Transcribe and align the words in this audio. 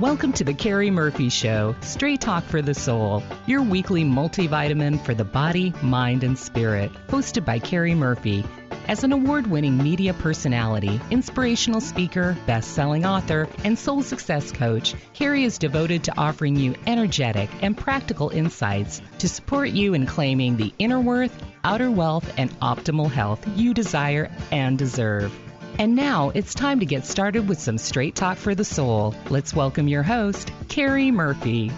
Welcome 0.00 0.32
to 0.34 0.44
the 0.44 0.54
Carrie 0.54 0.92
Murphy 0.92 1.28
Show, 1.28 1.74
Straight 1.80 2.20
Talk 2.20 2.44
for 2.44 2.62
the 2.62 2.72
Soul, 2.72 3.24
your 3.46 3.62
weekly 3.62 4.04
multivitamin 4.04 5.04
for 5.04 5.12
the 5.12 5.24
body, 5.24 5.74
mind, 5.82 6.22
and 6.22 6.38
spirit, 6.38 6.92
hosted 7.08 7.44
by 7.44 7.58
Carrie 7.58 7.96
Murphy. 7.96 8.44
As 8.86 9.02
an 9.02 9.10
award 9.10 9.48
winning 9.48 9.76
media 9.76 10.14
personality, 10.14 11.00
inspirational 11.10 11.80
speaker, 11.80 12.36
best 12.46 12.74
selling 12.74 13.04
author, 13.04 13.48
and 13.64 13.76
soul 13.76 14.04
success 14.04 14.52
coach, 14.52 14.94
Carrie 15.14 15.42
is 15.42 15.58
devoted 15.58 16.04
to 16.04 16.16
offering 16.16 16.54
you 16.54 16.76
energetic 16.86 17.50
and 17.60 17.76
practical 17.76 18.28
insights 18.28 19.02
to 19.18 19.28
support 19.28 19.70
you 19.70 19.94
in 19.94 20.06
claiming 20.06 20.56
the 20.56 20.72
inner 20.78 21.00
worth, 21.00 21.36
outer 21.64 21.90
wealth, 21.90 22.32
and 22.38 22.56
optimal 22.60 23.10
health 23.10 23.44
you 23.56 23.74
desire 23.74 24.30
and 24.52 24.78
deserve. 24.78 25.36
And 25.78 25.94
now 25.94 26.32
it's 26.34 26.54
time 26.54 26.80
to 26.80 26.86
get 26.86 27.06
started 27.06 27.48
with 27.48 27.60
some 27.60 27.78
straight 27.78 28.16
talk 28.16 28.36
for 28.36 28.52
the 28.52 28.64
soul. 28.64 29.14
Let's 29.30 29.54
welcome 29.54 29.86
your 29.86 30.02
host, 30.02 30.50
Carrie 30.68 31.12
Murphy. 31.12 31.70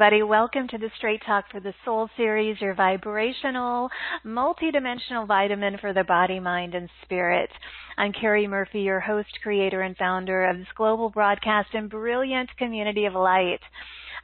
Everybody. 0.00 0.22
Welcome 0.22 0.66
to 0.68 0.78
the 0.78 0.88
Straight 0.96 1.20
Talk 1.26 1.44
for 1.50 1.60
the 1.60 1.74
Soul 1.84 2.08
series, 2.16 2.58
your 2.58 2.74
vibrational, 2.74 3.90
multidimensional 4.24 5.26
vitamin 5.28 5.76
for 5.78 5.92
the 5.92 6.04
body, 6.04 6.40
mind, 6.40 6.74
and 6.74 6.88
spirit. 7.02 7.50
I'm 7.98 8.14
Carrie 8.14 8.46
Murphy, 8.46 8.80
your 8.80 9.00
host, 9.00 9.28
creator, 9.42 9.82
and 9.82 9.94
founder 9.98 10.48
of 10.48 10.56
this 10.56 10.66
global 10.74 11.10
broadcast 11.10 11.68
and 11.74 11.90
brilliant 11.90 12.48
community 12.56 13.04
of 13.04 13.12
light. 13.12 13.60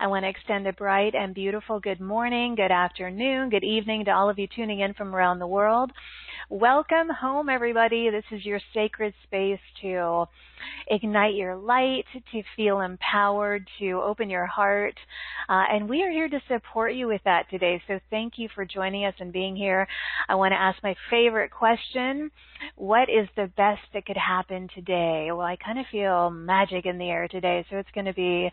I 0.00 0.06
want 0.06 0.24
to 0.24 0.30
extend 0.30 0.66
a 0.66 0.72
bright 0.72 1.14
and 1.14 1.34
beautiful 1.34 1.78
good 1.78 2.00
morning, 2.00 2.54
good 2.54 2.72
afternoon, 2.72 3.50
good 3.50 3.64
evening 3.64 4.06
to 4.06 4.12
all 4.12 4.30
of 4.30 4.38
you 4.38 4.46
tuning 4.56 4.80
in 4.80 4.94
from 4.94 5.14
around 5.14 5.40
the 5.40 5.46
world. 5.46 5.92
Welcome 6.48 7.10
home, 7.10 7.50
everybody. 7.50 8.08
This 8.08 8.24
is 8.30 8.46
your 8.46 8.60
sacred 8.72 9.12
space 9.24 9.60
to 9.82 10.24
ignite 10.88 11.34
your 11.34 11.56
light, 11.56 12.04
to 12.32 12.42
feel 12.56 12.80
empowered, 12.80 13.66
to 13.78 14.00
open 14.02 14.30
your 14.30 14.46
heart. 14.46 14.94
Uh, 15.48 15.64
and 15.70 15.88
we 15.88 16.02
are 16.02 16.10
here 16.10 16.28
to 16.28 16.40
support 16.48 16.94
you 16.94 17.06
with 17.06 17.20
that 17.24 17.48
today. 17.50 17.82
So 17.86 17.98
thank 18.10 18.34
you 18.36 18.48
for 18.54 18.64
joining 18.64 19.04
us 19.04 19.14
and 19.20 19.32
being 19.32 19.56
here. 19.56 19.86
I 20.28 20.34
want 20.34 20.52
to 20.52 20.60
ask 20.60 20.82
my 20.82 20.94
favorite 21.10 21.50
question. 21.50 22.30
What 22.76 23.08
is 23.08 23.28
the 23.36 23.50
best 23.56 23.82
that 23.92 24.06
could 24.06 24.16
happen 24.16 24.68
today? 24.74 25.28
Well, 25.30 25.40
I 25.40 25.56
kind 25.56 25.78
of 25.78 25.86
feel 25.90 26.30
magic 26.30 26.86
in 26.86 26.98
the 26.98 27.08
air 27.08 27.28
today. 27.28 27.64
So 27.70 27.76
it's 27.76 27.90
going 27.94 28.06
to 28.06 28.14
be, 28.14 28.50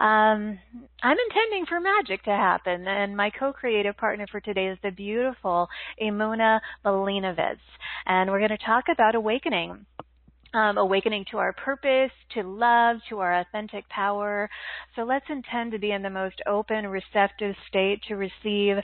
um, 0.00 0.58
I'm 1.02 1.16
intending 1.28 1.66
for 1.68 1.80
magic 1.80 2.24
to 2.24 2.30
happen. 2.30 2.86
And 2.86 3.16
my 3.16 3.30
co-creative 3.30 3.96
partner 3.96 4.26
for 4.30 4.40
today 4.40 4.66
is 4.66 4.78
the 4.82 4.90
beautiful 4.90 5.68
Emunah 6.02 6.60
Malinovitz. 6.84 7.58
And 8.06 8.30
we're 8.30 8.38
going 8.40 8.50
to 8.50 8.64
talk 8.64 8.84
about 8.92 9.14
awakening 9.14 9.86
um, 10.54 10.78
awakening 10.78 11.26
to 11.30 11.38
our 11.38 11.52
purpose, 11.52 12.10
to 12.34 12.42
love, 12.42 12.96
to 13.08 13.18
our 13.18 13.40
authentic 13.40 13.88
power. 13.88 14.48
So 14.96 15.02
let's 15.02 15.26
intend 15.28 15.72
to 15.72 15.78
be 15.78 15.92
in 15.92 16.02
the 16.02 16.10
most 16.10 16.40
open, 16.46 16.86
receptive 16.86 17.54
state 17.68 18.00
to 18.08 18.14
receive 18.14 18.82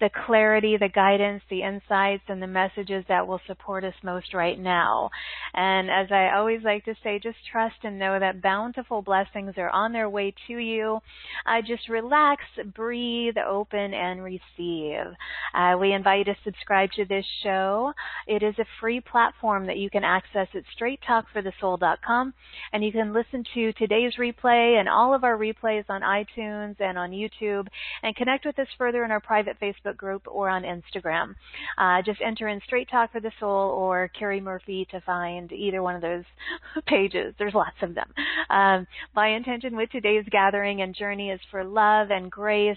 the 0.00 0.10
clarity, 0.26 0.76
the 0.76 0.88
guidance, 0.88 1.42
the 1.48 1.62
insights, 1.62 2.24
and 2.28 2.42
the 2.42 2.46
messages 2.46 3.04
that 3.08 3.26
will 3.26 3.40
support 3.46 3.84
us 3.84 3.94
most 4.02 4.34
right 4.34 4.58
now. 4.58 5.10
And 5.54 5.90
as 5.90 6.08
I 6.12 6.36
always 6.36 6.62
like 6.62 6.84
to 6.84 6.94
say, 7.02 7.18
just 7.22 7.38
trust 7.50 7.76
and 7.84 7.98
know 7.98 8.18
that 8.18 8.42
bountiful 8.42 9.02
blessings 9.02 9.54
are 9.56 9.70
on 9.70 9.92
their 9.92 10.10
way 10.10 10.34
to 10.46 10.58
you. 10.58 11.00
Uh, 11.46 11.62
just 11.66 11.88
relax, 11.88 12.42
breathe, 12.74 13.36
open, 13.38 13.94
and 13.94 14.22
receive. 14.22 15.06
Uh, 15.54 15.76
we 15.80 15.92
invite 15.92 16.18
you 16.18 16.24
to 16.34 16.36
subscribe 16.44 16.90
to 16.92 17.04
this 17.04 17.24
show. 17.42 17.92
It 18.26 18.42
is 18.42 18.54
a 18.58 18.66
free 18.80 19.00
platform 19.00 19.66
that 19.66 19.78
you 19.78 19.88
can 19.88 20.04
access 20.04 20.48
it 20.54 20.64
straight 20.74 20.97
talkforthesoul.com 21.08 22.34
and 22.72 22.84
you 22.84 22.92
can 22.92 23.12
listen 23.12 23.44
to 23.54 23.72
today's 23.74 24.14
replay 24.18 24.78
and 24.78 24.88
all 24.88 25.14
of 25.14 25.24
our 25.24 25.36
replays 25.36 25.84
on 25.88 26.02
iTunes 26.02 26.76
and 26.80 26.98
on 26.98 27.10
YouTube 27.10 27.66
and 28.02 28.16
connect 28.16 28.44
with 28.46 28.58
us 28.58 28.66
further 28.76 29.04
in 29.04 29.10
our 29.10 29.20
private 29.20 29.58
Facebook 29.60 29.96
group 29.96 30.22
or 30.26 30.48
on 30.48 30.62
Instagram. 30.62 31.34
Uh, 31.76 32.02
just 32.02 32.20
enter 32.24 32.48
in 32.48 32.60
Straight 32.64 32.88
Talk 32.90 33.12
for 33.12 33.20
the 33.20 33.32
Soul 33.40 33.70
or 33.70 34.10
Carrie 34.18 34.40
Murphy 34.40 34.86
to 34.90 35.00
find 35.02 35.52
either 35.52 35.82
one 35.82 35.94
of 35.94 36.02
those 36.02 36.24
pages. 36.86 37.34
There's 37.38 37.54
lots 37.54 37.76
of 37.82 37.94
them. 37.94 38.12
Um, 38.50 38.86
my 39.14 39.28
intention 39.28 39.76
with 39.76 39.90
today's 39.90 40.24
gathering 40.30 40.82
and 40.82 40.94
journey 40.94 41.30
is 41.30 41.40
for 41.50 41.64
love 41.64 42.10
and 42.10 42.30
grace 42.30 42.76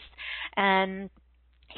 and 0.58 1.10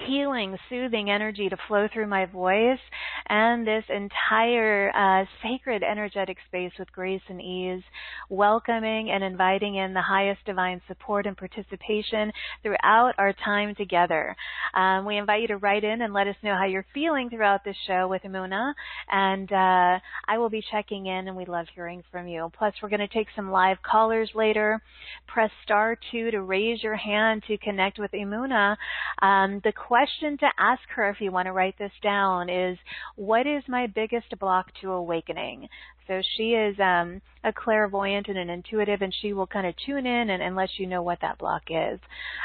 healing, 0.07 0.57
soothing 0.69 1.09
energy 1.09 1.49
to 1.49 1.57
flow 1.67 1.87
through 1.93 2.07
my 2.07 2.25
voice 2.25 2.79
and 3.27 3.65
this 3.65 3.83
entire 3.89 4.91
uh, 4.95 5.25
sacred 5.41 5.83
energetic 5.83 6.37
space 6.47 6.71
with 6.77 6.91
grace 6.91 7.21
and 7.29 7.41
ease, 7.41 7.83
welcoming 8.29 9.11
and 9.11 9.23
inviting 9.23 9.75
in 9.75 9.93
the 9.93 10.01
highest 10.01 10.43
divine 10.45 10.81
support 10.87 11.25
and 11.25 11.37
participation 11.37 12.31
throughout 12.61 13.13
our 13.17 13.33
time 13.45 13.75
together. 13.75 14.35
Um, 14.73 15.05
we 15.05 15.17
invite 15.17 15.41
you 15.41 15.47
to 15.49 15.57
write 15.57 15.83
in 15.83 16.01
and 16.01 16.13
let 16.13 16.27
us 16.27 16.35
know 16.43 16.55
how 16.55 16.65
you're 16.65 16.85
feeling 16.93 17.29
throughout 17.29 17.63
this 17.63 17.75
show 17.87 18.07
with 18.07 18.23
Emunah, 18.23 18.73
and 19.09 19.51
uh, 19.51 19.99
I 20.27 20.37
will 20.37 20.49
be 20.49 20.63
checking 20.71 21.05
in, 21.05 21.27
and 21.27 21.37
we 21.37 21.45
love 21.45 21.67
hearing 21.73 22.03
from 22.11 22.27
you. 22.27 22.51
Plus, 22.57 22.73
we're 22.81 22.89
going 22.89 22.99
to 22.99 23.07
take 23.07 23.27
some 23.35 23.51
live 23.51 23.77
callers 23.83 24.29
later. 24.35 24.81
Press 25.27 25.51
star 25.63 25.97
two 26.11 26.31
to 26.31 26.41
raise 26.41 26.83
your 26.83 26.95
hand 26.95 27.43
to 27.47 27.57
connect 27.57 27.99
with 27.99 28.11
Emunah. 28.11 28.75
Um, 29.21 29.61
the 29.63 29.73
question 29.87 30.37
to 30.37 30.47
ask 30.57 30.81
her, 30.95 31.09
if 31.09 31.19
you 31.19 31.31
want 31.31 31.47
to 31.47 31.51
write 31.51 31.77
this 31.77 31.91
down, 32.01 32.49
is 32.49 32.77
what 33.15 33.45
is 33.45 33.63
my 33.67 33.87
biggest 33.87 34.37
block 34.39 34.67
to 34.81 34.91
awakening? 34.91 35.67
So 36.07 36.21
she 36.35 36.51
is 36.51 36.75
um, 36.79 37.21
a 37.43 37.53
clairvoyant 37.53 38.27
and 38.27 38.37
an 38.37 38.49
intuitive, 38.49 39.01
and 39.01 39.13
she 39.21 39.33
will 39.33 39.47
kind 39.47 39.67
of 39.67 39.73
tune 39.85 40.05
in 40.05 40.29
and, 40.29 40.41
and 40.41 40.55
let 40.55 40.69
you 40.77 40.87
know 40.87 41.01
what 41.01 41.19
that 41.21 41.37
block 41.37 41.63
is. 41.69 41.99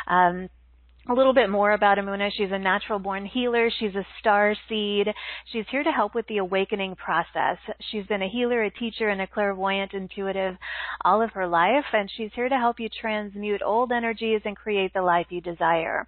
Um, 0.06 0.48
a 1.10 1.14
little 1.14 1.32
bit 1.32 1.48
more 1.48 1.72
about 1.72 1.96
Emunah. 1.96 2.30
She's 2.36 2.52
a 2.52 2.58
natural 2.58 2.98
born 2.98 3.24
healer. 3.24 3.70
She's 3.78 3.94
a 3.94 4.06
star 4.20 4.54
seed. 4.68 5.08
She's 5.50 5.64
here 5.70 5.82
to 5.82 5.90
help 5.90 6.14
with 6.14 6.26
the 6.26 6.36
awakening 6.36 6.96
process. 6.96 7.56
She's 7.90 8.04
been 8.06 8.20
a 8.20 8.28
healer, 8.28 8.62
a 8.62 8.70
teacher, 8.70 9.08
and 9.08 9.22
a 9.22 9.26
clairvoyant 9.26 9.94
intuitive 9.94 10.56
all 11.04 11.22
of 11.22 11.30
her 11.32 11.46
life, 11.46 11.86
and 11.94 12.10
she's 12.14 12.30
here 12.34 12.50
to 12.50 12.58
help 12.58 12.78
you 12.78 12.88
transmute 13.00 13.62
old 13.64 13.90
energies 13.90 14.42
and 14.44 14.54
create 14.54 14.92
the 14.92 15.00
life 15.00 15.28
you 15.30 15.40
desire. 15.40 16.06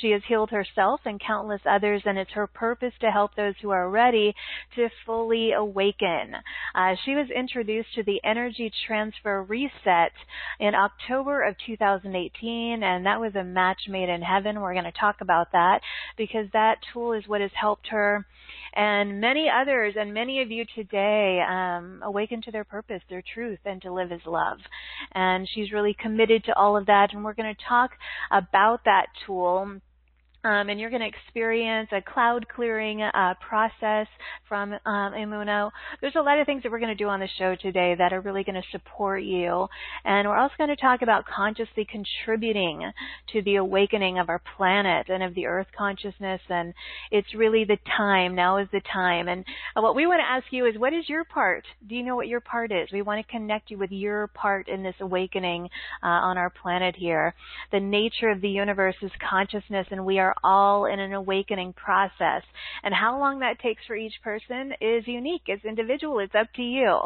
She 0.00 0.12
has 0.12 0.22
healed 0.28 0.50
herself 0.50 1.00
and 1.04 1.20
countless 1.20 1.62
others, 1.68 2.02
and 2.04 2.16
it's 2.16 2.30
her 2.32 2.46
purpose 2.46 2.92
to 3.00 3.10
help 3.10 3.34
those 3.34 3.54
who 3.60 3.70
are 3.70 3.90
ready 3.90 4.32
to 4.76 4.88
fully 5.04 5.52
awaken. 5.52 6.36
Uh, 6.74 6.94
she 7.04 7.16
was 7.16 7.26
introduced 7.34 7.94
to 7.96 8.04
the 8.04 8.20
energy 8.22 8.70
transfer 8.86 9.42
reset 9.42 10.12
in 10.60 10.74
October 10.76 11.42
of 11.42 11.56
2018, 11.66 12.84
and 12.84 13.06
that 13.06 13.20
was 13.20 13.34
a 13.34 13.42
match 13.42 13.88
made 13.88 14.08
in 14.08 14.22
heaven 14.22 14.35
We're 14.44 14.74
going 14.74 14.84
to 14.84 14.92
talk 14.92 15.16
about 15.20 15.52
that 15.52 15.80
because 16.16 16.46
that 16.52 16.76
tool 16.92 17.12
is 17.12 17.24
what 17.26 17.40
has 17.40 17.50
helped 17.54 17.88
her 17.88 18.26
and 18.74 19.20
many 19.20 19.48
others 19.48 19.94
and 19.98 20.12
many 20.12 20.42
of 20.42 20.50
you 20.50 20.64
today 20.74 21.42
um, 21.48 22.00
awaken 22.04 22.42
to 22.42 22.50
their 22.50 22.64
purpose, 22.64 23.00
their 23.08 23.22
truth, 23.34 23.58
and 23.64 23.80
to 23.82 23.92
live 23.92 24.12
as 24.12 24.20
love. 24.26 24.58
And 25.12 25.48
she's 25.54 25.72
really 25.72 25.96
committed 25.98 26.44
to 26.44 26.54
all 26.54 26.76
of 26.76 26.86
that. 26.86 27.12
And 27.12 27.24
we're 27.24 27.34
going 27.34 27.54
to 27.54 27.64
talk 27.68 27.92
about 28.30 28.84
that 28.84 29.06
tool 29.26 29.80
um, 30.46 30.68
and 30.68 30.78
you're 30.78 30.90
going 30.90 31.02
to 31.02 31.08
experience 31.08 31.88
a 31.92 32.00
cloud 32.00 32.46
clearing 32.48 33.02
uh, 33.02 33.34
process 33.46 34.06
from 34.48 34.72
um, 34.72 35.12
Emunah. 35.12 35.70
There's 36.00 36.14
a 36.16 36.22
lot 36.22 36.38
of 36.38 36.46
things 36.46 36.62
that 36.62 36.70
we're 36.70 36.78
going 36.78 36.96
to 36.96 37.04
do 37.04 37.08
on 37.08 37.20
the 37.20 37.28
show 37.38 37.56
today 37.60 37.96
that 37.98 38.12
are 38.12 38.20
really 38.20 38.44
going 38.44 38.54
to 38.54 38.68
support 38.70 39.22
you, 39.22 39.66
and 40.04 40.28
we're 40.28 40.36
also 40.36 40.54
going 40.56 40.70
to 40.70 40.76
talk 40.76 41.02
about 41.02 41.24
consciously 41.26 41.86
contributing 41.90 42.92
to 43.32 43.42
the 43.42 43.56
awakening 43.56 44.18
of 44.18 44.28
our 44.28 44.40
planet 44.56 45.08
and 45.08 45.22
of 45.22 45.34
the 45.34 45.46
Earth 45.46 45.66
consciousness. 45.76 46.40
And 46.48 46.72
it's 47.10 47.34
really 47.34 47.64
the 47.64 47.78
time. 47.96 48.34
Now 48.34 48.58
is 48.58 48.68
the 48.72 48.82
time. 48.92 49.28
And 49.28 49.44
what 49.74 49.96
we 49.96 50.06
want 50.06 50.20
to 50.20 50.30
ask 50.30 50.46
you 50.52 50.66
is, 50.66 50.78
what 50.78 50.92
is 50.92 51.08
your 51.08 51.24
part? 51.24 51.64
Do 51.88 51.96
you 51.96 52.04
know 52.04 52.14
what 52.14 52.28
your 52.28 52.40
part 52.40 52.70
is? 52.70 52.88
We 52.92 53.02
want 53.02 53.24
to 53.24 53.32
connect 53.32 53.70
you 53.70 53.78
with 53.78 53.90
your 53.90 54.28
part 54.28 54.68
in 54.68 54.82
this 54.82 54.94
awakening 55.00 55.68
uh, 56.02 56.06
on 56.06 56.38
our 56.38 56.50
planet 56.50 56.94
here. 56.96 57.34
The 57.72 57.80
nature 57.80 58.30
of 58.30 58.40
the 58.40 58.48
universe 58.48 58.96
is 59.02 59.10
consciousness, 59.28 59.86
and 59.90 60.04
we 60.06 60.18
are 60.18 60.35
all 60.42 60.86
in 60.86 60.98
an 61.00 61.12
awakening 61.12 61.72
process. 61.72 62.42
And 62.82 62.94
how 62.94 63.18
long 63.18 63.40
that 63.40 63.60
takes 63.60 63.82
for 63.86 63.96
each 63.96 64.14
person 64.22 64.72
is 64.80 65.06
unique. 65.06 65.42
It's 65.46 65.64
individual. 65.64 66.18
It's 66.20 66.34
up 66.34 66.48
to 66.56 66.62
you. 66.62 67.00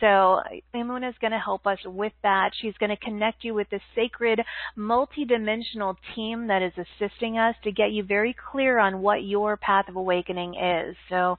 So 0.00 0.40
Emunah 0.74 1.10
is 1.10 1.14
going 1.20 1.32
to 1.32 1.38
help 1.38 1.66
us 1.66 1.78
with 1.84 2.12
that. 2.22 2.50
She's 2.60 2.74
going 2.78 2.90
to 2.90 2.96
connect 2.96 3.44
you 3.44 3.54
with 3.54 3.68
the 3.70 3.80
sacred, 3.94 4.40
multidimensional 4.76 5.96
team 6.14 6.48
that 6.48 6.62
is 6.62 6.72
assisting 6.76 7.38
us 7.38 7.54
to 7.64 7.72
get 7.72 7.92
you 7.92 8.02
very 8.02 8.34
clear 8.52 8.78
on 8.78 9.00
what 9.00 9.24
your 9.24 9.56
path 9.56 9.88
of 9.88 9.96
awakening 9.96 10.54
is. 10.54 10.96
So 11.08 11.38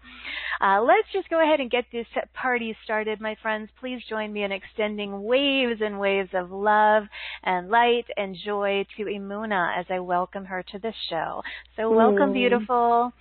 uh, 0.61 0.81
let's 0.81 1.07
just 1.13 1.29
go 1.29 1.41
ahead 1.41 1.59
and 1.59 1.69
get 1.69 1.85
this 1.91 2.07
party 2.33 2.75
started, 2.83 3.19
my 3.19 3.35
friends. 3.41 3.69
Please 3.79 4.01
join 4.09 4.31
me 4.31 4.43
in 4.43 4.51
extending 4.51 5.23
waves 5.23 5.81
and 5.81 5.99
waves 5.99 6.29
of 6.33 6.51
love 6.51 7.03
and 7.43 7.69
light 7.69 8.05
and 8.17 8.35
joy 8.45 8.85
to 8.97 9.03
Emunah 9.03 9.79
as 9.79 9.85
I 9.89 9.99
welcome 9.99 10.45
her 10.45 10.63
to 10.71 10.79
the 10.79 10.93
show. 11.09 11.24
So 11.75 11.91
welcome, 11.91 12.31
mm. 12.31 12.33
beautiful. 12.33 13.11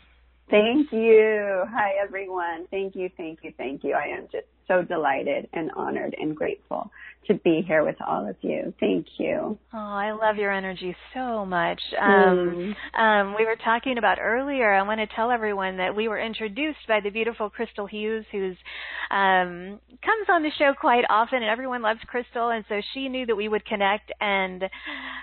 Thank 0.51 0.93
you. 0.93 1.65
Hi, 1.71 1.93
everyone. 2.03 2.67
Thank 2.71 2.95
you, 2.95 3.09
thank 3.17 3.41
you, 3.43 3.53
thank 3.57 3.83
you. 3.83 3.95
I 3.95 4.07
am 4.17 4.29
just 4.31 4.47
so 4.69 4.83
delighted 4.83 5.49
and 5.53 5.71
honored 5.77 6.15
and 6.19 6.35
grateful 6.37 6.91
to 7.27 7.35
be 7.35 7.63
here 7.67 7.85
with 7.85 7.97
all 8.07 8.29
of 8.29 8.37
you. 8.43 8.75
Thank 8.81 9.07
you. 9.19 9.59
Oh, 9.73 9.79
I 9.79 10.13
love 10.13 10.37
your 10.37 10.53
energy 10.53 10.95
so 11.15 11.47
much. 11.47 11.81
Um, 12.01 12.75
mm. 12.97 13.01
um, 13.01 13.35
we 13.37 13.45
were 13.45 13.57
talking 13.57 13.99
about 13.99 14.19
earlier. 14.21 14.73
I 14.73 14.83
want 14.83 15.01
to 15.01 15.07
tell 15.15 15.31
everyone 15.31 15.79
that 15.79 15.95
we 15.95 16.09
were 16.09 16.19
introduced 16.19 16.87
by 16.87 17.01
the 17.01 17.11
beautiful 17.11 17.49
Crystal 17.49 17.87
Hughes, 17.87 18.25
who's 18.31 18.57
um, 19.11 19.81
comes 20.03 20.27
on 20.31 20.43
the 20.43 20.51
show 20.59 20.73
quite 20.79 21.05
often, 21.09 21.43
and 21.43 21.51
everyone 21.51 21.83
loves 21.83 22.01
Crystal, 22.07 22.51
and 22.51 22.65
so 22.69 22.81
she 22.93 23.09
knew 23.09 23.27
that 23.27 23.37
we 23.37 23.49
would 23.49 23.65
connect, 23.65 24.13
and 24.21 24.65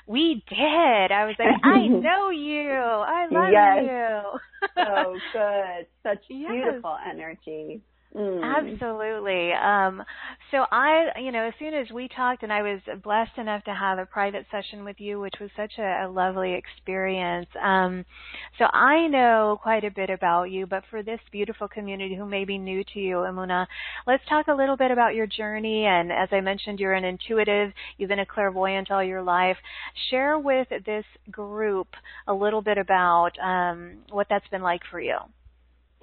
we 0.08 0.44
did. 0.50 1.12
I 1.12 1.26
was 1.26 1.36
like, 1.38 1.50
I 1.64 1.88
know 1.88 2.30
you. 2.30 2.72
I 2.72 3.28
love 3.30 3.52
yes. 3.52 3.78
you. 3.84 4.40
so 4.76 5.16
good. 5.34 5.88
Such 6.04 6.24
yes. 6.30 6.52
beautiful 6.52 6.98
energy. 7.10 7.82
Mm. 8.16 8.44
Absolutely. 8.44 9.54
Um, 9.54 10.04
so 10.52 10.66
I, 10.70 11.18
you 11.22 11.32
know, 11.32 11.48
as 11.48 11.54
soon 11.58 11.74
as 11.74 11.90
we 11.92 12.10
talked, 12.10 12.44
and 12.44 12.52
I 12.52 12.62
was 12.62 12.82
blessed 13.04 13.38
enough 13.38 13.64
to 13.64 13.74
have 13.74 14.00
a 14.00 14.06
private 14.06 14.46
session 14.52 14.84
with 14.84 14.98
you, 15.00 15.22
which 15.22 15.36
was 15.40 15.50
such 15.56 15.72
a, 15.80 16.06
a 16.06 16.10
lovely 16.10 16.54
experience. 16.54 17.48
Um, 17.62 18.04
so 18.58 18.66
I 18.66 19.08
know 19.08 19.58
quite 19.64 19.86
a 19.86 19.92
bit 19.92 20.10
about 20.10 20.52
you, 20.52 20.68
but 20.68 20.84
for 20.90 21.04
this 21.04 21.22
beautiful 21.32 21.70
community 21.70 22.16
who 22.16 22.26
may 22.26 22.44
be 22.44 22.58
new 22.58 22.84
to 22.94 23.00
you, 23.00 23.18
Emunah, 23.18 23.66
let's 24.06 24.24
talk 24.28 24.48
a 24.48 24.54
little 24.54 24.76
bit 24.76 24.92
about 24.92 25.16
your 25.16 25.28
journey. 25.28 25.86
And 25.86 26.12
as 26.12 26.28
I 26.34 26.42
mentioned, 26.42 26.82
you're 26.82 26.94
an 26.94 27.06
intuitive. 27.06 27.72
You've 27.98 28.10
been 28.10 28.20
a 28.20 28.26
clairvoyant 28.26 28.92
all 28.92 29.04
your 29.04 29.22
life. 29.22 29.58
Share 30.10 30.38
with 30.38 30.68
this 30.86 31.06
group 31.30 31.88
a 32.28 32.34
little 32.34 32.62
bit 32.62 32.78
about 32.78 33.32
um, 33.42 34.00
what 34.10 34.28
that's 34.30 34.48
been 34.50 34.64
like 34.64 34.82
for 34.92 35.00
you. 35.00 35.18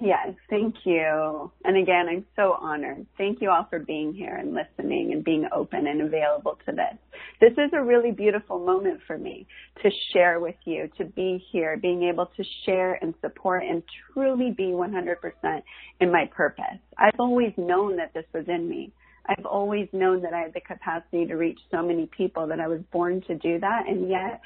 Yes, 0.01 0.29
thank 0.49 0.75
you. 0.85 1.51
And 1.65 1.75
again, 1.75 2.07
I'm 2.09 2.25
so 2.37 2.55
honored. 2.61 3.05
Thank 3.17 3.41
you 3.41 3.49
all 3.49 3.67
for 3.69 3.79
being 3.79 4.13
here 4.13 4.33
and 4.33 4.53
listening 4.53 5.11
and 5.11 5.25
being 5.25 5.45
open 5.53 5.87
and 5.87 6.01
available 6.01 6.57
to 6.65 6.71
this. 6.71 6.97
This 7.41 7.51
is 7.51 7.71
a 7.73 7.83
really 7.83 8.11
beautiful 8.11 8.59
moment 8.59 9.01
for 9.05 9.17
me 9.17 9.45
to 9.83 9.89
share 10.13 10.39
with 10.39 10.55
you, 10.63 10.89
to 10.97 11.03
be 11.03 11.43
here, 11.51 11.75
being 11.75 12.03
able 12.03 12.27
to 12.37 12.43
share 12.65 12.93
and 13.01 13.13
support 13.19 13.63
and 13.63 13.83
truly 14.13 14.51
be 14.51 14.67
100% 14.67 15.61
in 15.99 16.11
my 16.11 16.29
purpose. 16.33 16.79
I've 16.97 17.19
always 17.19 17.51
known 17.57 17.97
that 17.97 18.13
this 18.13 18.25
was 18.33 18.45
in 18.47 18.69
me. 18.69 18.93
I've 19.25 19.45
always 19.45 19.89
known 19.91 20.21
that 20.21 20.33
I 20.33 20.39
had 20.39 20.53
the 20.53 20.61
capacity 20.61 21.25
to 21.25 21.35
reach 21.35 21.59
so 21.71 21.85
many 21.85 22.09
people 22.15 22.47
that 22.47 22.61
I 22.61 22.67
was 22.67 22.79
born 22.93 23.21
to 23.27 23.35
do 23.35 23.59
that. 23.59 23.83
And 23.87 24.09
yet 24.09 24.39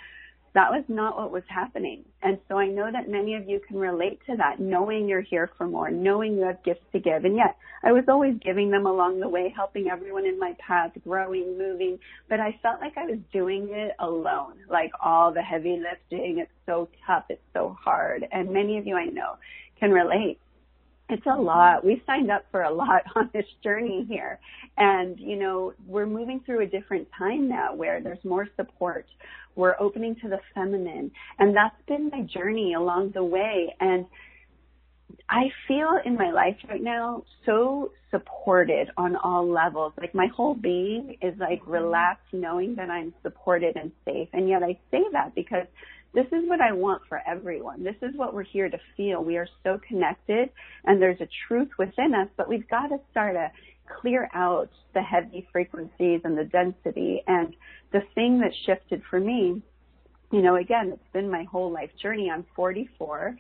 that 0.54 0.72
was 0.72 0.84
not 0.88 1.18
what 1.18 1.32
was 1.32 1.44
happening. 1.48 2.04
And 2.22 2.38
so 2.48 2.58
I 2.58 2.68
know 2.68 2.90
that 2.92 3.10
many 3.10 3.36
of 3.36 3.50
you 3.50 3.60
can 3.68 3.78
relate 3.78 4.20
to 4.28 4.36
that, 4.38 4.60
knowing 4.60 5.08
you're 5.08 5.22
here 5.22 5.50
for 5.58 5.68
more, 5.68 5.90
knowing 5.90 6.34
you 6.34 6.44
have 6.44 6.64
gifts 6.64 6.86
to 6.92 7.00
give. 7.00 7.26
And 7.26 7.36
yet 7.36 7.58
I 7.84 7.92
was 7.92 8.04
always 8.08 8.36
giving 8.44 8.70
them 8.70 8.86
along 8.86 9.20
the 9.20 9.28
way, 9.28 9.52
helping 9.56 9.90
everyone 9.90 10.26
in 10.26 10.40
my 10.40 10.56
path, 10.66 10.92
growing, 11.04 11.58
moving, 11.58 11.98
but 12.30 12.40
I 12.40 12.60
felt 12.62 12.82
like 12.82 12.98
I 12.98 13.06
was 13.06 13.20
doing 13.32 13.70
it 13.72 13.94
alone, 14.00 14.54
like 14.70 14.92
all 15.04 15.34
the 15.34 15.42
heavy 15.42 15.82
lifting. 15.82 16.40
It's 16.40 16.52
so 16.66 16.88
tough. 17.08 17.26
It's 17.30 17.42
so 17.54 17.76
hard. 17.80 18.26
And 18.32 18.52
many 18.52 18.78
of 18.78 18.86
you 18.86 18.96
I 18.96 19.06
know 19.06 19.38
can 19.80 19.92
relate 19.92 20.40
it's 21.14 21.26
a 21.28 21.40
lot. 21.40 21.86
We 21.86 22.02
signed 22.08 22.32
up 22.32 22.46
for 22.52 22.64
a 22.64 22.74
lot 22.74 23.04
on 23.16 23.30
this 23.34 23.46
journey 23.64 24.06
here. 24.10 24.40
And, 24.78 25.20
you 25.20 25.38
know, 25.38 25.74
we're 25.86 26.08
moving 26.08 26.42
through 26.46 26.64
a 26.64 26.66
different 26.66 27.08
time 27.18 27.48
now 27.48 27.76
where 27.76 28.02
there's 28.02 28.24
more 28.24 28.48
support. 28.56 29.06
We're 29.56 29.76
opening 29.80 30.16
to 30.24 30.30
the 30.30 30.40
feminine. 30.56 31.12
And 31.38 31.56
that's 31.56 31.76
been 31.88 32.10
my 32.10 32.22
journey 32.22 32.74
along 32.74 33.12
the 33.14 33.24
way. 33.24 33.76
And 33.80 34.08
I 35.30 35.52
feel 35.68 36.00
in 36.04 36.16
my 36.16 36.32
life 36.32 36.58
right 36.68 36.82
now 36.82 37.24
so 37.46 37.92
supported 38.10 38.90
on 38.98 39.16
all 39.16 39.48
levels. 39.48 39.94
Like 40.00 40.16
my 40.16 40.28
whole 40.36 40.56
being 40.56 41.18
is 41.22 41.36
like 41.40 41.62
mm-hmm. 41.62 41.72
relaxed 41.72 42.34
knowing 42.34 42.76
that 42.76 42.90
I'm 42.90 43.14
supported 43.22 43.76
and 43.76 43.92
safe. 44.06 44.30
And 44.34 44.50
yet 44.50 44.64
I 44.64 44.80
say 44.90 45.04
that 45.12 45.36
because 45.36 45.68
this 46.14 46.28
is 46.28 46.48
what 46.48 46.62
I 46.62 46.72
want 46.72 47.02
for 47.10 47.22
everyone. 47.28 47.84
This 47.84 47.96
is 48.02 48.16
what 48.16 48.34
we're 48.34 48.44
here 48.44 48.70
to 48.70 48.78
feel. 48.96 49.24
We 49.24 49.38
are 49.38 49.48
so 49.64 49.80
connected 49.88 50.50
and 50.86 51.02
there's 51.02 51.22
a 51.22 51.28
truth 51.48 51.70
within 51.80 52.14
us, 52.14 52.28
but 52.38 52.48
we've 52.48 52.68
got 52.70 52.88
to 52.88 52.98
start 53.12 53.36
to 53.36 53.52
clear 54.00 54.30
out 54.34 54.70
the 54.94 55.02
heavy 55.02 55.48
frequencies 55.52 56.22
and 56.24 56.38
the 56.38 56.46
density. 56.46 57.24
And 57.28 57.56
the 57.92 58.02
thing 58.16 58.40
that 58.40 58.52
shifted 58.66 59.02
for 59.10 59.20
me, 59.20 59.62
you 60.32 60.42
know, 60.42 60.56
again, 60.56 60.92
it's 60.94 61.14
been 61.14 61.30
my 61.30 61.44
whole 61.44 61.72
life 61.72 61.92
journey. 62.02 62.30
I'm 62.30 62.46
44, 62.56 63.36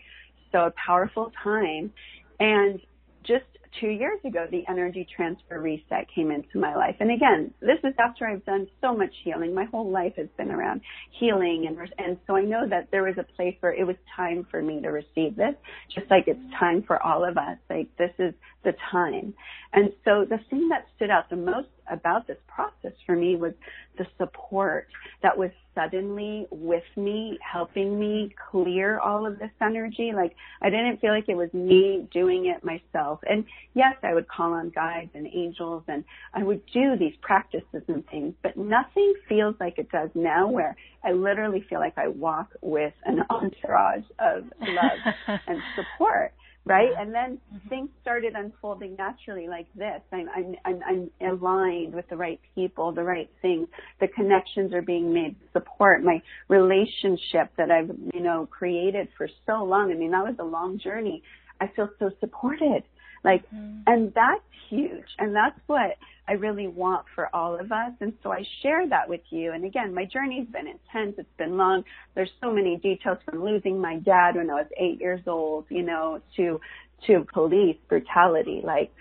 so 0.51 0.65
a 0.65 0.73
powerful 0.85 1.31
time. 1.43 1.91
And 2.39 2.79
just 3.23 3.45
two 3.79 3.87
years 3.87 4.19
ago, 4.25 4.45
the 4.49 4.63
energy 4.69 5.07
transfer 5.15 5.59
reset 5.59 6.07
came 6.13 6.31
into 6.31 6.59
my 6.59 6.75
life. 6.75 6.95
And 6.99 7.11
again, 7.11 7.53
this 7.61 7.79
is 7.83 7.93
after 7.99 8.27
I've 8.27 8.45
done 8.45 8.67
so 8.81 8.95
much 8.95 9.13
healing. 9.23 9.53
My 9.53 9.65
whole 9.65 9.89
life 9.89 10.13
has 10.17 10.27
been 10.37 10.51
around 10.51 10.81
healing. 11.19 11.65
And, 11.67 11.77
and 11.97 12.17
so 12.27 12.35
I 12.35 12.43
know 12.43 12.67
that 12.69 12.89
there 12.91 13.03
was 13.03 13.15
a 13.17 13.23
place 13.35 13.55
where 13.59 13.73
it 13.73 13.85
was 13.85 13.95
time 14.15 14.45
for 14.49 14.61
me 14.61 14.81
to 14.81 14.89
receive 14.89 15.35
this, 15.35 15.55
just 15.93 16.09
like 16.09 16.27
it's 16.27 16.39
time 16.59 16.83
for 16.83 17.01
all 17.01 17.27
of 17.27 17.37
us. 17.37 17.57
Like 17.69 17.89
this 17.97 18.11
is 18.19 18.33
the 18.63 18.73
time. 18.91 19.33
And 19.73 19.91
so 20.05 20.25
the 20.29 20.39
thing 20.49 20.69
that 20.69 20.85
stood 20.95 21.09
out 21.09 21.29
the 21.29 21.35
most 21.35 21.67
about 21.89 22.27
this 22.27 22.37
process 22.47 22.93
for 23.05 23.15
me 23.15 23.35
was 23.35 23.53
the 23.97 24.05
support 24.17 24.87
that 25.21 25.37
was 25.37 25.51
suddenly 25.75 26.47
with 26.51 26.83
me, 26.95 27.37
helping 27.41 27.99
me 27.99 28.33
clear 28.51 28.99
all 28.99 29.25
of 29.25 29.39
this 29.39 29.51
energy. 29.61 30.11
Like 30.15 30.35
I 30.61 30.69
didn't 30.69 30.99
feel 30.99 31.11
like 31.11 31.29
it 31.29 31.35
was 31.35 31.53
me 31.53 32.07
doing 32.11 32.45
it 32.45 32.63
myself. 32.63 33.19
And 33.27 33.45
yes, 33.73 33.95
I 34.03 34.13
would 34.13 34.27
call 34.27 34.53
on 34.53 34.69
guides 34.69 35.11
and 35.13 35.27
angels 35.27 35.83
and 35.87 36.03
I 36.33 36.43
would 36.43 36.61
do 36.73 36.95
these 36.97 37.15
practices 37.21 37.83
and 37.87 38.05
things, 38.07 38.33
but 38.43 38.57
nothing 38.57 39.13
feels 39.27 39.55
like 39.59 39.77
it 39.77 39.91
does 39.91 40.09
now 40.15 40.47
where 40.47 40.75
I 41.03 41.11
literally 41.11 41.65
feel 41.69 41.79
like 41.79 41.97
I 41.97 42.07
walk 42.07 42.49
with 42.61 42.93
an 43.05 43.19
entourage 43.29 44.05
of 44.19 44.43
love 44.59 45.13
and 45.47 45.59
support 45.75 46.33
right? 46.65 46.91
And 46.97 47.13
then 47.13 47.39
mm-hmm. 47.53 47.69
things 47.69 47.89
started 48.01 48.33
unfolding 48.35 48.95
naturally 48.95 49.47
like 49.47 49.67
this. 49.75 50.01
I'm, 50.11 50.29
I'm, 50.35 50.55
I'm, 50.65 51.09
I'm 51.19 51.29
aligned 51.29 51.93
with 51.93 52.07
the 52.09 52.15
right 52.15 52.39
people, 52.55 52.91
the 52.91 53.03
right 53.03 53.29
things. 53.41 53.67
The 53.99 54.07
connections 54.07 54.73
are 54.73 54.81
being 54.81 55.13
made, 55.13 55.35
support, 55.51 56.03
my 56.03 56.21
relationship 56.47 57.51
that 57.57 57.69
I've, 57.69 57.91
you 58.13 58.21
know, 58.21 58.47
created 58.49 59.09
for 59.17 59.27
so 59.45 59.63
long. 59.63 59.91
I 59.91 59.95
mean, 59.95 60.11
that 60.11 60.23
was 60.23 60.35
a 60.39 60.45
long 60.45 60.79
journey. 60.79 61.21
I 61.59 61.67
feel 61.75 61.89
so 61.99 62.11
supported. 62.19 62.83
Like, 63.23 63.43
mm-hmm. 63.49 63.81
and 63.87 64.13
that's 64.13 64.41
huge. 64.69 65.05
And 65.19 65.35
that's 65.35 65.59
what 65.67 65.97
I 66.27 66.33
really 66.33 66.67
want 66.67 67.05
for 67.15 67.33
all 67.35 67.59
of 67.59 67.71
us. 67.71 67.91
And 67.99 68.13
so 68.23 68.31
I 68.31 68.43
share 68.61 68.87
that 68.89 69.07
with 69.09 69.21
you. 69.29 69.51
And 69.51 69.65
again, 69.65 69.93
my 69.93 70.05
journey's 70.05 70.47
been 70.47 70.67
intense. 70.67 71.15
It's 71.17 71.37
been 71.37 71.57
long. 71.57 71.83
There's 72.15 72.31
so 72.41 72.51
many 72.51 72.77
details 72.77 73.17
from 73.25 73.43
losing 73.43 73.79
my 73.79 73.97
dad 73.97 74.35
when 74.35 74.49
I 74.49 74.55
was 74.55 74.67
eight 74.77 74.99
years 74.99 75.21
old, 75.27 75.65
you 75.69 75.83
know, 75.83 76.21
to, 76.37 76.59
to 77.07 77.25
police 77.33 77.77
brutality. 77.87 78.61
Like, 78.63 78.91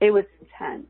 it 0.00 0.10
was 0.10 0.24
intense. 0.40 0.86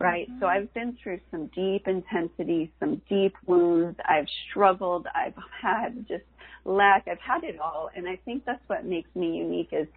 right? 0.00 0.28
So 0.40 0.46
I've 0.46 0.72
been 0.74 0.96
through 1.02 1.20
some 1.30 1.46
deep 1.54 1.88
intensity, 1.88 2.72
some 2.78 3.02
deep 3.08 3.34
wounds. 3.46 3.98
I've 4.08 4.26
struggled. 4.48 5.06
I've 5.14 5.34
had 5.60 6.06
just 6.06 6.24
lack. 6.64 7.08
I've 7.08 7.20
had 7.20 7.44
it 7.44 7.58
all. 7.60 7.90
And 7.94 8.08
I 8.08 8.16
think 8.24 8.44
that's 8.44 8.62
what 8.66 8.84
makes 8.84 9.08
me 9.14 9.36
unique 9.36 9.70
is 9.72 9.88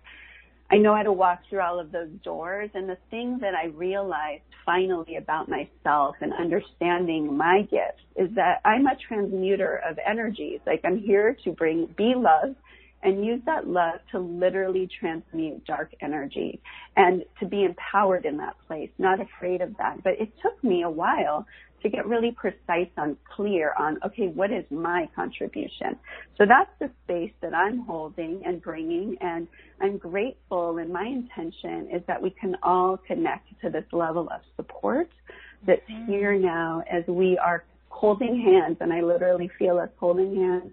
I 0.71 0.77
know 0.77 0.95
how 0.95 1.03
to 1.03 1.11
walk 1.11 1.41
through 1.49 1.61
all 1.61 1.79
of 1.79 1.91
those 1.91 2.09
doors. 2.23 2.69
And 2.73 2.87
the 2.87 2.97
thing 3.09 3.39
that 3.41 3.53
I 3.53 3.67
realized 3.67 4.43
finally 4.65 5.17
about 5.17 5.49
myself 5.49 6.15
and 6.21 6.31
understanding 6.33 7.35
my 7.35 7.63
gifts 7.63 8.03
is 8.15 8.29
that 8.35 8.61
I'm 8.63 8.87
a 8.87 8.95
transmuter 9.07 9.81
of 9.87 9.99
energies. 10.05 10.61
Like 10.65 10.81
I'm 10.85 10.97
here 10.97 11.35
to 11.43 11.51
bring, 11.51 11.93
be 11.97 12.13
love 12.15 12.55
and 13.03 13.25
use 13.25 13.41
that 13.47 13.67
love 13.67 13.99
to 14.11 14.19
literally 14.19 14.87
transmute 14.99 15.65
dark 15.65 15.91
energy 16.01 16.61
and 16.95 17.23
to 17.39 17.47
be 17.47 17.65
empowered 17.65 18.25
in 18.25 18.37
that 18.37 18.55
place, 18.67 18.91
not 18.97 19.19
afraid 19.19 19.61
of 19.61 19.75
that. 19.77 20.01
But 20.03 20.13
it 20.21 20.31
took 20.41 20.63
me 20.63 20.83
a 20.83 20.89
while 20.89 21.45
to 21.83 21.89
get 21.89 22.05
really 22.05 22.31
precise 22.31 22.89
on 22.97 23.17
clear 23.35 23.73
on, 23.79 23.97
okay, 24.05 24.27
what 24.27 24.51
is 24.51 24.63
my 24.69 25.09
contribution? 25.15 25.97
So 26.37 26.45
that's 26.47 26.69
the 26.79 26.89
space 27.03 27.33
that 27.41 27.53
I'm 27.53 27.79
holding 27.79 28.41
and 28.45 28.61
bringing 28.61 29.17
and 29.21 29.47
I'm 29.79 29.97
grateful 29.97 30.77
and 30.77 30.91
my 30.91 31.05
intention 31.05 31.89
is 31.91 32.01
that 32.07 32.21
we 32.21 32.29
can 32.29 32.55
all 32.63 32.97
connect 32.97 33.49
to 33.61 33.69
this 33.69 33.85
level 33.91 34.29
of 34.33 34.41
support 34.55 35.09
that's 35.65 35.81
mm-hmm. 35.89 36.11
here 36.11 36.37
now 36.37 36.83
as 36.91 37.03
we 37.07 37.37
are 37.37 37.63
holding 37.89 38.41
hands 38.41 38.77
and 38.79 38.93
I 38.93 39.01
literally 39.01 39.49
feel 39.59 39.77
us 39.77 39.89
holding 39.99 40.35
hands 40.35 40.71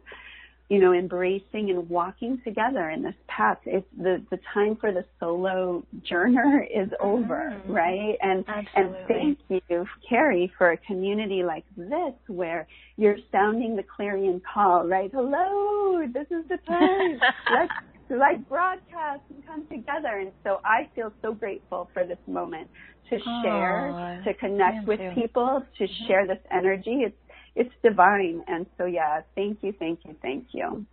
you 0.69 0.81
know, 0.81 0.93
embracing 0.93 1.71
and 1.71 1.89
walking 1.89 2.41
together 2.45 2.91
in 2.91 3.03
this 3.03 3.15
path. 3.27 3.59
It's 3.65 3.87
the, 3.97 4.23
the 4.31 4.39
time 4.53 4.77
for 4.77 4.93
the 4.93 5.05
solo 5.19 5.83
journer 6.03 6.67
is 6.71 6.89
over, 7.01 7.55
mm-hmm. 7.57 7.73
right? 7.73 8.17
And, 8.21 8.45
Absolutely. 8.47 9.15
and 9.17 9.37
thank 9.49 9.63
you, 9.69 9.87
Carrie, 10.07 10.53
for 10.59 10.73
a 10.73 10.77
community 10.77 11.43
like 11.43 11.65
this 11.77 12.13
where 12.27 12.67
you're 12.97 13.17
sounding 13.33 13.77
the 13.77 13.83
clarion 13.83 14.43
call, 14.53 14.87
right? 14.87 15.11
Hello, 15.13 16.07
this 16.13 16.27
is 16.31 16.47
the 16.49 16.59
time. 16.67 17.19
Let's 17.53 17.73
like 18.11 18.47
broadcast 18.49 19.21
and 19.31 19.47
come 19.47 19.67
together. 19.69 20.19
And 20.19 20.33
so 20.45 20.61
I 20.65 20.89
feel 20.95 21.13
so 21.23 21.33
grateful 21.33 21.89
for 21.95 22.05
this 22.05 22.19
moment 22.27 22.69
to 23.11 23.19
share, 23.43 24.21
to 24.25 24.35
connect 24.35 24.87
with 24.87 25.01
too. 25.01 25.11
people, 25.15 25.63
to 25.79 25.85
mm-hmm. 25.85 26.07
share 26.07 26.27
this 26.27 26.39
energy. 26.51 27.05
It's 27.07 27.17
it's 27.59 27.75
divine. 27.83 28.43
And 28.47 28.67
so, 28.79 28.85
yeah, 28.85 29.21
thank 29.35 29.59
you, 29.63 29.75
thank 29.79 30.01
you, 30.05 30.15
thank 30.23 30.47
you. 30.53 30.87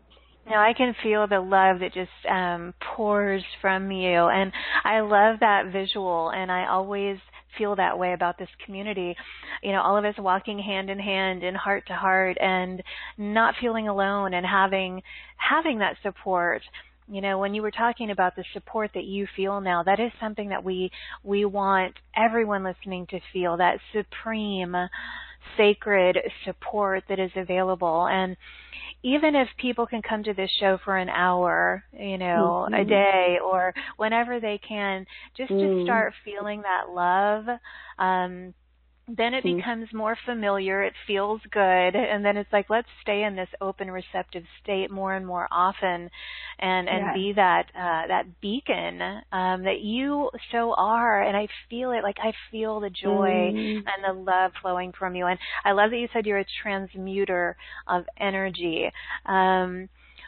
Now 0.47 0.61
I 0.61 0.73
can 0.73 0.95
feel 1.01 1.27
the 1.27 1.39
love 1.39 1.79
that 1.79 1.93
just 1.93 2.11
um, 2.29 2.73
pours 2.95 3.43
from 3.61 3.91
you, 3.91 4.27
and 4.27 4.51
I 4.83 4.99
love 4.99 5.39
that 5.39 5.71
visual. 5.71 6.29
And 6.29 6.51
I 6.51 6.67
always 6.67 7.17
feel 7.57 7.75
that 7.77 7.97
way 7.97 8.13
about 8.13 8.37
this 8.37 8.49
community. 8.63 9.15
You 9.63 9.71
know, 9.71 9.81
all 9.81 9.97
of 9.97 10.05
us 10.05 10.13
walking 10.19 10.59
hand 10.59 10.91
in 10.91 10.99
hand 10.99 11.43
and 11.43 11.57
heart 11.57 11.87
to 11.87 11.93
heart, 11.93 12.37
and 12.39 12.83
not 13.17 13.55
feeling 13.59 13.87
alone, 13.87 14.35
and 14.35 14.45
having 14.45 15.01
having 15.37 15.79
that 15.79 15.97
support 16.03 16.61
you 17.07 17.21
know 17.21 17.37
when 17.37 17.53
you 17.53 17.61
were 17.61 17.71
talking 17.71 18.09
about 18.09 18.35
the 18.35 18.43
support 18.53 18.89
that 18.95 19.03
you 19.03 19.27
feel 19.35 19.61
now 19.61 19.83
that 19.83 19.99
is 19.99 20.11
something 20.19 20.49
that 20.49 20.63
we 20.63 20.89
we 21.23 21.45
want 21.45 21.93
everyone 22.15 22.63
listening 22.63 23.05
to 23.07 23.19
feel 23.31 23.57
that 23.57 23.77
supreme 23.93 24.75
sacred 25.57 26.17
support 26.43 27.03
that 27.09 27.19
is 27.19 27.31
available 27.35 28.07
and 28.07 28.35
even 29.03 29.35
if 29.35 29.47
people 29.59 29.85
can 29.85 30.01
come 30.01 30.23
to 30.23 30.33
this 30.33 30.49
show 30.59 30.79
for 30.83 30.97
an 30.97 31.09
hour, 31.09 31.83
you 31.93 32.17
know, 32.17 32.67
mm-hmm. 32.67 32.73
a 32.73 32.85
day 32.85 33.37
or 33.43 33.71
whenever 33.97 34.39
they 34.39 34.59
can, 34.67 35.05
just 35.37 35.51
mm. 35.51 35.59
to 35.59 35.85
start 35.85 36.13
feeling 36.23 36.63
that 36.63 36.89
love, 36.91 37.45
um, 37.99 38.51
then 39.07 39.33
it 39.33 39.43
mm-hmm. 39.43 39.57
becomes 39.57 39.87
more 39.93 40.17
familiar 40.25 40.83
it 40.83 40.93
feels 41.05 41.39
good 41.51 41.95
and 41.95 42.25
then 42.25 42.37
it's 42.37 42.51
like 42.51 42.69
let's 42.69 42.87
stay 43.01 43.23
in 43.23 43.35
this 43.35 43.49
open 43.61 43.89
receptive 43.91 44.43
state 44.63 44.89
more 44.89 45.13
and 45.13 45.25
more 45.25 45.47
often 45.51 46.09
and 46.59 46.89
and 46.89 47.05
yes. 47.05 47.13
be 47.13 47.33
that 47.35 47.65
uh 47.75 48.07
that 48.07 48.25
beacon 48.41 49.01
um 49.31 49.63
that 49.63 49.81
you 49.81 50.29
so 50.51 50.73
are 50.75 51.21
and 51.21 51.37
i 51.37 51.47
feel 51.69 51.91
it 51.91 52.01
like 52.03 52.17
i 52.19 52.31
feel 52.51 52.79
the 52.79 52.89
joy 52.89 53.51
mm-hmm. 53.53 53.87
and 53.87 54.03
the 54.03 54.21
love 54.21 54.51
flowing 54.61 54.91
from 54.97 55.15
you 55.15 55.25
and 55.27 55.37
i 55.63 55.71
love 55.71 55.91
that 55.91 55.97
you 55.97 56.07
said 56.11 56.25
you're 56.25 56.39
a 56.39 56.45
transmuter 56.63 57.55
of 57.87 58.05
energy 58.19 58.89
um 59.27 59.87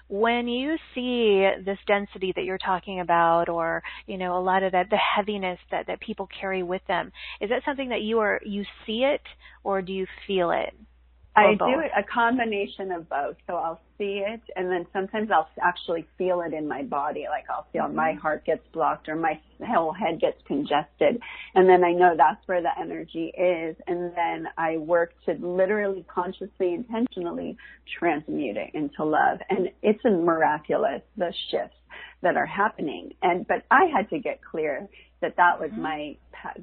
when 0.09 0.47
you 0.47 0.77
see 0.95 1.47
this 1.65 1.77
density 1.85 2.31
that 2.35 2.45
you're 2.45 2.57
talking 2.57 2.99
about 3.01 3.49
or 3.49 3.83
you 4.05 4.17
know 4.17 4.37
a 4.37 4.41
lot 4.41 4.63
of 4.63 4.71
that 4.71 4.89
the 4.89 4.97
heaviness 4.97 5.59
that 5.71 5.87
that 5.87 5.99
people 5.99 6.27
carry 6.39 6.63
with 6.63 6.81
them 6.87 7.11
is 7.41 7.49
that 7.49 7.63
something 7.65 7.89
that 7.89 8.01
you 8.01 8.19
are 8.19 8.39
you 8.45 8.63
see 8.85 9.03
it 9.03 9.21
or 9.63 9.81
do 9.81 9.91
you 9.91 10.07
feel 10.25 10.51
it 10.51 10.73
I 11.37 11.53
do 11.53 11.81
a 11.95 12.03
combination 12.03 12.91
of 12.91 13.07
both. 13.07 13.35
So 13.45 13.55
I'll 13.55 13.79
see 13.97 14.23
it 14.25 14.41
and 14.55 14.71
then 14.71 14.85
sometimes 14.91 15.29
I'll 15.31 15.49
actually 15.61 16.07
feel 16.17 16.41
it 16.41 16.53
in 16.53 16.67
my 16.67 16.83
body. 16.83 17.25
Like 17.29 17.45
I'll 17.49 17.67
feel 17.71 17.83
mm-hmm. 17.83 17.95
my 17.95 18.13
heart 18.13 18.45
gets 18.45 18.63
blocked 18.73 19.07
or 19.07 19.15
my 19.15 19.39
whole 19.65 19.93
head 19.93 20.19
gets 20.19 20.37
congested. 20.47 21.19
And 21.55 21.69
then 21.69 21.83
I 21.83 21.91
know 21.91 22.15
that's 22.17 22.45
where 22.47 22.61
the 22.61 22.71
energy 22.79 23.31
is. 23.37 23.75
And 23.87 24.13
then 24.15 24.47
I 24.57 24.77
work 24.77 25.13
to 25.25 25.33
literally 25.33 26.05
consciously, 26.13 26.73
intentionally 26.73 27.57
transmute 27.99 28.57
it 28.57 28.71
into 28.73 29.03
love. 29.03 29.39
And 29.49 29.69
it's 29.83 30.03
a 30.05 30.09
miraculous, 30.09 31.01
the 31.17 31.33
shifts 31.51 31.77
that 32.21 32.35
are 32.35 32.45
happening. 32.45 33.13
And, 33.21 33.47
but 33.47 33.63
I 33.69 33.85
had 33.95 34.09
to 34.09 34.19
get 34.19 34.39
clear 34.43 34.87
that 35.21 35.35
that 35.37 35.59
was 35.59 35.71
mm-hmm. 35.71 35.81
my 35.81 36.17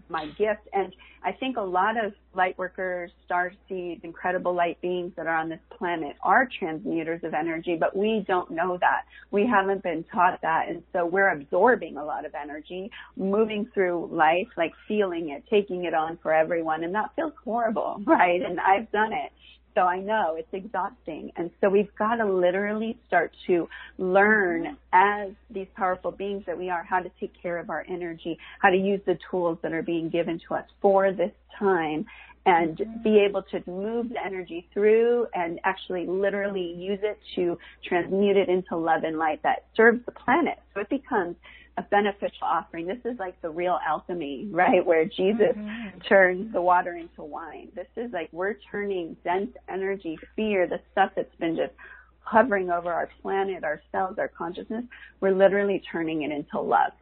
my 0.09 0.27
gift. 0.39 0.69
And 0.73 0.95
I 1.25 1.33
think 1.33 1.57
a 1.57 1.63
lot 1.63 2.03
of 2.03 2.13
light 2.35 2.57
workers, 2.57 3.11
star 3.25 3.53
seeds, 3.69 4.03
incredible 4.05 4.55
light 4.55 4.81
beings 4.81 5.13
that 5.17 5.27
are 5.27 5.37
on 5.37 5.49
this 5.49 5.61
planet 5.77 6.17
are 6.23 6.49
transmuters 6.61 7.25
of 7.25 7.35
energy, 7.35 7.77
but 7.79 7.97
we 7.97 8.25
don't 8.27 8.51
know 8.51 8.79
that. 8.81 9.03
We 9.31 9.47
haven't 9.47 9.83
been 9.83 10.05
taught 10.13 10.41
that, 10.43 10.69
and 10.69 10.83
so 10.93 11.07
we're 11.07 11.31
absorbing 11.31 11.97
a 11.97 12.05
lot 12.05 12.25
of 12.25 12.35
energy, 12.35 12.91
moving 13.17 13.69
through 13.75 14.11
life, 14.13 14.49
like 14.57 14.73
feeling 14.87 15.31
it, 15.31 15.45
taking 15.51 15.85
it 15.85 15.95
on 15.95 16.19
for 16.23 16.33
everyone, 16.33 16.85
and 16.85 16.95
that 16.95 17.11
feels 17.17 17.33
horrible, 17.43 18.01
right? 18.07 18.43
And 18.43 18.61
I've 18.61 18.91
done 18.93 19.13
it. 19.13 19.33
So 19.75 19.83
I 19.83 19.99
know 20.01 20.37
it's 20.39 20.49
exhausting. 20.53 21.33
And 21.37 21.51
so 21.61 21.69
we've 21.69 21.95
got 21.97 22.17
to 22.17 22.27
literally 22.27 22.99
start 23.09 23.33
to 23.49 23.69
learn 23.99 24.77
as 24.93 25.31
these 25.51 25.67
powerful 25.77 26.13
beings 26.13 26.45
that 26.47 26.57
we 26.57 26.71
are 26.71 26.85
how 26.85 27.01
to 27.01 27.11
take 27.19 27.33
care 27.41 27.59
of 27.59 27.71
our 27.71 27.85
energy, 27.89 28.39
how 28.61 28.71
to 28.71 28.77
use 28.77 29.01
the 29.05 29.19
tools 29.31 29.59
that 29.63 29.73
are 29.73 29.83
being 29.83 30.11
given 30.11 30.41
to 30.49 30.55
us 30.55 30.65
for 30.81 31.13
this 31.13 31.33
time 31.59 32.07
and 32.47 32.77
mm-hmm. 32.77 33.03
be 33.03 33.19
able 33.29 33.43
to 33.43 33.63
move 33.69 34.11
the 34.11 34.25
energy 34.25 34.69
through 34.73 35.27
and 35.35 35.59
actually 35.65 36.07
literally 36.07 36.75
use 36.77 37.01
it 37.03 37.19
to 37.35 37.59
transmute 37.89 38.37
it 38.37 38.49
into 38.49 38.77
love 38.77 39.03
and 39.03 39.19
light 39.19 39.43
that 39.43 39.65
serves 39.77 40.05
the 40.07 40.13
planet. 40.13 40.59
So 40.75 40.81
it 40.81 40.89
becomes 40.89 41.37
a 41.77 41.83
beneficial 41.83 42.45
offering. 42.45 42.87
This 42.87 42.99
is 43.05 43.19
like 43.19 43.41
the 43.43 43.51
real 43.51 43.79
alchemy, 43.87 44.49
right? 44.51 44.85
Where 44.85 45.05
Jesus 45.05 45.57
mm-hmm. 45.57 45.99
turns 46.09 46.53
the 46.53 46.63
water 46.63 46.95
into 46.97 47.23
wine. 47.23 47.69
This 47.75 47.89
is 47.97 48.13
like 48.13 48.29
we're 48.33 48.57
turning 48.71 49.17
dense 49.25 49.51
energy, 49.69 50.19
fear, 50.37 50.67
the 50.67 50.81
stuff 50.93 51.11
that's 51.17 51.35
been 51.37 51.57
just 51.57 51.73
hovering 52.21 52.71
over 52.71 52.93
our 52.93 53.09
planet, 53.23 53.65
our 53.65 53.83
cells, 53.93 54.17
our 54.19 54.29
consciousness. 54.29 54.85
We're 55.21 55.35
literally 55.35 55.83
turning 55.91 56.23
it 56.23 56.31
into 56.31 56.61
love 56.61 56.93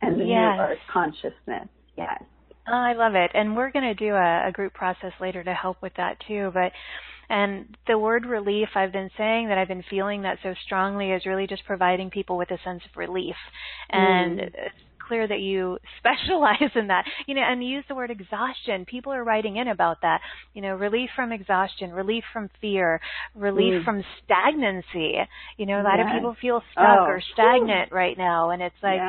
and 0.00 0.20
the 0.20 0.24
yes. 0.24 0.56
new 0.56 0.62
earth 0.62 0.78
consciousness. 0.92 1.68
Yes. 1.96 2.22
Oh, 2.68 2.72
I 2.72 2.92
love 2.94 3.14
it. 3.16 3.32
And 3.34 3.56
we're 3.56 3.72
going 3.72 3.84
to 3.84 3.94
do 3.94 4.14
a, 4.14 4.48
a 4.48 4.52
group 4.52 4.72
process 4.72 5.12
later 5.20 5.42
to 5.42 5.52
help 5.52 5.82
with 5.82 5.92
that 5.96 6.16
too. 6.28 6.50
But 6.54 6.72
and 7.28 7.76
the 7.86 7.98
word 7.98 8.26
relief, 8.26 8.68
I've 8.74 8.92
been 8.92 9.10
saying 9.16 9.48
that 9.48 9.58
I've 9.58 9.68
been 9.68 9.84
feeling 9.88 10.22
that 10.22 10.38
so 10.42 10.54
strongly 10.64 11.10
is 11.10 11.26
really 11.26 11.46
just 11.46 11.64
providing 11.64 12.10
people 12.10 12.36
with 12.36 12.50
a 12.50 12.58
sense 12.64 12.82
of 12.84 12.96
relief. 12.96 13.36
And 13.90 14.38
mm. 14.38 14.44
it's 14.46 14.74
clear 15.06 15.26
that 15.26 15.40
you 15.40 15.78
specialize 15.98 16.70
in 16.74 16.88
that. 16.88 17.04
You 17.26 17.34
know, 17.34 17.42
and 17.42 17.66
use 17.66 17.84
the 17.88 17.94
word 17.94 18.10
exhaustion. 18.10 18.84
People 18.84 19.12
are 19.12 19.24
writing 19.24 19.56
in 19.56 19.68
about 19.68 19.98
that. 20.02 20.20
You 20.54 20.62
know, 20.62 20.74
relief 20.74 21.10
from 21.16 21.32
exhaustion, 21.32 21.92
relief 21.92 22.24
from 22.32 22.50
fear, 22.60 23.00
relief 23.34 23.82
mm. 23.82 23.84
from 23.84 24.04
stagnancy. 24.24 25.16
You 25.56 25.66
know, 25.66 25.80
a 25.80 25.84
lot 25.84 25.98
yes. 25.98 26.06
of 26.08 26.14
people 26.14 26.36
feel 26.40 26.62
stuck 26.72 26.98
oh. 27.00 27.04
or 27.04 27.22
stagnant 27.32 27.92
right 27.92 28.16
now. 28.16 28.50
And 28.50 28.62
it's 28.62 28.74
like, 28.82 29.00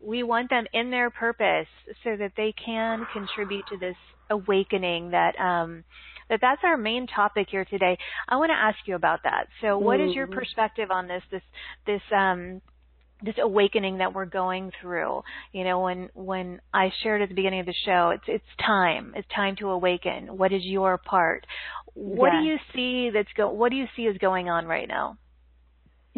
we 0.00 0.22
want 0.22 0.48
them 0.50 0.64
in 0.72 0.90
their 0.90 1.10
purpose 1.10 1.66
so 2.04 2.16
that 2.16 2.32
they 2.36 2.54
can 2.64 3.06
contribute 3.12 3.66
to 3.68 3.76
this 3.76 3.96
awakening 4.30 5.10
that 5.10 5.38
um 5.40 5.82
that 6.28 6.40
that's 6.40 6.60
our 6.64 6.76
main 6.76 7.06
topic 7.06 7.48
here 7.50 7.64
today. 7.64 7.98
I 8.28 8.36
want 8.36 8.50
to 8.50 8.54
ask 8.54 8.78
you 8.86 8.94
about 8.94 9.20
that. 9.24 9.48
So, 9.60 9.78
what 9.78 10.00
is 10.00 10.14
your 10.14 10.26
mm-hmm. 10.26 10.38
perspective 10.38 10.90
on 10.90 11.08
this? 11.08 11.22
This 11.30 11.42
this 11.86 12.02
um 12.14 12.60
this 13.22 13.34
awakening 13.42 13.98
that 13.98 14.14
we're 14.14 14.26
going 14.26 14.70
through. 14.80 15.22
You 15.52 15.64
know, 15.64 15.80
when 15.80 16.10
when 16.14 16.60
I 16.72 16.92
shared 17.02 17.22
at 17.22 17.28
the 17.28 17.34
beginning 17.34 17.60
of 17.60 17.66
the 17.66 17.74
show, 17.84 18.10
it's 18.14 18.24
it's 18.26 18.64
time. 18.64 19.12
It's 19.16 19.28
time 19.34 19.56
to 19.56 19.68
awaken. 19.70 20.36
What 20.36 20.52
is 20.52 20.64
your 20.64 20.98
part? 20.98 21.46
What 21.94 22.32
yes. 22.32 22.42
do 22.42 22.46
you 22.46 22.56
see 22.74 23.10
that's 23.10 23.32
go? 23.36 23.50
What 23.50 23.70
do 23.70 23.76
you 23.76 23.86
see 23.96 24.02
is 24.02 24.16
going 24.18 24.48
on 24.48 24.66
right 24.66 24.88
now? 24.88 25.18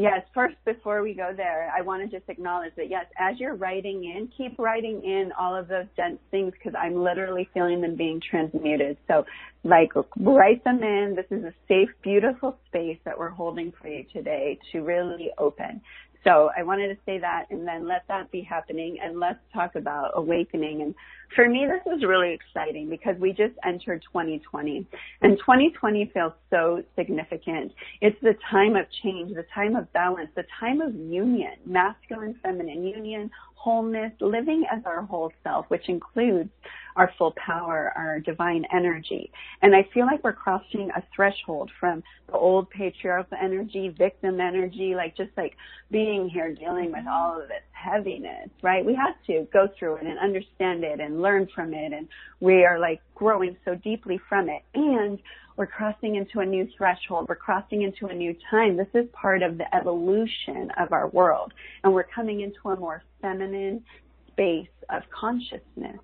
Yes, 0.01 0.23
first, 0.35 0.57
before 0.65 1.03
we 1.03 1.13
go 1.13 1.33
there, 1.37 1.71
I 1.77 1.83
want 1.83 2.03
to 2.11 2.19
just 2.19 2.31
acknowledge 2.31 2.73
that, 2.79 2.89
yes, 2.89 3.05
as 3.19 3.39
you're 3.39 3.55
writing 3.55 4.05
in, 4.05 4.31
keep 4.35 4.59
writing 4.59 5.03
in 5.05 5.31
all 5.39 5.55
of 5.55 5.69
those 5.69 5.85
dense 5.95 6.19
things 6.31 6.55
because 6.55 6.73
I'm 6.81 6.95
literally 6.95 7.51
feeling 7.53 7.83
them 7.83 7.97
being 7.97 8.19
transmuted. 8.31 8.97
So, 9.09 9.27
like, 9.63 9.91
write 10.19 10.65
them 10.65 10.83
in. 10.83 11.17
This 11.17 11.27
is 11.31 11.45
a 11.45 11.53
safe, 11.69 11.91
beautiful 12.03 12.57
space 12.69 12.99
that 13.05 13.19
we're 13.19 13.29
holding 13.29 13.75
for 13.79 13.89
you 13.89 14.07
today 14.11 14.59
to 14.73 14.81
really 14.81 15.33
open. 15.37 15.83
So 16.25 16.51
I 16.57 16.63
wanted 16.63 16.89
to 16.89 16.97
say 17.07 17.19
that 17.19 17.47
and 17.51 17.67
then 17.67 17.89
let 17.89 18.07
that 18.09 18.31
be 18.31 18.43
happening 18.43 18.99
and 19.03 19.19
let's 19.19 19.39
talk 19.55 19.75
about 19.75 20.13
awakening. 20.15 20.83
And 20.83 20.95
for 21.35 21.49
me, 21.49 21.67
this 21.67 21.95
is 21.95 22.05
really 22.05 22.33
exciting 22.33 22.91
because 22.91 23.17
we 23.19 23.31
just 23.31 23.55
entered 23.65 24.03
2020 24.13 24.87
and 25.23 25.39
2020 25.39 26.11
feels 26.13 26.33
so 26.51 26.83
significant. 26.97 27.73
It's 28.03 28.21
the 28.21 28.35
time 28.51 28.77
of 28.77 28.87
change, 29.03 29.35
the 29.35 29.47
time 29.55 29.77
of 29.77 29.91
balance, 29.93 30.29
the 30.37 30.45
time 30.59 30.81
of 30.81 30.95
union, 30.95 31.55
masculine, 31.65 32.35
feminine 32.43 32.85
union, 32.85 33.31
wholeness, 33.61 34.13
living 34.21 34.65
as 34.73 34.81
our 34.87 35.03
whole 35.03 35.31
self, 35.45 35.67
which 35.69 35.89
includes 35.89 36.49
our 36.97 37.13
full 37.19 37.35
power, 37.37 37.93
our 37.95 38.19
divine 38.19 38.65
energy. 38.75 39.31
And 39.61 39.77
I 39.77 39.87
feel 39.93 40.07
like 40.07 40.25
we're 40.25 40.33
crossing 40.33 40.91
a 40.97 41.03
threshold 41.15 41.71
from 41.79 42.03
the 42.27 42.33
old 42.33 42.71
patriarchal 42.71 43.37
energy, 43.41 43.89
victim 43.91 44.41
energy, 44.41 44.95
like 44.95 45.15
just 45.15 45.31
like 45.37 45.57
being 45.91 46.31
here 46.31 46.55
dealing 46.55 46.91
with 46.91 47.05
all 47.07 47.43
of 47.43 47.49
this 47.49 47.63
heaviness, 47.73 48.49
right? 48.63 48.85
We 48.85 48.95
have 48.95 49.15
to 49.27 49.47
go 49.53 49.69
through 49.79 49.97
it 49.97 50.07
and 50.07 50.19
understand 50.19 50.83
it 50.83 50.99
and 50.99 51.21
learn 51.21 51.47
from 51.55 51.75
it. 51.75 51.93
And 51.93 52.09
we 52.41 52.65
are 52.65 52.79
like 52.79 53.03
growing 53.15 53.59
so 53.67 53.75
deeply 53.75 54.19
from 54.27 54.49
it. 54.49 54.63
And 54.75 55.19
we're 55.61 55.67
crossing 55.67 56.17
into 56.17 56.41
a 56.41 56.47
new 56.47 56.67
threshold. 56.75 57.27
We're 57.29 57.37
crossing 57.37 57.83
into 57.83 58.07
a 58.07 58.15
new 58.15 58.35
time. 58.51 58.79
This 58.79 58.89
is 58.95 59.07
part 59.13 59.43
of 59.43 59.59
the 59.59 59.75
evolution 59.77 60.71
of 60.81 60.91
our 60.91 61.09
world. 61.09 61.53
And 61.85 61.93
we're 61.93 62.07
coming 62.15 62.41
into 62.41 62.71
a 62.71 62.81
more 62.81 63.03
feminine 63.21 63.85
space 64.33 64.71
of 64.89 65.03
consciousness. 65.11 66.01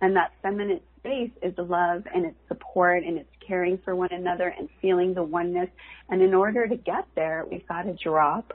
And 0.00 0.14
that 0.14 0.30
feminine 0.42 0.78
space 1.00 1.32
is 1.42 1.54
love 1.58 2.04
and 2.14 2.24
it's 2.24 2.36
support 2.46 3.02
and 3.02 3.18
it's 3.18 3.28
caring 3.44 3.80
for 3.84 3.96
one 3.96 4.12
another 4.12 4.54
and 4.56 4.68
feeling 4.80 5.12
the 5.12 5.24
oneness. 5.24 5.70
And 6.08 6.22
in 6.22 6.32
order 6.32 6.68
to 6.68 6.76
get 6.76 7.08
there, 7.16 7.44
we've 7.50 7.66
got 7.66 7.82
to 7.82 7.96
drop 8.00 8.52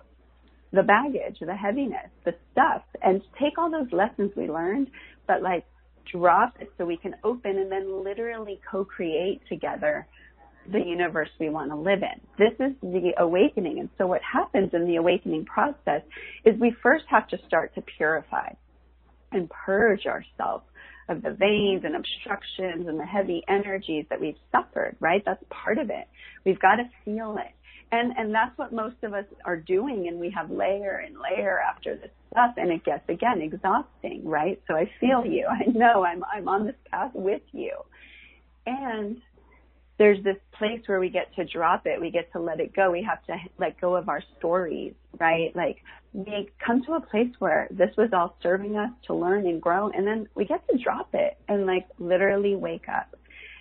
the 0.72 0.84
baggage, 0.84 1.40
the 1.42 1.54
heaviness, 1.54 2.10
the 2.24 2.34
stuff, 2.54 2.84
and 3.04 3.22
take 3.38 3.58
all 3.58 3.70
those 3.70 3.92
lessons 3.92 4.32
we 4.38 4.50
learned, 4.50 4.90
but 5.28 5.42
like 5.42 5.66
drop 6.10 6.56
it 6.62 6.72
so 6.78 6.86
we 6.86 6.96
can 6.96 7.16
open 7.26 7.58
and 7.58 7.70
then 7.70 8.06
literally 8.06 8.62
co-create 8.72 9.42
together 9.50 10.08
the 10.72 10.80
universe 10.80 11.30
we 11.40 11.50
want 11.50 11.72
to 11.72 11.76
live 11.76 12.02
in. 12.02 12.22
This 12.38 12.54
is 12.60 12.74
the 12.82 13.14
awakening. 13.18 13.80
And 13.80 13.90
so 13.98 14.08
what 14.08 14.22
happens 14.22 14.72
in 14.74 14.86
the 14.86 14.96
awakening 14.98 15.46
process 15.46 16.02
is 16.44 16.60
we 16.60 16.76
first 16.82 17.06
have 17.10 17.28
to 17.30 17.38
start 17.48 17.76
to 17.76 17.82
purify 17.98 18.54
and 19.32 19.50
purge 19.50 20.06
ourselves 20.06 20.66
of 21.08 21.22
the 21.22 21.32
veins 21.32 21.84
and 21.84 21.96
obstructions 21.96 22.88
and 22.88 23.00
the 23.00 23.06
heavy 23.06 23.44
energies 23.48 24.06
that 24.10 24.20
we've 24.20 24.38
suffered, 24.52 24.96
right? 25.00 25.22
That's 25.26 25.44
part 25.50 25.78
of 25.78 25.90
it. 25.90 26.08
We've 26.46 26.60
got 26.60 26.78
to 26.78 26.90
feel 27.04 27.38
it. 27.38 27.54
And, 27.92 28.14
and 28.18 28.34
that's 28.34 28.58
what 28.58 28.74
most 28.74 28.96
of 29.04 29.14
us 29.14 29.26
are 29.46 29.58
doing 29.58 30.08
and 30.08 30.20
we 30.20 30.32
have 30.36 30.50
layer 30.50 31.04
and 31.06 31.16
layer 31.16 31.60
after 31.60 31.96
this 31.96 32.10
stuff 32.32 32.56
and 32.58 32.72
it 32.72 32.84
gets 32.84 33.08
again 33.08 33.42
exhausting, 33.42 34.24
right? 34.26 34.60
So 34.68 34.76
I 34.76 34.90
feel 35.00 35.24
you. 35.26 35.48
I 35.50 35.70
know 35.72 36.04
I'm, 36.04 36.24
I'm 36.26 36.48
on 36.48 36.66
this 36.66 36.76
path 36.92 37.12
with 37.14 37.44
you. 37.52 37.74
And 38.66 39.22
there's 39.98 40.22
this 40.24 40.38
place 40.58 40.82
where 40.88 41.00
we 41.00 41.10
get 41.10 41.34
to 41.36 41.46
drop 41.46 41.86
it. 41.86 42.00
We 42.00 42.12
get 42.12 42.32
to 42.34 42.40
let 42.40 42.60
it 42.60 42.76
go. 42.76 42.92
We 42.92 43.04
have 43.04 43.24
to 43.26 43.38
let 43.58 43.80
go 43.80 43.96
of 43.96 44.10
our 44.10 44.22
stories, 44.38 44.94
right? 45.20 45.56
Like 45.56 45.78
we 46.14 46.50
come 46.66 46.84
to 46.86 46.94
a 46.94 47.02
place 47.02 47.32
where 47.40 47.68
this 47.72 47.90
was 47.98 48.10
all 48.14 48.38
serving 48.42 48.76
us 48.76 48.92
to 49.08 49.14
learn 49.14 49.48
and 49.48 49.62
grow 49.62 49.90
and 49.90 50.06
then 50.06 50.28
we 50.36 50.46
get 50.46 50.68
to 50.70 50.78
drop 50.78 51.10
it 51.14 51.38
and 51.48 51.66
like 51.66 51.88
literally 52.00 52.56
wake 52.56 52.88
up. 52.90 53.16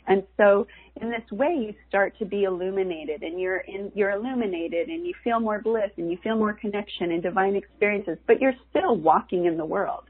And 0.06 0.22
so 0.36 0.66
in 1.00 1.08
this 1.08 1.28
way 1.32 1.54
you 1.54 1.74
start 1.88 2.18
to 2.18 2.24
be 2.24 2.44
illuminated 2.44 3.22
and 3.22 3.40
you're 3.40 3.58
in, 3.58 3.90
you're 3.94 4.10
illuminated 4.10 4.88
and 4.88 5.06
you 5.06 5.14
feel 5.22 5.40
more 5.40 5.60
bliss 5.62 5.90
and 5.96 6.10
you 6.10 6.18
feel 6.22 6.36
more 6.36 6.52
connection 6.52 7.12
and 7.12 7.22
divine 7.22 7.56
experiences, 7.56 8.18
but 8.26 8.40
you're 8.40 8.54
still 8.70 8.96
walking 8.96 9.46
in 9.46 9.56
the 9.56 9.64
world. 9.64 10.04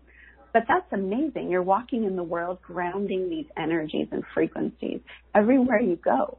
But 0.55 0.63
that's 0.69 0.91
amazing. 0.93 1.51
You're 1.51 1.63
walking 1.63 2.05
in 2.05 2.17
the 2.17 2.23
world 2.23 2.63
grounding 2.63 3.29
these 3.29 3.47
energies 3.59 4.07
and 4.13 4.23
frequencies 4.33 5.01
everywhere 5.35 5.81
you 5.81 5.97
go. 5.97 6.39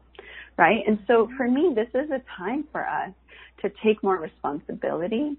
Right? 0.58 0.84
And 0.88 1.00
so 1.06 1.26
mm-hmm. 1.26 1.36
for 1.36 1.48
me, 1.50 1.76
this 1.76 1.90
is 1.94 2.10
a 2.10 2.22
time 2.38 2.64
for 2.72 2.88
us 2.88 3.12
to 3.62 3.70
take 3.84 4.02
more 4.02 4.18
responsibility, 4.18 5.36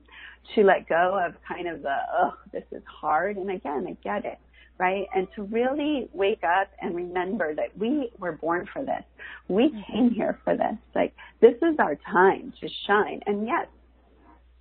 to 0.54 0.62
let 0.62 0.88
go 0.88 1.18
of 1.26 1.34
kind 1.48 1.66
of 1.66 1.82
the, 1.82 1.96
oh, 2.20 2.34
this 2.52 2.64
is 2.70 2.82
hard. 2.86 3.38
And 3.38 3.50
again, 3.50 3.86
I 3.88 3.96
get 4.04 4.26
it. 4.26 4.38
Right? 4.78 5.06
And 5.14 5.26
to 5.36 5.44
really 5.44 6.10
wake 6.12 6.44
up 6.44 6.68
and 6.82 6.94
remember 6.94 7.54
that 7.54 7.78
we 7.78 8.10
were 8.18 8.32
born 8.32 8.68
for 8.70 8.84
this. 8.84 9.04
We 9.48 9.68
mm-hmm. 9.68 9.90
came 9.90 10.10
here 10.10 10.38
for 10.44 10.54
this. 10.54 10.76
Like, 10.94 11.14
this 11.40 11.54
is 11.62 11.76
our 11.78 11.96
time 12.12 12.52
to 12.60 12.68
shine. 12.86 13.22
And 13.24 13.46
yes, 13.46 13.68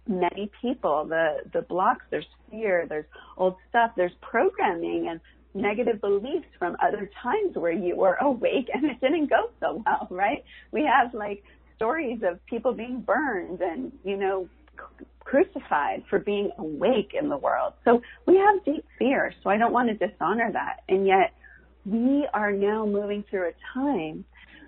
many 0.07 0.51
people, 0.61 1.05
the, 1.05 1.37
the 1.53 1.61
blocks, 1.61 2.05
there's 2.11 2.25
fear, 2.49 2.85
there's 2.87 3.05
old 3.37 3.55
stuff, 3.69 3.91
there's 3.95 4.13
programming 4.21 5.07
and 5.09 5.19
negative 5.53 6.01
beliefs 6.01 6.47
from 6.59 6.75
other 6.85 7.09
times 7.23 7.55
where 7.55 7.71
you 7.71 7.95
were 7.95 8.15
awake 8.15 8.69
and 8.73 8.85
it 8.85 8.99
didn't 8.99 9.29
go 9.29 9.49
so 9.59 9.83
well, 9.85 10.07
right? 10.11 10.43
We 10.71 10.83
have 10.83 11.13
like 11.13 11.43
stories 11.75 12.19
of 12.23 12.45
people 12.45 12.73
being 12.73 13.01
burned 13.01 13.61
and, 13.61 13.91
you 14.03 14.17
know, 14.17 14.47
crucified 15.21 16.03
for 16.09 16.19
being 16.19 16.51
awake 16.57 17.15
in 17.19 17.29
the 17.29 17.37
world. 17.37 17.73
So 17.83 18.01
we 18.27 18.37
have 18.37 18.63
deep 18.63 18.85
fear. 18.99 19.33
So 19.43 19.49
I 19.49 19.57
don't 19.57 19.73
want 19.73 19.89
to 19.89 20.07
dishonor 20.07 20.51
that. 20.51 20.83
And 20.87 21.07
yet 21.07 21.33
we 21.85 22.27
are 22.33 22.51
now 22.51 22.85
moving 22.85 23.23
through 23.29 23.49
a 23.49 23.53
time 23.73 24.25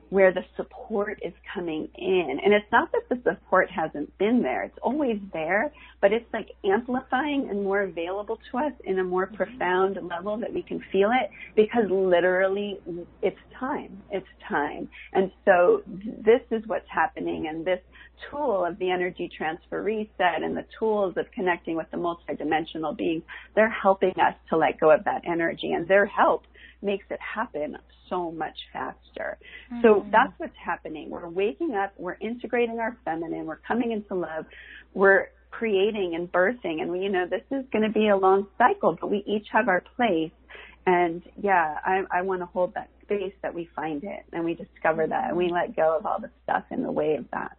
where 0.10 0.34
the 0.34 0.43
support 0.56 1.20
is 1.22 1.34
coming 1.54 1.89
in. 1.96 2.39
And 2.43 2.54
it's 2.54 2.72
not 2.72 2.91
that 2.91 3.10
the 3.10 3.22
support 3.24 3.70
hasn't 3.70 4.17
been 4.17 4.41
there. 4.41 4.63
It's 4.63 4.78
always 4.82 5.17
there, 5.34 5.72
but 6.02 6.13
it's 6.13 6.26
like 6.34 6.50
amplifying 6.63 7.48
and 7.50 7.63
more 7.63 7.82
available 7.82 8.39
to 8.52 8.58
us 8.60 8.74
in 8.86 9.00
a 9.00 9.04
more 9.04 9.28
profound 9.28 9.98
level 10.08 10.38
that 10.38 10.54
we 10.54 10.62
can 10.62 10.82
feel 10.91 11.12
it 11.12 11.30
because 11.56 11.86
literally 11.89 12.80
it's 13.22 13.38
time. 13.60 14.02
It's 14.12 14.28
time. 14.48 14.88
And 15.13 15.32
so 15.46 15.84
this 15.88 16.41
is 16.52 16.63
what's 16.67 16.89
happening 16.89 17.48
and 17.48 17.65
this 17.65 17.80
tool 18.30 18.65
of 18.65 18.80
the 18.80 18.89
energy 18.89 19.30
transfer 19.36 19.82
reset 19.82 20.41
and 20.41 20.56
the 20.56 20.65
tools 20.80 21.15
of 21.17 21.26
connecting 21.34 21.76
with 21.76 21.88
the 21.91 21.98
multidimensional 21.98 22.96
beings, 22.98 23.24
they're 23.56 23.70
helping 23.70 24.12
us 24.12 24.36
to 24.50 24.58
let 24.58 24.80
go 24.80 24.91
of 24.91 25.04
that 25.04 25.22
energy 25.26 25.74
and 25.74 25.88
their 25.88 26.06
help 26.06 26.43
makes 26.82 27.06
it 27.10 27.20
happen 27.20 27.78
so 28.10 28.32
much 28.32 28.56
faster. 28.72 29.38
Mm-hmm. 29.72 29.82
So 29.82 29.96
that's 30.12 30.33
what's 30.38 30.55
happening. 30.63 31.10
We're 31.10 31.29
waking 31.29 31.75
up, 31.75 31.93
we're 31.97 32.17
integrating 32.21 32.79
our 32.79 32.97
feminine, 33.05 33.45
we're 33.45 33.60
coming 33.67 33.91
into 33.91 34.15
love, 34.15 34.45
we're 34.93 35.29
creating 35.51 36.13
and 36.15 36.31
birthing, 36.31 36.81
and 36.81 36.91
we, 36.91 36.99
you 36.99 37.10
know, 37.10 37.25
this 37.29 37.43
is 37.51 37.65
going 37.71 37.83
to 37.83 37.91
be 37.91 38.10
a 38.10 38.17
long 38.17 38.47
cycle, 38.57 38.97
but 38.99 39.10
we 39.10 39.23
each 39.25 39.47
have 39.51 39.67
our 39.67 39.83
place. 39.95 40.31
And 40.86 41.21
yeah, 41.41 41.75
I, 41.86 42.03
I 42.12 42.21
want 42.21 42.41
to 42.41 42.45
hold 42.45 42.73
that 42.75 42.89
space 43.03 43.33
that 43.41 43.53
we 43.53 43.69
find 43.75 44.03
it 44.03 44.25
and 44.31 44.45
we 44.45 44.53
discover 44.53 45.07
that 45.07 45.29
and 45.29 45.38
we 45.38 45.49
let 45.49 45.75
go 45.75 45.97
of 45.97 46.05
all 46.05 46.19
the 46.19 46.29
stuff 46.43 46.63
in 46.71 46.83
the 46.83 46.91
way 46.91 47.15
of 47.15 47.25
that. 47.31 47.57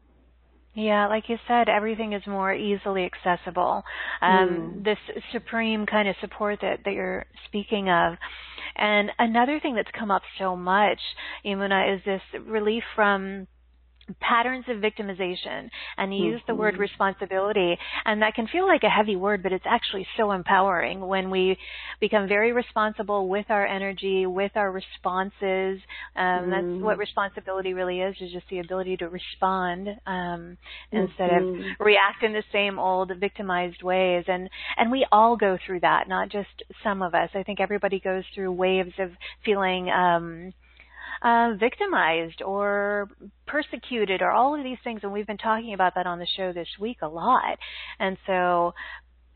Yeah, 0.79 1.09
like 1.09 1.25
you 1.29 1.38
said, 1.49 1.69
everything 1.69 2.12
is 2.12 2.23
more 2.29 2.55
easily 2.55 3.05
accessible. 3.05 3.83
Um, 4.23 4.49
mm. 4.79 4.85
This 4.85 4.99
supreme 5.33 5.87
kind 5.87 6.09
of 6.09 6.14
support 6.21 6.61
that, 6.62 6.85
that 6.85 6.95
you're 6.95 7.27
speaking 7.47 7.91
of. 7.91 8.14
And 8.77 9.11
another 9.19 9.59
thing 9.59 9.75
that's 9.75 9.91
come 9.99 10.12
up 10.12 10.23
so 10.38 10.55
much, 10.55 11.01
Emunah, 11.45 11.97
is 11.97 12.01
this 12.05 12.23
relief 12.47 12.85
from 12.95 13.49
patterns 14.21 14.64
of 14.68 14.79
victimization 14.79 15.68
and 15.97 16.14
you 16.14 16.21
mm-hmm. 16.21 16.33
use 16.33 16.40
the 16.47 16.55
word 16.55 16.75
mm-hmm. 16.75 16.83
responsibility 16.83 17.77
and 18.05 18.23
that 18.23 18.35
can 18.35 18.47
feel 18.49 18.66
like 18.66 18.83
a 18.83 18.88
heavy 18.88 19.16
word 19.16 19.42
but 19.42 19.53
it's 19.53 19.64
actually 19.68 20.07
so 20.16 20.33
empowering 20.33 21.01
when 21.01 21.31
we 21.31 21.57
become 22.01 22.29
very 22.29 22.53
responsible 22.53 23.29
with 23.29 23.47
our 23.49 23.66
energy 23.66 24.27
with 24.27 24.53
our 24.55 24.71
responses 24.71 25.81
um, 26.16 26.47
mm. 26.47 26.51
that's 26.51 26.83
what 26.85 26.99
responsibility 26.99 27.75
really 27.75 28.01
is 28.01 28.14
is 28.21 28.33
just 28.33 28.47
the 28.51 28.59
ability 28.61 28.97
to 28.97 29.09
respond 29.09 29.88
um, 30.07 30.57
instead 30.92 31.31
mm-hmm. 31.31 31.61
of 31.61 31.77
react 31.81 32.23
in 32.23 32.33
the 32.33 32.44
same 32.53 32.79
old 32.79 33.12
victimized 33.21 33.83
ways 33.83 34.25
and 34.29 34.49
and 34.77 34.90
we 34.90 35.07
all 35.12 35.37
go 35.37 35.59
through 35.66 35.81
that 35.81 36.09
not 36.09 36.31
just 36.31 36.49
some 36.83 37.03
of 37.03 37.14
us 37.14 37.31
i 37.35 37.42
think 37.42 37.61
everybody 37.61 38.01
goes 38.01 38.25
through 38.35 38.51
waves 38.51 38.92
of 38.99 39.11
feeling 39.44 39.90
um, 39.90 40.53
uh, 41.22 41.54
victimized 41.59 42.42
or 42.42 43.09
persecuted 43.46 44.22
or 44.22 44.31
all 44.31 44.57
of 44.57 44.64
these 44.64 44.78
things. 44.85 45.00
And 45.02 45.12
we've 45.12 45.26
been 45.26 45.38
talking 45.38 45.74
about 45.74 45.94
that 45.94 46.07
on 46.07 46.18
the 46.18 46.26
show 46.37 46.52
this 46.52 46.68
week 46.81 46.98
a 47.02 47.09
lot. 47.09 47.59
And 47.98 48.16
so 48.26 48.74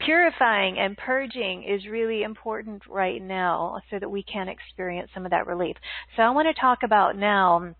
purifying 0.01 0.79
and 0.79 0.97
purging 0.97 1.65
is 1.65 1.87
really 1.87 2.23
important 2.23 2.83
right 2.89 3.23
now 3.23 3.81
so 3.91 3.99
that 3.99 4.11
we 4.11 4.23
can 4.23 4.49
experience 4.49 5.11
some 5.15 5.25
of 5.25 5.31
that 5.31 5.47
relief. 5.47 5.77
So 6.17 6.23
I 6.23 6.31
want 6.31 6.49
to 6.55 6.61
talk 6.61 6.79
about 6.83 7.17
now 7.17 7.75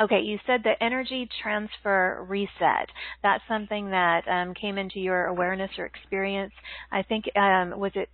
Okay, 0.00 0.22
you 0.22 0.38
said 0.44 0.62
the 0.64 0.82
energy 0.82 1.28
transfer 1.40 2.24
reset. 2.28 2.88
That's 3.22 3.44
something 3.46 3.90
that 3.90 4.26
um, 4.26 4.52
came 4.52 4.76
into 4.76 4.98
your 4.98 5.26
awareness 5.26 5.70
or 5.78 5.86
experience. 5.86 6.52
I 6.90 7.02
think 7.02 7.26
um, 7.36 7.78
was 7.78 7.92
it 7.94 8.08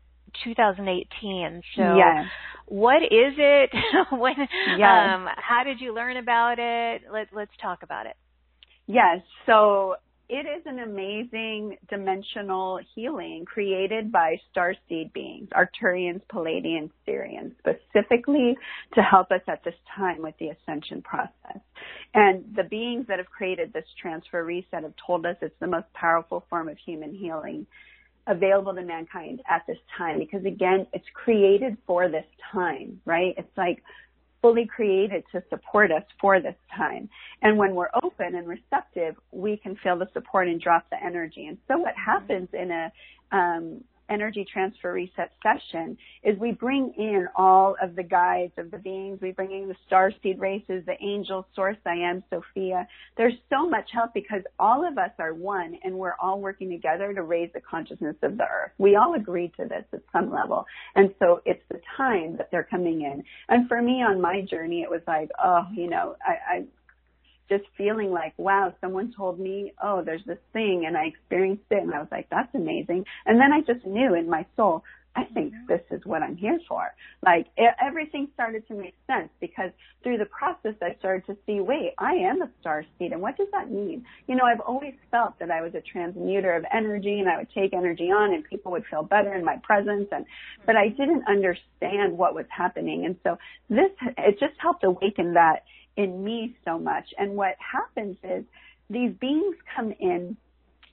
2018. 0.45 1.63
So, 1.77 1.97
yes. 1.97 2.27
what 2.67 3.03
is 3.03 3.35
it? 3.37 3.71
when, 4.13 4.35
yes. 4.79 5.11
um, 5.15 5.29
how 5.37 5.63
did 5.65 5.81
you 5.81 5.95
learn 5.95 6.17
about 6.17 6.59
it? 6.59 7.03
Let, 7.13 7.29
let's 7.35 7.53
talk 7.61 7.83
about 7.83 8.07
it. 8.07 8.17
Yes. 8.87 9.21
So 9.47 9.97
it 10.33 10.47
is 10.47 10.63
an 10.65 10.79
amazing 10.79 11.77
dimensional 11.89 12.79
healing 12.95 13.45
created 13.45 14.13
by 14.13 14.37
starseed 14.55 15.13
beings, 15.13 15.49
Arcturians, 15.51 16.21
Pleiadians, 16.33 16.91
Sirians, 17.07 17.53
specifically 17.59 18.57
to 18.95 19.03
help 19.03 19.33
us 19.33 19.41
at 19.49 19.65
this 19.65 19.75
time 19.97 20.23
with 20.23 20.35
the 20.39 20.51
ascension 20.51 21.03
process. 21.03 21.61
And 22.15 22.45
the 22.55 22.63
beings 22.63 23.07
that 23.09 23.19
have 23.19 23.27
created 23.27 23.73
this 23.73 23.85
transfer 24.01 24.45
reset 24.45 24.85
have 24.85 24.95
told 25.05 25.27
us 25.27 25.35
it's 25.43 25.55
the 25.59 25.67
most 25.67 25.93
powerful 25.95 26.45
form 26.49 26.69
of 26.69 26.79
human 26.79 27.13
healing 27.13 27.67
available 28.31 28.75
to 28.75 28.83
mankind 28.83 29.43
at 29.49 29.67
this 29.67 29.79
time 29.97 30.19
because 30.19 30.45
again, 30.45 30.87
it's 30.93 31.07
created 31.13 31.77
for 31.87 32.09
this 32.09 32.27
time, 32.53 33.01
right? 33.05 33.35
It's 33.37 33.57
like 33.57 33.83
fully 34.41 34.67
created 34.67 35.25
to 35.33 35.43
support 35.51 35.93
us 35.93 36.05
for 36.21 36.41
this 36.41 36.55
time. 36.75 37.09
And 37.43 37.59
when 37.59 37.75
we're 37.75 37.91
open 38.03 38.35
and 38.35 38.49
receptive, 38.49 39.17
we 39.33 39.57
can 39.57 39.77
feel 39.83 39.99
the 39.99 40.09
support 40.15 40.49
and 40.49 40.61
drop 40.61 40.89
the 40.91 41.03
energy. 41.03 41.47
And 41.47 41.59
so 41.69 41.79
what 41.79 41.95
happens 41.95 42.49
in 42.53 42.71
a 42.71 42.93
um, 43.33 43.85
energy 44.11 44.47
transfer 44.51 44.93
reset 44.93 45.33
session 45.43 45.97
is 46.23 46.39
we 46.39 46.53
bring 46.53 46.93
in 46.99 47.27
all 47.37 47.77
of 47.83 47.97
the 47.97 48.03
guides 48.03 48.53
of 48.59 48.71
the 48.71 48.79
beings. 48.79 49.19
We 49.23 49.33
bring 49.33 49.53
in 49.53 49.69
the 49.69 49.77
star 49.87 50.13
seed 50.23 50.39
races, 50.41 50.85
the 50.87 50.97
angels, 51.01 51.45
source 51.55 51.77
I 51.87 51.95
am, 51.95 52.23
Sophia. 52.31 52.87
There's 53.17 53.35
so 53.49 53.69
much 53.69 53.89
help 53.93 54.13
because 54.13 54.43
all 54.59 54.87
of 54.87 54.99
us 54.99 55.11
are 55.19 55.35
one 55.35 55.79
and 55.85 55.95
we're 55.95 56.17
all 56.21 56.41
working 56.41 56.71
together 56.71 57.15
to 57.15 57.23
raise 57.23 57.51
the 57.55 57.61
consciousness 57.61 58.17
of 58.23 58.37
the 58.37 58.45
earth. 58.45 58.73
We 58.79 58.97
all 58.97 59.15
agree 59.15 59.53
to 59.59 59.67
this 59.67 59.85
at 59.93 60.03
some 60.13 60.33
level. 60.33 60.67
And 60.95 61.15
so 61.19 61.41
it's 61.45 61.63
the 61.71 61.81
time 61.97 62.37
that 62.37 62.51
they're 62.51 62.69
coming 62.71 63.03
in. 63.03 63.23
And 63.49 63.69
for 63.69 63.81
me 63.81 64.03
on 64.03 64.21
my 64.21 64.43
journey, 64.43 64.83
it 64.83 64.91
was 64.91 65.03
like, 65.07 65.31
oh, 65.43 65.63
you 65.73 65.89
know, 65.89 66.17
I, 66.27 66.57
I 66.57 66.65
just 67.51 67.65
feeling 67.77 68.11
like, 68.11 68.33
wow, 68.39 68.73
someone 68.81 69.13
told 69.15 69.39
me, 69.39 69.73
oh, 69.83 70.03
there's 70.03 70.25
this 70.25 70.39
thing 70.53 70.85
and 70.87 70.97
I 70.97 71.07
experienced 71.07 71.65
it 71.71 71.83
and 71.83 71.93
I 71.93 71.99
was 71.99 72.09
like, 72.11 72.29
that's 72.31 72.55
amazing. 72.55 73.05
And 73.27 73.41
then 73.41 73.53
I 73.53 73.61
just 73.61 73.85
knew 73.85 74.15
in 74.15 74.31
my 74.31 74.47
soul, 74.57 74.85
I 75.17 75.25
think 75.25 75.53
mm-hmm. 75.53 75.67
this 75.67 75.81
is 75.91 76.07
what 76.07 76.23
I'm 76.23 76.37
here 76.37 76.61
for. 76.69 76.95
Like 77.25 77.47
it, 77.57 77.75
everything 77.83 78.29
started 78.35 78.67
to 78.69 78.75
make 78.75 78.95
sense 79.09 79.29
because 79.41 79.71
through 80.05 80.19
the 80.19 80.27
process 80.27 80.75
I 80.81 80.95
started 81.01 81.27
to 81.27 81.37
see, 81.47 81.61
wait, 81.61 81.95
I 81.99 82.13
am 82.13 82.43
a 82.43 82.51
star 82.61 82.85
seed 82.99 83.13
and 83.13 83.21
what 83.21 83.37
does 83.37 83.49
that 83.53 83.71
mean? 83.71 84.05
You 84.29 84.37
know, 84.37 84.45
I've 84.45 84.61
always 84.61 84.95
felt 85.11 85.39
that 85.41 85.51
I 85.51 85.63
was 85.63 85.75
a 85.75 85.81
transmuter 85.81 86.55
of 86.55 86.65
energy 86.73 87.19
and 87.19 87.29
I 87.29 87.39
would 87.39 87.51
take 87.53 87.75
energy 87.75 88.13
on 88.13 88.33
and 88.33 88.45
people 88.45 88.71
would 88.73 88.85
feel 88.89 89.03
better 89.03 89.35
in 89.35 89.45
my 89.45 89.57
presence 89.65 90.09
and, 90.13 90.25
but 90.65 90.77
I 90.77 90.89
mm-hmm. 90.89 90.97
didn't 90.97 91.25
understand 91.27 92.17
what 92.17 92.35
was 92.35 92.47
happening. 92.49 93.05
And 93.05 93.17
so 93.25 93.37
this, 93.69 93.91
it 94.17 94.39
just 94.39 94.55
helped 94.61 94.85
awaken 94.85 95.35
that 95.35 95.65
in 95.97 96.25
me 96.25 96.57
so 96.65 96.79
much. 96.79 97.13
And 97.19 97.35
what 97.35 97.57
happens 97.59 98.17
is 98.23 98.45
these 98.89 99.13
beings 99.21 99.57
come 99.75 99.93
in 100.01 100.37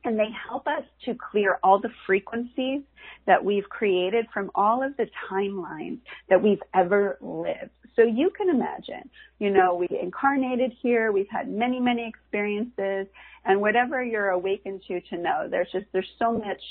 and 0.03 0.17
they 0.17 0.29
help 0.47 0.67
us 0.67 0.83
to 1.05 1.15
clear 1.15 1.59
all 1.63 1.79
the 1.79 1.89
frequencies 2.05 2.81
that 3.25 3.43
we've 3.43 3.67
created 3.67 4.25
from 4.33 4.49
all 4.55 4.81
of 4.81 4.95
the 4.95 5.07
timelines 5.29 5.99
that 6.29 6.41
we've 6.41 6.61
ever 6.73 7.17
lived. 7.19 7.71
So 7.95 8.03
you 8.03 8.29
can 8.29 8.49
imagine, 8.49 9.09
you 9.39 9.49
know, 9.49 9.75
we 9.75 9.87
incarnated 10.01 10.71
here, 10.81 11.11
we've 11.11 11.29
had 11.29 11.49
many, 11.49 11.79
many 11.79 12.07
experiences, 12.07 13.07
and 13.43 13.59
whatever 13.59 14.03
you're 14.03 14.29
awakened 14.29 14.83
to 14.87 15.01
to 15.01 15.17
know, 15.17 15.47
there's 15.49 15.71
just, 15.71 15.87
there's 15.93 16.07
so 16.19 16.31
much 16.31 16.61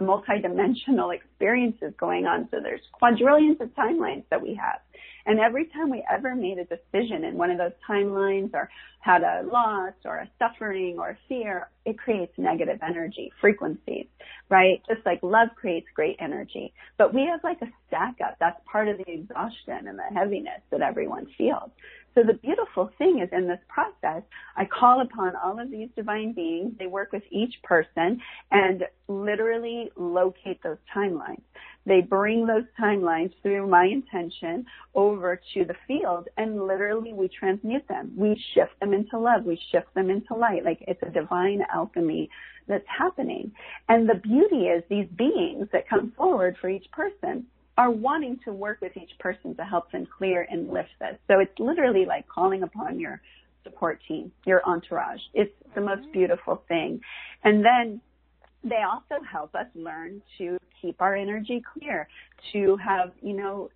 multidimensional 0.00 1.14
experiences 1.14 1.92
going 1.98 2.26
on. 2.26 2.48
So 2.50 2.58
there's 2.62 2.80
quadrillions 2.92 3.60
of 3.60 3.68
timelines 3.74 4.24
that 4.30 4.42
we 4.42 4.54
have. 4.54 4.80
And 5.26 5.40
every 5.40 5.66
time 5.66 5.90
we 5.90 6.04
ever 6.08 6.36
made 6.36 6.58
a 6.58 6.64
decision 6.64 7.24
in 7.24 7.36
one 7.36 7.50
of 7.50 7.58
those 7.58 7.72
timelines 7.88 8.54
or 8.54 8.70
had 9.00 9.22
a 9.22 9.42
loss 9.42 9.94
or 10.04 10.18
a 10.18 10.30
suffering 10.38 10.96
or 10.98 11.10
a 11.10 11.18
fear, 11.28 11.68
it 11.84 11.98
creates 11.98 12.32
negative 12.36 12.78
energy, 12.80 13.32
frequencies, 13.40 14.06
right? 14.48 14.80
Just 14.88 15.04
like 15.04 15.18
love 15.22 15.48
creates 15.56 15.86
great 15.94 16.16
energy. 16.20 16.72
But 16.96 17.12
we 17.12 17.22
have 17.22 17.40
like 17.42 17.60
a 17.60 17.66
stack 17.88 18.16
up. 18.24 18.36
That's 18.38 18.60
part 18.70 18.86
of 18.88 18.98
the 18.98 19.10
exhaustion 19.10 19.88
and 19.88 19.98
the 19.98 20.14
heaviness 20.14 20.60
that 20.70 20.80
everyone 20.80 21.26
feels. 21.36 21.70
So 22.16 22.22
the 22.22 22.32
beautiful 22.32 22.90
thing 22.96 23.20
is 23.20 23.28
in 23.30 23.46
this 23.46 23.60
process, 23.68 24.22
I 24.56 24.64
call 24.64 25.02
upon 25.02 25.36
all 25.36 25.60
of 25.60 25.70
these 25.70 25.90
divine 25.94 26.32
beings. 26.32 26.72
They 26.78 26.86
work 26.86 27.12
with 27.12 27.24
each 27.30 27.54
person 27.62 28.18
and 28.50 28.84
literally 29.06 29.90
locate 29.96 30.62
those 30.62 30.78
timelines. 30.94 31.42
They 31.84 32.00
bring 32.00 32.46
those 32.46 32.64
timelines 32.80 33.32
through 33.42 33.66
my 33.66 33.84
intention 33.84 34.64
over 34.94 35.38
to 35.52 35.64
the 35.66 35.76
field 35.86 36.28
and 36.38 36.66
literally 36.66 37.12
we 37.12 37.28
transmute 37.28 37.86
them. 37.86 38.12
We 38.16 38.42
shift 38.54 38.80
them 38.80 38.94
into 38.94 39.18
love. 39.18 39.44
We 39.44 39.60
shift 39.70 39.92
them 39.94 40.08
into 40.08 40.34
light. 40.34 40.64
Like 40.64 40.82
it's 40.88 41.02
a 41.02 41.10
divine 41.10 41.64
alchemy 41.72 42.30
that's 42.66 42.88
happening. 42.88 43.52
And 43.90 44.08
the 44.08 44.14
beauty 44.14 44.68
is 44.68 44.82
these 44.88 45.06
beings 45.18 45.68
that 45.72 45.86
come 45.86 46.14
forward 46.16 46.56
for 46.62 46.70
each 46.70 46.90
person 46.92 47.46
are 47.76 47.90
wanting 47.90 48.38
to 48.44 48.52
work 48.52 48.78
with 48.80 48.96
each 48.96 49.10
person 49.18 49.54
to 49.56 49.64
help 49.64 49.90
them 49.92 50.06
clear 50.18 50.46
and 50.50 50.68
lift 50.68 50.88
this. 51.00 51.16
So 51.28 51.40
it's 51.40 51.58
literally 51.58 52.06
like 52.06 52.26
calling 52.28 52.62
upon 52.62 52.98
your 52.98 53.20
support 53.64 54.00
team, 54.08 54.32
your 54.46 54.62
entourage. 54.66 55.20
It's 55.34 55.52
the 55.74 55.80
most 55.80 56.02
mm-hmm. 56.02 56.12
beautiful 56.12 56.62
thing. 56.68 57.00
And 57.44 57.64
then 57.64 58.00
they 58.64 58.82
also 58.82 59.22
help 59.30 59.54
us 59.54 59.66
learn 59.74 60.22
to 60.38 60.56
keep 60.80 61.00
our 61.00 61.14
energy 61.14 61.62
clear, 61.74 62.08
to 62.52 62.76
have, 62.76 63.12
you 63.20 63.34
know, 63.34 63.70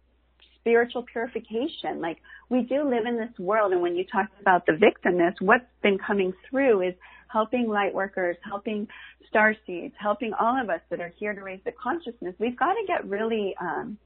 spiritual 0.60 1.02
purification. 1.02 2.00
Like 2.00 2.18
we 2.48 2.62
do 2.62 2.84
live 2.84 3.06
in 3.06 3.16
this 3.16 3.38
world 3.38 3.72
and 3.72 3.82
when 3.82 3.96
you 3.96 4.04
talk 4.04 4.26
about 4.40 4.66
the 4.66 4.72
victimness, 4.72 5.34
what's 5.40 5.64
been 5.82 5.98
coming 5.98 6.32
through 6.48 6.88
is 6.88 6.94
helping 7.33 7.69
light 7.69 7.95
workers, 7.95 8.37
helping 8.43 8.88
star 9.29 9.55
seeds, 9.66 9.95
helping 9.99 10.33
all 10.33 10.61
of 10.61 10.69
us 10.71 10.81
that 10.90 11.01
are 11.01 11.12
here 11.16 11.35
to 11.35 11.43
raise 11.43 11.61
the 11.64 11.73
consciousness. 11.73 12.35
We've 12.38 12.59
got 12.59 12.75
to 12.75 12.85
get 12.87 13.05
really 13.07 13.55
um, 13.61 13.99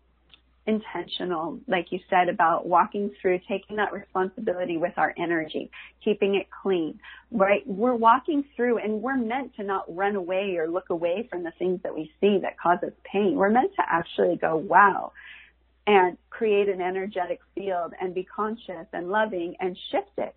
intentional, 0.67 1.59
like 1.67 1.87
you 1.91 1.99
said, 2.09 2.29
about 2.29 2.67
walking 2.67 3.11
through, 3.21 3.41
taking 3.49 3.77
that 3.77 3.93
responsibility 3.93 4.77
with 4.77 4.93
our 4.97 5.15
energy, 5.19 5.71
keeping 6.03 6.35
it 6.35 6.47
clean, 6.63 6.99
right? 7.31 7.63
We're 7.67 7.95
walking 7.95 8.45
through 8.57 8.79
and 8.79 9.03
we're 9.03 9.17
meant 9.17 9.57
to 9.57 9.63
not 9.63 9.85
run 9.95 10.17
away 10.17 10.57
or 10.59 10.69
look 10.69 10.91
away 10.91 11.27
from 11.31 11.43
the 11.43 11.53
things 11.59 11.81
that 11.83 11.95
we 11.95 12.11
see 12.21 12.39
that 12.43 12.59
cause 12.59 12.79
us 12.83 12.93
pain. 13.05 13.35
We're 13.37 13.51
meant 13.51 13.73
to 13.77 13.83
actually 13.87 14.37
go, 14.37 14.57
wow, 14.57 15.13
and 15.87 16.17
create 16.31 16.69
an 16.69 16.81
energetic 16.81 17.41
field 17.55 17.93
and 18.01 18.15
be 18.15 18.25
conscious 18.25 18.87
and 18.93 19.11
loving 19.11 19.55
and 19.61 19.77
shift 19.91 20.13
it 20.17 20.35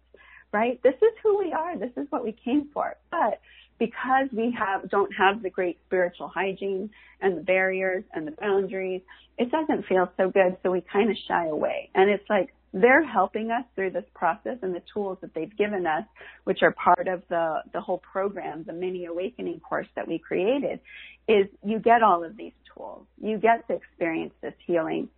right? 0.52 0.82
This 0.84 0.96
is 0.96 1.14
who 1.24 1.38
we 1.38 1.54
are. 1.54 1.78
This 1.78 1.92
is 1.98 2.08
what 2.10 2.24
we 2.24 2.36
came 2.44 2.70
for. 2.74 2.96
But 3.12 3.40
because 3.80 4.28
we 4.32 4.56
have 4.58 4.90
don't 4.90 5.12
have 5.14 5.44
the 5.44 5.50
great 5.50 5.78
spiritual 5.86 6.30
hygiene 6.30 6.90
and 7.22 7.38
the 7.38 7.42
barriers 7.42 8.04
and 8.14 8.28
the 8.28 8.32
boundaries, 8.32 9.02
it 9.38 9.52
doesn't 9.52 9.86
feel 9.86 10.12
so 10.18 10.30
good. 10.30 10.58
So 10.64 10.72
we 10.72 10.82
kind 10.82 11.12
of 11.12 11.18
shy 11.28 11.48
away. 11.48 11.90
And 11.94 12.10
it's 12.10 12.28
like 12.30 12.54
they're 12.74 13.06
helping 13.06 13.52
us 13.52 13.64
through 13.76 13.92
this 13.92 14.04
process 14.14 14.58
and 14.62 14.76
the 14.76 14.82
tools 14.94 15.18
that 15.22 15.34
they've 15.34 15.56
given 15.58 15.88
us, 15.88 16.04
which 16.44 16.60
are 16.62 16.72
part 16.72 17.08
of 17.08 17.24
the, 17.30 17.62
the 17.74 17.82
whole 17.82 18.00
program, 18.00 18.64
the 18.66 18.74
mini 18.74 19.06
awakening 19.06 19.60
course 19.62 19.88
that 19.96 20.08
we 20.08 20.20
created, 20.20 20.80
is 21.28 21.48
you 21.64 21.80
get 21.80 22.04
all 22.04 22.24
of 22.24 22.36
these 22.36 22.54
tools. 22.76 23.06
You 23.22 23.38
get 23.38 23.68
to 23.68 23.76
experience 23.76 24.34
this 24.42 24.54
healing 24.66 25.10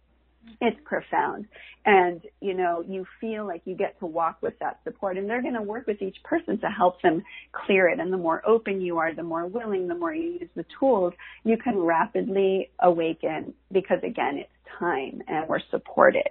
it's 0.61 0.77
profound. 0.85 1.45
And, 1.85 2.21
you 2.41 2.53
know, 2.53 2.83
you 2.87 3.05
feel 3.19 3.45
like 3.45 3.61
you 3.65 3.75
get 3.75 3.97
to 3.99 4.05
walk 4.05 4.37
with 4.41 4.57
that 4.59 4.79
support 4.83 5.17
and 5.17 5.29
they're 5.29 5.41
going 5.41 5.53
to 5.55 5.61
work 5.61 5.87
with 5.87 6.01
each 6.01 6.17
person 6.23 6.59
to 6.59 6.67
help 6.67 7.01
them 7.01 7.23
clear 7.51 7.87
it. 7.87 7.99
And 7.99 8.11
the 8.11 8.17
more 8.17 8.41
open 8.47 8.81
you 8.81 8.97
are, 8.97 9.13
the 9.13 9.23
more 9.23 9.47
willing, 9.47 9.87
the 9.87 9.95
more 9.95 10.13
you 10.13 10.33
use 10.39 10.49
the 10.55 10.65
tools, 10.79 11.13
you 11.43 11.57
can 11.57 11.77
rapidly 11.77 12.69
awaken 12.79 13.53
because 13.71 13.99
again, 14.03 14.37
it's 14.37 14.49
time 14.77 15.21
and 15.27 15.47
we're 15.47 15.61
supported. 15.71 16.29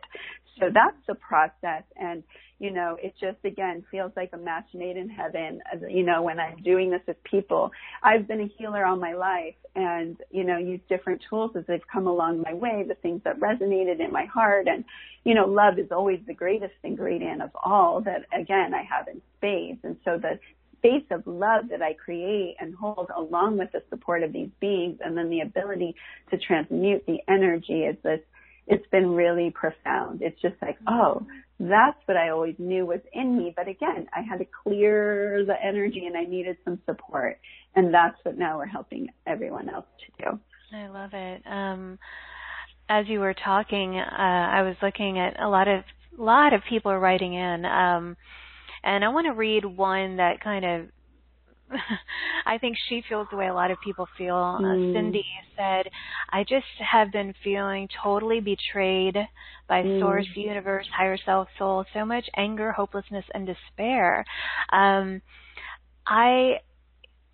So 0.60 0.66
that's 0.72 0.96
the 1.06 1.14
process. 1.14 1.84
And, 1.96 2.22
you 2.58 2.72
know, 2.72 2.96
it 3.00 3.14
just 3.20 3.38
again 3.44 3.84
feels 3.90 4.10
like 4.16 4.30
a 4.32 4.36
match 4.36 4.66
made 4.74 4.96
in 4.96 5.08
heaven. 5.08 5.60
You 5.88 6.04
know, 6.04 6.22
when 6.22 6.40
I'm 6.40 6.62
doing 6.62 6.90
this 6.90 7.00
with 7.06 7.22
people, 7.22 7.70
I've 8.02 8.26
been 8.26 8.40
a 8.40 8.50
healer 8.58 8.84
all 8.84 8.96
my 8.96 9.14
life 9.14 9.54
and, 9.76 10.16
you 10.30 10.42
know, 10.42 10.58
use 10.58 10.80
different 10.88 11.22
tools 11.30 11.52
as 11.56 11.64
they've 11.68 11.86
come 11.92 12.08
along 12.08 12.42
my 12.42 12.54
way, 12.54 12.84
the 12.86 12.96
things 12.96 13.20
that 13.24 13.38
resonated 13.38 14.00
in 14.04 14.12
my 14.12 14.24
heart. 14.24 14.66
And, 14.66 14.84
you 15.22 15.34
know, 15.34 15.46
love 15.46 15.78
is 15.78 15.92
always 15.92 16.18
the 16.26 16.34
greatest 16.34 16.74
ingredient 16.82 17.42
of 17.42 17.50
all 17.54 18.00
that 18.00 18.22
again 18.36 18.74
I 18.74 18.82
have 18.82 19.06
in 19.06 19.22
spades. 19.36 19.78
And 19.84 19.96
so 20.04 20.18
the 20.18 20.40
space 20.78 21.04
of 21.10 21.26
love 21.26 21.68
that 21.70 21.82
I 21.82 21.94
create 21.94 22.56
and 22.60 22.74
hold 22.74 23.10
along 23.16 23.58
with 23.58 23.72
the 23.72 23.82
support 23.90 24.22
of 24.22 24.32
these 24.32 24.50
beings 24.60 24.98
and 25.04 25.16
then 25.16 25.30
the 25.30 25.40
ability 25.40 25.94
to 26.30 26.38
transmute 26.38 27.04
the 27.06 27.18
energy 27.28 27.82
is 27.82 27.96
this 28.02 28.20
it's 28.68 28.86
been 28.88 29.12
really 29.12 29.50
profound. 29.50 30.20
It's 30.22 30.40
just 30.42 30.56
like, 30.60 30.76
oh, 30.86 31.26
That's 31.58 31.96
what 32.06 32.16
I 32.16 32.28
always 32.28 32.54
knew 32.58 32.86
was 32.86 33.00
in 33.12 33.36
me. 33.36 33.52
But 33.56 33.66
again, 33.66 34.06
I 34.14 34.20
had 34.20 34.38
to 34.38 34.46
clear 34.62 35.44
the 35.44 35.56
energy 35.60 36.06
and 36.06 36.16
I 36.16 36.24
needed 36.24 36.56
some 36.64 36.78
support. 36.86 37.40
And 37.74 37.92
that's 37.92 38.16
what 38.22 38.38
now 38.38 38.58
we're 38.58 38.66
helping 38.66 39.08
everyone 39.26 39.68
else 39.68 39.86
to 40.06 40.24
do. 40.24 40.38
I 40.72 40.86
love 40.88 41.10
it. 41.14 41.42
Um, 41.46 41.98
as 42.88 43.06
you 43.08 43.20
were 43.20 43.34
talking, 43.34 43.98
uh, 43.98 44.04
I 44.16 44.62
was 44.62 44.76
looking 44.82 45.18
at 45.18 45.40
a 45.40 45.48
lot 45.48 45.66
of 45.66 45.82
lot 46.16 46.52
of 46.52 46.62
people 46.68 46.96
writing 46.96 47.34
in, 47.34 47.64
um, 47.64 48.16
and 48.88 49.04
I 49.04 49.08
want 49.08 49.26
to 49.26 49.32
read 49.32 49.64
one 49.64 50.16
that 50.16 50.40
kind 50.40 50.64
of 50.64 50.86
I 52.46 52.56
think 52.56 52.78
she 52.88 53.02
feels 53.06 53.28
the 53.30 53.36
way 53.36 53.48
a 53.48 53.54
lot 53.54 53.70
of 53.70 53.76
people 53.84 54.08
feel. 54.16 54.34
Mm. 54.34 54.64
Uh, 54.64 54.76
hmm. 54.76 54.92
Cindy 54.94 55.24
said, 55.54 55.90
I 56.30 56.42
just 56.42 56.64
have 56.78 57.12
been 57.12 57.34
feeling 57.44 57.88
totally 58.02 58.40
betrayed 58.40 59.16
by 59.68 59.82
mm. 59.82 60.00
source, 60.00 60.26
universe, 60.34 60.86
higher 60.96 61.18
self, 61.26 61.48
soul, 61.58 61.84
so 61.92 62.06
much 62.06 62.24
anger, 62.38 62.72
hopelessness, 62.72 63.26
and 63.34 63.46
despair. 63.46 64.24
Um, 64.72 65.20
I 66.06 66.60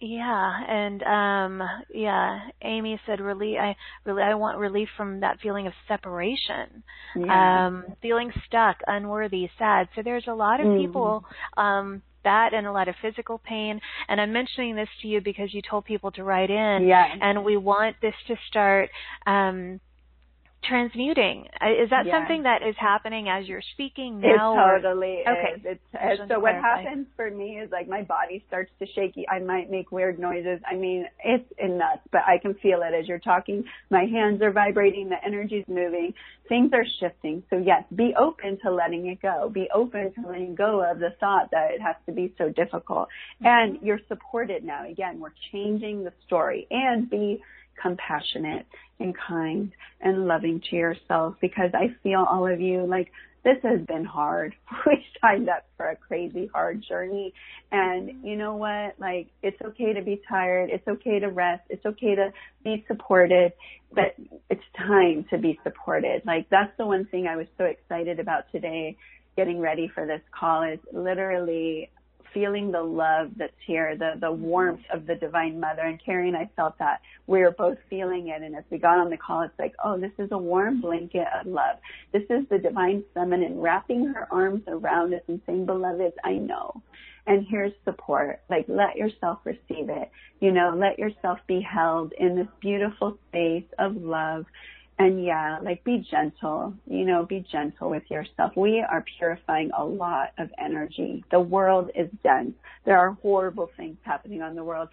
yeah, 0.00 0.64
and 0.68 1.02
um 1.02 1.68
yeah, 1.92 2.40
Amy 2.62 3.00
said 3.06 3.20
relief 3.20 3.58
I 3.60 3.76
really 4.04 4.22
I 4.22 4.34
want 4.34 4.58
relief 4.58 4.88
from 4.96 5.20
that 5.20 5.40
feeling 5.40 5.66
of 5.66 5.72
separation. 5.88 6.82
Yeah. 7.16 7.66
Um 7.66 7.84
feeling 8.02 8.32
stuck, 8.46 8.78
unworthy, 8.86 9.48
sad. 9.58 9.88
So 9.94 10.02
there's 10.02 10.26
a 10.26 10.34
lot 10.34 10.60
of 10.60 10.66
mm. 10.66 10.80
people 10.80 11.24
um 11.56 12.02
that 12.24 12.54
and 12.54 12.66
a 12.66 12.72
lot 12.72 12.88
of 12.88 12.94
physical 13.00 13.38
pain. 13.38 13.80
And 14.08 14.20
I'm 14.20 14.32
mentioning 14.32 14.74
this 14.74 14.88
to 15.02 15.08
you 15.08 15.20
because 15.20 15.54
you 15.54 15.62
told 15.62 15.84
people 15.84 16.10
to 16.12 16.24
write 16.24 16.50
in. 16.50 16.88
Yes. 16.88 17.16
And 17.20 17.44
we 17.44 17.56
want 17.56 17.96
this 18.02 18.14
to 18.26 18.34
start 18.48 18.90
um, 19.26 19.78
transmuting. 20.68 21.46
Uh, 21.60 21.82
is 21.82 21.90
that 21.90 22.06
something 22.10 22.42
that 22.44 22.62
is 22.62 22.74
happening 22.78 23.28
as 23.28 23.46
you're 23.46 23.62
speaking 23.72 24.20
now? 24.20 24.76
It 24.76 24.82
totally 24.82 25.22
or? 25.26 25.32
okay. 25.32 25.70
is. 25.70 25.78
It's, 25.94 26.22
so 26.28 26.38
what 26.40 26.54
happens 26.54 27.06
for 27.16 27.30
me 27.30 27.58
is 27.58 27.70
like 27.70 27.88
my 27.88 28.02
body 28.02 28.44
starts 28.48 28.70
to 28.80 28.86
shake. 28.94 29.14
I 29.30 29.38
might 29.38 29.70
make 29.70 29.92
weird 29.92 30.18
noises. 30.18 30.60
I 30.70 30.76
mean, 30.76 31.06
it's 31.24 31.48
nuts, 31.62 32.02
but 32.10 32.22
I 32.26 32.38
can 32.38 32.54
feel 32.54 32.80
it 32.82 32.94
as 32.94 33.06
you're 33.06 33.18
talking. 33.18 33.64
My 33.90 34.04
hands 34.04 34.42
are 34.42 34.50
vibrating. 34.50 35.08
The 35.08 35.24
energy's 35.24 35.64
moving. 35.68 36.14
Things 36.48 36.72
are 36.72 36.84
shifting. 37.00 37.42
So 37.50 37.56
yes, 37.56 37.84
be 37.94 38.14
open 38.18 38.58
to 38.64 38.72
letting 38.72 39.06
it 39.06 39.22
go. 39.22 39.50
Be 39.52 39.68
open 39.74 40.12
to 40.14 40.28
letting 40.28 40.54
go 40.54 40.84
of 40.88 40.98
the 40.98 41.14
thought 41.20 41.50
that 41.52 41.70
it 41.70 41.80
has 41.80 41.96
to 42.06 42.12
be 42.12 42.34
so 42.36 42.48
difficult. 42.50 43.08
Mm-hmm. 43.42 43.46
And 43.46 43.78
you're 43.82 44.00
supported 44.08 44.64
now. 44.64 44.88
Again, 44.88 45.20
we're 45.20 45.32
changing 45.52 46.04
the 46.04 46.12
story 46.26 46.66
and 46.70 47.08
be 47.08 47.42
compassionate 47.80 48.66
and 49.00 49.14
kind 49.16 49.72
and 50.00 50.26
loving 50.26 50.62
to 50.70 50.76
yourself 50.76 51.34
because 51.40 51.70
I 51.74 51.94
feel 52.02 52.24
all 52.28 52.46
of 52.46 52.60
you 52.60 52.86
like 52.86 53.10
this 53.44 53.58
has 53.62 53.80
been 53.86 54.04
hard. 54.04 54.54
We 54.86 55.04
signed 55.20 55.48
up 55.48 55.66
for 55.76 55.90
a 55.90 55.96
crazy 55.96 56.50
hard 56.52 56.82
journey. 56.86 57.32
And 57.72 58.24
you 58.24 58.36
know 58.36 58.56
what? 58.56 58.94
Like, 58.98 59.28
it's 59.42 59.60
okay 59.62 59.92
to 59.92 60.02
be 60.02 60.20
tired. 60.28 60.70
It's 60.70 60.86
okay 60.86 61.18
to 61.20 61.28
rest. 61.28 61.62
It's 61.70 61.84
okay 61.86 62.14
to 62.14 62.32
be 62.62 62.84
supported, 62.86 63.52
but 63.92 64.14
it's 64.50 64.62
time 64.76 65.24
to 65.30 65.38
be 65.38 65.58
supported. 65.62 66.22
Like, 66.26 66.48
that's 66.50 66.72
the 66.76 66.86
one 66.86 67.06
thing 67.06 67.26
I 67.26 67.36
was 67.36 67.46
so 67.56 67.64
excited 67.64 68.20
about 68.20 68.44
today 68.52 68.96
getting 69.36 69.58
ready 69.58 69.90
for 69.94 70.06
this 70.06 70.20
call 70.38 70.62
is 70.62 70.78
literally 70.92 71.90
feeling 72.34 72.70
the 72.70 72.82
love 72.82 73.30
that's 73.36 73.52
here, 73.66 73.96
the, 73.96 74.14
the 74.20 74.30
warmth 74.30 74.82
of 74.92 75.06
the 75.06 75.14
Divine 75.14 75.58
Mother. 75.58 75.82
And 75.82 75.98
Carrie 76.04 76.28
and 76.28 76.36
I 76.36 76.50
felt 76.56 76.76
that 76.78 77.00
we 77.26 77.40
were 77.40 77.52
both 77.52 77.78
feeling 77.88 78.28
it. 78.28 78.42
And 78.42 78.54
as 78.54 78.64
we 78.70 78.78
got 78.78 78.98
on 78.98 79.08
the 79.08 79.16
call, 79.16 79.42
it's 79.42 79.58
like, 79.58 79.74
oh, 79.82 79.98
this 79.98 80.12
is 80.18 80.28
a 80.32 80.38
warm 80.38 80.80
blanket 80.80 81.26
of 81.40 81.46
love. 81.46 81.78
This 82.12 82.24
is 82.28 82.44
the 82.50 82.58
Divine 82.58 83.04
Feminine 83.14 83.60
wrapping 83.60 84.06
her 84.08 84.28
arms 84.30 84.62
around 84.68 85.14
us 85.14 85.22
and 85.28 85.40
saying, 85.46 85.64
beloved, 85.64 86.12
I 86.24 86.32
know. 86.34 86.82
And 87.26 87.46
here's 87.48 87.72
support. 87.84 88.42
Like, 88.50 88.66
let 88.68 88.96
yourself 88.96 89.38
receive 89.44 89.88
it. 89.88 90.10
You 90.40 90.52
know, 90.52 90.74
let 90.76 90.98
yourself 90.98 91.38
be 91.46 91.60
held 91.62 92.12
in 92.18 92.36
this 92.36 92.48
beautiful 92.60 93.16
space 93.28 93.64
of 93.78 93.96
love 93.96 94.44
and 94.96 95.24
yeah, 95.24 95.58
like 95.60 95.82
be 95.82 96.06
gentle, 96.08 96.72
you 96.86 97.04
know, 97.04 97.26
be 97.26 97.44
gentle 97.50 97.90
with 97.90 98.04
yourself. 98.10 98.52
We 98.56 98.80
are 98.80 99.04
purifying 99.18 99.70
a 99.76 99.84
lot 99.84 100.28
of 100.38 100.50
energy. 100.56 101.24
The 101.32 101.40
world 101.40 101.90
is 101.96 102.08
dense. 102.22 102.54
There 102.84 102.96
are 102.96 103.12
horrible 103.22 103.70
things 103.76 103.96
happening 104.02 104.40
on 104.40 104.54
the 104.54 104.62
world. 104.62 104.88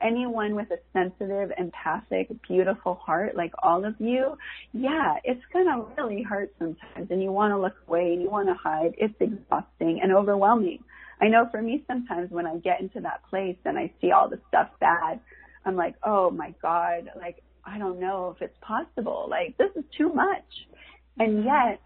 Anyone 0.00 0.54
with 0.54 0.70
a 0.70 0.78
sensitive, 0.92 1.50
empathic, 1.58 2.28
beautiful 2.46 2.94
heart, 2.94 3.34
like 3.34 3.52
all 3.60 3.84
of 3.84 3.94
you, 3.98 4.36
yeah, 4.72 5.14
it's 5.24 5.42
gonna 5.52 5.84
really 5.98 6.22
hurt 6.22 6.52
sometimes 6.58 7.10
and 7.10 7.20
you 7.20 7.32
wanna 7.32 7.60
look 7.60 7.74
away 7.88 8.12
and 8.12 8.22
you 8.22 8.30
wanna 8.30 8.54
hide. 8.54 8.94
It's 8.98 9.14
exhausting 9.18 10.00
and 10.00 10.12
overwhelming. 10.12 10.84
I 11.20 11.26
know 11.26 11.48
for 11.50 11.60
me 11.60 11.82
sometimes 11.88 12.30
when 12.30 12.46
I 12.46 12.58
get 12.58 12.80
into 12.80 13.00
that 13.00 13.22
place 13.28 13.56
and 13.64 13.76
I 13.76 13.92
see 14.00 14.12
all 14.12 14.28
the 14.28 14.38
stuff 14.48 14.68
bad, 14.78 15.18
I'm 15.64 15.76
like, 15.76 15.96
oh 16.04 16.30
my 16.30 16.54
God, 16.62 17.10
like 17.16 17.42
I 17.70 17.78
don't 17.78 18.00
know 18.00 18.34
if 18.34 18.42
it's 18.42 18.56
possible. 18.60 19.28
Like, 19.30 19.56
this 19.56 19.70
is 19.76 19.84
too 19.96 20.12
much. 20.12 20.44
And 21.18 21.44
yet, 21.44 21.80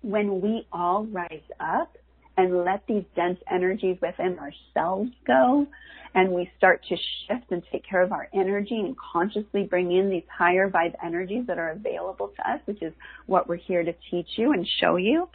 when 0.00 0.40
we 0.40 0.66
all 0.72 1.04
rise 1.06 1.48
up 1.60 1.96
and 2.36 2.64
let 2.64 2.86
these 2.86 3.04
dense 3.14 3.38
energies 3.50 3.96
within 4.02 4.38
ourselves 4.38 5.10
go, 5.26 5.66
and 6.14 6.30
we 6.30 6.48
start 6.56 6.84
to 6.88 6.96
shift 6.96 7.50
and 7.50 7.62
take 7.72 7.84
care 7.84 8.02
of 8.02 8.12
our 8.12 8.28
energy 8.32 8.78
and 8.78 8.96
consciously 8.96 9.64
bring 9.64 9.92
in 9.92 10.08
these 10.08 10.22
higher 10.30 10.70
vibe 10.70 10.94
energies 11.04 11.44
that 11.46 11.58
are 11.58 11.70
available 11.70 12.32
to 12.36 12.50
us, 12.50 12.60
which 12.66 12.82
is 12.82 12.92
what 13.26 13.48
we're 13.48 13.56
here 13.56 13.82
to 13.82 13.92
teach 14.10 14.28
you 14.36 14.52
and 14.52 14.66
show 14.80 14.96
you, 14.96 15.28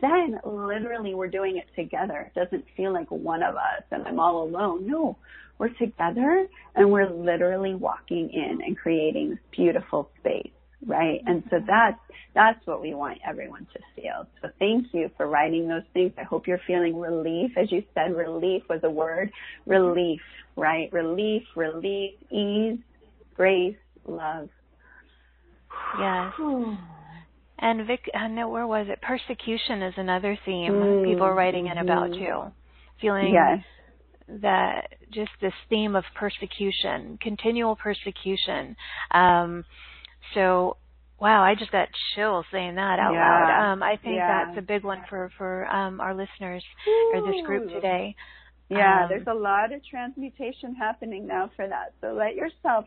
then 0.00 0.38
literally 0.44 1.14
we're 1.14 1.28
doing 1.28 1.56
it 1.56 1.66
together. 1.74 2.30
It 2.34 2.38
doesn't 2.38 2.64
feel 2.76 2.92
like 2.92 3.10
one 3.10 3.42
of 3.42 3.56
us 3.56 3.82
and 3.90 4.06
I'm 4.06 4.20
all 4.20 4.44
alone. 4.44 4.86
No, 4.86 5.16
we're 5.58 5.70
together 5.70 6.46
and 6.76 6.90
we're 6.90 7.10
literally 7.10 7.74
walking 7.74 8.30
in 8.32 8.60
and 8.64 8.78
creating 8.78 9.30
this 9.30 9.38
beautiful 9.50 10.10
space, 10.20 10.52
right? 10.86 11.20
And 11.26 11.42
so 11.50 11.58
that's, 11.66 11.98
that's 12.34 12.64
what 12.66 12.80
we 12.80 12.94
want 12.94 13.18
everyone 13.26 13.66
to 13.72 13.80
feel. 13.94 14.26
So 14.40 14.48
thank 14.58 14.86
you 14.92 15.10
for 15.16 15.26
writing 15.26 15.68
those 15.68 15.82
things. 15.92 16.12
I 16.18 16.22
hope 16.22 16.46
you're 16.46 16.60
feeling 16.66 16.98
relief. 16.98 17.52
As 17.56 17.70
you 17.70 17.82
said, 17.94 18.16
relief 18.16 18.62
was 18.68 18.80
a 18.84 18.90
word. 18.90 19.30
Relief, 19.66 20.20
right? 20.56 20.92
Relief, 20.92 21.42
relief, 21.56 22.12
ease, 22.30 22.78
grace, 23.34 23.76
love. 24.06 24.48
Yes. 25.98 26.32
And 27.62 27.86
Vic, 27.86 28.00
uh, 28.14 28.26
no, 28.28 28.48
where 28.48 28.66
was 28.66 28.86
it? 28.88 29.02
Persecution 29.02 29.82
is 29.82 29.92
another 29.98 30.38
theme 30.46 30.72
mm-hmm. 30.72 31.04
people 31.04 31.26
are 31.26 31.34
writing 31.34 31.66
in 31.66 31.76
about 31.76 32.06
too. 32.06 32.18
Mm-hmm. 32.18 32.48
Feeling 33.02 33.34
yes 33.34 33.62
that 34.40 34.94
just 35.12 35.30
this 35.40 35.52
theme 35.68 35.96
of 35.96 36.04
persecution, 36.14 37.18
continual 37.20 37.76
persecution. 37.76 38.76
Um, 39.10 39.64
so, 40.34 40.76
wow, 41.20 41.42
I 41.42 41.54
just 41.54 41.72
got 41.72 41.88
chills 42.14 42.46
saying 42.52 42.76
that 42.76 42.98
out 42.98 43.12
yeah. 43.12 43.20
loud. 43.20 43.72
Um, 43.72 43.82
I 43.82 43.96
think 43.96 44.16
yeah. 44.16 44.44
that's 44.46 44.58
a 44.58 44.62
big 44.62 44.84
one 44.84 45.02
for 45.08 45.30
for 45.36 45.66
um, 45.66 46.00
our 46.00 46.14
listeners 46.14 46.64
Ooh. 46.88 47.12
or 47.14 47.32
this 47.32 47.46
group 47.46 47.68
today. 47.68 48.14
Yeah, 48.68 49.04
um, 49.04 49.08
there's 49.08 49.26
a 49.26 49.34
lot 49.34 49.72
of 49.72 49.84
transmutation 49.84 50.74
happening 50.74 51.26
now 51.26 51.50
for 51.56 51.66
that. 51.66 51.92
So 52.00 52.12
let 52.12 52.36
yourself 52.36 52.86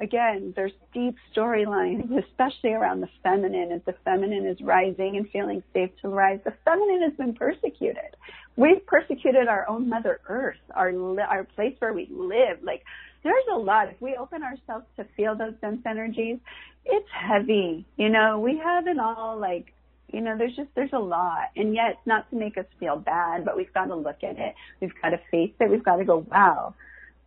again, 0.00 0.52
there's 0.54 0.72
deep 0.92 1.16
storylines, 1.34 2.10
especially 2.24 2.72
around 2.72 3.00
the 3.00 3.08
feminine. 3.22 3.72
As 3.72 3.80
the 3.86 3.94
feminine 4.04 4.46
is 4.46 4.60
rising 4.60 5.16
and 5.16 5.28
feeling 5.30 5.62
safe 5.72 5.90
to 6.02 6.08
rise, 6.08 6.40
the 6.44 6.54
feminine 6.64 7.02
has 7.02 7.12
been 7.14 7.34
persecuted. 7.34 8.16
We've 8.56 8.84
persecuted 8.86 9.48
our 9.48 9.68
own 9.68 9.88
Mother 9.88 10.20
Earth, 10.28 10.56
our 10.74 10.90
our 11.20 11.44
place 11.44 11.74
where 11.78 11.92
we 11.92 12.08
live. 12.10 12.62
Like 12.62 12.82
there's 13.22 13.44
a 13.52 13.58
lot. 13.58 13.88
If 13.88 14.00
we 14.00 14.16
open 14.16 14.42
ourselves 14.42 14.86
to 14.96 15.06
feel 15.16 15.34
those 15.36 15.54
dense 15.60 15.82
energies, 15.86 16.38
it's 16.84 17.08
heavy. 17.12 17.86
You 17.96 18.08
know, 18.08 18.38
we 18.40 18.58
haven't 18.62 19.00
all 19.00 19.38
like 19.38 19.72
you 20.12 20.20
know, 20.20 20.38
there's 20.38 20.54
just 20.54 20.68
there's 20.74 20.92
a 20.92 20.98
lot, 20.98 21.50
and 21.56 21.74
yet 21.74 21.98
not 22.06 22.30
to 22.30 22.36
make 22.36 22.56
us 22.56 22.66
feel 22.78 22.96
bad, 22.96 23.44
but 23.44 23.56
we've 23.56 23.72
got 23.74 23.86
to 23.86 23.96
look 23.96 24.22
at 24.22 24.38
it. 24.38 24.54
We've 24.80 24.94
got 25.02 25.10
to 25.10 25.20
face 25.30 25.52
it. 25.58 25.70
We've 25.70 25.84
got 25.84 25.96
to 25.96 26.04
go, 26.04 26.24
wow, 26.30 26.74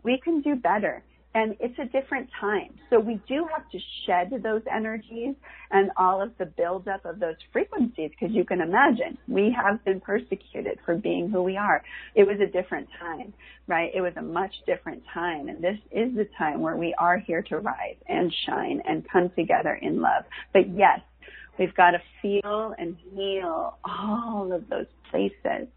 we 0.03 0.19
can 0.23 0.41
do 0.41 0.55
better 0.55 1.03
and 1.35 1.55
it's 1.59 1.77
a 1.77 1.85
different 1.85 2.27
time. 2.39 2.73
So 2.89 2.99
we 2.99 3.21
do 3.27 3.47
have 3.55 3.69
to 3.69 3.79
shed 4.05 4.31
those 4.43 4.61
energies 4.73 5.35
and 5.69 5.91
all 5.95 6.21
of 6.21 6.31
the 6.39 6.45
buildup 6.45 7.05
of 7.05 7.19
those 7.19 7.35
frequencies 7.53 8.09
because 8.19 8.35
you 8.35 8.43
can 8.43 8.61
imagine 8.61 9.17
we 9.27 9.55
have 9.55 9.83
been 9.85 10.01
persecuted 10.01 10.79
for 10.85 10.95
being 10.95 11.29
who 11.29 11.43
we 11.43 11.55
are. 11.55 11.83
It 12.15 12.23
was 12.23 12.37
a 12.41 12.51
different 12.51 12.87
time, 12.99 13.33
right? 13.67 13.91
It 13.93 14.01
was 14.01 14.13
a 14.17 14.23
much 14.23 14.53
different 14.65 15.03
time. 15.13 15.49
And 15.49 15.63
this 15.63 15.77
is 15.91 16.15
the 16.15 16.27
time 16.37 16.61
where 16.61 16.77
we 16.77 16.95
are 16.97 17.19
here 17.19 17.43
to 17.43 17.59
rise 17.59 17.97
and 18.07 18.33
shine 18.47 18.81
and 18.87 19.07
come 19.07 19.29
together 19.35 19.77
in 19.79 20.01
love. 20.01 20.23
But 20.51 20.75
yes, 20.75 20.99
we've 21.59 21.75
got 21.75 21.91
to 21.91 22.01
feel 22.23 22.73
and 22.79 22.97
heal 23.13 23.77
all 23.83 24.51
of 24.51 24.67
those 24.69 24.87
places 25.11 25.67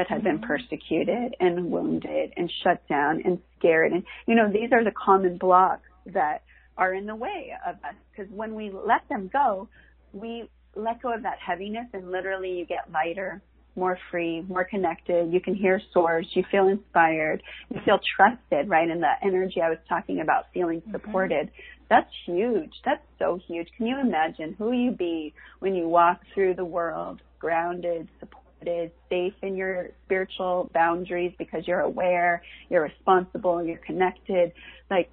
that 0.00 0.08
have 0.08 0.24
been 0.24 0.38
mm-hmm. 0.38 0.46
persecuted 0.46 1.36
and 1.40 1.70
wounded 1.70 2.32
and 2.38 2.50
shut 2.64 2.88
down 2.88 3.20
and 3.22 3.38
scared. 3.58 3.92
And, 3.92 4.02
you 4.26 4.34
know, 4.34 4.50
these 4.50 4.72
are 4.72 4.82
the 4.82 4.92
common 4.92 5.36
blocks 5.36 5.86
that 6.06 6.42
are 6.78 6.94
in 6.94 7.04
the 7.04 7.14
way 7.14 7.52
of 7.66 7.74
us 7.84 7.94
because 8.10 8.32
when 8.32 8.54
we 8.54 8.70
let 8.70 9.06
them 9.10 9.28
go, 9.30 9.68
we 10.14 10.48
let 10.74 11.02
go 11.02 11.12
of 11.12 11.22
that 11.24 11.36
heaviness 11.46 11.84
and 11.92 12.10
literally 12.10 12.50
you 12.50 12.64
get 12.64 12.90
lighter, 12.90 13.42
more 13.76 13.98
free, 14.10 14.40
more 14.48 14.64
connected. 14.64 15.30
You 15.30 15.40
can 15.42 15.54
hear 15.54 15.82
source. 15.92 16.26
You 16.32 16.44
feel 16.50 16.68
inspired. 16.68 17.42
You 17.68 17.82
feel 17.84 18.00
trusted, 18.16 18.70
right? 18.70 18.88
And 18.88 19.02
the 19.02 19.12
energy 19.22 19.60
I 19.60 19.68
was 19.68 19.78
talking 19.86 20.22
about, 20.22 20.46
feeling 20.54 20.80
mm-hmm. 20.80 20.92
supported. 20.92 21.48
Mm-hmm. 21.48 21.84
That's 21.90 22.10
huge. 22.24 22.72
That's 22.86 23.04
so 23.18 23.38
huge. 23.46 23.68
Can 23.76 23.86
you 23.86 24.00
imagine 24.00 24.54
who 24.56 24.72
you 24.72 24.92
be 24.92 25.34
when 25.58 25.74
you 25.74 25.88
walk 25.88 26.20
through 26.32 26.54
the 26.54 26.64
world 26.64 27.20
grounded, 27.40 28.08
supported, 28.20 28.39
safe 29.08 29.34
in 29.42 29.56
your 29.56 29.90
spiritual 30.04 30.70
boundaries 30.74 31.32
because 31.38 31.66
you're 31.66 31.80
aware, 31.80 32.42
you're 32.68 32.82
responsible, 32.82 33.62
you're 33.64 33.78
connected. 33.78 34.52
Like, 34.90 35.10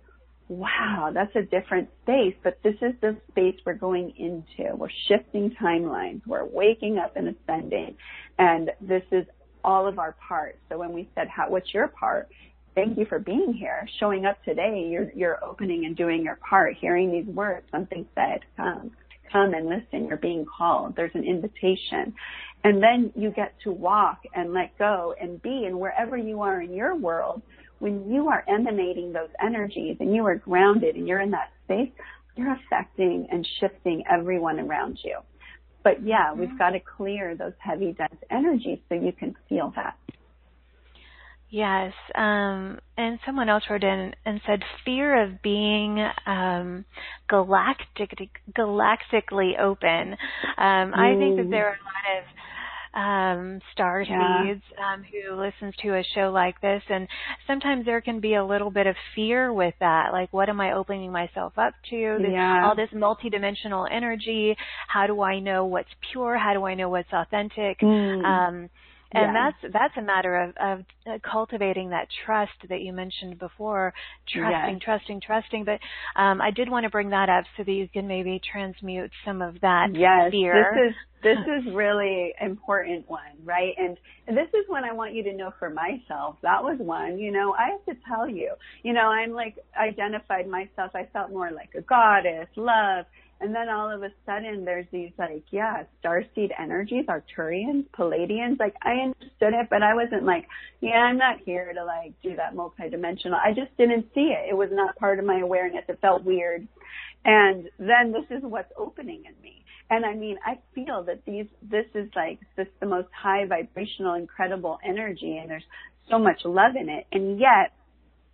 wow, 0.49 1.11
that's 1.13 1.35
a 1.35 1.41
different 1.41 1.89
space, 2.03 2.35
but 2.43 2.59
this 2.63 2.75
is 2.81 2.93
the 3.01 3.17
space 3.31 3.55
we're 3.65 3.73
going 3.73 4.13
into. 4.17 4.75
We're 4.75 4.89
shifting 5.07 5.55
timelines. 5.61 6.21
We're 6.25 6.45
waking 6.45 6.97
up 6.97 7.15
and 7.15 7.35
ascending. 7.35 7.97
And 8.39 8.71
this 8.79 9.03
is 9.11 9.25
all 9.63 9.87
of 9.87 9.99
our 9.99 10.15
parts. 10.25 10.57
So 10.69 10.77
when 10.77 10.93
we 10.93 11.09
said, 11.15 11.27
how, 11.27 11.49
what's 11.49 11.73
your 11.73 11.87
part? 11.87 12.29
Thank 12.75 12.97
you 12.97 13.05
for 13.05 13.19
being 13.19 13.53
here, 13.53 13.87
showing 13.99 14.25
up 14.25 14.41
today. 14.45 14.87
You're, 14.89 15.11
you're 15.15 15.43
opening 15.43 15.85
and 15.85 15.95
doing 15.97 16.23
your 16.23 16.37
part, 16.37 16.75
hearing 16.79 17.11
these 17.11 17.25
words, 17.25 17.65
something 17.71 18.05
said, 18.15 18.41
come, 18.55 18.91
come 19.31 19.53
and 19.53 19.67
listen. 19.67 20.07
You're 20.07 20.17
being 20.17 20.45
called. 20.45 20.95
There's 20.95 21.11
an 21.13 21.23
invitation. 21.23 22.13
And 22.63 22.81
then 22.81 23.11
you 23.15 23.31
get 23.31 23.53
to 23.63 23.71
walk 23.71 24.21
and 24.33 24.53
let 24.53 24.77
go 24.77 25.15
and 25.19 25.41
be. 25.41 25.65
And 25.65 25.79
wherever 25.79 26.17
you 26.17 26.41
are 26.41 26.61
in 26.61 26.73
your 26.73 26.95
world, 26.95 27.41
when 27.79 28.11
you 28.11 28.27
are 28.29 28.43
emanating 28.47 29.13
those 29.13 29.29
energies 29.41 29.97
and 29.99 30.13
you 30.15 30.25
are 30.25 30.35
grounded 30.35 30.95
and 30.95 31.07
you're 31.07 31.21
in 31.21 31.31
that 31.31 31.51
space, 31.65 31.91
you're 32.35 32.53
affecting 32.53 33.27
and 33.31 33.47
shifting 33.59 34.03
everyone 34.09 34.59
around 34.59 34.99
you. 35.03 35.19
But 35.83 36.05
yeah, 36.05 36.31
mm-hmm. 36.31 36.41
we've 36.41 36.57
got 36.57 36.71
to 36.71 36.79
clear 36.79 37.35
those 37.35 37.53
heavy, 37.59 37.93
dense 37.93 38.15
energies 38.29 38.79
so 38.89 38.95
you 38.95 39.11
can 39.11 39.35
feel 39.47 39.71
that. 39.75 39.97
Yes. 41.49 41.93
Um, 42.13 42.79
and 42.97 43.19
someone 43.25 43.47
else 43.49 43.63
wrote 43.69 43.83
in 43.83 44.13
and 44.25 44.41
said 44.45 44.63
fear 44.83 45.23
of 45.23 45.41
being 45.41 46.05
um, 46.25 46.85
galactic, 47.29 48.11
galactically 48.57 49.59
open. 49.59 50.17
Um, 50.57 50.91
mm. 50.91 50.97
I 50.97 51.17
think 51.17 51.37
that 51.37 51.47
there 51.49 51.67
are 51.67 51.77
a 51.77 51.85
lot 51.85 52.17
of 52.17 52.23
um, 52.93 53.61
star 53.73 54.01
yeah. 54.01 54.43
seeds 54.43 54.63
um, 54.77 55.03
who 55.03 55.35
listens 55.35 55.75
to 55.83 55.95
a 55.95 56.03
show 56.15 56.31
like 56.33 56.59
this, 56.61 56.81
and 56.89 57.07
sometimes 57.45 57.85
there 57.85 58.01
can 58.01 58.19
be 58.19 58.33
a 58.33 58.43
little 58.43 58.71
bit 58.71 58.87
of 58.87 58.95
fear 59.15 59.53
with 59.53 59.75
that. 59.79 60.09
Like, 60.11 60.33
what 60.33 60.49
am 60.49 60.59
I 60.59 60.73
opening 60.73 61.11
myself 61.11 61.53
up 61.57 61.75
to? 61.91 62.17
This, 62.19 62.31
yeah. 62.31 62.67
All 62.67 62.75
this 62.75 62.89
multidimensional 62.93 63.87
energy. 63.91 64.55
How 64.87 65.05
do 65.05 65.21
I 65.21 65.39
know 65.39 65.65
what's 65.65 65.89
pure? 66.11 66.37
How 66.37 66.53
do 66.53 66.65
I 66.65 66.73
know 66.73 66.89
what's 66.89 67.11
authentic? 67.13 67.79
Mm. 67.81 68.25
Um, 68.25 68.69
and 69.11 69.33
yeah. 69.33 69.51
that's 69.61 69.73
that's 69.73 69.97
a 69.97 70.01
matter 70.01 70.35
of, 70.35 70.49
of 70.57 70.85
uh, 71.05 71.17
cultivating 71.23 71.89
that 71.89 72.07
trust 72.25 72.51
that 72.69 72.81
you 72.81 72.91
mentioned 72.93 73.39
before. 73.39 73.93
Trusting 74.27 74.75
yes. 74.75 74.81
trusting 74.83 75.21
trusting. 75.21 75.65
But 75.65 75.79
um, 76.19 76.41
i 76.41 76.51
did 76.51 76.69
want 76.69 76.83
to 76.83 76.89
bring 76.89 77.09
that 77.09 77.29
up 77.29 77.45
so 77.55 77.63
that 77.63 77.71
you 77.71 77.87
can 77.87 78.07
maybe 78.07 78.41
transmute 78.51 79.11
some 79.25 79.41
of 79.41 79.59
that 79.61 79.89
yes, 79.93 80.31
fear. 80.31 80.71
this 80.73 80.89
is 80.89 80.95
this 81.23 81.67
is 81.67 81.73
really 81.73 82.33
important 82.41 83.09
one 83.09 83.21
right? 83.43 83.73
And, 83.77 83.97
and 84.27 84.35
this 84.35 84.49
is 84.49 84.67
one 84.67 84.83
i 84.83 84.93
want 84.93 85.13
you 85.13 85.23
to 85.23 85.33
know 85.33 85.53
for 85.59 85.69
myself. 85.69 86.37
That 86.41 86.63
was 86.63 86.77
one 86.79 87.17
you 87.17 87.31
know 87.31 87.53
i 87.53 87.69
have 87.71 87.85
to 87.85 88.01
tell 88.07 88.29
you. 88.29 88.53
You 88.83 88.93
know 88.93 89.07
i'm 89.07 89.31
like 89.31 89.55
identified 89.79 90.47
myself. 90.47 90.91
I 90.95 91.07
felt 91.13 91.31
more 91.31 91.51
like 91.51 91.69
a 91.77 91.81
goddess 91.81 92.47
love 92.55 93.05
and 93.39 93.53
then 93.53 93.69
all 93.69 93.89
of 93.93 94.01
a 94.01 94.09
sudden 94.25 94.65
there's 94.65 94.87
these 94.91 95.11
like, 95.17 95.43
yeah, 95.51 95.83
starseed 96.03 96.49
energies, 96.59 97.05
Arcturians, 97.05 97.85
Pleiadians. 97.97 98.59
Like 98.59 98.75
I 98.81 98.93
understood 98.93 99.53
it, 99.53 99.67
but 99.69 99.83
I 99.83 99.93
wasn't 99.93 100.23
like, 100.23 100.47
yeah, 100.81 100.97
I'm 100.97 101.17
not 101.17 101.39
here 101.45 101.71
to 101.73 101.85
like 101.85 102.13
do 102.23 102.35
that 102.35 102.55
multidimensional. 102.55 103.33
I 103.33 103.53
just 103.53 103.75
didn't 103.77 104.07
see 104.15 104.33
it. 104.33 104.49
It 104.49 104.57
was 104.57 104.69
not 104.71 104.95
part 104.95 105.19
of 105.19 105.25
my 105.25 105.39
awareness. 105.39 105.83
It 105.87 105.99
felt 106.01 106.23
weird. 106.23 106.67
And 107.25 107.69
then 107.77 108.11
this 108.11 108.25
is 108.31 108.43
what's 108.43 108.71
opening 108.77 109.23
in 109.25 109.41
me. 109.41 109.63
And 109.89 110.05
I 110.05 110.15
mean, 110.15 110.37
I 110.45 110.59
feel 110.73 111.03
that 111.03 111.23
these, 111.25 111.45
this 111.61 111.85
is 111.93 112.09
like 112.15 112.39
this 112.55 112.67
the 112.79 112.87
most 112.87 113.09
high 113.13 113.45
vibrational, 113.45 114.15
incredible 114.15 114.79
energy 114.83 115.37
and 115.37 115.49
there's 115.49 115.63
so 116.09 116.17
much 116.17 116.41
love 116.43 116.75
in 116.79 116.89
it. 116.89 117.05
And 117.11 117.39
yet 117.39 117.73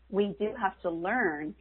we 0.09 0.35
do 0.39 0.53
have 0.59 0.79
to 0.83 0.89
learn 0.89 1.55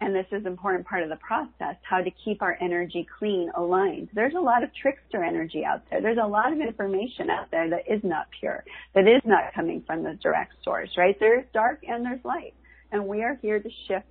and 0.00 0.14
this 0.14 0.26
is 0.32 0.40
an 0.40 0.46
important 0.46 0.86
part 0.86 1.02
of 1.02 1.10
the 1.10 1.16
process, 1.16 1.76
how 1.82 2.00
to 2.00 2.10
keep 2.24 2.40
our 2.40 2.56
energy 2.60 3.06
clean, 3.18 3.50
aligned. 3.54 4.08
There's 4.14 4.34
a 4.34 4.40
lot 4.40 4.62
of 4.62 4.70
trickster 4.74 5.22
energy 5.22 5.64
out 5.64 5.82
there. 5.90 6.00
There's 6.00 6.18
a 6.22 6.26
lot 6.26 6.52
of 6.52 6.60
information 6.60 7.28
out 7.28 7.50
there 7.50 7.68
that 7.68 7.82
is 7.86 8.00
not 8.02 8.26
pure, 8.38 8.64
that 8.94 9.06
is 9.06 9.20
not 9.24 9.52
coming 9.54 9.82
from 9.86 10.02
the 10.02 10.14
direct 10.22 10.54
source, 10.64 10.90
right? 10.96 11.16
There's 11.20 11.44
dark 11.52 11.82
and 11.86 12.04
there's 12.04 12.24
light. 12.24 12.54
And 12.92 13.06
we 13.06 13.22
are 13.22 13.38
here 13.42 13.60
to 13.60 13.68
shift 13.86 14.06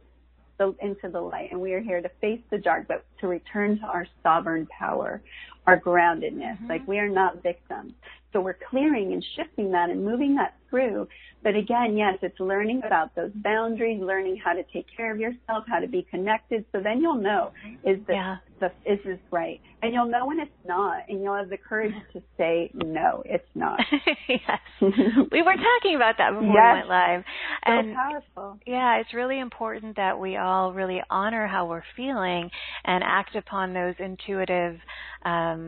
the, 0.59 0.75
into 0.81 1.09
the 1.09 1.21
light 1.21 1.49
and 1.51 1.59
we 1.59 1.73
are 1.73 1.81
here 1.81 2.01
to 2.01 2.09
face 2.21 2.41
the 2.51 2.59
dark, 2.59 2.87
but 2.87 3.03
to 3.21 3.27
return 3.27 3.79
to 3.79 3.85
our 3.85 4.05
sovereign 4.21 4.67
power, 4.67 5.21
our 5.69 5.79
groundedness. 5.79 6.57
Mm-hmm. 6.57 6.67
Like 6.67 6.87
we 6.87 6.99
are 6.99 7.09
not 7.09 7.41
victims. 7.43 7.93
So 8.31 8.41
we're 8.41 8.57
clearing 8.69 9.13
and 9.13 9.25
shifting 9.35 9.71
that 9.71 9.89
and 9.89 10.05
moving 10.05 10.35
that 10.35 10.55
through. 10.69 11.07
But 11.41 11.55
again, 11.55 11.95
yes, 11.95 12.17
it's 12.21 12.39
learning 12.39 12.81
about 12.85 13.15
those 13.15 13.31
boundaries, 13.33 14.01
learning 14.01 14.41
how 14.43 14.53
to 14.53 14.63
take 14.73 14.85
care 14.95 15.11
of 15.11 15.19
yourself, 15.19 15.63
how 15.67 15.79
to 15.79 15.87
be 15.87 16.05
connected. 16.11 16.65
So 16.73 16.81
then 16.81 16.99
you'll 16.99 17.21
know 17.21 17.53
is 17.85 17.97
this 18.07 18.15
yeah. 18.15 18.37
the 18.59 18.67
is 18.85 18.99
this 19.05 19.19
right, 19.31 19.61
and 19.81 19.93
you'll 19.93 20.09
know 20.09 20.27
when 20.27 20.41
it's 20.41 20.51
not, 20.67 21.03
and 21.07 21.23
you'll 21.23 21.37
have 21.37 21.49
the 21.49 21.57
courage 21.57 21.93
to 22.13 22.21
say 22.37 22.69
no, 22.73 23.23
it's 23.25 23.47
not. 23.55 23.79
yes, 24.27 24.59
we 24.81 25.41
were 25.41 25.55
talking 25.55 25.95
about 25.95 26.15
that 26.17 26.31
before 26.31 26.53
yes. 26.53 26.73
we 26.73 26.79
went 26.79 26.89
live, 26.89 27.23
so 27.65 27.93
powerful. 27.93 28.59
Yeah, 28.67 28.99
it's 28.99 29.13
really 29.13 29.39
important 29.39 29.95
that 29.95 30.19
we 30.19 30.35
all 30.35 30.73
really 30.73 31.01
honor 31.09 31.47
how 31.47 31.67
we're 31.67 31.83
feeling 31.95 32.51
and 32.83 33.01
act 33.01 33.37
upon 33.37 33.73
those 33.73 33.95
intuitive. 33.97 34.77
Um, 35.23 35.58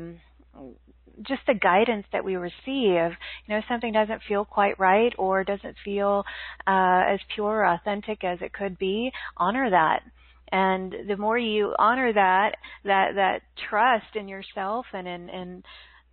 just 1.27 1.41
the 1.47 1.54
guidance 1.54 2.06
that 2.12 2.23
we 2.23 2.36
receive. 2.36 2.54
You 2.65 3.49
know, 3.49 3.62
something 3.67 3.93
doesn't 3.93 4.21
feel 4.27 4.45
quite 4.45 4.80
right 4.80 5.13
or 5.17 5.43
doesn't 5.43 5.75
feel 5.84 6.23
uh, 6.67 7.04
as 7.08 7.19
pure 7.36 7.62
or 7.62 7.65
authentic 7.65 8.23
as 8.23 8.39
it 8.41 8.54
could 8.54 8.77
be, 8.77 9.12
honor 9.38 9.69
that. 9.69 10.01
And 10.51 10.93
the 11.08 11.15
more 11.15 11.38
you 11.38 11.73
honor 11.80 12.12
that, 12.12 12.56
that 12.84 13.15
that 13.15 13.41
trust 13.69 14.15
in 14.15 14.27
yourself 14.27 14.86
and 14.93 15.08
in, 15.08 15.30
in 15.30 15.63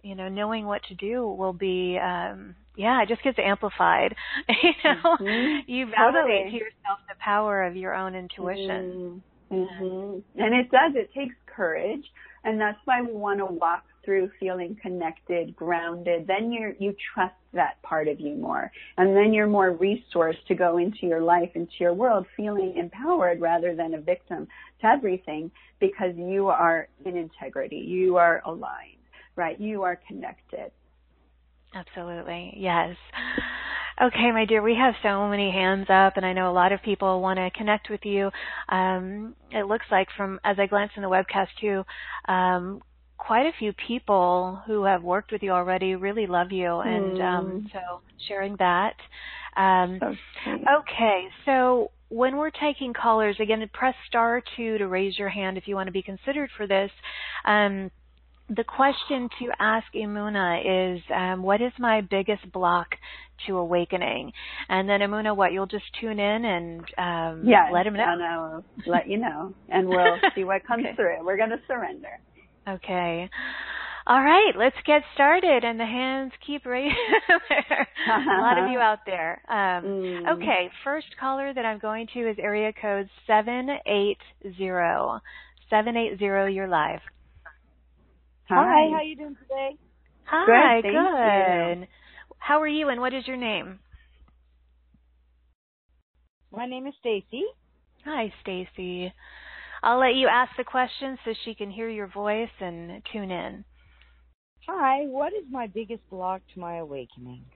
you 0.02 0.14
know 0.14 0.28
knowing 0.28 0.66
what 0.66 0.82
to 0.84 0.94
do 0.94 1.26
will 1.26 1.52
be 1.52 1.98
um 1.98 2.54
yeah 2.76 3.02
it 3.02 3.08
just 3.08 3.22
gets 3.24 3.38
amplified 3.38 4.14
you 4.62 4.70
know 4.84 5.16
mm-hmm. 5.20 5.70
you 5.70 5.86
validate 5.86 6.22
totally. 6.22 6.50
to 6.50 6.56
yourself 6.56 6.98
the 7.08 7.16
power 7.18 7.64
of 7.64 7.74
your 7.74 7.94
own 7.94 8.14
intuition 8.14 9.20
mm-hmm. 9.50 9.56
mm-hmm. 9.56 10.40
and 10.40 10.54
it 10.54 10.70
does 10.70 10.92
it 10.94 11.10
takes 11.12 11.34
courage 11.46 12.04
and 12.48 12.58
that's 12.58 12.78
why 12.86 13.02
we 13.02 13.12
want 13.12 13.40
to 13.40 13.44
walk 13.44 13.84
through 14.04 14.30
feeling 14.40 14.74
connected, 14.80 15.54
grounded, 15.54 16.26
then 16.26 16.50
you 16.50 16.74
you 16.78 16.96
trust 17.12 17.34
that 17.52 17.80
part 17.82 18.08
of 18.08 18.18
you 18.18 18.34
more. 18.36 18.72
And 18.96 19.14
then 19.14 19.34
you're 19.34 19.46
more 19.46 19.76
resourced 19.76 20.42
to 20.48 20.54
go 20.54 20.78
into 20.78 21.06
your 21.06 21.20
life, 21.20 21.50
into 21.54 21.72
your 21.78 21.92
world, 21.92 22.24
feeling 22.36 22.74
empowered 22.76 23.42
rather 23.42 23.76
than 23.76 23.92
a 23.92 24.00
victim 24.00 24.48
to 24.80 24.86
everything 24.86 25.50
because 25.78 26.14
you 26.16 26.48
are 26.48 26.88
in 27.04 27.18
integrity. 27.18 27.76
You 27.76 28.16
are 28.16 28.40
aligned, 28.46 28.96
right? 29.36 29.60
You 29.60 29.82
are 29.82 30.00
connected. 30.08 30.70
Absolutely. 31.74 32.54
Yes. 32.56 32.96
Okay, 34.00 34.30
my 34.30 34.44
dear, 34.44 34.62
we 34.62 34.76
have 34.76 34.94
so 35.02 35.28
many 35.28 35.50
hands 35.50 35.86
up, 35.90 36.16
and 36.16 36.24
I 36.24 36.32
know 36.32 36.48
a 36.48 36.52
lot 36.52 36.70
of 36.70 36.80
people 36.82 37.20
want 37.20 37.38
to 37.38 37.50
connect 37.50 37.90
with 37.90 38.04
you. 38.04 38.30
Um, 38.68 39.34
it 39.50 39.66
looks 39.66 39.86
like 39.90 40.06
from 40.16 40.38
as 40.44 40.56
I 40.60 40.66
glance 40.66 40.92
in 40.94 41.02
the 41.02 41.08
webcast 41.08 41.48
too, 41.60 41.82
um, 42.32 42.80
quite 43.16 43.46
a 43.46 43.52
few 43.58 43.72
people 43.72 44.62
who 44.66 44.84
have 44.84 45.02
worked 45.02 45.32
with 45.32 45.42
you 45.42 45.50
already 45.50 45.96
really 45.96 46.28
love 46.28 46.52
you, 46.52 46.76
and 46.78 47.20
um, 47.20 47.46
hmm. 47.46 47.66
so 47.72 48.00
sharing 48.28 48.54
that. 48.60 48.94
Um, 49.56 49.98
okay, 50.46 51.24
so 51.44 51.90
when 52.08 52.36
we're 52.36 52.50
taking 52.50 52.92
callers, 52.92 53.36
again, 53.40 53.68
press 53.72 53.96
star 54.06 54.40
two 54.56 54.78
to 54.78 54.86
raise 54.86 55.18
your 55.18 55.28
hand 55.28 55.58
if 55.58 55.66
you 55.66 55.74
want 55.74 55.88
to 55.88 55.92
be 55.92 56.02
considered 56.02 56.50
for 56.56 56.68
this. 56.68 56.92
Um, 57.44 57.90
the 58.48 58.64
question 58.64 59.28
to 59.38 59.50
ask 59.58 59.86
Emunah 59.94 60.96
is, 60.96 61.02
um, 61.14 61.42
what 61.42 61.60
is 61.60 61.72
my 61.78 62.00
biggest 62.00 62.50
block 62.52 62.88
to 63.46 63.56
awakening? 63.56 64.32
And 64.68 64.88
then 64.88 65.00
Emunah, 65.00 65.36
what 65.36 65.52
you'll 65.52 65.66
just 65.66 65.84
tune 66.00 66.18
in 66.18 66.44
and 66.44 66.80
um, 66.96 67.42
yes, 67.46 67.68
let 67.72 67.86
him 67.86 67.94
know. 67.94 68.04
And 68.06 68.22
I 68.22 68.36
will 68.38 68.64
let 68.86 69.08
you 69.08 69.18
know, 69.18 69.52
and 69.68 69.88
we'll 69.88 70.18
see 70.34 70.44
what 70.44 70.66
comes 70.66 70.84
okay. 70.86 70.96
through. 70.96 71.24
We're 71.24 71.36
going 71.36 71.50
to 71.50 71.60
surrender. 71.66 72.20
Okay. 72.66 73.28
All 74.06 74.22
right, 74.22 74.52
let's 74.56 74.76
get 74.86 75.02
started. 75.12 75.64
And 75.64 75.78
the 75.78 75.84
hands 75.84 76.32
keep 76.46 76.64
raising. 76.64 76.96
a 78.08 78.40
lot 78.40 78.56
of 78.56 78.70
you 78.70 78.78
out 78.78 79.00
there. 79.04 79.42
Um, 79.48 79.84
mm. 79.84 80.32
Okay, 80.36 80.70
first 80.82 81.08
caller 81.20 81.52
that 81.52 81.66
I'm 81.66 81.78
going 81.78 82.06
to 82.14 82.20
is 82.20 82.36
area 82.38 82.72
code 82.72 83.10
780. 83.26 84.16
780, 85.68 86.54
you're 86.54 86.68
live. 86.68 87.00
Hi, 88.50 88.90
how 88.90 88.96
are 88.98 89.02
you 89.04 89.16
doing 89.16 89.36
today? 89.36 89.76
Hi, 90.24 90.74
Good, 90.74 90.82
thank 90.82 91.10
good. 91.22 91.22
you. 91.22 91.88
How 92.38 92.60
are 92.60 92.68
you 92.68 92.88
and 92.88 93.00
what 93.00 93.14
is 93.14 93.26
your 93.26 93.36
name? 93.36 93.80
My 96.52 96.66
name 96.66 96.86
is 96.86 96.94
Stacy. 97.00 97.44
Hi, 98.04 98.32
Stacy. 98.42 99.12
I'll 99.82 100.00
let 100.00 100.14
you 100.16 100.28
ask 100.28 100.52
the 100.56 100.64
question 100.64 101.18
so 101.24 101.32
she 101.44 101.54
can 101.54 101.70
hear 101.70 101.88
your 101.88 102.08
voice 102.08 102.50
and 102.60 103.02
tune 103.12 103.30
in. 103.30 103.64
Hi, 104.68 105.06
what 105.06 105.32
is 105.32 105.44
my 105.50 105.66
biggest 105.68 106.02
block 106.10 106.42
to 106.54 106.60
my 106.60 106.78
awakening? 106.78 107.46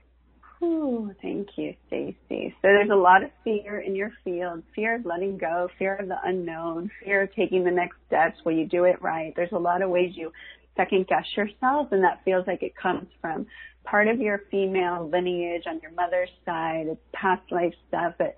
Ooh, 0.63 1.13
thank 1.21 1.49
you, 1.57 1.73
Stacy. 1.87 2.17
So 2.61 2.63
there's 2.63 2.89
a 2.91 2.95
lot 2.95 3.23
of 3.23 3.31
fear 3.43 3.81
in 3.81 3.95
your 3.95 4.11
field. 4.23 4.63
Fear 4.75 4.97
of 4.97 5.05
letting 5.05 5.37
go, 5.37 5.69
fear 5.79 5.95
of 5.97 6.07
the 6.07 6.17
unknown, 6.23 6.91
fear 7.03 7.23
of 7.23 7.33
taking 7.35 7.63
the 7.65 7.71
next 7.71 7.97
steps. 8.07 8.37
Will 8.45 8.53
you 8.57 8.67
do 8.67 8.85
it 8.85 9.01
right? 9.01 9.33
There's 9.35 9.51
a 9.53 9.59
lot 9.59 9.81
of 9.81 9.89
ways 9.89 10.13
you 10.15 10.31
second 10.75 11.07
guess 11.07 11.25
yourself 11.35 11.89
and 11.91 12.03
that 12.03 12.21
feels 12.25 12.45
like 12.47 12.63
it 12.63 12.75
comes 12.75 13.07
from 13.21 13.45
part 13.83 14.07
of 14.07 14.19
your 14.19 14.41
female 14.49 15.09
lineage 15.11 15.63
on 15.67 15.79
your 15.81 15.91
mother's 15.91 16.29
side. 16.45 16.85
It's 16.87 17.01
past 17.13 17.43
life 17.51 17.73
stuff. 17.87 18.13
But 18.17 18.35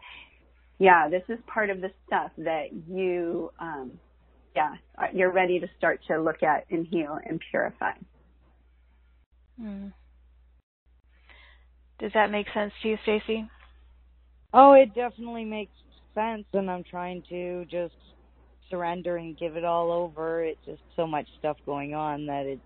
yeah, 0.79 1.07
this 1.09 1.23
is 1.29 1.39
part 1.47 1.69
of 1.69 1.81
the 1.81 1.91
stuff 2.07 2.31
that 2.37 2.67
you, 2.87 3.51
um, 3.59 3.91
yeah, 4.55 4.75
you're 5.13 5.31
ready 5.31 5.59
to 5.59 5.67
start 5.77 5.99
to 6.07 6.21
look 6.21 6.43
at 6.43 6.65
and 6.69 6.85
heal 6.87 7.17
and 7.25 7.41
purify. 7.51 7.91
Hmm. 9.59 9.87
Does 11.99 12.11
that 12.13 12.31
make 12.31 12.47
sense 12.53 12.73
to 12.81 12.89
you, 12.89 12.97
Stacy? 13.03 13.49
Oh, 14.53 14.73
it 14.73 14.93
definitely 14.93 15.45
makes 15.45 15.71
sense, 16.13 16.45
and 16.53 16.69
I'm 16.69 16.83
trying 16.83 17.23
to 17.29 17.65
just 17.65 17.95
surrender 18.69 19.17
and 19.17 19.37
give 19.37 19.55
it 19.57 19.63
all 19.65 19.91
over. 19.91 20.43
It's 20.43 20.63
just 20.65 20.81
so 20.95 21.05
much 21.07 21.27
stuff 21.39 21.57
going 21.65 21.93
on 21.93 22.25
that 22.27 22.45
it, 22.45 22.59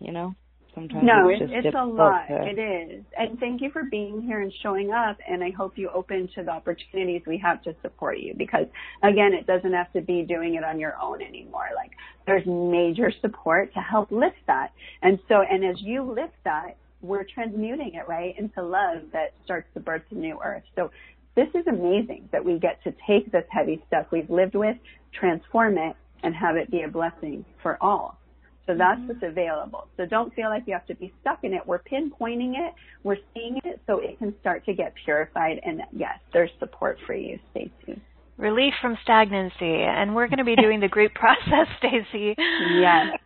you 0.00 0.12
know, 0.12 0.34
sometimes 0.74 1.04
No, 1.04 1.28
it's 1.28 1.42
it's, 1.42 1.66
it's 1.66 1.76
a 1.78 1.84
lot. 1.84 2.26
to- 2.28 2.46
It 2.46 2.58
is. 2.58 3.04
And 3.16 3.38
thank 3.38 3.60
you 3.60 3.70
for 3.70 3.84
being 3.84 4.22
here 4.22 4.40
and 4.42 4.52
showing 4.62 4.90
up. 4.92 5.16
And 5.28 5.42
I 5.42 5.50
hope 5.50 5.76
you 5.76 5.90
open 5.94 6.28
to 6.34 6.42
the 6.42 6.50
opportunities 6.50 7.22
we 7.26 7.38
have 7.38 7.62
to 7.62 7.74
support 7.82 8.18
you 8.18 8.34
because 8.36 8.66
again, 9.02 9.32
it 9.32 9.46
doesn't 9.46 9.72
have 9.72 9.92
to 9.92 10.00
be 10.00 10.22
doing 10.22 10.54
it 10.54 10.64
on 10.64 10.78
your 10.78 10.94
own 11.00 11.22
anymore. 11.22 11.68
Like 11.74 11.90
there's 12.26 12.46
major 12.46 13.12
support 13.20 13.72
to 13.74 13.80
help 13.80 14.10
lift 14.12 14.36
that. 14.46 14.72
And 15.02 15.18
so, 15.28 15.42
and 15.48 15.64
as 15.64 15.76
you 15.80 16.02
lift 16.02 16.34
that, 16.44 16.76
we're 17.00 17.24
transmuting 17.32 17.94
it 17.94 18.08
right 18.08 18.36
into 18.38 18.60
love 18.62 19.02
that 19.12 19.32
starts 19.44 19.68
to 19.74 19.80
birth 19.80 20.02
the 20.10 20.16
new 20.16 20.38
earth. 20.44 20.64
So 20.74 20.90
this 21.38 21.48
is 21.54 21.66
amazing 21.68 22.28
that 22.32 22.44
we 22.44 22.58
get 22.58 22.82
to 22.82 22.92
take 23.06 23.30
this 23.30 23.44
heavy 23.48 23.80
stuff 23.86 24.06
we've 24.10 24.28
lived 24.28 24.56
with, 24.56 24.76
transform 25.12 25.78
it, 25.78 25.94
and 26.24 26.34
have 26.34 26.56
it 26.56 26.68
be 26.68 26.82
a 26.82 26.88
blessing 26.88 27.44
for 27.62 27.78
all. 27.80 28.18
So 28.66 28.74
that's 28.76 28.98
mm-hmm. 28.98 29.06
what's 29.06 29.22
available. 29.22 29.86
So 29.96 30.04
don't 30.04 30.34
feel 30.34 30.48
like 30.48 30.64
you 30.66 30.72
have 30.72 30.86
to 30.88 30.96
be 30.96 31.12
stuck 31.20 31.44
in 31.44 31.54
it. 31.54 31.62
We're 31.64 31.78
pinpointing 31.78 32.54
it. 32.58 32.74
We're 33.04 33.18
seeing 33.34 33.60
it 33.64 33.80
so 33.86 34.00
it 34.00 34.18
can 34.18 34.34
start 34.40 34.66
to 34.66 34.74
get 34.74 34.92
purified. 35.04 35.60
And 35.64 35.82
yes, 35.92 36.18
there's 36.32 36.50
support 36.58 36.98
for 37.06 37.14
you, 37.14 37.38
Stacy. 37.52 38.02
Relief 38.36 38.74
from 38.82 38.98
stagnancy. 39.04 39.54
And 39.62 40.16
we're 40.16 40.26
going 40.26 40.38
to 40.38 40.44
be 40.44 40.56
doing 40.56 40.80
the 40.80 40.88
group 40.88 41.14
process, 41.14 41.68
Stacy. 41.78 42.34
Yes. 42.80 43.16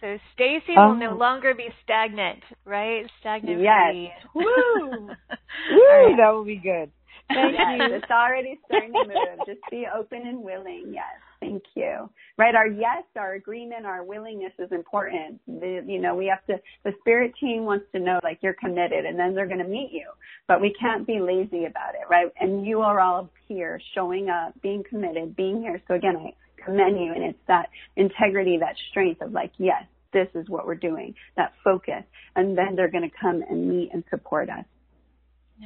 So 0.00 0.18
Stacy 0.34 0.72
will 0.76 0.92
Oh. 0.92 0.94
no 0.94 1.14
longer 1.16 1.52
be 1.52 1.68
stagnant, 1.82 2.44
right? 2.64 3.04
Stagnant 3.20 3.60
Yes. 3.60 4.12
Woo! 4.34 4.44
Woo! 4.90 5.08
right. 5.08 6.14
That 6.16 6.30
will 6.32 6.44
be 6.44 6.56
good. 6.56 6.92
Thank 7.28 7.54
yes, 7.58 7.80
you. 7.88 7.94
it's 7.96 8.10
already 8.10 8.58
starting 8.66 8.92
to 8.92 9.04
move. 9.06 9.46
Just 9.46 9.60
be 9.70 9.86
open 9.92 10.22
and 10.26 10.42
willing. 10.42 10.92
Yes, 10.92 11.04
thank 11.40 11.62
you. 11.74 12.08
Right, 12.38 12.54
our 12.54 12.66
yes, 12.68 13.02
our 13.16 13.34
agreement, 13.34 13.84
our 13.84 14.04
willingness 14.04 14.52
is 14.58 14.70
important. 14.70 15.40
The, 15.46 15.82
you 15.86 16.00
know, 16.00 16.14
we 16.14 16.26
have 16.26 16.44
to. 16.46 16.62
The 16.84 16.92
spirit 17.00 17.32
team 17.40 17.64
wants 17.64 17.86
to 17.92 17.98
know 17.98 18.20
like 18.22 18.38
you're 18.42 18.54
committed, 18.54 19.04
and 19.04 19.18
then 19.18 19.34
they're 19.34 19.48
going 19.48 19.58
to 19.58 19.68
meet 19.68 19.90
you. 19.92 20.08
But 20.46 20.60
we 20.60 20.74
can't 20.80 21.06
be 21.06 21.18
lazy 21.18 21.64
about 21.64 21.94
it, 21.94 22.08
right? 22.08 22.26
And 22.40 22.64
you 22.64 22.80
are 22.80 23.00
all 23.00 23.28
here, 23.48 23.80
showing 23.94 24.28
up, 24.28 24.54
being 24.62 24.84
committed, 24.88 25.34
being 25.34 25.60
here. 25.60 25.82
So 25.88 25.94
again, 25.94 26.16
I 26.16 26.64
commend 26.64 27.00
you, 27.00 27.12
and 27.12 27.24
it's 27.24 27.38
that 27.48 27.70
integrity, 27.96 28.58
that 28.58 28.76
strength 28.90 29.20
of 29.20 29.32
like, 29.32 29.52
yes, 29.58 29.82
this 30.12 30.28
is 30.34 30.48
what 30.48 30.66
we're 30.66 30.74
doing, 30.76 31.14
that 31.36 31.52
focus, 31.64 32.04
and 32.36 32.56
then 32.56 32.76
they're 32.76 32.90
going 32.90 33.08
to 33.08 33.16
come 33.20 33.42
and 33.48 33.68
meet 33.68 33.90
and 33.92 34.04
support 34.10 34.48
us. 34.48 34.64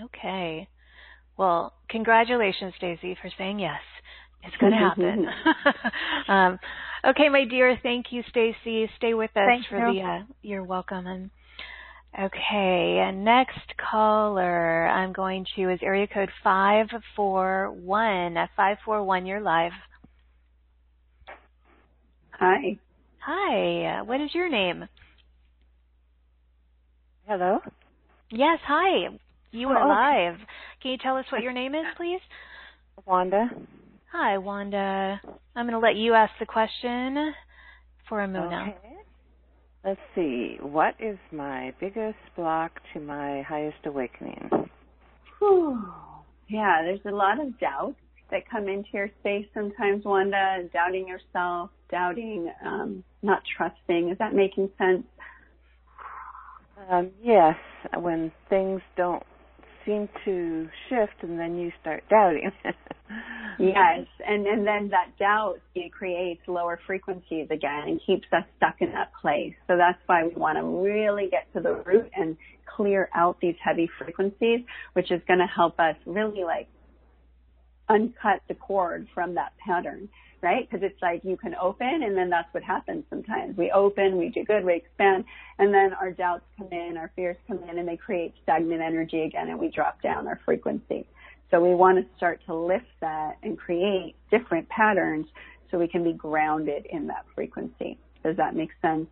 Okay. 0.05 0.67
Well, 1.41 1.73
congratulations, 1.89 2.75
Stacy, 2.77 3.17
for 3.23 3.31
saying 3.39 3.61
yes. 3.61 3.81
It's 4.43 4.55
going 4.59 4.73
to 4.73 4.79
happen. 4.79 5.27
um, 6.29 6.59
okay, 7.03 7.31
my 7.31 7.47
dear. 7.47 7.79
Thank 7.83 8.13
you, 8.13 8.23
Stacy. 8.29 8.91
Stay 8.99 9.15
with 9.15 9.31
us 9.31 9.47
Thank 9.47 9.67
for 9.71 9.79
you. 9.91 10.03
the. 10.03 10.07
Uh, 10.07 10.33
you're 10.43 10.65
welcome. 10.65 11.07
And 11.07 11.31
okay, 12.15 13.03
and 13.03 13.25
next 13.25 13.73
caller 13.91 14.87
I'm 14.87 15.15
going 15.15 15.47
to 15.57 15.71
is 15.73 15.81
area 15.83 16.07
code 16.07 16.29
five 16.45 16.89
four 17.17 17.71
one. 17.73 18.37
Five 18.55 18.77
four 18.85 19.03
one. 19.03 19.25
You're 19.25 19.41
live. 19.41 19.73
Hi. 22.33 22.77
Hi. 23.21 24.01
uh, 24.01 24.05
What 24.05 24.21
is 24.21 24.35
your 24.35 24.51
name? 24.51 24.87
Hello. 27.27 27.61
Yes. 28.31 28.59
Hi. 28.67 29.09
You 29.53 29.69
Oh, 29.69 29.73
are 29.73 30.29
okay. 30.33 30.43
Live. 30.81 30.83
Can 30.83 30.91
you 30.93 30.99
tell 30.99 31.17
us 31.17 31.27
what 31.31 31.43
your 31.43 31.53
name 31.53 31.75
is, 31.75 31.85
please? 31.97 32.21
Wanda. 33.07 33.49
Hi, 34.13 34.39
Wanda. 34.39 35.21
I'm 35.55 35.67
going 35.67 35.81
to 35.81 35.87
let 35.87 35.97
you 35.97 36.15
ask 36.15 36.33
the 36.41 36.47
question 36.47 37.33
for 38.09 38.19
Emunah. 38.19 38.69
Okay. 38.69 38.77
Let's 39.85 40.01
see. 40.15 40.59
What 40.61 40.95
is 40.99 41.19
my 41.33 41.73
biggest 41.81 42.19
block 42.37 42.73
to 42.93 43.01
my 43.01 43.43
highest 43.43 43.79
awakening? 43.87 44.51
Whew. 45.39 45.83
Yeah, 46.49 46.83
there's 46.83 47.01
a 47.07 47.15
lot 47.15 47.41
of 47.41 47.59
doubt 47.59 47.95
that 48.31 48.49
come 48.51 48.69
into 48.69 48.89
your 48.93 49.09
space 49.21 49.47
sometimes, 49.55 50.05
Wanda, 50.05 50.69
doubting 50.73 51.09
yourself, 51.09 51.71
doubting, 51.91 52.53
um, 52.65 53.03
not 53.23 53.43
trusting. 53.57 54.11
Is 54.11 54.19
that 54.19 54.35
making 54.35 54.71
sense? 54.77 55.05
Um, 56.91 57.11
yes, 57.23 57.57
when 57.99 58.33
things 58.49 58.81
don't 58.97 59.23
seem 59.91 60.09
to 60.25 60.69
shift 60.89 61.23
and 61.23 61.39
then 61.39 61.57
you 61.59 61.73
start 61.81 62.05
doubting. 62.09 62.51
Yes, 63.59 64.07
and 64.27 64.47
and 64.47 64.65
then 64.65 64.89
that 64.91 65.19
doubt 65.19 65.57
it 65.75 65.93
creates 65.93 66.41
lower 66.47 66.79
frequencies 66.87 67.49
again 67.51 67.89
and 67.89 68.01
keeps 68.07 68.27
us 68.33 68.45
stuck 68.57 68.77
in 68.81 68.93
that 68.93 69.11
place. 69.21 69.53
So 69.67 69.77
that's 69.77 69.99
why 70.07 70.25
we 70.25 70.35
want 70.35 70.57
to 70.59 70.65
really 70.65 71.29
get 71.29 71.53
to 71.55 71.61
the 71.61 71.75
root 71.85 72.09
and 72.15 72.37
clear 72.77 73.11
out 73.15 73.39
these 73.41 73.57
heavy 73.63 73.91
frequencies, 73.99 74.61
which 74.93 75.11
is 75.11 75.21
going 75.27 75.41
to 75.41 75.47
help 75.47 75.79
us 75.81 75.97
really 76.07 76.45
like 76.45 76.69
uncut 77.89 78.41
the 78.49 78.55
cord 78.55 79.09
from 79.13 79.35
that 79.35 79.53
pattern, 79.59 80.09
right? 80.43 80.69
Because 80.69 80.85
it's 80.85 81.01
like 81.03 81.23
you 81.25 81.37
can 81.37 81.55
open 81.61 82.03
and 82.05 82.17
then 82.17 82.31
that's 82.31 82.53
what 82.53 82.63
happens 82.63 83.05
sometimes. 83.11 83.57
We 83.57 83.71
open, 83.71 84.17
we 84.19 84.29
do 84.29 84.45
good, 84.45 84.65
we 84.65 84.75
expand, 84.75 85.25
and 85.59 85.73
then 85.73 85.93
our 85.95 86.11
doubts 86.11 86.45
come 86.57 86.69
in, 86.73 86.97
our 86.97 87.13
fears 87.15 87.37
come 87.47 87.61
in, 87.69 87.79
and 87.79 87.87
they 87.87 87.97
create 87.97 88.35
stagnant 88.43 88.81
energy 88.81 89.23
again, 89.23 89.49
and 89.49 89.59
we 89.59 89.69
drop 89.69 90.01
down 90.03 90.27
our 90.27 90.41
frequency. 90.45 91.07
So 91.51 91.61
we 91.61 91.75
want 91.75 91.99
to 91.99 92.17
start 92.17 92.41
to 92.47 92.55
lift 92.55 92.87
that 93.01 93.37
and 93.43 93.59
create 93.59 94.15
different 94.31 94.69
patterns 94.69 95.27
so 95.71 95.79
we 95.79 95.89
can 95.89 96.05
be 96.05 96.13
grounded 96.13 96.87
in 96.91 97.07
that 97.09 97.25
frequency. 97.35 97.99
Does 98.23 98.37
that 98.37 98.55
make 98.55 98.71
sense? 98.83 99.07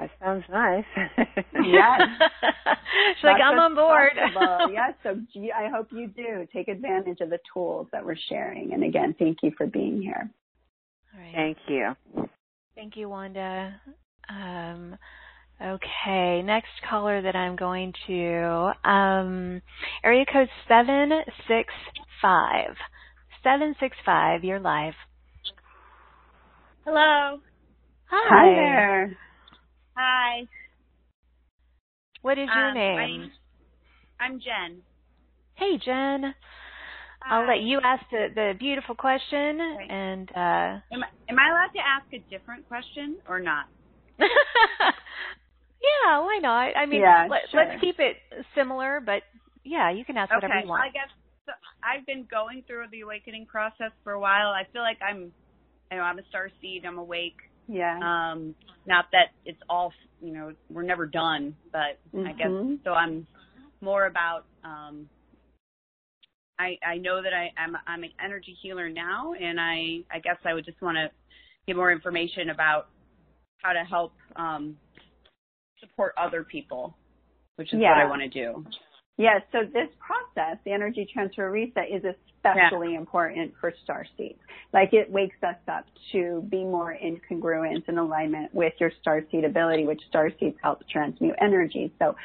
That 0.00 0.10
sounds 0.18 0.44
nice. 0.50 0.84
Yes. 1.62 2.00
She's 3.16 3.24
like, 3.24 3.40
I'm 3.42 3.58
on 3.58 3.74
board. 3.74 4.12
possible. 4.14 4.68
yes, 4.72 4.94
so 5.02 5.20
gee, 5.32 5.52
I 5.52 5.68
hope 5.68 5.88
you 5.90 6.08
do 6.08 6.46
take 6.52 6.68
advantage 6.68 7.20
of 7.20 7.30
the 7.30 7.38
tools 7.52 7.88
that 7.92 8.04
we're 8.04 8.16
sharing. 8.28 8.72
And 8.72 8.84
again, 8.84 9.14
thank 9.18 9.38
you 9.42 9.52
for 9.56 9.66
being 9.66 10.00
here. 10.00 10.30
All 11.14 11.20
right. 11.20 11.34
Thank 11.34 11.58
you. 11.68 11.94
Thank 12.74 12.96
you, 12.96 13.08
Wanda. 13.08 13.80
Um, 14.28 14.96
okay, 15.62 16.42
next 16.42 16.70
caller 16.88 17.20
that 17.20 17.36
I'm 17.36 17.56
going 17.56 17.92
to, 18.06 18.72
um, 18.88 19.60
area 20.02 20.24
code 20.32 20.48
765. 20.68 22.76
765, 23.42 24.44
you're 24.44 24.60
live. 24.60 24.94
Hello. 26.84 27.40
Hi. 28.06 28.28
Hi 28.28 28.54
there. 28.54 29.16
Hi. 29.96 30.46
What 32.22 32.38
is 32.38 32.48
your 32.54 32.68
Um, 32.68 32.74
name? 32.74 33.20
name's- 33.22 33.38
I'm 34.20 34.40
Jen. 34.40 34.82
Hey, 35.54 35.78
Jen. 35.78 36.34
I'll 37.22 37.46
let 37.46 37.60
you 37.60 37.80
ask 37.82 38.02
the, 38.10 38.28
the 38.34 38.54
beautiful 38.58 38.94
question 38.94 39.58
Right. 39.60 39.90
and, 39.90 40.30
uh, 40.36 40.80
Am 40.92 41.04
I, 41.04 41.08
am 41.28 41.38
I 41.38 41.48
allowed 41.50 41.72
to 41.74 41.86
ask 41.86 42.06
a 42.12 42.18
different 42.30 42.66
question 42.66 43.18
or 43.28 43.40
not? 43.40 43.66
yeah, 44.18 44.28
why 46.20 46.38
not? 46.42 46.76
I 46.76 46.86
mean, 46.86 47.00
Yeah, 47.00 47.26
let, 47.28 47.42
sure. 47.50 47.60
let's 47.60 47.80
keep 47.80 48.00
it 48.00 48.16
similar, 48.54 49.00
but 49.04 49.22
yeah, 49.64 49.90
you 49.90 50.04
can 50.04 50.16
ask 50.16 50.34
whatever 50.34 50.54
okay. 50.54 50.62
you 50.62 50.68
want. 50.68 50.82
I 50.82 50.90
guess 50.90 51.08
so 51.46 51.52
I've 51.82 52.06
been 52.06 52.26
going 52.30 52.62
through 52.66 52.86
the 52.90 53.00
awakening 53.00 53.46
process 53.46 53.92
for 54.04 54.12
a 54.12 54.20
while. 54.20 54.48
I 54.48 54.64
feel 54.72 54.82
like 54.82 54.98
I'm, 55.02 55.32
you 55.90 55.96
know, 55.98 56.02
I'm 56.02 56.18
a 56.18 56.24
star 56.28 56.50
seed. 56.60 56.84
I'm 56.86 56.98
awake. 56.98 57.36
Yeah. 57.70 57.98
Um, 58.02 58.56
not 58.86 59.06
that 59.12 59.28
it's 59.44 59.60
all, 59.68 59.92
you 60.20 60.32
know, 60.32 60.52
we're 60.68 60.82
never 60.82 61.06
done, 61.06 61.54
but 61.72 61.98
mm-hmm. 62.12 62.26
I 62.26 62.32
guess 62.32 62.48
so. 62.84 62.92
I'm 62.92 63.26
more 63.80 64.06
about. 64.06 64.44
um 64.64 65.08
I 66.58 66.76
I 66.84 66.98
know 66.98 67.22
that 67.22 67.32
I 67.32 67.52
I'm 67.56 67.76
I'm 67.86 68.02
an 68.02 68.10
energy 68.22 68.56
healer 68.60 68.88
now, 68.88 69.34
and 69.34 69.60
I 69.60 70.00
I 70.10 70.18
guess 70.18 70.36
I 70.44 70.52
would 70.52 70.64
just 70.64 70.82
want 70.82 70.96
to 70.96 71.10
get 71.66 71.76
more 71.76 71.92
information 71.92 72.50
about 72.50 72.88
how 73.62 73.72
to 73.72 73.84
help 73.84 74.14
um 74.34 74.76
support 75.78 76.12
other 76.18 76.42
people, 76.42 76.96
which 77.54 77.72
is 77.72 77.80
yeah. 77.80 77.90
what 77.90 77.98
I 77.98 78.08
want 78.08 78.22
to 78.22 78.28
do. 78.28 78.66
Yes, 79.20 79.42
yeah, 79.52 79.60
so 79.60 79.66
this 79.66 79.88
process, 79.98 80.58
the 80.64 80.72
energy 80.72 81.06
transfer 81.12 81.50
reset, 81.50 81.90
is 81.92 82.02
especially 82.04 82.92
yeah. 82.92 82.98
important 82.98 83.52
for 83.60 83.72
star 83.84 84.06
seeds. 84.16 84.38
Like 84.72 84.92
it 84.92 85.10
wakes 85.10 85.36
us 85.42 85.56
up 85.68 85.84
to 86.12 86.42
be 86.50 86.64
more 86.64 86.92
in 86.92 87.20
congruence 87.30 87.82
and 87.86 87.98
alignment 87.98 88.54
with 88.54 88.72
your 88.80 88.90
star 89.00 89.22
seed 89.30 89.44
ability, 89.44 89.84
which 89.84 90.00
star 90.08 90.30
seeds 90.40 90.56
help 90.62 90.80
transmute 90.88 91.34
energy. 91.40 91.92
So 91.98 92.16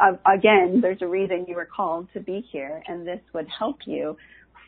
uh, 0.00 0.12
again, 0.32 0.80
there's 0.80 1.02
a 1.02 1.08
reason 1.08 1.46
you 1.48 1.56
were 1.56 1.66
called 1.66 2.08
to 2.12 2.20
be 2.20 2.46
here, 2.52 2.82
and 2.86 3.06
this 3.06 3.20
would 3.34 3.48
help 3.48 3.78
you 3.86 4.16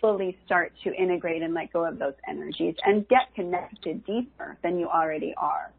fully 0.01 0.37
start 0.47 0.72
to 0.85 0.93
integrate 0.95 1.43
and 1.43 1.55
let 1.55 1.72
go 1.72 1.85
of 1.85 1.99
those 1.99 2.14
energies 2.29 2.74
and 2.85 3.07
get 3.09 3.33
connected 3.35 4.05
deeper 4.05 4.57
than 4.62 4.79
you 4.79 4.89
already 4.89 5.35
are, 5.37 5.72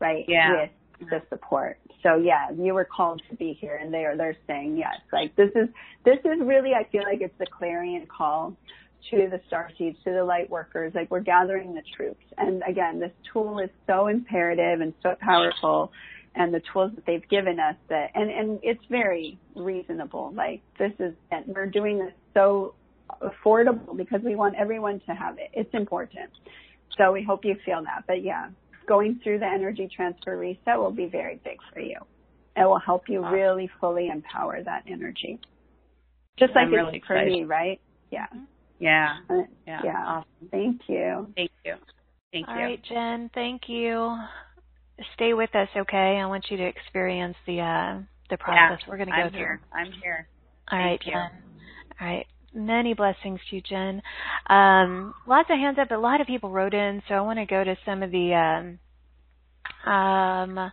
right? 0.00 0.24
Yeah. 0.28 0.62
With 0.62 0.70
the 1.00 1.22
support. 1.28 1.78
So 2.02 2.16
yeah, 2.16 2.50
you 2.50 2.74
were 2.74 2.84
called 2.84 3.22
to 3.30 3.36
be 3.36 3.56
here 3.60 3.76
and 3.82 3.92
they 3.92 4.04
are 4.04 4.16
they're 4.16 4.36
saying 4.46 4.76
yes. 4.76 4.96
Like 5.12 5.34
this 5.36 5.50
is 5.54 5.68
this 6.04 6.18
is 6.24 6.40
really 6.40 6.74
I 6.74 6.84
feel 6.90 7.02
like 7.02 7.20
it's 7.20 7.36
the 7.38 7.46
clarion 7.46 8.06
call 8.06 8.56
to 9.10 9.28
the 9.30 9.40
star 9.46 9.70
seeds, 9.78 9.96
to 10.04 10.12
the 10.12 10.24
light 10.24 10.50
workers. 10.50 10.92
Like 10.94 11.10
we're 11.10 11.20
gathering 11.20 11.74
the 11.74 11.82
troops. 11.96 12.24
And 12.38 12.62
again, 12.66 12.98
this 12.98 13.12
tool 13.32 13.58
is 13.58 13.70
so 13.86 14.08
imperative 14.08 14.80
and 14.80 14.92
so 15.02 15.14
powerful 15.20 15.92
and 16.34 16.52
the 16.52 16.60
tools 16.72 16.92
that 16.94 17.06
they've 17.06 17.26
given 17.28 17.58
us 17.58 17.76
that 17.88 18.10
and, 18.14 18.30
and 18.30 18.60
it's 18.62 18.84
very 18.90 19.38
reasonable. 19.54 20.32
Like 20.34 20.60
this 20.78 20.92
is 20.98 21.14
and 21.30 21.46
we're 21.46 21.66
doing 21.66 21.98
this 21.98 22.12
so 22.34 22.74
affordable 23.22 23.96
because 23.96 24.20
we 24.22 24.34
want 24.34 24.54
everyone 24.56 25.00
to 25.06 25.14
have 25.14 25.38
it. 25.38 25.50
It's 25.52 25.72
important. 25.72 26.30
So 26.96 27.12
we 27.12 27.22
hope 27.22 27.44
you 27.44 27.56
feel 27.64 27.82
that. 27.84 28.04
But 28.06 28.22
yeah, 28.22 28.48
going 28.86 29.20
through 29.22 29.38
the 29.38 29.46
energy 29.46 29.88
transfer 29.94 30.36
reset 30.36 30.78
will 30.78 30.90
be 30.90 31.06
very 31.06 31.40
big 31.44 31.58
for 31.72 31.80
you. 31.80 31.98
It 32.56 32.64
will 32.64 32.78
help 32.78 33.08
you 33.08 33.26
really 33.26 33.68
fully 33.80 34.08
empower 34.08 34.62
that 34.62 34.84
energy. 34.88 35.38
Just 36.38 36.54
like 36.54 36.66
I'm 36.66 36.74
it's 36.74 36.76
really 36.76 37.02
for 37.06 37.16
excited. 37.16 37.32
me, 37.32 37.44
right? 37.44 37.80
Yeah. 38.10 38.26
Yeah. 38.78 39.16
Uh, 39.28 39.42
yeah. 39.66 39.80
Yeah. 39.84 40.04
Awesome. 40.06 40.48
Thank 40.50 40.80
you. 40.86 41.32
Thank 41.36 41.50
you. 41.64 41.74
Thank 42.32 42.48
All 42.48 42.54
you. 42.54 42.60
All 42.60 42.66
right, 42.66 42.82
Jen. 42.88 43.30
Thank 43.34 43.62
you. 43.68 44.18
Stay 45.14 45.34
with 45.34 45.54
us, 45.54 45.68
okay? 45.76 46.18
I 46.18 46.26
want 46.26 46.46
you 46.50 46.56
to 46.56 46.64
experience 46.64 47.36
the 47.46 47.60
uh, 47.60 47.98
the 48.30 48.38
process 48.38 48.78
yeah, 48.82 48.90
we're 48.90 48.96
going 48.96 49.08
to 49.08 49.14
go 49.14 49.22
I'm 49.22 49.30
through. 49.30 49.38
Here. 49.38 49.60
I'm 49.72 49.92
here. 50.02 50.28
All 50.70 50.78
Thank 50.78 50.84
right, 50.84 51.06
you. 51.06 51.12
Jen. 51.12 51.30
All 52.00 52.06
right. 52.06 52.26
Many 52.54 52.94
blessings 52.94 53.40
to 53.50 53.56
you, 53.56 53.62
Jen. 53.62 54.02
Um, 54.48 55.14
lots 55.26 55.50
of 55.50 55.58
hands 55.58 55.78
up. 55.78 55.90
A 55.90 55.94
lot 55.94 56.20
of 56.20 56.26
people 56.26 56.50
wrote 56.50 56.74
in, 56.74 57.02
so 57.08 57.14
I 57.14 57.20
want 57.20 57.38
to 57.38 57.46
go 57.46 57.62
to 57.62 57.76
some 57.84 58.02
of 58.02 58.10
the 58.10 58.78
um, 59.86 59.92
um, 59.92 60.72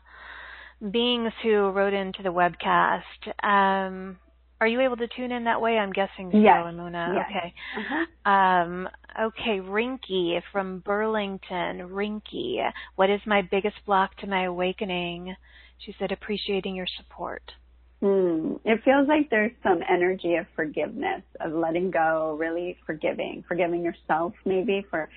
beings 0.92 1.32
who 1.42 1.70
wrote 1.70 1.94
into 1.94 2.24
the 2.24 2.30
webcast. 2.30 3.02
Um, 3.44 4.18
are 4.62 4.68
you 4.68 4.80
able 4.80 4.96
to 4.96 5.08
tune 5.10 5.34
in 5.34 5.44
that 5.44 5.60
way? 5.60 5.78
I'm 5.78 5.92
guessing 5.92 6.32
so, 6.32 6.38
Yes. 6.38 6.56
Emunah. 6.56 7.16
Yes. 7.16 7.26
Okay. 7.30 7.54
Uh-huh. 7.78 8.32
Um, 8.32 8.90
okay, 9.20 9.60
Rinky 9.60 10.42
from 10.54 10.80
Burlington. 10.80 11.90
Rinky, 11.90 12.72
what 12.96 13.10
is 13.10 13.20
my 13.26 13.42
biggest 13.42 13.76
block 13.86 14.16
to 14.18 14.28
my 14.28 14.46
awakening? 14.46 15.36
She 15.80 15.94
said, 16.00 16.14
appreciating 16.14 16.76
your 16.76 16.88
support. 16.98 17.44
Hmm. 18.04 18.56
It 18.66 18.84
feels 18.84 19.08
like 19.08 19.30
there's 19.30 19.54
some 19.64 19.80
energy 19.90 20.36
of 20.36 20.46
forgiveness, 20.58 21.22
of 21.40 21.54
letting 21.54 21.90
go, 21.90 22.36
really 22.38 22.78
forgiving, 22.86 23.46
forgiving 23.48 23.82
yourself 23.82 24.34
maybe 24.44 24.86
for 24.90 25.08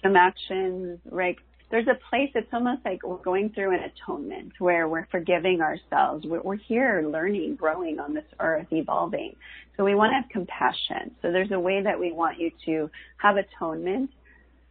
some 0.00 0.14
actions, 0.14 1.00
right? 1.10 1.36
There's 1.72 1.88
a 1.88 1.98
place, 2.08 2.30
it's 2.36 2.46
almost 2.52 2.82
like 2.84 3.02
we're 3.02 3.16
going 3.16 3.50
through 3.50 3.74
an 3.74 3.80
atonement 3.80 4.52
where 4.60 4.88
we're 4.88 5.08
forgiving 5.10 5.60
ourselves. 5.60 6.24
We're, 6.24 6.40
we're 6.40 6.54
here 6.54 7.04
learning, 7.12 7.56
growing 7.56 7.98
on 7.98 8.14
this 8.14 8.22
earth, 8.38 8.68
evolving. 8.70 9.34
So 9.76 9.82
we 9.82 9.96
want 9.96 10.12
to 10.12 10.14
have 10.14 10.30
compassion. 10.30 11.16
So 11.22 11.32
there's 11.32 11.50
a 11.50 11.58
way 11.58 11.82
that 11.82 11.98
we 11.98 12.12
want 12.12 12.38
you 12.38 12.52
to 12.66 12.88
have 13.16 13.38
atonement 13.38 14.10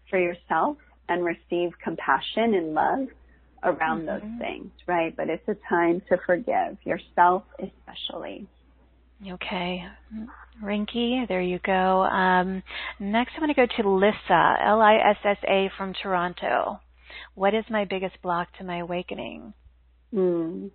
for 0.10 0.18
yourself 0.18 0.78
and 1.10 1.26
receive 1.26 1.72
compassion 1.84 2.54
and 2.54 2.74
love 2.74 3.08
around 3.64 4.06
Mm-hmm. 4.06 4.08
those 4.08 4.40
things, 4.40 4.72
right? 4.88 5.16
But 5.16 5.30
it's 5.30 5.48
a 5.48 5.56
time 5.70 6.02
to 6.10 6.18
forgive 6.26 6.78
yourself 6.84 7.44
especially. 7.60 8.48
Okay. 9.32 9.84
Rinky, 10.64 11.28
there 11.28 11.42
you 11.42 11.60
go. 11.66 12.04
Um, 12.04 12.62
next, 13.00 13.32
I'm 13.36 13.42
going 13.42 13.54
to 13.54 13.56
go 13.56 13.84
to 13.84 13.90
Lissa, 13.90 14.56
L 14.62 14.82
I 14.82 14.96
S 14.98 15.18
S 15.24 15.38
A 15.48 15.72
from 15.78 15.94
Toronto. 16.02 16.80
What 17.34 17.54
is 17.54 17.64
my 17.70 17.86
biggest 17.86 18.22
block 18.22 18.50
to 18.58 18.64
my 18.66 18.80
awakening? 18.80 19.54
Hmm. 20.14 20.68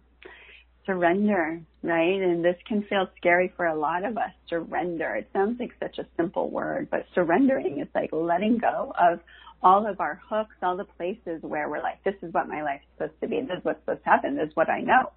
Surrender, 0.87 1.61
right? 1.83 2.21
And 2.21 2.43
this 2.45 2.57
can 2.67 2.83
feel 2.89 3.09
scary 3.19 3.53
for 3.57 3.67
a 3.67 3.79
lot 3.79 4.05
of 4.05 4.17
us. 4.17 4.33
Surrender. 4.49 5.15
It 5.17 5.29
sounds 5.33 5.61
like 5.61 5.73
such 5.79 5.99
a 5.99 6.07
simple 6.17 6.51
word, 6.51 6.89
but 6.91 7.05
surrendering 7.15 7.81
is 7.81 7.89
like 7.95 8.11
letting 8.13 8.59
go 8.59 8.93
of 8.99 9.21
all 9.63 9.87
of 9.87 10.01
our 10.01 10.21
hooks, 10.29 10.55
all 10.63 10.77
the 10.77 10.85
places 10.85 11.43
where 11.43 11.69
we're 11.69 11.83
like, 11.83 12.03
this 12.05 12.15
is 12.23 12.33
what 12.33 12.49
my 12.49 12.63
life's 12.63 12.85
supposed 12.97 13.21
to 13.21 13.29
be. 13.29 13.41
This 13.41 13.59
is 13.59 13.65
what's 13.65 13.81
supposed 13.81 14.05
to 14.05 14.11
happen. 14.11 14.37
This 14.37 14.49
is 14.49 14.57
what 14.57 14.71
I 14.71 14.81
know. 14.81 15.13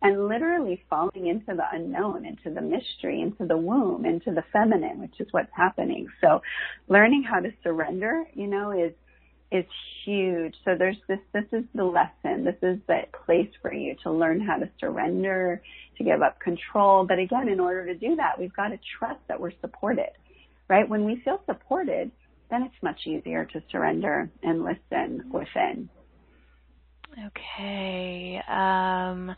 And 0.00 0.28
literally 0.28 0.84
falling 0.88 1.26
into 1.26 1.56
the 1.56 1.64
unknown, 1.72 2.24
into 2.24 2.54
the 2.54 2.60
mystery, 2.60 3.20
into 3.20 3.46
the 3.46 3.56
womb, 3.56 4.04
into 4.04 4.30
the 4.30 4.44
feminine, 4.52 5.00
which 5.00 5.14
is 5.18 5.26
what's 5.32 5.50
happening. 5.52 6.06
So 6.20 6.40
learning 6.86 7.24
how 7.28 7.40
to 7.40 7.50
surrender, 7.64 8.24
you 8.34 8.46
know, 8.46 8.70
is, 8.70 8.92
is 9.50 9.64
huge. 10.04 10.54
So 10.64 10.76
there's 10.78 10.98
this, 11.08 11.18
this 11.32 11.46
is 11.50 11.64
the 11.74 11.84
lesson. 11.84 12.44
This 12.44 12.58
is 12.62 12.78
the 12.86 13.00
place 13.26 13.50
for 13.60 13.72
you 13.72 13.96
to 14.04 14.12
learn 14.12 14.40
how 14.40 14.58
to 14.58 14.70
surrender, 14.78 15.60
to 15.96 16.04
give 16.04 16.22
up 16.22 16.38
control. 16.38 17.04
But 17.04 17.18
again, 17.18 17.48
in 17.48 17.58
order 17.58 17.84
to 17.86 17.94
do 17.94 18.14
that, 18.16 18.38
we've 18.38 18.54
got 18.54 18.68
to 18.68 18.78
trust 18.98 19.20
that 19.26 19.40
we're 19.40 19.58
supported, 19.60 20.10
right? 20.68 20.88
When 20.88 21.04
we 21.04 21.20
feel 21.24 21.40
supported, 21.46 22.12
then 22.50 22.62
it's 22.62 22.82
much 22.82 23.00
easier 23.06 23.44
to 23.44 23.62
surrender 23.70 24.30
and 24.42 24.64
listen 24.64 25.30
within. 25.30 25.88
Okay. 27.26 28.40
Um, 28.48 29.34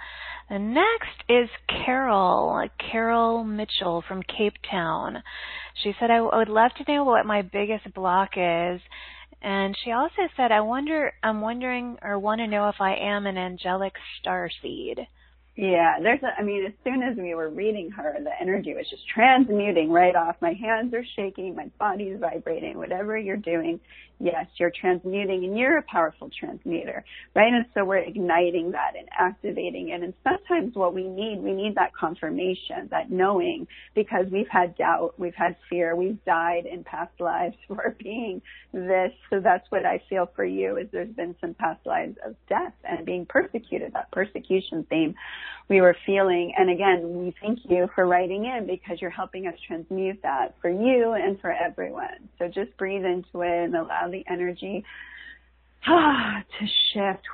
the 0.51 0.59
next 0.59 1.25
is 1.29 1.49
Carol, 1.69 2.69
Carol 2.91 3.45
Mitchell 3.45 4.03
from 4.07 4.23
Cape 4.23 4.57
Town. 4.71 5.23
She 5.83 5.95
said, 5.99 6.11
I 6.11 6.21
would 6.21 6.49
love 6.49 6.73
to 6.77 6.93
know 6.93 7.05
what 7.05 7.25
my 7.25 7.43
biggest 7.43 7.93
block 7.95 8.31
is. 8.37 8.81
And 9.43 9.75
she 9.83 9.93
also 9.93 10.29
said, 10.37 10.53
I 10.53 10.61
wonder, 10.61 11.13
I'm 11.23 11.41
wondering 11.41 11.97
or 12.03 12.19
want 12.19 12.41
to 12.41 12.47
know 12.47 12.69
if 12.69 12.81
I 12.81 12.97
am 12.97 13.27
an 13.27 13.39
angelic 13.39 13.95
star 14.21 14.51
seed. 14.61 14.99
Yeah, 15.57 15.99
there's 16.01 16.23
a, 16.23 16.39
I 16.39 16.43
mean, 16.43 16.65
as 16.65 16.73
soon 16.85 17.03
as 17.03 17.17
we 17.17 17.35
were 17.35 17.51
reading 17.51 17.91
her, 17.91 18.17
the 18.23 18.31
energy 18.41 18.73
was 18.75 18.89
just 18.89 19.07
transmuting 19.09 19.91
right 19.91 20.15
off. 20.17 20.37
My 20.41 20.55
hands 20.55 20.95
are 20.95 21.05
shaking, 21.17 21.55
my 21.55 21.71
body's 21.79 22.19
vibrating, 22.21 22.79
whatever 22.79 23.19
you're 23.19 23.37
doing. 23.37 23.81
Yes, 24.23 24.47
you're 24.59 24.71
transmuting 24.79 25.45
and 25.45 25.59
you're 25.59 25.79
a 25.79 25.83
powerful 25.83 26.29
transmuter, 26.39 27.03
right? 27.35 27.55
And 27.55 27.65
so 27.73 27.87
we're 27.87 27.99
igniting 27.99 28.73
that 28.73 28.93
and 28.99 29.09
activating 29.19 29.89
it. 29.89 30.03
And 30.03 30.13
sometimes 30.23 30.75
what 30.75 30.95
we 30.95 31.05
need, 31.05 31.39
we 31.41 31.55
need 31.55 31.77
that 31.77 31.95
confirmation, 31.99 32.89
that 32.91 33.11
knowing 33.11 33.67
because 33.95 34.27
we've 34.31 34.49
had 34.51 34.77
doubt, 34.77 35.15
we've 35.17 35.35
had 35.35 35.57
fear, 35.71 35.97
we've 35.97 36.23
died 36.27 36.67
in 36.71 36.85
past 36.85 37.19
lives 37.19 37.57
for 37.69 37.97
being 37.99 38.43
this. 38.75 39.13
So 39.31 39.41
that's 39.41 39.65
what 39.71 39.87
I 39.87 40.03
feel 40.11 40.31
for 40.37 40.45
you 40.45 40.77
is 40.77 40.89
there's 40.93 41.15
been 41.17 41.35
some 41.41 41.55
past 41.55 41.87
lives 41.87 42.19
of 42.25 42.37
death 42.47 42.75
and 42.85 43.07
being 43.07 43.25
persecuted, 43.25 43.95
that 43.95 44.13
persecution 44.13 44.85
theme 44.91 45.15
we 45.71 45.81
were 45.81 45.97
feeling. 46.05 46.53
And 46.59 46.69
again, 46.69 47.25
we 47.25 47.35
thank 47.41 47.61
you 47.69 47.89
for 47.95 48.07
writing 48.07 48.45
in 48.45 48.67
because 48.67 49.01
you're 49.01 49.09
helping 49.09 49.47
us 49.47 49.55
transmute 49.67 50.21
that 50.23 50.57
for 50.61 50.69
you 50.69 51.13
and 51.13 51.41
for 51.41 51.53
everyone. 51.53 52.29
So 52.39 52.49
just 52.49 52.77
breathe 52.77 53.05
into 53.05 53.43
it 53.43 53.65
and 53.65 53.77
allow 53.77 54.10
the 54.11 54.25
energy 54.29 54.85
ah, 55.87 56.43
to 56.59 56.67
shift. 56.93 57.27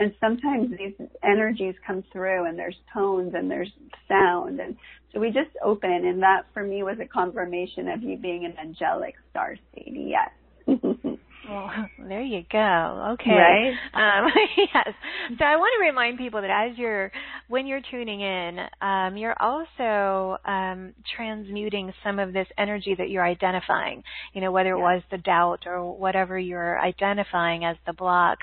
And 0.00 0.14
sometimes 0.20 0.70
these 0.70 0.94
energies 1.24 1.74
come 1.84 2.04
through 2.12 2.46
and 2.46 2.56
there's 2.56 2.76
tones 2.92 3.32
and 3.34 3.50
there's 3.50 3.72
sound. 4.06 4.60
And 4.60 4.76
so 5.12 5.18
we 5.18 5.28
just 5.28 5.50
open 5.64 5.90
and 5.90 6.22
that 6.22 6.42
for 6.54 6.62
me 6.62 6.84
was 6.84 6.98
a 7.00 7.06
confirmation 7.06 7.88
of 7.88 8.02
you 8.02 8.16
being 8.16 8.44
an 8.44 8.54
angelic 8.58 9.14
star 9.30 9.56
seed. 9.74 9.92
Yes. 9.96 10.30
Well, 11.48 11.70
there 12.08 12.22
you 12.22 12.42
go. 12.50 13.14
Okay. 13.14 13.30
Right? 13.30 13.74
Um, 13.94 14.30
yes. 14.56 14.88
So 15.38 15.44
I 15.44 15.56
want 15.56 15.70
to 15.78 15.86
remind 15.86 16.18
people 16.18 16.40
that 16.40 16.50
as 16.50 16.76
you're, 16.78 17.10
when 17.48 17.66
you're 17.66 17.80
tuning 17.90 18.20
in, 18.20 18.58
um, 18.80 19.16
you're 19.16 19.36
also 19.40 20.38
um, 20.44 20.94
transmuting 21.16 21.92
some 22.04 22.18
of 22.18 22.32
this 22.32 22.46
energy 22.58 22.94
that 22.98 23.10
you're 23.10 23.24
identifying. 23.24 24.02
You 24.34 24.40
know, 24.40 24.52
whether 24.52 24.72
it 24.72 24.78
was 24.80 25.02
the 25.10 25.18
doubt 25.18 25.64
or 25.66 25.96
whatever 25.96 26.38
you're 26.38 26.80
identifying 26.80 27.64
as 27.64 27.76
the 27.86 27.92
block. 27.92 28.38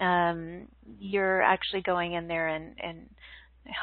Um, 0.00 0.68
you're 1.00 1.42
actually 1.42 1.82
going 1.82 2.12
in 2.12 2.28
there 2.28 2.46
and, 2.48 2.76
and 2.80 3.08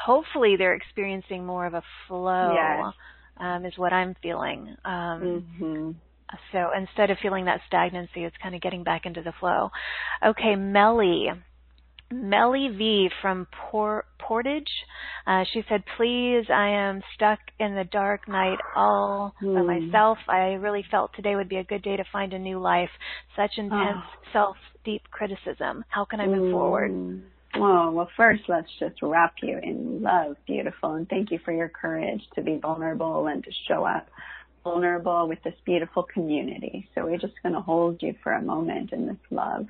hopefully 0.06 0.56
they're 0.56 0.74
experiencing 0.74 1.44
more 1.44 1.66
of 1.66 1.74
a 1.74 1.82
flow. 2.08 2.54
Yes. 2.54 2.94
Um, 3.38 3.66
is 3.66 3.74
what 3.76 3.92
I'm 3.92 4.14
feeling. 4.22 4.74
Um, 4.82 5.44
hmm 5.58 5.90
so 6.52 6.70
instead 6.76 7.10
of 7.10 7.18
feeling 7.22 7.44
that 7.46 7.60
stagnancy, 7.66 8.24
it's 8.24 8.36
kind 8.42 8.54
of 8.54 8.60
getting 8.60 8.82
back 8.82 9.06
into 9.06 9.22
the 9.22 9.32
flow. 9.38 9.70
Okay, 10.24 10.56
Melly. 10.56 11.28
Melly 12.12 12.68
V 12.68 13.10
from 13.20 13.48
Por- 13.50 14.04
Portage. 14.18 14.70
Uh, 15.26 15.44
she 15.52 15.64
said, 15.68 15.82
please, 15.96 16.44
I 16.48 16.68
am 16.68 17.02
stuck 17.14 17.40
in 17.58 17.74
the 17.74 17.84
dark 17.84 18.28
night 18.28 18.58
all 18.76 19.34
by 19.40 19.46
Hmm. 19.46 19.66
myself. 19.66 20.18
I 20.28 20.54
really 20.54 20.84
felt 20.90 21.12
today 21.14 21.34
would 21.34 21.48
be 21.48 21.56
a 21.56 21.64
good 21.64 21.82
day 21.82 21.96
to 21.96 22.04
find 22.12 22.32
a 22.32 22.38
new 22.38 22.60
life. 22.60 22.90
Such 23.34 23.58
intense 23.58 24.04
self 24.32 24.56
deep 24.84 25.02
criticism. 25.10 25.84
How 25.88 26.04
can 26.04 26.20
I 26.20 26.26
move 26.26 26.52
forward? 26.52 26.92
Mm. 26.92 27.22
Oh, 27.56 27.90
well, 27.90 28.10
first, 28.16 28.42
let's 28.48 28.70
just 28.78 29.00
wrap 29.02 29.34
you 29.42 29.58
in 29.58 30.02
love, 30.02 30.36
beautiful, 30.46 30.92
and 30.92 31.08
thank 31.08 31.30
you 31.30 31.38
for 31.38 31.52
your 31.52 31.70
courage 31.70 32.22
to 32.34 32.42
be 32.42 32.58
vulnerable 32.58 33.26
and 33.28 33.42
to 33.42 33.50
show 33.66 33.84
up 33.84 34.06
vulnerable 34.66 35.28
with 35.28 35.40
this 35.44 35.54
beautiful 35.64 36.02
community. 36.02 36.88
So 36.92 37.04
we're 37.04 37.18
just 37.18 37.40
going 37.40 37.54
to 37.54 37.60
hold 37.60 38.02
you 38.02 38.16
for 38.22 38.32
a 38.32 38.42
moment 38.42 38.92
in 38.92 39.06
this 39.06 39.16
love. 39.30 39.66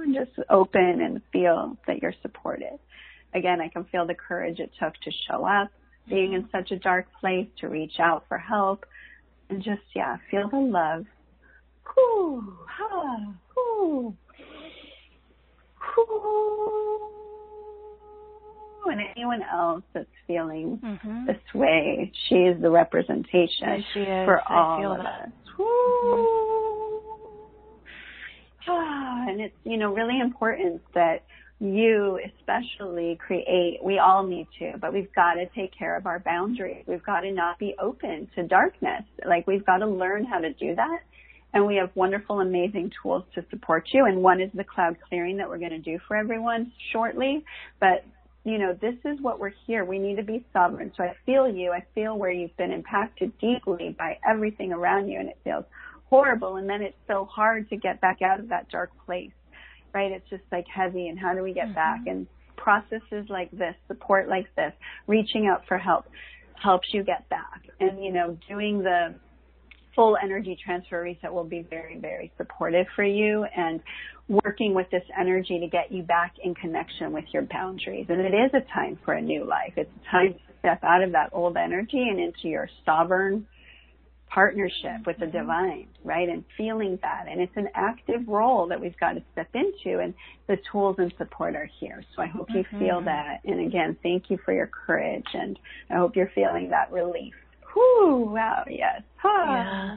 And 0.00 0.14
just 0.14 0.30
open 0.48 1.00
and 1.02 1.20
feel 1.32 1.76
that 1.88 2.00
you're 2.00 2.14
supported. 2.22 2.78
Again, 3.34 3.60
I 3.60 3.66
can 3.68 3.84
feel 3.90 4.06
the 4.06 4.14
courage 4.14 4.60
it 4.60 4.70
took 4.80 4.94
to 4.94 5.10
show 5.28 5.44
up, 5.44 5.70
being 6.08 6.34
in 6.34 6.48
such 6.52 6.70
a 6.70 6.78
dark 6.78 7.08
place, 7.20 7.48
to 7.60 7.66
reach 7.68 7.98
out 7.98 8.24
for 8.28 8.38
help, 8.38 8.86
and 9.50 9.60
just, 9.60 9.82
yeah, 9.96 10.18
feel 10.30 10.48
the 10.48 10.58
love. 10.58 11.06
Whew, 11.92 12.56
ha, 12.68 13.34
whew, 13.54 14.14
whew. 15.94 16.87
And 18.86 19.00
anyone 19.14 19.42
else 19.42 19.82
that's 19.92 20.06
feeling 20.26 20.78
Mm-hmm. 20.82 21.26
this 21.26 21.36
way, 21.54 22.10
she 22.28 22.36
is 22.36 22.60
the 22.62 22.70
representation 22.70 23.68
Yes, 23.68 23.82
is. 23.94 24.24
for 24.24 24.40
I 24.50 24.54
all 24.56 24.92
of 24.92 24.98
that. 24.98 25.24
us. 25.24 25.30
Ah, 28.70 29.24
And 29.28 29.40
it's, 29.40 29.54
you 29.64 29.76
know, 29.76 29.92
really 29.94 30.20
important 30.20 30.82
that 30.94 31.24
you 31.60 32.20
especially 32.38 33.16
create, 33.24 33.80
we 33.82 33.98
all 33.98 34.22
need 34.26 34.46
to, 34.58 34.74
but 34.80 34.92
we've 34.92 35.12
got 35.14 35.34
to 35.34 35.46
take 35.54 35.76
care 35.76 35.96
of 35.96 36.06
our 36.06 36.20
boundaries. 36.20 36.84
We've 36.86 37.02
got 37.02 37.20
to 37.20 37.32
not 37.32 37.58
be 37.58 37.74
open 37.80 38.28
to 38.36 38.44
darkness. 38.46 39.02
Like 39.26 39.46
we've 39.46 39.64
got 39.66 39.78
to 39.78 39.86
learn 39.86 40.24
how 40.24 40.38
to 40.38 40.52
do 40.52 40.74
that. 40.76 41.00
And 41.54 41.66
we 41.66 41.76
have 41.76 41.90
wonderful, 41.94 42.40
amazing 42.40 42.92
tools 43.02 43.24
to 43.34 43.44
support 43.50 43.88
you. 43.92 44.04
And 44.04 44.22
one 44.22 44.40
is 44.40 44.50
the 44.54 44.64
cloud 44.64 44.96
clearing 45.08 45.38
that 45.38 45.48
we're 45.48 45.58
going 45.58 45.70
to 45.70 45.78
do 45.78 45.98
for 46.06 46.14
everyone 46.16 46.70
shortly. 46.92 47.42
But 47.80 48.04
you 48.50 48.58
know, 48.58 48.76
this 48.80 48.94
is 49.04 49.20
what 49.20 49.38
we're 49.40 49.52
here. 49.66 49.84
We 49.84 49.98
need 49.98 50.16
to 50.16 50.22
be 50.22 50.44
sovereign. 50.52 50.92
So 50.96 51.04
I 51.04 51.14
feel 51.26 51.48
you. 51.48 51.72
I 51.72 51.84
feel 51.94 52.16
where 52.16 52.30
you've 52.30 52.56
been 52.56 52.72
impacted 52.72 53.32
deeply 53.38 53.94
by 53.98 54.18
everything 54.28 54.72
around 54.72 55.08
you 55.08 55.18
and 55.18 55.28
it 55.28 55.38
feels 55.44 55.64
horrible. 56.06 56.56
And 56.56 56.68
then 56.68 56.82
it's 56.82 56.96
so 57.06 57.24
hard 57.24 57.68
to 57.70 57.76
get 57.76 58.00
back 58.00 58.22
out 58.22 58.40
of 58.40 58.48
that 58.48 58.68
dark 58.70 58.90
place, 59.06 59.32
right? 59.92 60.12
It's 60.12 60.28
just 60.30 60.44
like 60.52 60.66
heavy. 60.68 61.08
And 61.08 61.18
how 61.18 61.34
do 61.34 61.42
we 61.42 61.52
get 61.52 61.74
back? 61.74 62.00
Mm-hmm. 62.00 62.08
And 62.08 62.26
processes 62.56 63.26
like 63.28 63.50
this, 63.50 63.74
support 63.86 64.28
like 64.28 64.46
this, 64.56 64.72
reaching 65.06 65.46
out 65.46 65.62
for 65.66 65.78
help 65.78 66.06
helps 66.62 66.88
you 66.92 67.02
get 67.02 67.28
back. 67.28 67.68
And, 67.80 68.02
you 68.02 68.12
know, 68.12 68.36
doing 68.48 68.78
the 68.78 69.14
full 69.98 70.16
energy 70.22 70.56
transfer 70.64 71.02
reset 71.02 71.34
will 71.34 71.42
be 71.42 71.66
very, 71.68 71.98
very 71.98 72.30
supportive 72.36 72.86
for 72.94 73.02
you 73.02 73.44
and 73.56 73.80
working 74.28 74.72
with 74.72 74.88
this 74.92 75.02
energy 75.18 75.58
to 75.58 75.66
get 75.66 75.90
you 75.90 76.04
back 76.04 76.34
in 76.44 76.54
connection 76.54 77.10
with 77.10 77.24
your 77.32 77.42
boundaries. 77.42 78.06
And 78.08 78.20
it 78.20 78.32
is 78.32 78.52
a 78.54 78.60
time 78.72 78.96
for 79.04 79.14
a 79.14 79.20
new 79.20 79.44
life. 79.44 79.72
It's 79.76 79.90
a 79.90 80.10
time 80.10 80.34
to 80.34 80.40
step 80.60 80.84
out 80.84 81.02
of 81.02 81.10
that 81.12 81.30
old 81.32 81.56
energy 81.56 82.00
and 82.00 82.20
into 82.20 82.46
your 82.46 82.68
sovereign 82.84 83.44
partnership 84.28 85.04
with 85.04 85.18
the 85.18 85.26
mm-hmm. 85.26 85.38
divine, 85.38 85.88
right? 86.04 86.28
And 86.28 86.44
feeling 86.56 87.00
that. 87.02 87.24
And 87.28 87.40
it's 87.40 87.56
an 87.56 87.66
active 87.74 88.28
role 88.28 88.68
that 88.68 88.80
we've 88.80 88.96
got 89.00 89.14
to 89.14 89.22
step 89.32 89.48
into 89.52 89.98
and 89.98 90.14
the 90.46 90.58
tools 90.70 90.94
and 90.98 91.12
support 91.18 91.56
are 91.56 91.68
here. 91.80 92.04
So 92.14 92.22
I 92.22 92.26
hope 92.26 92.46
you 92.50 92.62
feel 92.70 92.98
mm-hmm. 92.98 93.06
that. 93.06 93.40
And 93.44 93.66
again, 93.66 93.96
thank 94.04 94.30
you 94.30 94.38
for 94.44 94.54
your 94.54 94.68
courage 94.68 95.26
and 95.34 95.58
I 95.90 95.96
hope 95.96 96.14
you're 96.14 96.30
feeling 96.36 96.70
that 96.70 96.92
relief. 96.92 97.34
Whew, 97.78 98.30
wow, 98.34 98.64
yes. 98.68 99.02
Ah. 99.24 99.46
Yeah. 99.46 99.96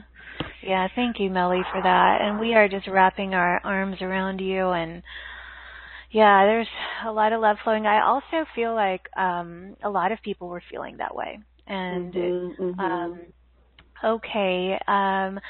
Yeah, 0.64 0.88
thank 0.94 1.18
you, 1.18 1.28
Melly, 1.28 1.62
for 1.72 1.82
that. 1.82 2.20
And 2.20 2.38
we 2.38 2.54
are 2.54 2.68
just 2.68 2.86
wrapping 2.86 3.34
our 3.34 3.60
arms 3.64 4.00
around 4.00 4.40
you 4.40 4.68
and 4.70 5.02
yeah, 6.12 6.44
there's 6.44 6.68
a 7.06 7.10
lot 7.10 7.32
of 7.32 7.40
love 7.40 7.56
flowing. 7.64 7.86
I 7.86 8.02
also 8.04 8.44
feel 8.54 8.74
like 8.74 9.08
um 9.16 9.76
a 9.82 9.90
lot 9.90 10.12
of 10.12 10.22
people 10.22 10.48
were 10.48 10.62
feeling 10.70 10.98
that 10.98 11.14
way. 11.14 11.38
And 11.66 12.14
Mhm, 12.14 12.56
mhm. 12.58 12.78
um 12.80 13.20
okay, 14.04 14.78
um 14.86 15.40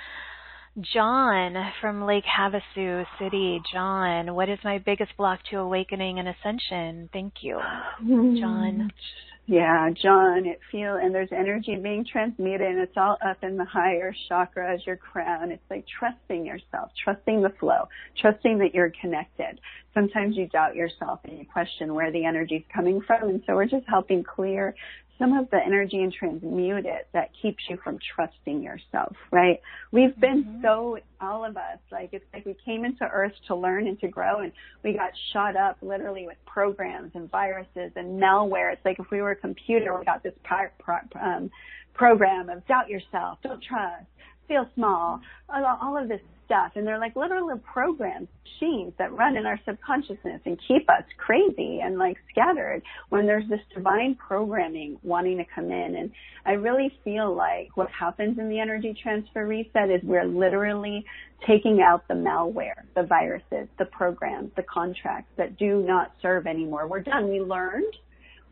John 0.95 1.55
from 1.81 2.07
Lake 2.07 2.25
Havasu 2.25 3.05
City. 3.19 3.61
John, 3.73 4.35
what 4.35 4.49
is 4.49 4.59
my 4.65 4.79
biggest 4.79 5.15
block 5.19 5.41
to 5.51 5.57
awakening 5.59 6.19
and 6.19 6.29
ascension? 6.29 7.11
Thank 7.13 7.43
you. 7.43 7.59
John. 8.41 8.91
Yeah, 9.47 9.91
John, 9.91 10.47
it 10.47 10.61
feel 10.71 10.95
and 10.97 11.13
there's 11.13 11.33
energy 11.33 11.75
being 11.75 12.05
transmuted 12.05 12.61
and 12.61 12.79
it's 12.79 12.97
all 12.97 13.19
up 13.27 13.39
in 13.43 13.57
the 13.57 13.65
higher 13.65 14.15
chakra 14.29 14.73
as 14.73 14.87
your 14.87 14.97
crown. 14.97 15.51
It's 15.51 15.69
like 15.69 15.85
trusting 15.99 16.47
yourself, 16.47 16.93
trusting 17.03 17.43
the 17.43 17.51
flow, 17.59 17.89
trusting 18.21 18.59
that 18.59 18.73
you're 18.73 18.93
connected. 19.01 19.61
Sometimes 19.95 20.37
you 20.37 20.47
doubt 20.47 20.77
yourself 20.77 21.21
and 21.25 21.39
you 21.39 21.45
question 21.45 21.93
where 21.93 22.13
the 22.13 22.25
energy's 22.25 22.63
coming 22.73 23.01
from 23.01 23.29
and 23.31 23.43
so 23.45 23.57
we're 23.57 23.67
just 23.67 23.87
helping 23.89 24.23
clear 24.23 24.77
some 25.19 25.33
of 25.37 25.49
the 25.51 25.59
energy 25.65 25.99
and 25.99 26.13
transmute 26.13 26.87
it 26.87 27.09
that 27.13 27.31
keeps 27.41 27.63
you 27.69 27.79
from 27.83 27.99
trusting 28.15 28.63
yourself, 28.63 29.15
right? 29.31 29.61
We've 29.91 30.19
been 30.19 30.61
so, 30.63 30.99
all 31.21 31.45
of 31.45 31.57
us, 31.57 31.79
like 31.91 32.11
it's 32.13 32.25
like 32.33 32.45
we 32.45 32.57
came 32.65 32.85
into 32.85 33.05
earth 33.05 33.33
to 33.49 33.55
learn 33.55 33.87
and 33.87 33.99
to 34.01 34.09
grow 34.09 34.41
and 34.41 34.53
we 34.83 34.95
got 34.95 35.11
shot 35.33 35.57
up 35.57 35.77
literally 35.83 36.27
with 36.27 36.39
programs 36.47 37.13
and 37.15 37.31
viruses 37.31 37.93
and 37.95 38.21
malware. 38.21 38.73
It's 38.73 38.85
like 38.85 38.99
if 38.99 39.07
we 39.11 39.23
were 39.23 39.33
a 39.33 39.37
computer, 39.37 39.97
we 39.99 40.05
got 40.05 40.23
this 40.23 40.35
pro- 40.45 40.69
pro- 40.79 41.21
um, 41.21 41.51
program 41.95 42.49
of 42.49 42.67
doubt 42.67 42.89
yourself, 42.89 43.39
don't 43.43 43.63
trust, 43.63 44.07
feel 44.49 44.69
small, 44.75 45.21
all, 45.49 45.79
all 45.81 45.97
of 45.97 46.09
this 46.09 46.21
stuff. 46.53 46.73
And 46.75 46.87
they're 46.87 46.99
like 46.99 47.17
literal 47.17 47.57
programs, 47.59 48.29
machines 48.45 48.93
that 48.99 49.13
run 49.13 49.37
in 49.37 49.47
our 49.47 49.59
subconsciousness 49.65 50.41
and 50.45 50.59
keep 50.69 50.89
us 50.91 51.05
crazy 51.17 51.81
and 51.83 51.99
like 51.99 52.17
scattered 52.31 52.83
when 53.09 53.27
there's 53.27 53.49
this 53.49 53.61
divine 53.75 54.15
programming 54.17 54.99
wanting 55.03 55.39
to 55.39 55.45
come 55.55 55.71
in. 55.71 55.97
And 55.97 56.11
I 56.45 56.53
really 56.53 56.93
feel 57.05 57.35
like 57.35 57.71
what 57.77 57.89
happens 57.91 58.39
in 58.39 58.49
the 58.49 58.61
energy 58.61 58.95
transfer 59.03 59.47
reset 59.47 59.91
is 59.91 60.01
we're 60.03 60.27
literally 60.27 61.05
taking 61.47 61.81
out 61.81 62.07
the 62.09 62.15
malware, 62.15 62.85
the 62.95 63.03
viruses, 63.03 63.69
the 63.79 63.87
programs, 63.87 64.51
the 64.57 64.63
contracts 64.63 65.31
that 65.39 65.59
do 65.59 65.83
not 65.87 66.13
serve 66.21 66.47
anymore. 66.47 66.87
We're 66.87 67.01
done. 67.01 67.29
We 67.29 67.41
learned 67.41 67.95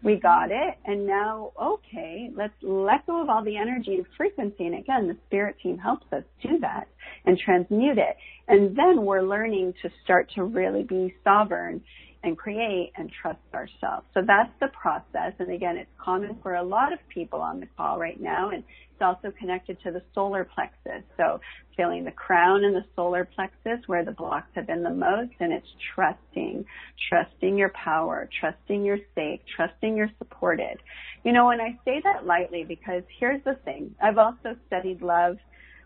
we 0.02 0.16
got 0.16 0.50
it 0.50 0.76
and 0.84 1.06
now 1.06 1.52
okay 1.60 2.30
let's 2.36 2.54
let 2.62 3.06
go 3.06 3.22
of 3.22 3.28
all 3.28 3.44
the 3.44 3.56
energy 3.56 3.94
and 3.94 4.06
frequency 4.16 4.66
and 4.66 4.78
again 4.78 5.08
the 5.08 5.16
spirit 5.26 5.56
team 5.62 5.78
helps 5.78 6.06
us 6.12 6.24
do 6.42 6.58
that 6.60 6.86
and 7.24 7.38
transmute 7.38 7.98
it. 7.98 8.16
And 8.48 8.76
then 8.76 9.04
we're 9.04 9.22
learning 9.22 9.74
to 9.82 9.90
start 10.04 10.30
to 10.34 10.44
really 10.44 10.82
be 10.82 11.14
sovereign 11.24 11.82
and 12.22 12.36
create 12.36 12.92
and 12.96 13.10
trust 13.22 13.38
ourselves. 13.54 14.06
So 14.14 14.20
that's 14.26 14.52
the 14.60 14.68
process. 14.68 15.32
And 15.38 15.50
again 15.52 15.76
it's 15.76 15.90
common 15.98 16.36
for 16.42 16.54
a 16.54 16.62
lot 16.62 16.92
of 16.92 16.98
people 17.08 17.40
on 17.40 17.60
the 17.60 17.66
call 17.76 17.98
right 17.98 18.20
now 18.20 18.50
and 18.50 18.62
it's 18.92 19.02
also 19.02 19.32
connected 19.38 19.78
to 19.84 19.90
the 19.90 20.02
solar 20.14 20.44
plexus. 20.44 21.02
So 21.16 21.40
feeling 21.76 22.04
the 22.04 22.10
crown 22.10 22.64
and 22.64 22.76
the 22.76 22.84
solar 22.94 23.24
plexus 23.24 23.80
where 23.86 24.04
the 24.04 24.12
blocks 24.12 24.48
have 24.54 24.66
been 24.66 24.82
the 24.82 24.90
most 24.90 25.32
and 25.40 25.52
it's 25.52 25.66
trusting 25.94 26.64
trusting 27.08 27.56
your 27.56 27.70
power 27.70 28.28
trusting 28.38 28.84
you're 28.84 28.98
safe 29.14 29.40
trusting 29.56 29.96
you're 29.96 30.10
supported. 30.18 30.78
You 31.24 31.32
know 31.32 31.50
and 31.50 31.62
i 31.62 31.78
say 31.84 32.00
that 32.04 32.26
lightly 32.26 32.64
because 32.64 33.02
here's 33.18 33.42
the 33.44 33.54
thing. 33.64 33.94
I've 34.02 34.18
also 34.18 34.56
studied 34.66 35.00
love 35.00 35.36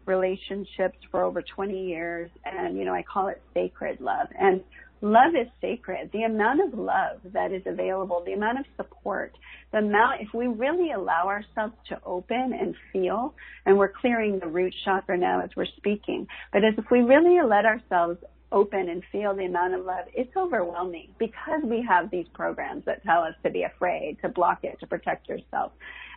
relationships 0.07 0.99
for 1.11 1.23
over 1.23 1.43
20 1.43 1.87
years 1.87 2.31
and 2.45 2.77
you 2.77 2.85
know 2.85 2.93
i 2.93 3.03
call 3.03 3.29
it 3.29 3.41
sacred 3.55 4.01
love. 4.01 4.27
And 4.39 4.63
love 5.05 5.35
is 5.39 5.47
sacred. 5.61 6.11
The 6.13 6.23
amount 6.23 6.61
of 6.63 6.79
love 6.79 7.21
that 7.33 7.53
is 7.53 7.63
available, 7.67 8.23
the 8.25 8.33
amount 8.33 8.61
of 8.61 8.65
support, 8.77 9.37
the 9.71 9.79
amount, 9.79 10.23
if 10.23 10.29
we 10.33 10.47
really 10.47 10.93
allow 10.93 11.27
ourselves 11.27 11.75
to 11.91 12.01
open 12.05 12.57
and 12.59 12.75
feel, 12.93 13.35
and 13.67 13.77
we're 13.77 13.93
clearing 13.93 14.39
the 14.39 14.47
root 14.47 14.75
chakra 14.85 15.19
now 15.19 15.43
as 15.43 15.51
we're 15.57 15.67
speaking, 15.77 16.27
but 16.53 16.65
as 16.65 16.75
if 16.79 16.87
we 16.91 17.01
really 17.01 17.41
let 17.47 17.67
ourselves 17.67 18.19
open 18.51 18.89
and 18.89 19.03
feel 19.13 19.35
the 19.35 19.45
amount 19.45 19.75
of 19.75 19.85
love, 19.85 20.07
it's 20.15 20.35
overwhelming 20.37 21.09
because 21.19 21.61
we 21.65 21.85
have 21.87 22.11
these 22.11 22.27
programs 22.33 22.85
that 22.87 23.03
tell 23.05 23.21
us 23.21 23.35
to 23.43 23.51
be 23.51 23.65
afraid, 23.65 24.17
to 24.23 24.29
block 24.31 24.61
it, 24.63 24.79
to 24.81 24.87
protect 24.87 25.29
yourself. 25.29 25.73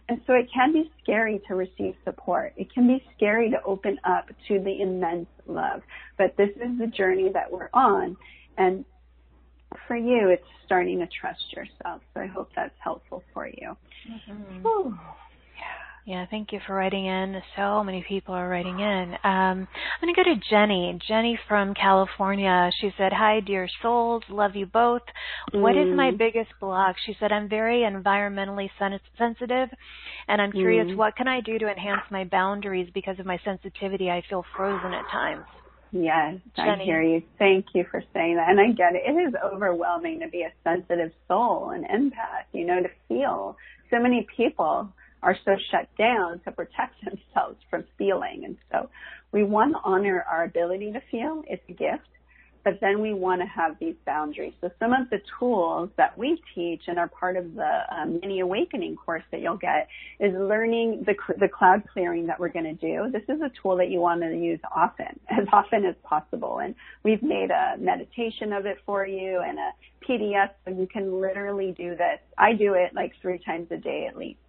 And 0.08 0.22
so 0.26 0.34
it 0.34 0.48
can 0.54 0.72
be 0.72 0.90
scary 1.04 1.42
to 1.50 1.56
receive 1.56 1.96
support. 2.06 2.54
It 2.56 2.74
can 2.74 2.88
be 2.88 3.04
scary 3.18 3.50
to 3.50 3.62
open 3.64 4.00
up 4.06 4.30
to 4.48 4.60
the 4.60 4.82
immense 4.82 5.28
love. 5.46 5.82
But 6.18 6.38
this 6.38 6.52
is 6.52 6.78
the 6.80 6.88
journey 6.88 7.30
that 7.34 7.52
we're 7.52 7.70
on. 7.74 8.16
And 8.58 8.86
for 9.88 9.96
you, 9.96 10.30
it's 10.30 10.44
starting 10.66 11.00
to 11.00 11.08
trust 11.20 11.54
yourself. 11.54 12.02
So 12.14 12.22
I 12.22 12.28
hope 12.28 12.50
that's 12.56 12.76
helpful 12.84 13.24
for 13.34 13.48
you. 13.48 13.78
Mm-hmm. 14.30 14.94
Yeah, 16.08 16.26
thank 16.32 16.54
you 16.54 16.62
for 16.66 16.74
writing 16.74 17.06
in. 17.06 17.42
So 17.58 17.84
many 17.84 18.02
people 18.08 18.34
are 18.34 18.48
writing 18.48 18.80
in. 18.80 19.12
Um, 19.26 19.68
I'm 19.68 20.02
going 20.02 20.16
to 20.16 20.24
go 20.24 20.24
to 20.24 20.40
Jenny. 20.50 20.98
Jenny 21.06 21.38
from 21.50 21.74
California. 21.74 22.72
She 22.80 22.92
said, 22.98 23.12
Hi, 23.12 23.42
dear 23.42 23.68
souls. 23.82 24.24
Love 24.30 24.56
you 24.56 24.68
both. 24.68 25.02
Mm. 25.54 25.60
What 25.60 25.76
is 25.76 25.94
my 25.94 26.12
mm. 26.12 26.18
biggest 26.18 26.52
block? 26.62 26.96
She 27.06 27.14
said, 27.20 27.34
I'm 27.34 27.50
very 27.50 27.80
environmentally 27.80 28.70
sen- 28.80 29.02
sensitive, 29.18 29.68
and 30.30 30.42
I'm 30.42 30.54
curious, 30.54 30.88
mm. 30.88 30.96
what 30.96 31.18
can 31.18 31.28
I 31.28 31.42
do 31.42 31.60
to 31.60 31.68
enhance 31.68 32.04
my 32.10 32.24
boundaries 32.24 32.90
because 32.94 33.20
of 33.20 33.26
my 33.26 33.38
sensitivity? 33.44 34.10
I 34.10 34.24
feel 34.30 34.46
frozen 34.56 34.94
at 34.94 35.04
times. 35.12 35.44
Yes, 35.92 36.36
Jenny. 36.56 36.82
I 36.82 36.84
hear 36.84 37.02
you. 37.02 37.24
Thank 37.40 37.68
you 37.74 37.86
for 37.90 38.04
saying 38.14 38.36
that. 38.36 38.50
And 38.50 38.60
I 38.60 38.72
get 38.72 38.96
it. 38.96 39.04
It 39.06 39.14
is 39.14 39.34
overwhelming 39.44 40.20
to 40.20 40.28
be 40.28 40.42
a 40.42 40.52
sensitive 40.64 41.12
soul, 41.28 41.72
an 41.72 41.84
empath, 41.84 42.46
you 42.52 42.66
know, 42.66 42.82
to 42.82 42.90
feel 43.08 43.58
so 43.90 44.00
many 44.00 44.28
people 44.36 44.90
are 45.24 45.36
so 45.46 45.56
shut 45.72 45.88
down 45.98 46.40
to 46.46 46.52
protect 46.52 46.96
themselves 47.04 47.58
from 47.70 47.86
feeling. 47.98 48.44
And 48.46 48.58
so 48.72 48.90
we 49.32 49.44
want 49.44 49.74
to 49.74 49.80
honor 49.84 50.26
our 50.30 50.44
ability 50.44 50.92
to 50.94 51.02
feel. 51.12 51.44
It's 51.48 51.64
a 51.70 51.74
gift. 51.74 52.08
But 52.68 52.82
then 52.82 53.00
we 53.00 53.14
want 53.14 53.40
to 53.40 53.48
have 53.48 53.80
these 53.80 53.96
boundaries. 54.06 54.52
So 54.60 54.70
some 54.78 54.92
of 54.92 55.10
the 55.10 55.22
tools 55.40 55.90
that 55.96 56.18
we 56.18 56.44
teach 56.54 56.82
and 56.88 57.00
are 57.00 57.08
part 57.08 57.38
of 57.38 57.56
the 57.56 57.84
um, 57.90 58.20
mini 58.20 58.42
awakening 58.42 58.98
course 58.98 59.24
that 59.32 59.40
you'll 59.40 59.56
get 59.56 59.88
is 60.20 60.34
learning 60.34 61.06
the, 61.06 61.16
the 61.40 61.48
cloud 61.48 61.84
clearing 61.94 62.28
that 62.28 62.42
we're 62.42 62.50
going 62.50 62.66
to 62.66 62.74
do. 62.74 63.10
This 63.10 63.24
is 63.34 63.40
a 63.40 63.50
tool 63.62 63.78
that 63.78 63.90
you 63.90 64.02
want 64.02 64.20
to 64.20 64.36
use 64.36 64.60
often, 64.76 65.18
as 65.30 65.48
often 65.54 65.86
as 65.86 65.96
possible. 66.04 66.60
And 66.60 66.76
we've 67.04 67.24
made 67.24 67.52
a 67.52 67.78
meditation 67.80 68.52
of 68.52 68.66
it 68.66 68.80
for 68.86 69.08
you 69.08 69.40
and 69.40 69.58
a 69.58 69.72
PDF 70.06 70.50
so 70.66 70.72
you 70.72 70.88
can 70.92 71.22
literally 71.22 71.72
do 71.72 71.92
this. 71.92 72.20
I 72.38 72.52
do 72.52 72.74
it 72.74 72.94
like 72.94 73.14
three 73.22 73.40
times 73.46 73.68
a 73.72 73.78
day 73.78 74.08
at 74.10 74.18
least. 74.18 74.40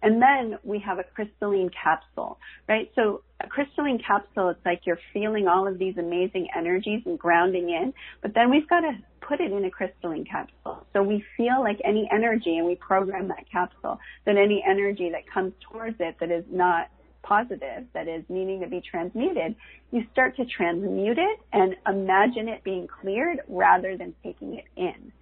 And 0.00 0.22
then 0.22 0.58
we 0.62 0.78
have 0.80 1.00
a 1.00 1.04
crystalline 1.04 1.70
capsule, 1.70 2.38
right? 2.68 2.88
So 2.94 3.22
a 3.44 3.48
crystalline 3.48 3.98
capsule, 3.98 4.48
it's 4.48 4.64
like 4.64 4.82
you're 4.84 4.98
feeling 5.12 5.46
all 5.48 5.66
of 5.66 5.78
these 5.78 5.96
amazing 5.98 6.48
energies 6.56 7.02
and 7.06 7.18
grounding 7.18 7.70
in, 7.70 7.92
but 8.22 8.34
then 8.34 8.50
we've 8.50 8.68
got 8.68 8.80
to 8.80 8.92
put 9.20 9.40
it 9.40 9.52
in 9.52 9.64
a 9.64 9.70
crystalline 9.70 10.24
capsule. 10.24 10.86
So 10.92 11.02
we 11.02 11.24
feel 11.36 11.60
like 11.60 11.80
any 11.84 12.08
energy 12.12 12.58
and 12.58 12.66
we 12.66 12.74
program 12.76 13.28
that 13.28 13.44
capsule 13.50 13.98
that 14.26 14.36
any 14.36 14.64
energy 14.68 15.10
that 15.10 15.30
comes 15.32 15.52
towards 15.70 15.96
it 16.00 16.16
that 16.20 16.30
is 16.30 16.44
not 16.50 16.88
positive, 17.22 17.84
that 17.94 18.08
is 18.08 18.22
needing 18.28 18.60
to 18.60 18.66
be 18.66 18.80
transmuted, 18.80 19.56
you 19.90 20.04
start 20.12 20.36
to 20.36 20.44
transmute 20.44 21.18
it 21.18 21.40
and 21.52 21.74
imagine 21.86 22.48
it 22.48 22.62
being 22.64 22.86
cleared 22.86 23.40
rather 23.48 23.96
than 23.96 24.14
taking 24.22 24.54
it 24.54 24.64
in. 24.76 25.12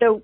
So 0.00 0.22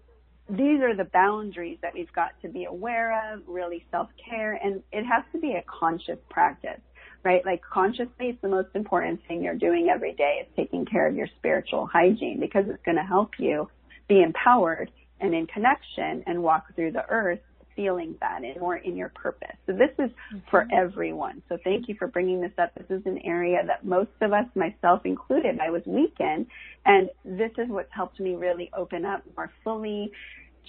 these 0.49 0.81
are 0.81 0.97
the 0.97 1.05
boundaries 1.05 1.79
that 1.83 1.95
we've 1.95 2.13
got 2.13 2.31
to 2.43 2.49
be 2.49 2.65
aware 2.65 3.33
of, 3.33 3.43
really 3.47 3.85
self-care, 3.93 4.55
and 4.55 4.83
it 4.91 5.05
has 5.05 5.23
to 5.33 5.39
be 5.39 5.53
a 5.53 5.63
conscious 5.63 6.19
practice, 6.29 6.81
right? 7.23 7.45
Like 7.45 7.63
consciously, 7.63 8.29
it's 8.29 8.43
the 8.43 8.49
most 8.49 8.69
important 8.75 9.21
thing 9.27 9.43
you're 9.43 9.55
doing 9.55 9.89
every 9.93 10.15
day 10.15 10.41
is 10.43 10.49
taking 10.57 10.85
care 10.85 11.07
of 11.07 11.15
your 11.15 11.29
spiritual 11.39 11.87
hygiene 11.87 12.39
because 12.41 12.65
it's 12.69 12.83
going 12.85 12.97
to 12.97 13.03
help 13.03 13.33
you 13.39 13.69
be 14.09 14.23
empowered 14.23 14.91
and 15.21 15.35
in 15.35 15.47
connection 15.47 16.23
and 16.27 16.43
walk 16.43 16.75
through 16.75 16.93
the 16.93 17.07
earth 17.09 17.41
feeling 17.77 18.15
that 18.21 18.43
and 18.43 18.61
more 18.61 18.77
in 18.77 18.97
your 18.97 19.11
purpose. 19.11 19.57
So 19.67 19.73
this 19.73 19.91
is 19.99 20.11
mm-hmm. 20.11 20.39
for 20.51 20.67
everyone. 20.73 21.43
So 21.49 21.57
thank 21.63 21.89
you 21.89 21.95
for 21.99 22.09
bringing 22.09 22.41
this 22.41 22.53
up. 22.59 22.73
This 22.75 22.99
is 22.99 23.07
an 23.07 23.19
area 23.25 23.59
that 23.67 23.85
most 23.85 24.11
of 24.21 24.33
us, 24.33 24.45
myself 24.55 25.03
included, 25.05 25.59
I 25.61 25.71
was 25.71 25.83
weak 25.87 26.15
in. 26.21 26.47
And 26.85 27.09
this 27.25 27.53
is 27.59 27.69
what's 27.69 27.93
helped 27.93 28.21
me 28.21 28.35
really 28.35 28.71
open 28.77 29.05
up 29.05 29.23
more 29.37 29.51
fully 29.65 30.13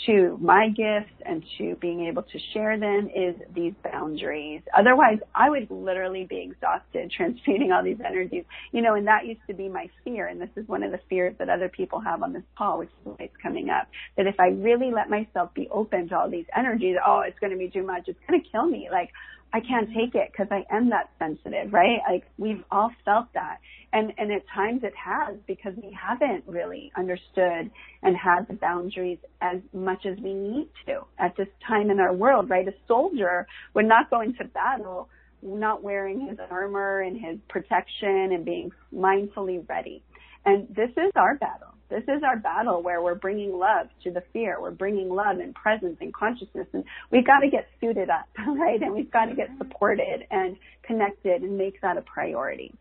to 0.05 0.37
my 0.41 0.69
gifts 0.69 1.13
and 1.25 1.43
to 1.57 1.75
being 1.75 2.07
able 2.07 2.23
to 2.23 2.39
share 2.53 2.79
them 2.79 3.09
is 3.15 3.35
these 3.53 3.73
boundaries. 3.83 4.61
Otherwise, 4.77 5.19
I 5.35 5.49
would 5.49 5.69
literally 5.69 6.25
be 6.25 6.39
exhausted 6.39 7.11
transmuting 7.15 7.71
all 7.71 7.83
these 7.83 7.99
energies. 8.05 8.45
You 8.71 8.81
know, 8.81 8.95
and 8.95 9.07
that 9.07 9.25
used 9.25 9.41
to 9.47 9.53
be 9.53 9.69
my 9.69 9.89
fear. 10.03 10.27
And 10.27 10.41
this 10.41 10.49
is 10.55 10.67
one 10.67 10.83
of 10.83 10.91
the 10.91 10.99
fears 11.09 11.35
that 11.39 11.49
other 11.49 11.69
people 11.69 11.99
have 11.99 12.23
on 12.23 12.33
this 12.33 12.43
call, 12.57 12.79
which 12.79 12.89
is 12.89 12.95
why 13.05 13.15
it's 13.19 13.37
coming 13.41 13.69
up. 13.69 13.87
That 14.17 14.27
if 14.27 14.39
I 14.39 14.47
really 14.47 14.91
let 14.91 15.09
myself 15.09 15.53
be 15.53 15.67
open 15.69 16.09
to 16.09 16.17
all 16.17 16.29
these 16.29 16.47
energies, 16.55 16.97
oh, 17.05 17.21
it's 17.25 17.39
going 17.39 17.51
to 17.51 17.57
be 17.57 17.69
too 17.69 17.83
much. 17.83 18.07
It's 18.07 18.19
going 18.27 18.41
to 18.41 18.49
kill 18.49 18.65
me. 18.65 18.89
Like, 18.91 19.09
I 19.53 19.59
can't 19.59 19.89
take 19.89 20.15
it 20.15 20.31
because 20.31 20.47
I 20.49 20.63
am 20.73 20.89
that 20.91 21.09
sensitive, 21.19 21.73
right? 21.73 21.99
Like 22.09 22.23
we've 22.37 22.63
all 22.71 22.91
felt 23.03 23.27
that. 23.33 23.59
And, 23.93 24.13
and 24.17 24.31
at 24.31 24.43
times 24.55 24.81
it 24.83 24.93
has 24.95 25.35
because 25.45 25.73
we 25.75 25.97
haven't 25.99 26.45
really 26.47 26.91
understood 26.97 27.69
and 28.01 28.15
had 28.15 28.47
the 28.47 28.53
boundaries 28.53 29.17
as 29.41 29.57
much 29.73 30.05
as 30.05 30.17
we 30.23 30.33
need 30.33 30.69
to 30.85 31.01
at 31.19 31.35
this 31.35 31.49
time 31.67 31.89
in 31.89 31.99
our 31.99 32.13
world, 32.13 32.49
right? 32.49 32.67
A 32.67 32.73
soldier 32.87 33.45
would 33.73 33.85
not 33.85 34.09
go 34.09 34.21
into 34.21 34.45
battle 34.45 35.09
not 35.43 35.83
wearing 35.83 36.27
his 36.27 36.37
armor 36.49 37.01
and 37.01 37.19
his 37.19 37.37
protection 37.49 38.31
and 38.31 38.45
being 38.45 38.71
mindfully 38.93 39.67
ready. 39.67 40.03
And 40.45 40.67
this 40.69 40.91
is 40.91 41.11
our 41.15 41.35
battle 41.35 41.60
this 41.91 42.03
is 42.03 42.23
our 42.23 42.37
battle 42.37 42.81
where 42.81 43.01
we're 43.03 43.15
bringing 43.15 43.51
love 43.51 43.87
to 44.03 44.11
the 44.11 44.23
fear. 44.33 44.57
We're 44.59 44.71
bringing 44.71 45.09
love 45.09 45.37
and 45.39 45.53
presence 45.53 45.97
and 46.01 46.13
consciousness. 46.13 46.67
And 46.73 46.83
we've 47.11 47.25
got 47.25 47.41
to 47.41 47.49
get 47.49 47.67
suited 47.79 48.09
up, 48.09 48.27
right? 48.47 48.81
And 48.81 48.93
we've 48.93 49.11
got 49.11 49.25
to 49.25 49.35
get 49.35 49.49
supported 49.57 50.25
and 50.31 50.55
connected 50.83 51.43
and 51.43 51.57
make 51.57 51.81
that 51.81 51.97
a 51.97 52.01
priority. 52.01 52.73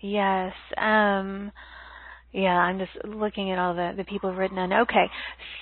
Yes. 0.00 0.52
Um, 0.76 1.50
yeah, 2.32 2.58
I'm 2.58 2.78
just 2.78 2.92
looking 3.04 3.50
at 3.50 3.58
all 3.58 3.74
the, 3.74 3.94
the 3.96 4.04
people 4.04 4.32
written 4.34 4.58
in. 4.58 4.72
Okay. 4.72 5.06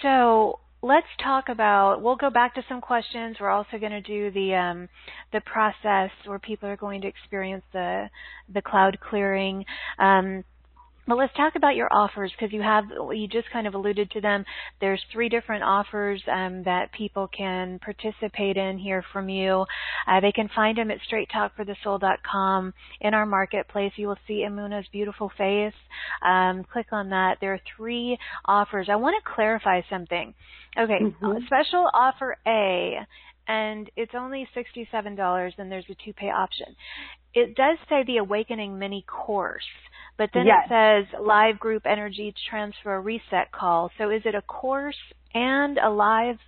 So 0.03 0.59
let's 0.83 1.07
talk 1.23 1.49
about 1.49 2.03
we'll 2.03 2.17
go 2.17 2.29
back 2.29 2.55
to 2.55 2.63
some 2.69 2.79
questions 2.79 3.37
we're 3.41 3.49
also 3.49 3.79
going 3.81 3.91
to 3.91 4.03
do 4.03 4.31
the 4.33 4.55
um, 4.55 4.89
the 5.33 5.41
process 5.41 6.11
where 6.27 6.39
people 6.39 6.69
are 6.69 6.77
going 6.77 7.01
to 7.01 7.09
experience 7.09 7.65
the 7.73 8.11
the 8.53 8.61
cloud 8.61 8.99
clearing 9.01 9.65
um, 9.99 10.45
but 11.07 11.17
let's 11.17 11.35
talk 11.35 11.55
about 11.57 11.77
your 11.77 11.93
offers 11.93 12.33
because 12.33 12.53
you 12.53 12.63
have 12.63 12.85
you 13.13 13.29
just 13.29 13.51
kind 13.53 13.67
of 13.67 13.75
alluded 13.75 14.11
to 14.13 14.21
them. 14.21 14.45
There's 14.81 15.03
three 15.13 15.29
different 15.29 15.63
offers 15.63 16.23
um, 16.31 16.63
that 16.65 16.93
people 16.93 17.29
can 17.37 17.79
participate 17.81 18.57
in 18.57 18.79
here 18.79 19.05
from 19.13 19.29
you. 19.29 19.65
Uh, 20.09 20.21
they 20.21 20.33
can 20.33 20.49
find 20.55 20.79
them 20.79 20.91
at 20.91 20.99
straighttalkforthesoul.com. 21.11 22.73
In 23.01 23.15
our 23.15 23.27
marketplace, 23.27 23.93
you 23.97 24.09
will 24.09 24.19
see 24.27 24.45
Emunah's 24.49 24.89
beautiful 24.93 25.31
face. 25.37 25.75
Um, 26.23 26.65
click 26.73 26.87
on 26.93 27.11
that. 27.11 27.39
There 27.41 27.55
are 27.55 27.61
three 27.77 28.19
offers. 28.45 28.89
I 28.91 28.97
want 28.97 29.17
to 29.23 29.33
clarify 29.35 29.83
something. 29.91 30.35
Okay, 30.79 30.99
mm-hmm. 31.01 31.45
special 31.47 31.89
offer 31.93 32.37
A 32.47 32.99
and 33.47 33.91
it's 33.97 34.13
only 34.17 34.49
$67 34.57 35.53
and 35.59 35.71
there's 35.71 35.85
a 35.91 35.95
two 36.05 36.13
pay 36.13 36.31
option. 36.31 36.75
It 37.35 37.55
does 37.57 37.79
say 37.89 38.05
the 38.07 38.19
Awakening 38.19 38.79
mini 38.79 39.05
course. 39.07 39.65
But 40.17 40.31
then 40.33 40.47
yes. 40.47 40.67
it 40.71 41.07
says 41.11 41.21
live 41.21 41.59
group 41.59 41.83
energy 41.87 42.33
transfer 42.49 43.01
reset 43.01 43.51
call. 43.53 43.91
So 43.99 44.11
is 44.11 44.23
it 44.25 44.35
a 44.35 44.43
course 44.43 44.97
and 45.35 45.79
a 45.79 45.91
live 45.91 46.39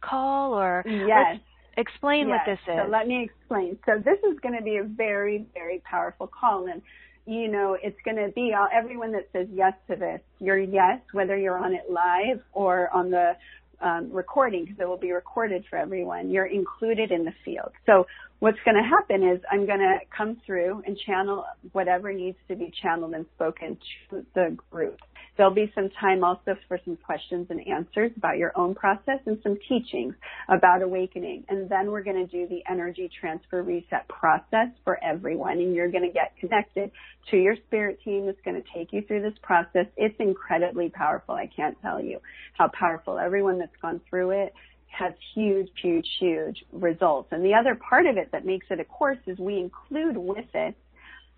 call 0.00 0.54
or 0.54 0.84
yes. 0.86 1.40
explain 1.76 2.28
yes. 2.28 2.38
what 2.46 2.52
this 2.52 2.74
is. 2.74 2.80
So 2.84 2.90
let 2.90 3.08
me 3.08 3.24
explain. 3.24 3.78
So 3.84 3.98
this 3.98 4.18
is 4.18 4.38
going 4.40 4.56
to 4.56 4.62
be 4.62 4.76
a 4.76 4.84
very, 4.84 5.46
very 5.54 5.82
powerful 5.88 6.28
call 6.28 6.66
and 6.66 6.82
you 7.26 7.48
know, 7.48 7.76
it's 7.82 7.98
going 8.04 8.16
to 8.16 8.30
be 8.32 8.54
all, 8.56 8.68
everyone 8.72 9.10
that 9.12 9.28
says 9.32 9.48
yes 9.52 9.72
to 9.90 9.96
this, 9.96 10.20
your 10.38 10.58
yes, 10.58 11.00
whether 11.12 11.36
you're 11.36 11.58
on 11.58 11.74
it 11.74 11.90
live 11.90 12.40
or 12.52 12.88
on 12.94 13.10
the 13.10 13.32
um, 13.80 14.10
recording 14.12 14.64
because 14.64 14.78
it 14.80 14.88
will 14.88 14.96
be 14.96 15.12
recorded 15.12 15.64
for 15.68 15.76
everyone. 15.76 16.30
You're 16.30 16.46
included 16.46 17.10
in 17.10 17.24
the 17.24 17.34
field. 17.44 17.72
So 17.84 18.06
what's 18.40 18.58
going 18.64 18.76
to 18.76 18.82
happen 18.82 19.28
is 19.28 19.40
I'm 19.50 19.66
going 19.66 19.80
to 19.80 19.98
come 20.16 20.36
through 20.44 20.82
and 20.86 20.96
channel 21.06 21.44
whatever 21.72 22.12
needs 22.12 22.38
to 22.48 22.56
be 22.56 22.72
channeled 22.82 23.14
and 23.14 23.26
spoken 23.34 23.78
to 24.10 24.26
the 24.34 24.56
group. 24.70 24.98
There'll 25.36 25.54
be 25.54 25.70
some 25.74 25.90
time 26.00 26.24
also 26.24 26.56
for 26.66 26.78
some 26.84 26.96
questions 26.96 27.48
and 27.50 27.60
answers 27.66 28.10
about 28.16 28.38
your 28.38 28.52
own 28.56 28.74
process 28.74 29.20
and 29.26 29.38
some 29.42 29.58
teachings 29.68 30.14
about 30.48 30.80
awakening. 30.80 31.44
And 31.48 31.68
then 31.68 31.90
we're 31.90 32.02
going 32.02 32.26
to 32.26 32.30
do 32.30 32.48
the 32.48 32.62
energy 32.70 33.10
transfer 33.20 33.62
reset 33.62 34.08
process 34.08 34.68
for 34.82 35.02
everyone. 35.04 35.58
And 35.58 35.74
you're 35.74 35.90
going 35.90 36.06
to 36.06 36.12
get 36.12 36.32
connected 36.40 36.90
to 37.30 37.36
your 37.36 37.54
spirit 37.66 37.98
team 38.02 38.24
that's 38.24 38.40
going 38.46 38.62
to 38.62 38.68
take 38.74 38.92
you 38.92 39.02
through 39.06 39.22
this 39.22 39.38
process. 39.42 39.86
It's 39.96 40.16
incredibly 40.18 40.88
powerful. 40.88 41.34
I 41.34 41.50
can't 41.54 41.76
tell 41.82 42.02
you 42.02 42.20
how 42.54 42.68
powerful 42.68 43.18
everyone 43.18 43.58
that's 43.58 43.76
gone 43.82 44.00
through 44.08 44.30
it 44.30 44.54
has 44.88 45.12
huge, 45.34 45.68
huge, 45.80 46.06
huge 46.18 46.64
results. 46.72 47.28
And 47.32 47.44
the 47.44 47.54
other 47.54 47.74
part 47.74 48.06
of 48.06 48.16
it 48.16 48.32
that 48.32 48.46
makes 48.46 48.66
it 48.70 48.80
a 48.80 48.84
course 48.84 49.18
is 49.26 49.38
we 49.38 49.58
include 49.58 50.16
with 50.16 50.46
it 50.54 50.74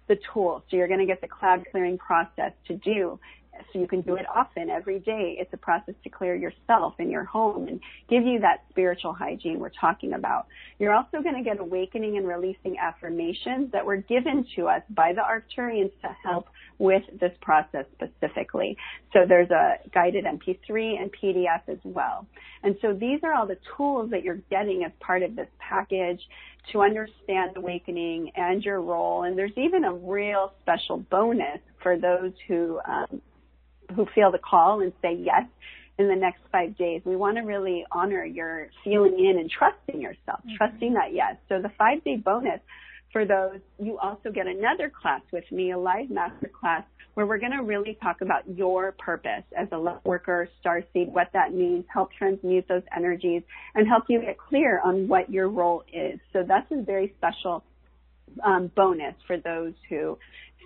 the 0.06 0.18
tools. 0.32 0.62
So 0.70 0.76
you're 0.76 0.88
going 0.88 1.00
to 1.00 1.06
get 1.06 1.20
the 1.20 1.28
cloud 1.28 1.64
clearing 1.70 1.98
process 1.98 2.52
to 2.66 2.74
do 2.74 3.18
so 3.72 3.78
you 3.78 3.86
can 3.86 4.00
do 4.02 4.16
it 4.16 4.26
often 4.34 4.70
every 4.70 4.98
day. 5.00 5.36
It's 5.38 5.52
a 5.52 5.56
process 5.56 5.94
to 6.04 6.10
clear 6.10 6.34
yourself 6.34 6.94
and 6.98 7.10
your 7.10 7.24
home 7.24 7.68
and 7.68 7.80
give 8.08 8.24
you 8.24 8.40
that 8.40 8.64
spiritual 8.70 9.12
hygiene 9.12 9.58
we're 9.58 9.70
talking 9.80 10.14
about. 10.14 10.46
You're 10.78 10.94
also 10.94 11.22
going 11.22 11.36
to 11.36 11.42
get 11.42 11.60
awakening 11.60 12.16
and 12.16 12.26
releasing 12.26 12.76
affirmations 12.78 13.72
that 13.72 13.84
were 13.84 13.96
given 13.96 14.46
to 14.56 14.68
us 14.68 14.82
by 14.90 15.12
the 15.12 15.22
Arcturians 15.22 15.92
to 16.02 16.08
help 16.24 16.46
with 16.78 17.02
this 17.20 17.32
process 17.40 17.84
specifically. 17.94 18.76
So 19.12 19.20
there's 19.28 19.50
a 19.50 19.76
guided 19.92 20.24
MP3 20.24 21.00
and 21.00 21.10
PDF 21.12 21.62
as 21.68 21.78
well. 21.84 22.26
And 22.62 22.76
so 22.80 22.92
these 22.92 23.20
are 23.22 23.34
all 23.34 23.46
the 23.46 23.58
tools 23.76 24.10
that 24.10 24.22
you're 24.22 24.40
getting 24.50 24.84
as 24.84 24.92
part 25.00 25.22
of 25.22 25.34
this 25.36 25.48
package 25.58 26.20
to 26.72 26.82
understand 26.82 27.56
awakening 27.56 28.30
and 28.36 28.62
your 28.62 28.80
role. 28.80 29.24
And 29.24 29.36
there's 29.36 29.56
even 29.56 29.84
a 29.84 29.92
real 29.92 30.52
special 30.62 30.98
bonus 31.10 31.60
for 31.82 31.96
those 31.96 32.32
who 32.46 32.78
um, 32.86 33.20
who 33.94 34.06
feel 34.14 34.30
the 34.30 34.38
call 34.38 34.80
and 34.80 34.92
say 35.02 35.14
yes 35.14 35.44
in 35.98 36.08
the 36.08 36.14
next 36.14 36.40
five 36.52 36.76
days. 36.76 37.02
We 37.04 37.16
want 37.16 37.36
to 37.36 37.42
really 37.42 37.84
honor 37.90 38.24
your 38.24 38.68
feeling 38.84 39.18
in 39.18 39.38
and 39.38 39.50
trusting 39.50 40.00
yourself, 40.00 40.40
mm-hmm. 40.40 40.56
trusting 40.56 40.94
that 40.94 41.12
yes. 41.12 41.36
So 41.48 41.60
the 41.60 41.70
five 41.76 42.04
day 42.04 42.16
bonus 42.16 42.60
for 43.12 43.24
those, 43.24 43.60
you 43.78 43.98
also 43.98 44.30
get 44.30 44.46
another 44.46 44.90
class 44.90 45.22
with 45.32 45.44
me, 45.50 45.72
a 45.72 45.78
live 45.78 46.10
master 46.10 46.50
class 46.60 46.84
where 47.14 47.26
we're 47.26 47.38
going 47.38 47.52
to 47.52 47.64
really 47.64 47.98
talk 48.00 48.20
about 48.20 48.42
your 48.48 48.92
purpose 48.92 49.42
as 49.56 49.66
a 49.72 49.76
love 49.76 50.00
worker, 50.04 50.48
star 50.60 50.84
seed, 50.92 51.08
what 51.12 51.28
that 51.32 51.52
means, 51.52 51.84
help 51.92 52.10
transmute 52.16 52.68
those 52.68 52.84
energies 52.96 53.42
and 53.74 53.88
help 53.88 54.04
you 54.08 54.20
get 54.20 54.38
clear 54.38 54.80
on 54.84 55.08
what 55.08 55.28
your 55.28 55.48
role 55.48 55.82
is. 55.92 56.20
So 56.32 56.44
that's 56.46 56.70
a 56.70 56.80
very 56.82 57.12
special 57.18 57.64
um, 58.44 58.70
bonus 58.76 59.14
for 59.26 59.36
those 59.36 59.72
who 59.88 60.16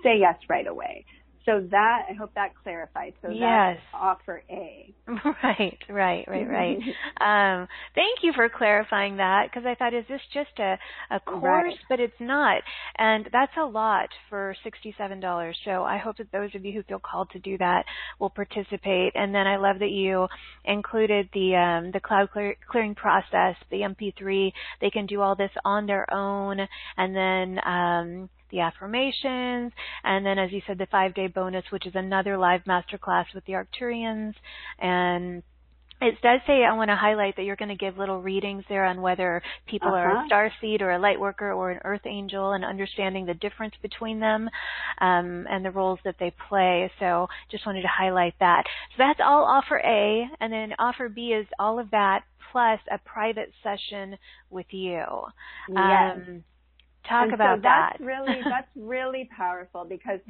say 0.02 0.18
yes 0.18 0.36
right 0.48 0.66
away. 0.66 1.06
So 1.44 1.66
that 1.70 2.06
I 2.08 2.12
hope 2.14 2.32
that 2.34 2.50
clarifies. 2.62 3.12
So 3.20 3.30
yes. 3.30 3.76
that's 3.76 3.80
offer 3.94 4.42
A. 4.50 4.94
Right, 5.42 5.78
right, 5.88 6.24
right, 6.28 6.48
right. 6.48 6.78
um, 7.20 7.68
thank 7.94 8.22
you 8.22 8.32
for 8.34 8.48
clarifying 8.48 9.16
that 9.16 9.48
because 9.50 9.66
I 9.66 9.74
thought, 9.74 9.94
is 9.94 10.04
this 10.08 10.20
just 10.32 10.58
a 10.58 10.78
a 11.10 11.20
course? 11.20 11.42
Right. 11.42 11.74
But 11.88 12.00
it's 12.00 12.20
not, 12.20 12.62
and 12.96 13.28
that's 13.32 13.52
a 13.60 13.64
lot 13.64 14.08
for 14.28 14.54
sixty-seven 14.62 15.20
dollars. 15.20 15.58
So 15.64 15.82
I 15.82 15.98
hope 15.98 16.18
that 16.18 16.30
those 16.32 16.54
of 16.54 16.64
you 16.64 16.72
who 16.72 16.82
feel 16.84 17.00
called 17.00 17.30
to 17.30 17.38
do 17.38 17.58
that 17.58 17.84
will 18.18 18.30
participate. 18.30 19.12
And 19.14 19.34
then 19.34 19.46
I 19.46 19.56
love 19.56 19.78
that 19.80 19.90
you 19.90 20.28
included 20.64 21.28
the 21.34 21.56
um, 21.56 21.90
the 21.92 22.00
cloud 22.00 22.30
clear, 22.30 22.54
clearing 22.70 22.94
process, 22.94 23.56
the 23.70 23.80
MP3. 23.80 24.52
They 24.80 24.90
can 24.90 25.06
do 25.06 25.20
all 25.20 25.34
this 25.34 25.50
on 25.64 25.86
their 25.86 26.12
own, 26.12 26.60
and 26.96 27.16
then. 27.16 27.58
Um, 27.66 28.30
the 28.52 28.60
affirmations, 28.60 29.72
and 30.04 30.24
then 30.24 30.38
as 30.38 30.52
you 30.52 30.60
said, 30.66 30.78
the 30.78 30.86
five 30.86 31.14
day 31.14 31.26
bonus, 31.26 31.64
which 31.70 31.86
is 31.86 31.94
another 31.96 32.38
live 32.38 32.62
masterclass 32.64 33.24
with 33.34 33.44
the 33.46 33.54
Arcturians. 33.54 34.34
And 34.78 35.42
it 36.02 36.20
does 36.20 36.40
say 36.46 36.64
I 36.64 36.74
want 36.74 36.90
to 36.90 36.96
highlight 36.96 37.36
that 37.36 37.44
you're 37.44 37.56
going 37.56 37.68
to 37.68 37.76
give 37.76 37.96
little 37.96 38.20
readings 38.20 38.64
there 38.68 38.84
on 38.84 39.00
whether 39.00 39.40
people 39.66 39.88
uh-huh. 39.88 39.96
are 39.96 40.10
a 40.10 40.18
uh-huh. 40.18 40.26
star 40.26 40.52
seed 40.60 40.82
or 40.82 40.92
a 40.92 40.98
light 40.98 41.18
worker 41.18 41.52
or 41.52 41.70
an 41.70 41.80
earth 41.84 42.06
angel 42.06 42.52
and 42.52 42.64
understanding 42.64 43.24
the 43.24 43.34
difference 43.34 43.74
between 43.82 44.18
them 44.18 44.50
um, 45.00 45.46
and 45.48 45.64
the 45.64 45.70
roles 45.70 46.00
that 46.04 46.16
they 46.18 46.34
play. 46.48 46.90
So 46.98 47.28
just 47.50 47.66
wanted 47.66 47.82
to 47.82 47.88
highlight 47.88 48.34
that. 48.40 48.64
So 48.90 48.94
that's 48.98 49.20
all 49.24 49.44
offer 49.44 49.78
A, 49.78 50.28
and 50.40 50.52
then 50.52 50.74
offer 50.78 51.08
B 51.08 51.28
is 51.28 51.46
all 51.58 51.78
of 51.78 51.90
that 51.92 52.24
plus 52.50 52.80
a 52.90 52.98
private 52.98 53.52
session 53.62 54.18
with 54.50 54.66
you. 54.70 55.04
Yes. 55.68 56.16
Um, 56.16 56.44
Talk 57.08 57.24
and 57.24 57.34
about 57.34 57.58
so 57.58 57.62
that. 57.62 57.96
That's 57.98 58.06
really 58.06 58.40
that's 58.44 58.68
really 58.76 59.28
powerful 59.36 59.84
because 59.84 60.20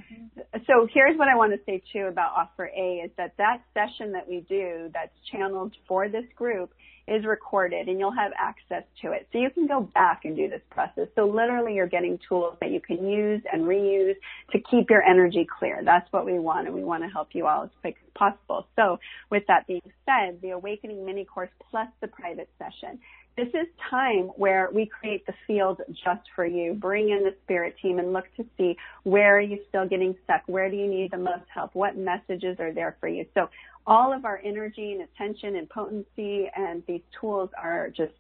so 0.67 0.89
here's 0.93 1.19
what 1.19 1.29
I 1.29 1.37
want 1.37 1.53
to 1.53 1.61
say 1.67 1.83
too 1.93 2.07
about 2.07 2.33
offer 2.37 2.71
A 2.75 3.03
is 3.05 3.11
that 3.17 3.35
that 3.39 3.63
session 3.75 4.13
that 4.13 4.29
we 4.29 4.45
do 4.49 4.91
that's 4.93 5.15
channeled 5.31 5.75
for 5.87 6.09
this 6.09 6.25
group 6.37 6.73
is 7.09 7.25
recorded 7.25 7.89
and 7.89 7.99
you'll 7.99 8.15
have 8.15 8.33
access 8.39 8.85
to 9.03 9.13
it. 9.13 9.29
So 9.33 9.39
you 9.39 9.51
can 9.51 9.67
go 9.67 9.81
back 9.81 10.21
and 10.25 10.37
do 10.37 10.49
this 10.49 10.61
process. 10.71 11.09
So 11.17 11.27
literally 11.27 11.75
you're 11.75 11.89
getting 11.89 12.19
tools 12.29 12.57
that 12.61 12.71
you 12.71 12.81
can 12.81 13.07
use 13.07 13.43
and 13.53 13.65
reuse 13.65 14.15
to 14.53 14.59
keep 14.71 14.89
your 14.89 15.03
energy 15.03 15.47
clear. 15.59 15.83
That's 15.85 16.11
what 16.13 16.25
we 16.25 16.39
want 16.39 16.69
and 16.69 16.77
we 16.77 16.85
want 16.85 17.03
to 17.03 17.09
help 17.09 17.29
you 17.33 17.47
all 17.47 17.65
as 17.65 17.71
quick 17.81 17.97
as 18.05 18.13
possible. 18.15 18.67
So 18.77 18.99
with 19.31 19.43
that 19.49 19.67
being 19.67 19.83
said, 20.07 20.41
the 20.43 20.51
Awakening 20.51 21.05
mini 21.05 21.25
course 21.25 21.51
plus 21.71 21.89
the 22.01 22.09
private 22.09 22.49
session 22.59 23.01
this 23.37 23.49
is 23.49 23.67
time 23.91 24.25
where 24.37 24.69
we 24.73 24.87
create 24.87 25.25
the 25.27 25.33
field 25.47 25.81
just 26.05 26.23
for 26.37 26.45
you. 26.45 26.75
Bring 26.75 27.11
in 27.11 27.25
the 27.25 27.35
spirit 27.45 27.77
team 27.81 27.99
and 27.99 28.13
look 28.13 28.25
to 28.37 28.45
see 28.59 28.77
where 29.05 29.37
are 29.37 29.41
you 29.41 29.59
still 29.69 29.89
getting 29.89 30.15
stuck? 30.25 30.43
Where 30.47 30.71
do 30.71 30.77
you 30.77 30.87
need 30.87 31.11
the 31.11 31.19
most 31.19 31.45
help? 31.53 31.75
What 31.75 31.97
messages 31.97 32.59
are 32.61 32.73
there 32.73 32.97
for 33.01 33.09
you? 33.09 33.25
So 33.35 33.49
all 33.87 34.13
of 34.13 34.25
our 34.25 34.41
energy 34.45 34.93
and 34.93 35.03
attention 35.03 35.57
and 35.57 35.69
potency 35.69 36.51
and 36.55 36.83
these 36.87 37.01
tools 37.21 37.51
are 37.61 37.89
just 37.89 38.13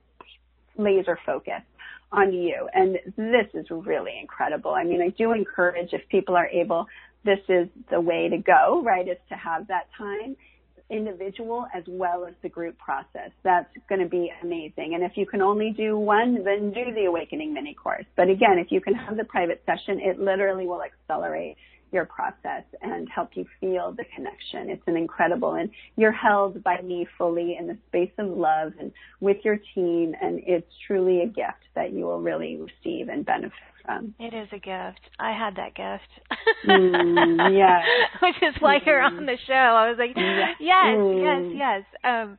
laser 0.79 1.19
focused 1.27 1.67
on 2.11 2.33
you. 2.33 2.69
And 2.75 2.99
this 3.17 3.47
is 3.55 3.67
really 3.71 4.19
incredible. 4.21 4.73
I 4.73 4.85
mean, 4.85 5.03
I 5.03 5.09
do 5.11 5.33
encourage 5.33 5.93
if 5.93 6.09
people 6.09 6.37
are 6.37 6.49
able, 6.49 6.87
this 7.25 7.41
is 7.49 7.69
the 7.91 8.01
way 8.01 8.29
to 8.29 8.39
go, 8.39 8.83
right? 8.85 9.07
Is 9.07 9.19
to 9.29 9.37
have 9.37 9.69
that 9.69 9.89
time 9.97 10.37
individual 10.93 11.67
as 11.75 11.83
well 11.89 12.27
as 12.27 12.35
the 12.43 12.49
group 12.49 12.79
process. 12.79 13.31
That's 13.43 13.69
going 13.89 14.01
to 14.01 14.09
be 14.09 14.31
amazing. 14.43 14.93
And 14.95 15.03
if 15.03 15.13
you 15.17 15.27
can 15.27 15.41
only 15.41 15.71
do 15.77 15.99
one, 15.99 16.45
then 16.45 16.73
do 16.73 16.93
the 16.95 17.07
Awakening 17.07 17.55
mini 17.55 17.75
course. 17.75 18.05
But 18.17 18.29
again, 18.29 18.59
if 18.59 18.71
you 18.71 18.81
can 18.81 18.95
have 18.95 19.17
the 19.17 19.25
private 19.25 19.63
session, 19.67 20.01
it 20.01 20.21
literally 20.21 20.67
will 20.67 20.83
accelerate 20.83 21.57
your 21.93 22.07
process 22.07 22.65
and 22.81 23.09
help 23.15 23.31
you 23.35 23.45
feel 23.61 23.93
the 23.93 24.05
connection. 24.15 24.71
It's 24.71 24.83
an 24.87 24.97
incredible 24.97 25.55
and 25.55 25.71
you're 25.97 26.13
held 26.13 26.63
by 26.63 26.81
me 26.81 27.07
fully 27.19 27.57
in 27.59 27.67
the 27.67 27.77
space 27.89 28.13
of 28.19 28.29
love 28.29 28.73
and 28.81 28.93
with 29.21 29.39
your 29.45 29.59
team 29.75 30.15
and 30.21 30.41
it's 30.47 30.67
truly 30.87 31.21
a 31.21 31.27
gift 31.27 31.65
that 31.75 31.93
you 31.93 32.07
will 32.07 32.21
really 32.21 32.57
receive 32.57 33.09
and 33.09 33.27
benefit 33.27 33.53
from. 33.85 34.15
It 34.19 34.35
is 34.35 34.49
a 34.53 34.59
gift. 34.59 35.01
I 35.19 35.33
had 35.33 35.57
that 35.57 35.75
gift. 35.75 36.09
mm, 36.67 37.53
yeah. 37.57 37.83
Which 38.23 38.37
is 38.43 38.55
why 38.61 38.79
mm. 38.79 38.87
you're 38.87 39.01
on 39.01 39.27
the 39.27 39.37
show. 39.47 39.53
I 39.53 39.89
was 39.89 39.99
like, 39.99 40.17
yes, 40.17 40.57
yes, 40.61 40.97
mm. 40.97 41.55
yes, 41.55 41.83
yes. 41.85 42.01
Um, 42.05 42.39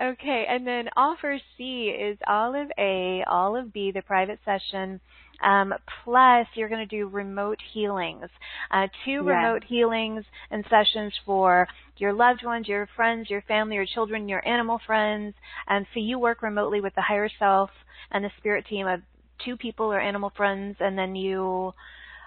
okay, 0.00 0.46
and 0.48 0.66
then 0.66 0.88
offer 0.96 1.38
C 1.56 1.88
is 1.88 2.18
all 2.26 2.54
of 2.54 2.70
A, 2.78 3.24
all 3.28 3.56
of 3.56 3.72
B, 3.72 3.92
the 3.92 4.02
private 4.02 4.38
session. 4.44 5.00
Um, 5.42 5.74
plus, 6.04 6.46
you're 6.54 6.68
going 6.68 6.86
to 6.86 6.96
do 6.96 7.08
remote 7.08 7.58
healings, 7.72 8.28
uh, 8.70 8.86
two 9.04 9.22
remote 9.24 9.64
healings 9.64 10.24
and 10.52 10.64
sessions 10.70 11.12
for 11.26 11.66
your 11.96 12.12
loved 12.12 12.44
ones, 12.44 12.68
your 12.68 12.88
friends, 12.94 13.28
your 13.28 13.42
family, 13.42 13.74
your 13.74 13.86
children, 13.86 14.28
your 14.28 14.46
animal 14.46 14.80
friends. 14.86 15.34
And 15.66 15.84
so 15.92 16.00
you 16.00 16.18
work 16.18 16.42
remotely 16.42 16.80
with 16.80 16.94
the 16.94 17.02
higher 17.02 17.28
self 17.38 17.70
and 18.12 18.24
the 18.24 18.30
spirit 18.38 18.66
team 18.68 18.86
of 18.86 19.00
two 19.44 19.56
people 19.56 19.86
or 19.86 20.00
animal 20.00 20.32
friends, 20.36 20.76
and 20.80 20.98
then 20.98 21.14
you 21.14 21.72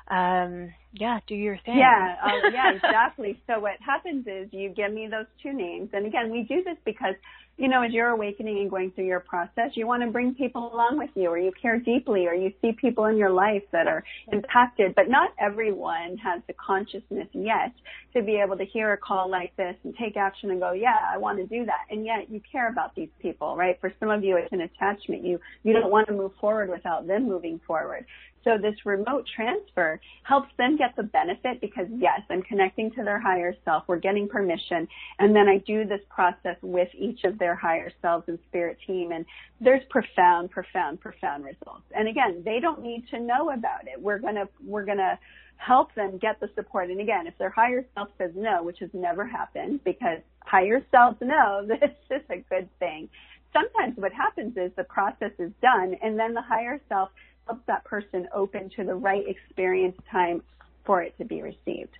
um 0.10 0.72
yeah 0.94 1.20
do 1.28 1.36
your 1.36 1.58
thing. 1.66 1.78
Yeah 1.78 2.16
uh, 2.24 2.50
yeah 2.54 2.74
exactly. 2.74 3.42
So 3.48 3.60
what 3.60 3.74
happens 3.86 4.26
is 4.28 4.50
you 4.52 4.70
give 4.70 4.94
me 4.94 5.08
those 5.10 5.26
two 5.42 5.54
names. 5.54 5.90
And 5.94 6.06
again 6.06 6.32
we 6.32 6.44
do 6.44 6.64
this 6.64 6.78
because 6.86 7.16
you 7.58 7.70
know, 7.70 7.82
as 7.84 7.94
you're 7.94 8.10
awakening 8.10 8.60
and 8.60 8.70
going 8.70 8.92
through 8.92 9.06
your 9.06 9.22
process, 9.22 9.72
you 9.76 9.88
want 9.88 10.04
to 10.04 10.12
bring 10.12 10.36
people 10.36 10.74
along 10.74 10.98
with 10.98 11.10
you 11.16 11.30
or 11.30 11.38
you 11.38 11.52
care 11.62 11.80
deeply 11.80 12.28
or 12.28 12.34
you 12.34 12.52
see 12.62 12.74
people 12.74 13.06
in 13.06 13.18
your 13.18 13.30
life 13.30 13.64
that 13.72 13.88
are 13.88 14.04
impacted, 14.32 14.94
but 14.94 15.10
not 15.10 15.30
everyone 15.40 16.18
has 16.18 16.42
the 16.48 16.54
consciousness 16.54 17.28
yet 17.32 17.72
to 18.14 18.22
be 18.22 18.36
able 18.36 18.58
to 18.58 18.66
hear 18.66 18.92
a 18.92 18.98
call 18.98 19.30
like 19.30 19.56
this 19.56 19.76
and 19.84 19.96
take 19.96 20.18
action 20.18 20.52
and 20.52 20.60
go, 20.60 20.74
yeah, 20.74 20.98
I 21.10 21.18
want 21.18 21.38
to 21.38 21.46
do 21.46 21.66
that. 21.66 21.86
And 21.90 22.06
yet 22.06 22.30
you 22.30 22.42
care 22.52 22.70
about 22.70 22.94
these 22.94 23.10
people, 23.22 23.56
right? 23.56 23.80
For 23.80 23.94
some 24.00 24.10
of 24.10 24.24
you, 24.24 24.36
it's 24.36 24.52
an 24.52 24.62
attachment. 24.62 25.24
You, 25.24 25.40
you 25.64 25.72
don't 25.72 25.92
want 25.92 26.08
to 26.08 26.14
move 26.14 26.32
forward 26.42 26.70
without 26.70 27.08
them 27.08 27.26
moving 27.28 27.62
forward. 27.66 28.06
So 28.46 28.60
this 28.62 28.76
remote 28.86 29.26
transfer 29.36 30.00
helps 30.22 30.50
them 30.58 30.78
get 30.78 30.96
the 30.96 31.04
benefit 31.04 31.60
because 31.60 31.88
yes, 31.98 32.22
I'm 32.30 32.44
connecting 32.44 32.92
to 32.92 33.04
their 33.04 33.20
higher 33.20 33.56
self. 33.66 33.84
We're 33.88 33.98
getting 33.98 34.30
permission. 34.30 34.88
And 35.18 35.36
then 35.36 35.48
I 35.48 35.58
do 35.58 35.84
this 35.84 36.02
process 36.10 36.56
with 36.62 36.90
each 36.96 37.24
of 37.24 37.40
their 37.46 37.54
higher 37.54 37.92
selves 38.02 38.24
and 38.28 38.40
spirit 38.48 38.76
team. 38.88 39.12
And 39.12 39.24
there's 39.62 39.84
profound, 39.92 40.50
profound, 40.50 41.00
profound 41.00 41.46
results. 41.46 41.86
And 41.96 42.08
again, 42.08 42.42
they 42.44 42.60
don't 42.60 42.82
need 42.82 43.08
to 43.12 43.20
know 43.20 43.52
about 43.52 43.84
it. 43.86 44.02
We're 44.02 44.18
going 44.18 44.34
to, 44.34 44.50
we're 44.66 44.86
going 44.86 44.98
to 44.98 45.20
help 45.58 45.94
them 45.94 46.18
get 46.18 46.40
the 46.40 46.50
support. 46.56 46.90
And 46.90 47.00
again, 47.00 47.28
if 47.28 47.38
their 47.38 47.52
higher 47.52 47.86
self 47.94 48.10
says 48.18 48.32
no, 48.36 48.64
which 48.64 48.80
has 48.80 48.90
never 48.94 49.28
happened 49.28 49.82
because 49.84 50.22
higher 50.44 50.84
selves 50.90 51.18
know 51.22 51.64
this 51.68 51.92
is 52.10 52.24
a 52.32 52.38
good 52.50 52.68
thing. 52.80 53.10
Sometimes 53.54 53.96
what 53.96 54.12
happens 54.12 54.58
is 54.58 54.72
the 54.76 54.84
process 54.84 55.32
is 55.38 55.52
done 55.62 55.96
and 56.02 56.18
then 56.18 56.34
the 56.34 56.42
higher 56.42 56.82
self 56.90 57.10
helps 57.46 57.62
that 57.68 57.86
person 57.86 58.28
open 58.34 58.72
to 58.76 58.84
the 58.84 58.96
right 58.96 59.24
experience 59.28 59.96
time 60.12 60.42
for 60.86 61.02
it 61.02 61.18
to 61.18 61.26
be 61.26 61.42
received. 61.42 61.92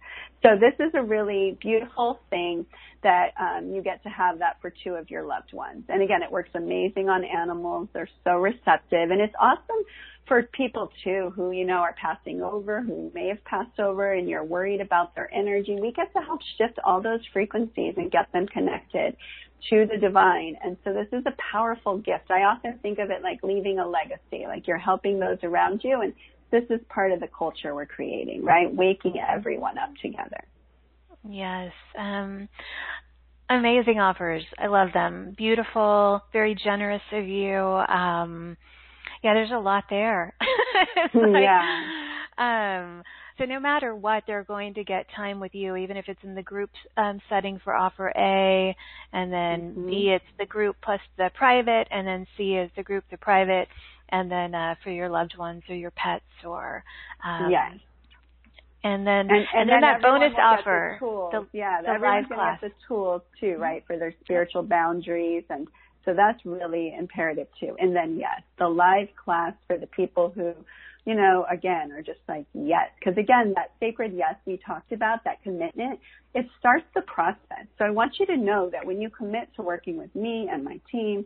So 0.44 0.50
this 0.60 0.74
is 0.80 0.94
a 0.94 1.04
really 1.04 1.58
beautiful 1.60 2.20
thing 2.30 2.66
that 3.04 3.30
um, 3.40 3.72
you 3.74 3.82
get 3.82 4.04
to 4.04 4.10
have 4.10 4.40
that 4.40 4.58
for 4.62 4.72
two 4.84 4.94
of 4.94 5.10
your 5.10 5.26
loved 5.26 5.54
ones. 5.54 5.84
And 5.90 6.02
again, 6.02 6.22
it 6.22 6.32
works 6.32 6.50
amazing 6.54 7.10
on 7.10 7.24
animals. 7.24 7.88
They're 7.94 8.10
so 8.24 8.38
receptive, 8.38 9.12
and 9.12 9.22
it's 9.22 9.34
awesome 9.40 9.84
for 10.28 10.44
people 10.44 10.92
too 11.04 11.32
who 11.36 11.52
you 11.52 11.66
know 11.66 11.78
are 11.78 11.96
passing 12.02 12.42
over, 12.42 12.82
who 12.82 13.12
may 13.14 13.28
have 13.28 13.44
passed 13.46 13.80
over, 13.80 14.14
and 14.14 14.28
you're 14.28 14.44
worried 14.44 14.82
about 14.82 15.16
their 15.16 15.32
energy. 15.34 15.78
We 15.80 15.92
get 15.92 16.12
to 16.14 16.22
help 16.22 16.42
shift 16.58 16.80
all 16.84 17.02
those 17.02 17.22
frequencies 17.32 17.94
and 17.98 18.12
get 18.12 18.32
them 18.34 18.48
connected 18.48 19.16
to 19.70 19.88
the 19.92 19.98
divine. 19.98 20.58
And 20.64 20.78
so 20.84 20.94
this 20.94 21.08
is 21.12 21.24
a 21.26 21.34
powerful 21.52 21.98
gift. 21.98 22.30
I 22.30 22.44
often 22.44 22.80
think 22.82 23.00
of 23.00 23.10
it 23.10 23.24
like 23.24 23.40
leaving 23.44 23.80
a 23.80 23.88
legacy, 23.88 24.46
like 24.48 24.68
you're 24.68 24.78
helping 24.78 25.20
those 25.20 25.38
around 25.44 25.82
you 25.84 26.02
and 26.02 26.14
this 26.56 26.80
is 26.80 26.86
part 26.88 27.12
of 27.12 27.20
the 27.20 27.28
culture 27.28 27.76
we're 27.76 27.86
creating, 27.86 28.44
right? 28.44 28.74
Waking 28.74 29.16
everyone 29.20 29.78
up 29.78 29.90
together. 30.02 30.42
Yes. 31.28 31.74
Um, 31.98 32.48
amazing 33.50 34.00
offers. 34.00 34.44
I 34.58 34.68
love 34.68 34.90
them. 34.94 35.36
Beautiful, 35.38 36.22
very 36.32 36.56
generous 36.56 37.02
of 37.12 37.28
you. 37.28 37.56
Um, 37.58 38.56
yeah, 39.22 39.34
there's 39.34 39.52
a 39.52 39.60
lot 39.60 39.86
there. 39.90 40.34
like, 41.14 41.44
yeah. 41.44 41.82
Um, 42.38 43.04
so 43.38 43.44
no 43.44 43.60
matter 43.60 43.94
what, 43.94 44.24
they're 44.26 44.44
going 44.44 44.76
to 44.76 44.84
get 44.86 45.08
time 45.14 45.42
with 45.42 45.54
you, 45.54 45.76
even 45.76 45.98
if 45.98 46.06
it's 46.08 46.24
in 46.24 46.36
the 46.36 46.44
group 46.44 46.70
um, 46.96 47.20
setting 47.30 47.60
for 47.64 47.76
offer 47.76 48.14
A, 48.16 48.76
and 49.12 49.32
then 49.32 49.72
mm-hmm. 49.72 49.88
B, 49.88 50.14
it's 50.16 50.26
the 50.40 50.46
group 50.46 50.78
plus 50.82 51.02
the 51.18 51.30
private, 51.34 51.88
and 51.92 52.08
then 52.08 52.26
C 52.38 52.54
is 52.54 52.72
the 52.78 52.84
group, 52.84 53.04
the 53.12 53.18
private, 53.18 53.68
and 54.10 54.32
then 54.32 54.56
uh, 54.56 54.76
for 54.84 54.92
your 54.92 55.10
loved 55.10 55.38
ones 55.38 55.64
or 55.70 55.76
your 55.76 55.92
pets 55.92 56.24
or 56.46 56.84
um, 57.24 57.50
yes. 57.50 57.74
And 58.84 59.06
then, 59.06 59.22
and, 59.22 59.32
and, 59.32 59.48
and 59.56 59.70
then, 59.70 59.82
then 59.82 59.82
that 59.82 60.02
bonus 60.04 60.34
offer, 60.40 60.98
the 61.02 61.30
the, 61.32 61.48
yeah, 61.58 61.82
the 61.82 61.90
everyone's 61.90 62.28
live 62.30 62.38
class. 62.38 62.60
get 62.62 62.70
the 62.70 62.76
tools 62.88 63.22
too, 63.40 63.56
right, 63.58 63.84
for 63.88 63.98
their 63.98 64.14
spiritual 64.24 64.62
boundaries, 64.62 65.44
and 65.50 65.68
so 66.06 66.14
that's 66.14 66.40
really 66.46 66.94
imperative 66.96 67.48
too. 67.60 67.76
And 67.80 67.96
then 67.96 68.18
yes, 68.20 68.42
the 68.60 68.68
live 68.68 69.08
class 69.24 69.54
for 69.66 69.80
the 69.80 69.88
people 69.88 70.32
who 70.36 70.54
you 71.06 71.14
know, 71.14 71.46
again, 71.50 71.92
are 71.92 72.02
just 72.02 72.20
like, 72.28 72.46
yes. 72.54 72.90
Because 73.00 73.18
again, 73.18 73.54
that 73.56 73.72
sacred 73.80 74.14
yes 74.16 74.36
we 74.46 74.58
talked 74.66 74.92
about, 74.92 75.24
that 75.24 75.42
commitment, 75.44 76.00
it 76.34 76.48
starts 76.60 76.86
the 76.96 77.02
process. 77.02 77.68
So 77.78 77.86
I 77.86 77.92
want 77.92 78.14
you 78.20 78.26
to 78.26 78.36
know 78.38 78.70
that 78.72 78.86
when 78.86 79.00
you 79.00 79.10
commit 79.10 79.50
to 79.56 79.62
working 79.62 79.98
with 79.98 80.14
me 80.16 80.50
and 80.52 80.64
my 80.64 80.80
team, 80.92 81.26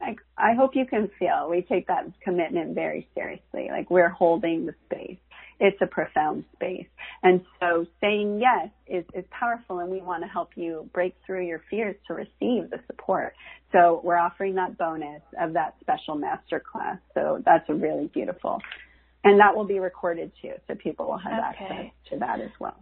like, 0.00 0.18
I 0.36 0.54
hope 0.54 0.72
you 0.74 0.86
can 0.86 1.10
feel 1.18 1.48
we 1.50 1.62
take 1.62 1.88
that 1.88 2.06
commitment 2.22 2.74
very 2.74 3.08
seriously. 3.14 3.68
Like 3.70 3.90
we're 3.90 4.08
holding 4.08 4.66
the 4.66 4.74
space. 4.86 5.18
It's 5.60 5.78
a 5.82 5.86
profound 5.86 6.44
space. 6.54 6.86
And 7.22 7.44
so 7.58 7.84
saying 8.00 8.40
yes 8.40 8.70
is, 8.86 9.04
is 9.12 9.24
powerful 9.30 9.80
and 9.80 9.90
we 9.90 10.00
want 10.00 10.22
to 10.22 10.28
help 10.28 10.50
you 10.54 10.88
break 10.92 11.16
through 11.26 11.46
your 11.46 11.62
fears 11.68 11.96
to 12.06 12.14
receive 12.14 12.70
the 12.70 12.78
support. 12.86 13.34
So 13.72 14.00
we're 14.04 14.16
offering 14.16 14.54
that 14.54 14.78
bonus 14.78 15.22
of 15.40 15.54
that 15.54 15.74
special 15.80 16.14
master 16.14 16.60
class. 16.60 16.98
So 17.14 17.42
that's 17.44 17.68
a 17.68 17.74
really 17.74 18.06
beautiful 18.06 18.60
and 19.24 19.40
that 19.40 19.56
will 19.56 19.64
be 19.64 19.78
recorded 19.78 20.32
too, 20.40 20.52
so 20.66 20.74
people 20.74 21.06
will 21.06 21.18
have 21.18 21.54
okay. 21.54 21.64
access 21.64 21.92
to 22.10 22.18
that 22.18 22.40
as 22.40 22.50
well. 22.58 22.76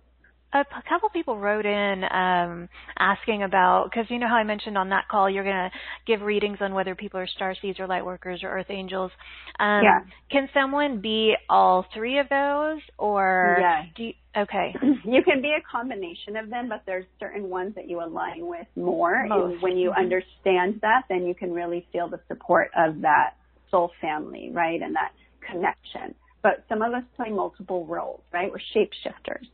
A 0.53 0.65
couple 0.89 1.11
people 1.11 1.39
wrote 1.39 1.67
in 1.67 2.05
um, 2.05 2.69
asking 2.99 3.43
about 3.43 3.91
because 3.91 4.07
you 4.09 4.19
know 4.19 4.29
how 4.29 4.37
I 4.37 4.45
mentioned 4.45 4.79
on 4.79 4.89
that 4.89 5.07
call 5.09 5.29
you're 5.29 5.45
going 5.45 5.55
to 5.55 5.71
give 6.07 6.23
readings 6.23 6.59
on 6.61 6.73
whether 6.73 6.95
people 6.95 7.21
are 7.21 7.27
star 7.27 7.55
seeds 7.61 7.79
or 7.79 7.87
light 7.87 8.05
workers 8.07 8.41
or 8.43 8.49
earth 8.49 8.71
angels. 8.71 9.11
Um, 9.59 9.83
yeah. 9.83 10.01
Can 10.31 10.49
someone 10.55 11.01
be 11.01 11.35
all 11.51 11.85
three 11.93 12.19
of 12.19 12.29
those, 12.31 12.81
or 12.97 13.59
do 13.97 14.05
you, 14.05 14.13
okay? 14.37 14.75
You 15.05 15.23
can 15.23 15.43
be 15.43 15.51
a 15.51 15.63
combination 15.71 16.37
of 16.37 16.49
them, 16.49 16.69
but 16.69 16.83
there's 16.87 17.07
certain 17.21 17.51
ones 17.51 17.75
that 17.75 17.89
you 17.89 18.03
align 18.03 18.47
with 18.47 18.67
more. 18.77 19.27
Most. 19.29 19.55
And 19.55 19.63
when 19.63 19.77
you 19.77 19.91
mm-hmm. 19.91 20.01
understand 20.01 20.79
that, 20.83 21.03
then 21.09 21.27
you 21.27 21.35
can 21.35 21.53
really 21.53 21.87
feel 21.93 22.09
the 22.09 22.21
support 22.29 22.71
of 22.77 23.03
that 23.03 23.35
soul 23.71 23.91
family, 24.01 24.51
right, 24.53 24.81
and 24.81 24.95
that 24.95 25.13
connection 25.41 26.15
but 26.47 26.65
some 26.69 26.81
of 26.81 26.95
us 26.95 27.03
play 27.17 27.29
multiple 27.29 27.85
roles, 27.87 28.21
right? 28.33 28.53
We're 28.53 28.61
shapeshifters. 28.73 29.49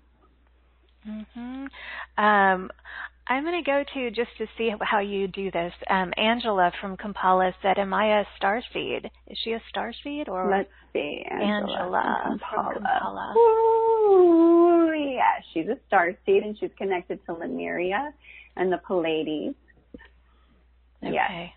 Mhm. 1.06 1.68
Um, 2.18 2.70
I'm 3.28 3.44
going 3.44 3.62
to 3.62 3.70
go 3.70 3.84
to 3.94 4.10
just 4.10 4.36
to 4.38 4.46
see 4.58 4.74
how 4.80 4.98
you 4.98 5.28
do 5.28 5.50
this. 5.50 5.72
Um, 5.88 6.12
Angela 6.16 6.72
from 6.80 6.96
Kampala 6.96 7.54
said, 7.62 7.78
"Am 7.78 7.94
I 7.94 8.20
a 8.20 8.24
star 8.36 8.62
seed? 8.72 9.10
Is 9.28 9.38
she 9.38 9.52
a 9.52 9.62
star 9.68 9.92
seed 10.02 10.28
or?" 10.28 10.50
Let's 10.50 10.70
see, 10.92 11.24
Angela, 11.30 11.52
Angela 11.52 12.20
from 12.24 12.38
Kampala. 12.38 12.72
From 12.74 12.84
Kampala. 12.84 13.34
Ooh, 13.36 14.92
yeah, 14.92 15.40
she's 15.52 15.68
a 15.68 15.78
star 15.86 16.12
seed, 16.26 16.42
and 16.42 16.58
she's 16.58 16.72
connected 16.76 17.24
to 17.26 17.32
Lemuria 17.32 18.12
and 18.56 18.72
the 18.72 18.78
Pleiades. 18.78 19.54
Okay. 21.02 21.12
Yes. 21.12 21.50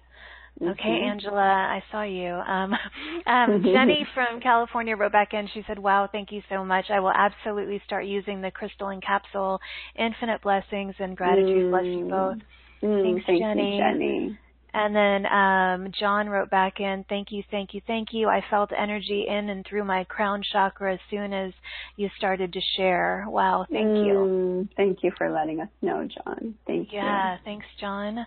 Okay, 0.62 0.72
mm-hmm. 0.72 1.10
Angela, 1.10 1.42
I 1.42 1.84
saw 1.92 2.04
you. 2.04 2.30
Um, 2.30 2.74
um, 3.26 3.64
Jenny 3.64 4.08
from 4.14 4.40
California 4.40 4.96
wrote 4.96 5.12
back 5.12 5.34
in. 5.34 5.50
She 5.54 5.64
said, 5.68 5.78
"Wow, 5.78 6.08
thank 6.10 6.32
you 6.32 6.42
so 6.50 6.64
much. 6.64 6.86
I 6.90 7.00
will 7.00 7.12
absolutely 7.12 7.82
start 7.86 8.06
using 8.06 8.42
the 8.42 8.52
crystal 8.52 8.90
and 8.90 9.04
capsule. 9.04 9.60
Infinite 9.98 10.42
blessings 10.42 10.96
and 11.00 11.18
gratitude. 11.18 11.66
Mm. 11.66 11.70
Bless 11.72 11.86
you 11.86 12.08
both. 12.10 12.38
Mm, 12.84 13.04
Thanks, 13.04 13.26
thank 13.26 13.42
Jenny. 13.42 13.78
Jenny. 13.78 14.40
And 14.78 14.94
then 14.94 15.26
um, 15.32 15.92
John 15.98 16.28
wrote 16.28 16.50
back 16.50 16.82
in, 16.82 17.06
"Thank 17.08 17.32
you, 17.32 17.44
thank 17.50 17.74
you, 17.74 17.80
thank 17.88 18.10
you. 18.12 18.28
I 18.28 18.44
felt 18.50 18.72
energy 18.78 19.26
in 19.26 19.48
and 19.48 19.66
through 19.66 19.86
my 19.86 20.04
crown 20.04 20.44
chakra 20.52 20.96
as 20.96 21.00
soon 21.10 21.32
as 21.32 21.54
you 21.96 22.10
started 22.18 22.52
to 22.52 22.60
share. 22.76 23.26
Wow, 23.30 23.66
thank 23.72 23.88
mm, 23.88 24.06
you. 24.06 24.68
Thank 24.76 25.02
you 25.02 25.14
for 25.18 25.30
letting 25.30 25.62
us 25.62 25.70
know, 25.82 26.06
John. 26.06 26.56
Thank 26.68 26.90
yeah, 26.92 27.00
you. 27.00 27.06
Yeah, 27.06 27.38
thanks, 27.46 27.66
John. 27.80 28.18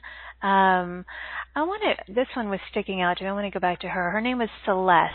Um, 0.41 1.05
I 1.55 1.65
want 1.65 1.83
to. 1.83 2.15
This 2.15 2.29
one 2.35 2.49
was 2.49 2.61
sticking 2.71 3.03
out 3.03 3.19
to 3.19 3.25
me. 3.25 3.29
I 3.29 3.33
want 3.35 3.45
to 3.45 3.51
go 3.51 3.61
back 3.61 3.81
to 3.81 3.89
her. 3.89 4.11
Her 4.11 4.23
name 4.23 4.39
was 4.39 4.49
Celeste. 4.65 5.13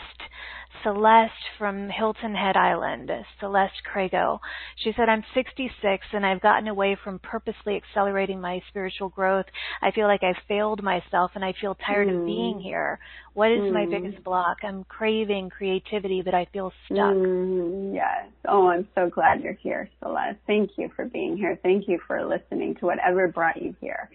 Celeste 0.81 1.31
from 1.57 1.89
Hilton 1.89 2.35
Head 2.35 2.57
Island, 2.57 3.11
Celeste 3.39 3.81
Crago. 3.93 4.39
She 4.77 4.91
said, 4.95 5.09
I'm 5.09 5.23
66 5.33 6.05
and 6.13 6.25
I've 6.25 6.41
gotten 6.41 6.67
away 6.67 6.97
from 7.03 7.19
purposely 7.19 7.75
accelerating 7.75 8.41
my 8.41 8.61
spiritual 8.69 9.09
growth. 9.09 9.45
I 9.81 9.91
feel 9.91 10.07
like 10.07 10.23
I've 10.23 10.41
failed 10.47 10.81
myself 10.81 11.31
and 11.35 11.43
I 11.43 11.53
feel 11.59 11.75
tired 11.75 12.07
mm. 12.07 12.19
of 12.19 12.25
being 12.25 12.59
here. 12.59 12.99
What 13.33 13.51
is 13.51 13.59
mm. 13.59 13.73
my 13.73 13.85
biggest 13.85 14.23
block? 14.23 14.57
I'm 14.63 14.83
craving 14.85 15.49
creativity, 15.49 16.21
but 16.21 16.33
I 16.33 16.47
feel 16.53 16.71
stuck. 16.85 17.15
Mm, 17.15 17.93
yes. 17.93 18.27
Oh, 18.47 18.67
I'm 18.67 18.87
so 18.95 19.09
glad 19.09 19.41
you're 19.41 19.53
here, 19.53 19.89
Celeste. 20.01 20.39
Thank 20.47 20.71
you 20.77 20.89
for 20.95 21.05
being 21.05 21.37
here. 21.37 21.59
Thank 21.63 21.87
you 21.87 21.99
for 22.07 22.23
listening 22.25 22.75
to 22.75 22.85
whatever 22.85 23.27
brought 23.27 23.61
you 23.61 23.75
here. 23.81 24.09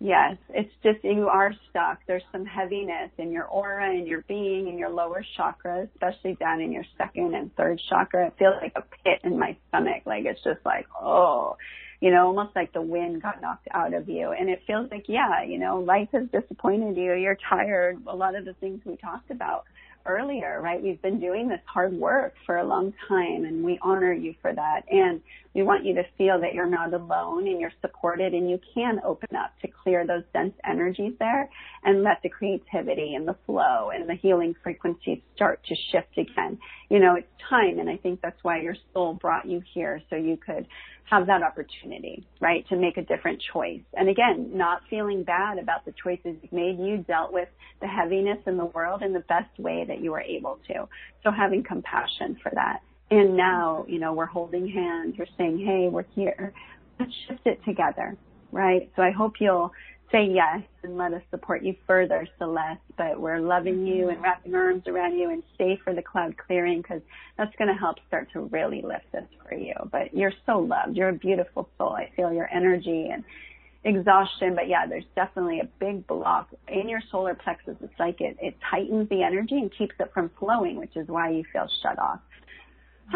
Yes, 0.00 0.36
it's 0.50 0.72
just 0.82 1.02
you 1.04 1.28
are 1.28 1.52
stuck. 1.70 2.00
There's 2.06 2.22
some 2.32 2.44
heaviness 2.44 3.10
in 3.16 3.30
your 3.30 3.44
aura 3.46 3.90
and 3.90 4.06
your 4.06 4.22
being 4.28 4.68
and 4.68 4.78
your 4.78 4.90
lower 4.90 5.24
chakra, 5.36 5.88
especially 5.94 6.34
down 6.34 6.60
in 6.60 6.72
your 6.72 6.84
second 6.98 7.34
and 7.34 7.54
third 7.56 7.80
chakra. 7.88 8.26
It 8.26 8.34
feels 8.38 8.56
like 8.60 8.72
a 8.76 8.82
pit 8.82 9.20
in 9.22 9.38
my 9.38 9.56
stomach. 9.68 10.02
Like 10.04 10.24
it's 10.24 10.42
just 10.42 10.60
like, 10.66 10.86
oh, 11.00 11.56
you 12.00 12.10
know, 12.10 12.26
almost 12.26 12.54
like 12.56 12.72
the 12.72 12.82
wind 12.82 13.22
got 13.22 13.40
knocked 13.40 13.68
out 13.72 13.94
of 13.94 14.08
you. 14.08 14.32
And 14.32 14.50
it 14.50 14.62
feels 14.66 14.90
like, 14.90 15.04
yeah, 15.08 15.42
you 15.44 15.58
know, 15.58 15.78
life 15.80 16.08
has 16.12 16.26
disappointed 16.32 16.96
you. 16.96 17.14
You're 17.14 17.38
tired. 17.48 18.02
A 18.06 18.14
lot 18.14 18.34
of 18.34 18.44
the 18.44 18.54
things 18.54 18.80
we 18.84 18.96
talked 18.96 19.30
about 19.30 19.64
earlier, 20.06 20.60
right? 20.62 20.82
We've 20.82 21.00
been 21.00 21.20
doing 21.20 21.48
this 21.48 21.60
hard 21.66 21.92
work 21.92 22.34
for 22.46 22.58
a 22.58 22.64
long 22.64 22.92
time 23.08 23.44
and 23.44 23.64
we 23.64 23.78
honor 23.82 24.12
you 24.12 24.34
for 24.42 24.52
that. 24.52 24.82
And 24.90 25.20
we 25.54 25.62
want 25.62 25.84
you 25.84 25.94
to 25.94 26.02
feel 26.18 26.40
that 26.40 26.54
you're 26.54 26.68
not 26.68 26.92
alone 26.92 27.46
and 27.46 27.60
you're 27.60 27.72
supported 27.80 28.34
and 28.34 28.50
you 28.50 28.60
can 28.74 29.00
open 29.04 29.36
up 29.36 29.52
to 29.62 29.68
clear 29.68 30.06
those 30.06 30.24
dense 30.32 30.54
energies 30.64 31.14
there 31.18 31.48
and 31.84 32.02
let 32.02 32.20
the 32.22 32.28
creativity 32.28 33.14
and 33.14 33.26
the 33.26 33.36
flow 33.46 33.90
and 33.94 34.08
the 34.08 34.14
healing 34.14 34.54
frequencies 34.62 35.20
start 35.34 35.60
to 35.68 35.74
shift 35.92 36.18
again. 36.18 36.58
You 36.90 36.98
know, 36.98 37.14
it's 37.14 37.28
time 37.48 37.78
and 37.78 37.88
I 37.88 37.96
think 37.96 38.20
that's 38.20 38.42
why 38.42 38.60
your 38.60 38.76
soul 38.92 39.14
brought 39.14 39.46
you 39.46 39.62
here 39.72 40.02
so 40.10 40.16
you 40.16 40.36
could 40.36 40.66
have 41.10 41.26
that 41.26 41.42
opportunity, 41.42 42.26
right, 42.40 42.66
to 42.68 42.76
make 42.76 42.96
a 42.96 43.02
different 43.02 43.42
choice. 43.52 43.82
And 43.94 44.08
again, 44.08 44.50
not 44.54 44.82
feeling 44.88 45.22
bad 45.22 45.58
about 45.58 45.84
the 45.84 45.92
choices 46.02 46.36
you've 46.42 46.52
made. 46.52 46.78
You 46.78 46.98
dealt 47.06 47.32
with 47.32 47.48
the 47.80 47.86
heaviness 47.86 48.38
in 48.46 48.56
the 48.56 48.64
world 48.64 49.02
in 49.02 49.12
the 49.12 49.20
best 49.20 49.58
way 49.58 49.84
that 49.86 50.00
you 50.00 50.12
were 50.12 50.22
able 50.22 50.58
to. 50.68 50.88
So 51.22 51.30
having 51.30 51.62
compassion 51.62 52.38
for 52.42 52.50
that. 52.54 52.80
And 53.10 53.36
now, 53.36 53.84
you 53.86 53.98
know, 53.98 54.14
we're 54.14 54.24
holding 54.26 54.66
hands. 54.68 55.16
We're 55.18 55.26
saying, 55.36 55.58
hey, 55.58 55.88
we're 55.90 56.06
here. 56.14 56.54
Let's 56.98 57.12
shift 57.28 57.46
it 57.46 57.60
together, 57.64 58.16
right? 58.50 58.90
So 58.96 59.02
I 59.02 59.10
hope 59.10 59.34
you'll 59.40 59.72
say 60.10 60.26
yes 60.26 60.62
and 60.82 60.96
let 60.96 61.12
us 61.12 61.22
support 61.30 61.62
you 61.62 61.74
further, 61.86 62.26
Celeste. 62.38 62.80
But 62.96 63.20
we're 63.20 63.40
loving 63.40 63.86
you 63.86 64.04
mm-hmm. 64.04 64.10
and 64.10 64.22
wrapping 64.22 64.54
our 64.54 64.66
arms 64.66 64.84
around 64.86 65.18
you 65.18 65.30
and 65.30 65.42
stay 65.54 65.78
for 65.82 65.94
the 65.94 66.02
cloud 66.02 66.36
clearing 66.36 66.82
because 66.82 67.02
that's 67.36 67.54
going 67.56 67.68
to 67.68 67.74
help 67.74 67.96
start 68.08 68.28
to 68.32 68.42
really 68.42 68.82
lift 68.82 69.10
this 69.12 69.24
for 69.46 69.54
you. 69.54 69.74
But 69.90 70.14
you're 70.14 70.32
so 70.46 70.58
loved. 70.58 70.96
You're 70.96 71.10
a 71.10 71.14
beautiful 71.14 71.68
soul. 71.78 71.92
I 71.92 72.10
feel 72.16 72.32
your 72.32 72.48
energy 72.52 73.08
and 73.12 73.24
exhaustion. 73.84 74.54
But 74.54 74.68
yeah, 74.68 74.86
there's 74.86 75.04
definitely 75.16 75.60
a 75.60 75.68
big 75.80 76.06
block 76.06 76.48
in 76.68 76.88
your 76.88 77.00
solar 77.10 77.34
plexus. 77.34 77.76
It's 77.80 77.98
like 77.98 78.20
it, 78.20 78.36
it 78.40 78.56
tightens 78.70 79.08
the 79.08 79.22
energy 79.22 79.56
and 79.56 79.70
keeps 79.76 79.94
it 79.98 80.10
from 80.14 80.30
flowing, 80.38 80.76
which 80.76 80.96
is 80.96 81.08
why 81.08 81.30
you 81.30 81.44
feel 81.52 81.68
shut 81.82 81.98
off. 81.98 82.20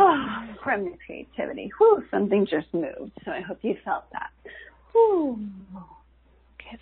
from 0.63 0.85
your 0.85 0.97
creativity. 1.05 1.71
Whew, 1.79 2.05
something 2.11 2.47
just 2.47 2.73
moved. 2.73 3.13
So 3.25 3.31
I 3.31 3.41
hope 3.41 3.59
you 3.63 3.77
felt 3.85 4.05
that. 4.13 4.31
Whew. 4.93 5.39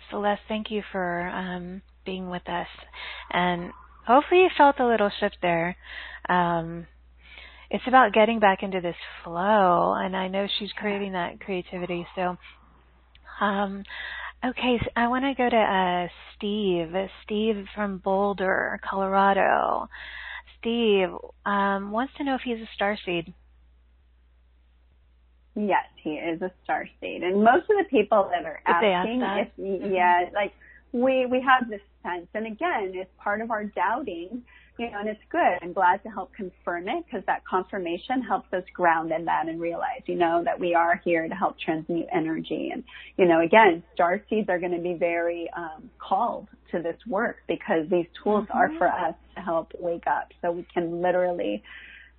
Celeste, 0.09 0.41
thank 0.47 0.71
you 0.71 0.83
for 0.91 1.27
um, 1.27 1.81
being 2.05 2.29
with 2.29 2.47
us. 2.49 2.67
And 3.31 3.71
hopefully 4.05 4.41
you 4.41 4.49
felt 4.57 4.79
a 4.79 4.87
little 4.87 5.11
shift 5.19 5.37
there. 5.41 5.75
Um, 6.29 6.87
it's 7.69 7.87
about 7.87 8.13
getting 8.13 8.39
back 8.39 8.63
into 8.63 8.79
this 8.79 8.95
flow, 9.23 9.93
and 9.97 10.15
I 10.15 10.29
know 10.29 10.47
she's 10.47 10.71
craving 10.73 11.13
that 11.13 11.41
creativity. 11.41 12.07
So, 12.15 12.37
um, 13.41 13.83
okay, 14.45 14.79
so 14.81 14.89
I 14.95 15.07
want 15.09 15.25
to 15.25 15.33
go 15.35 15.49
to 15.49 15.57
uh, 15.57 16.07
Steve. 16.35 16.93
Steve 17.23 17.65
from 17.75 17.97
Boulder, 17.97 18.79
Colorado. 18.89 19.89
Steve 20.59 21.09
um, 21.45 21.91
wants 21.91 22.13
to 22.17 22.23
know 22.23 22.35
if 22.35 22.41
he's 22.43 22.59
a 22.59 22.69
star 22.73 22.97
seed. 23.05 23.33
Yes, 25.59 25.85
he 26.03 26.11
is 26.11 26.39
a 26.43 26.51
star 26.63 26.87
seed, 27.01 27.23
and 27.23 27.43
most 27.43 27.63
of 27.63 27.77
the 27.79 27.85
people 27.89 28.29
that 28.31 28.45
are 28.45 28.61
asking, 28.67 29.23
ask 29.23 29.49
if 29.57 29.65
mm-hmm. 29.65 29.91
yeah, 29.91 30.29
like 30.31 30.53
we 30.91 31.25
we 31.25 31.41
have 31.41 31.67
this 31.67 31.81
sense, 32.03 32.27
and 32.35 32.45
again, 32.45 32.91
it's 32.93 33.09
part 33.17 33.41
of 33.41 33.49
our 33.49 33.63
doubting, 33.63 34.43
you 34.77 34.91
know, 34.91 34.99
and 34.99 35.09
it's 35.09 35.19
good. 35.31 35.57
I'm 35.63 35.73
glad 35.73 36.03
to 36.03 36.09
help 36.09 36.31
confirm 36.35 36.87
it 36.87 37.05
because 37.05 37.25
that 37.25 37.41
confirmation 37.43 38.21
helps 38.21 38.53
us 38.53 38.63
ground 38.71 39.11
in 39.11 39.25
that 39.25 39.47
and 39.47 39.59
realize, 39.59 40.03
you 40.05 40.13
know, 40.13 40.43
that 40.45 40.59
we 40.59 40.75
are 40.75 41.01
here 41.03 41.27
to 41.27 41.33
help 41.33 41.55
transmute 41.59 42.05
energy, 42.13 42.69
and 42.71 42.83
you 43.17 43.25
know, 43.25 43.41
again, 43.41 43.81
star 43.95 44.21
seeds 44.29 44.49
are 44.49 44.59
going 44.59 44.75
to 44.75 44.81
be 44.81 44.93
very 44.93 45.49
um, 45.57 45.89
called 45.97 46.49
to 46.71 46.83
this 46.83 46.97
work 47.07 47.37
because 47.47 47.89
these 47.89 48.05
tools 48.23 48.43
mm-hmm. 48.43 48.57
are 48.59 48.77
for 48.77 48.87
us 48.87 49.15
to 49.33 49.41
help 49.41 49.71
wake 49.79 50.05
up, 50.05 50.27
so 50.39 50.51
we 50.51 50.67
can 50.71 51.01
literally 51.01 51.63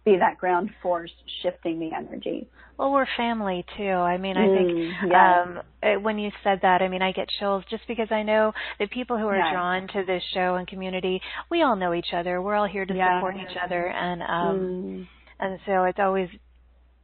be 0.05 0.17
that 0.19 0.39
ground 0.39 0.71
force 0.83 1.11
shifting 1.43 1.79
the 1.79 1.91
energy. 1.95 2.49
Well, 2.79 2.93
we're 2.93 3.07
family 3.17 3.65
too. 3.77 3.83
I 3.83 4.19
mean, 4.19 4.37
I 4.37 4.47
think 4.47 4.71
mm, 4.71 4.93
yes. 5.09 5.47
um 5.47 5.63
eh, 5.83 5.97
when 5.97 6.19
you 6.19 6.31
said 6.45 6.61
that, 6.63 6.81
I 6.81 6.89
mean, 6.89 7.03
I 7.03 7.13
get 7.13 7.29
chills 7.39 7.65
just 7.69 7.83
because 7.89 8.09
I 8.11 8.23
know 8.23 8.53
the 8.79 8.87
people 8.87 9.19
who 9.19 9.27
are 9.27 9.53
drawn 9.53 9.89
to 9.89 10.05
this 10.07 10.23
show 10.33 10.55
and 10.55 10.67
community, 10.67 11.21
we 11.51 11.63
all 11.63 11.77
know 11.77 11.93
each 11.93 12.13
other. 12.15 12.41
We're 12.41 12.55
all 12.55 12.69
here 12.69 12.87
to 12.87 12.95
support 12.95 13.37
each 13.37 13.57
other, 13.63 13.89
and 13.89 14.23
um 14.23 14.59
mm. 14.61 15.09
and 15.41 15.59
so 15.67 15.85
it's 15.85 15.99
always 15.99 16.29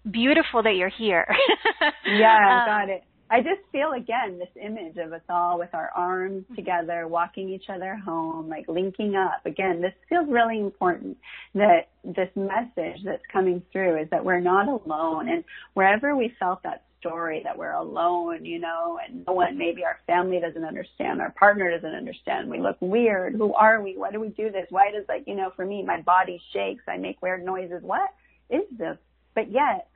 beautiful 0.08 0.62
that 0.62 0.76
you're 0.76 0.88
here. 0.88 1.26
yeah, 2.06 2.60
um, 2.60 2.66
got 2.66 2.88
it. 2.88 3.04
I 3.30 3.40
just 3.40 3.60
feel 3.72 3.92
again 3.92 4.38
this 4.38 4.48
image 4.60 4.96
of 4.98 5.12
us 5.12 5.22
all 5.28 5.58
with 5.58 5.70
our 5.72 5.90
arms 5.94 6.44
mm-hmm. 6.44 6.54
together, 6.54 7.08
walking 7.08 7.48
each 7.48 7.68
other 7.68 7.96
home, 7.96 8.48
like 8.48 8.66
linking 8.68 9.16
up. 9.16 9.44
Again, 9.46 9.80
this 9.80 9.94
feels 10.08 10.28
really 10.28 10.60
important 10.60 11.16
that 11.54 11.88
this 12.04 12.28
message 12.36 13.02
that's 13.04 13.22
coming 13.32 13.62
through 13.72 14.02
is 14.02 14.10
that 14.10 14.24
we're 14.24 14.40
not 14.40 14.68
alone. 14.68 15.28
And 15.28 15.44
wherever 15.72 16.14
we 16.14 16.34
felt 16.38 16.62
that 16.64 16.84
story 17.00 17.42
that 17.44 17.56
we're 17.56 17.72
alone, 17.72 18.44
you 18.44 18.58
know, 18.58 18.98
and 19.06 19.24
no 19.26 19.34
one, 19.34 19.58
maybe 19.58 19.84
our 19.84 19.98
family 20.06 20.40
doesn't 20.40 20.64
understand, 20.64 21.20
our 21.20 21.32
partner 21.32 21.70
doesn't 21.70 21.94
understand, 21.94 22.48
we 22.48 22.60
look 22.60 22.76
weird. 22.80 23.34
Who 23.34 23.52
are 23.54 23.82
we? 23.82 23.96
Why 23.96 24.10
do 24.10 24.20
we 24.20 24.28
do 24.28 24.50
this? 24.50 24.66
Why 24.70 24.90
does 24.90 25.04
like, 25.08 25.24
you 25.26 25.34
know, 25.34 25.50
for 25.54 25.66
me, 25.66 25.82
my 25.82 26.00
body 26.00 26.40
shakes, 26.52 26.82
I 26.88 26.96
make 26.96 27.20
weird 27.20 27.44
noises. 27.44 27.82
What 27.82 28.08
is 28.48 28.62
this? 28.78 28.96
But 29.34 29.50
yet, 29.50 29.88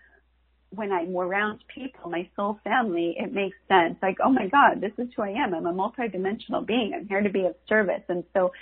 when 0.71 0.93
I'm 0.93 1.17
around 1.17 1.61
people, 1.75 2.11
my 2.11 2.29
soul 2.37 2.59
family, 2.63 3.17
it 3.19 3.33
makes 3.33 3.57
sense. 3.69 3.97
Like, 4.03 4.19
oh 4.23 4.31
my 4.31 4.49
God, 4.49 4.81
this 4.81 4.93
is 4.99 5.09
who 5.17 5.23
I 5.23 5.31
am. 5.31 5.55
I'm 5.55 5.67
a 5.67 5.73
multidimensional 5.73 6.67
being. 6.67 6.93
I'm 6.95 7.09
here 7.09 7.23
to 7.23 7.31
be 7.31 7.47
of 7.47 7.55
service. 7.69 8.03
And 8.09 8.25
so 8.35 8.53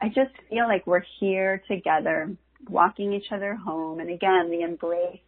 I 0.00 0.08
just 0.08 0.32
feel 0.50 0.66
like 0.66 0.86
we're 0.86 1.04
here 1.20 1.62
together, 1.68 2.34
walking 2.68 3.12
each 3.12 3.30
other 3.30 3.54
home. 3.54 4.00
And 4.00 4.10
again, 4.10 4.50
the 4.50 4.62
embrace, 4.62 5.20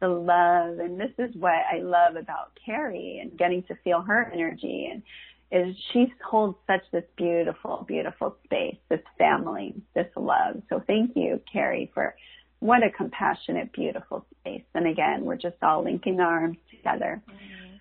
the 0.00 0.08
love. 0.08 0.78
And 0.78 1.00
this 1.00 1.12
is 1.18 1.34
what 1.34 1.54
I 1.72 1.78
love 1.78 2.16
about 2.16 2.52
Cari 2.64 3.18
and 3.20 3.36
getting 3.36 3.64
to 3.64 3.74
feel 3.82 4.02
her 4.02 4.30
energy 4.32 4.88
and 4.92 5.02
is 5.52 5.76
she 5.92 6.10
holds 6.24 6.56
such 6.66 6.80
this 6.92 7.04
beautiful, 7.16 7.84
beautiful 7.86 8.36
space, 8.44 8.76
this 8.88 9.02
family, 9.18 9.74
this 9.94 10.06
love. 10.16 10.62
So 10.70 10.82
thank 10.86 11.14
you, 11.14 11.42
Cari, 11.52 11.90
for 11.92 12.16
what 12.62 12.84
a 12.84 12.90
compassionate, 12.90 13.72
beautiful 13.72 14.24
space. 14.40 14.62
And 14.74 14.86
again, 14.86 15.24
we're 15.24 15.36
just 15.36 15.56
all 15.62 15.82
linking 15.82 16.20
arms 16.20 16.58
together. 16.70 17.20
Mm-hmm. 17.28 17.76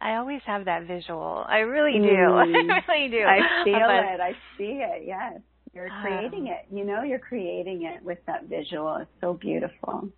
I 0.00 0.16
always 0.16 0.40
have 0.46 0.64
that 0.64 0.86
visual. 0.86 1.44
I 1.48 1.58
really 1.58 1.98
do. 1.98 2.06
Mm. 2.06 2.70
I 2.70 2.92
really 2.92 3.10
do. 3.10 3.22
I 3.22 3.64
feel 3.64 3.78
but, 3.78 4.04
it. 4.04 4.20
I 4.20 4.32
see 4.58 4.82
it. 4.82 5.04
Yes. 5.06 5.40
You're 5.72 5.88
creating 6.02 6.48
um, 6.48 6.54
it. 6.54 6.66
You 6.74 6.84
know, 6.84 7.02
you're 7.02 7.18
creating 7.18 7.84
it 7.84 8.02
with 8.02 8.18
that 8.26 8.44
visual. 8.44 8.96
It's 9.00 9.10
so 9.20 9.34
beautiful. 9.34 10.08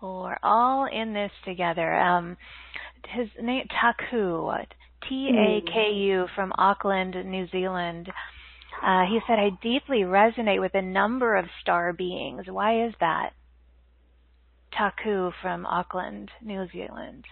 Well, 0.00 0.22
we're 0.22 0.38
all 0.42 0.86
in 0.86 1.12
this 1.12 1.30
together. 1.44 1.94
Um, 1.94 2.36
his 3.08 3.28
name 3.40 3.66
Taku, 3.80 4.50
T 5.08 5.30
A 5.30 5.70
K 5.70 5.92
U 5.92 6.26
from 6.34 6.52
Auckland, 6.56 7.14
New 7.26 7.46
Zealand. 7.50 8.08
Uh, 8.82 9.04
he 9.08 9.20
said, 9.26 9.38
I 9.38 9.50
deeply 9.62 10.00
resonate 10.00 10.60
with 10.60 10.74
a 10.74 10.82
number 10.82 11.36
of 11.36 11.46
star 11.62 11.92
beings. 11.92 12.44
Why 12.48 12.86
is 12.86 12.94
that? 13.00 13.30
Taku 14.76 15.30
from 15.40 15.64
Auckland, 15.66 16.30
New 16.42 16.66
Zealand. 16.70 17.24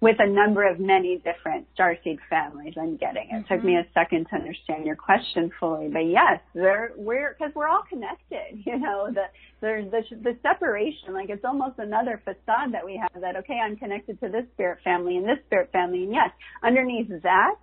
With 0.00 0.16
a 0.18 0.28
number 0.28 0.68
of 0.68 0.78
many 0.78 1.16
different 1.16 1.66
starseed 1.76 2.18
families, 2.28 2.74
I'm 2.78 2.98
getting 2.98 3.28
it. 3.30 3.34
Mm-hmm. 3.34 3.54
Took 3.54 3.64
me 3.64 3.72
mm-hmm. 3.72 3.88
a 3.88 3.92
second 3.98 4.26
to 4.28 4.36
understand 4.36 4.84
your 4.84 4.96
question 4.96 5.50
fully, 5.58 5.88
but 5.88 6.00
yes, 6.00 6.40
they're, 6.54 6.92
we're 6.94 7.34
because 7.38 7.54
we're 7.54 7.68
all 7.68 7.84
connected. 7.88 8.62
You 8.66 8.78
know, 8.78 9.08
the 9.12 9.24
there's 9.60 9.90
the 9.90 10.02
the 10.22 10.36
separation, 10.42 11.14
like 11.14 11.30
it's 11.30 11.44
almost 11.44 11.78
another 11.78 12.20
facade 12.22 12.72
that 12.72 12.84
we 12.84 13.00
have. 13.00 13.20
That 13.20 13.36
okay, 13.36 13.58
I'm 13.64 13.76
connected 13.76 14.20
to 14.20 14.28
this 14.28 14.44
spirit 14.52 14.80
family 14.84 15.16
and 15.16 15.24
this 15.24 15.38
spirit 15.46 15.70
family, 15.72 16.04
and 16.04 16.12
yes, 16.12 16.30
underneath 16.62 17.08
that 17.22 17.54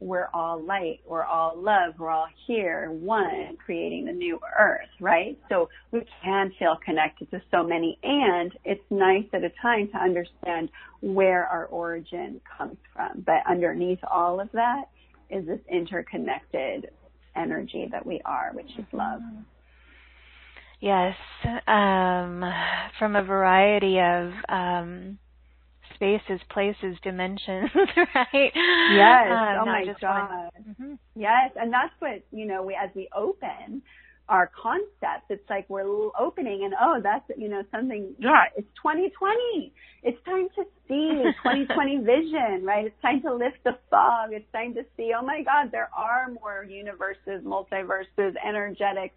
we're 0.00 0.28
all 0.34 0.62
light, 0.62 1.00
we're 1.06 1.24
all 1.24 1.54
love, 1.56 1.94
we're 1.98 2.10
all 2.10 2.28
here, 2.46 2.90
one, 2.90 3.56
creating 3.64 4.04
the 4.04 4.12
new 4.12 4.38
earth, 4.58 4.88
right? 5.00 5.38
So 5.48 5.68
we 5.90 6.02
can 6.22 6.52
feel 6.58 6.76
connected 6.84 7.30
to 7.30 7.40
so 7.50 7.62
many, 7.62 7.98
and 8.02 8.52
it's 8.64 8.84
nice 8.90 9.24
at 9.32 9.42
a 9.42 9.50
time 9.62 9.88
to 9.92 9.98
understand 9.98 10.68
where 11.00 11.46
our 11.46 11.66
origin 11.66 12.40
comes 12.58 12.76
from. 12.94 13.22
But 13.24 13.42
underneath 13.48 14.00
all 14.10 14.38
of 14.40 14.50
that 14.52 14.84
is 15.30 15.46
this 15.46 15.60
interconnected 15.70 16.90
energy 17.34 17.88
that 17.90 18.04
we 18.04 18.20
are, 18.24 18.50
which 18.54 18.70
is 18.78 18.84
love. 18.92 19.20
Yes, 20.80 21.14
um, 21.66 22.44
from 22.98 23.16
a 23.16 23.22
variety 23.22 23.98
of 23.98 24.30
um, 24.48 25.18
spaces, 25.96 26.40
places, 26.50 26.96
dimensions, 27.02 27.70
right? 28.14 28.52
Yes. 28.94 29.26
Um, 29.30 29.56
oh 29.60 29.66
my 29.66 29.84
God. 30.00 30.50
Mm-hmm. 30.68 30.94
Yes, 31.16 31.50
and 31.56 31.72
that's 31.72 31.92
what 31.98 32.22
you 32.30 32.46
know. 32.46 32.62
We 32.62 32.78
as 32.80 32.90
we 32.94 33.08
open 33.16 33.82
our 34.28 34.50
concepts, 34.60 35.26
it's 35.30 35.48
like 35.48 35.66
we're 35.68 36.10
opening, 36.18 36.64
and 36.64 36.74
oh, 36.80 37.00
that's 37.02 37.24
you 37.36 37.48
know 37.48 37.62
something. 37.72 38.14
Yeah, 38.18 38.44
it's 38.56 38.68
2020. 38.82 39.72
It's 40.02 40.18
time 40.24 40.48
to 40.56 40.64
see 40.88 41.22
2020 41.42 41.98
vision, 41.98 42.64
right? 42.64 42.86
It's 42.86 43.02
time 43.02 43.22
to 43.22 43.34
lift 43.34 43.58
the 43.64 43.78
fog. 43.90 44.30
It's 44.32 44.50
time 44.52 44.74
to 44.74 44.82
see. 44.96 45.12
Oh 45.18 45.24
my 45.24 45.42
God, 45.42 45.72
there 45.72 45.90
are 45.96 46.28
more 46.30 46.64
universes, 46.68 47.44
multiverses, 47.44 48.34
energetics 48.46 49.14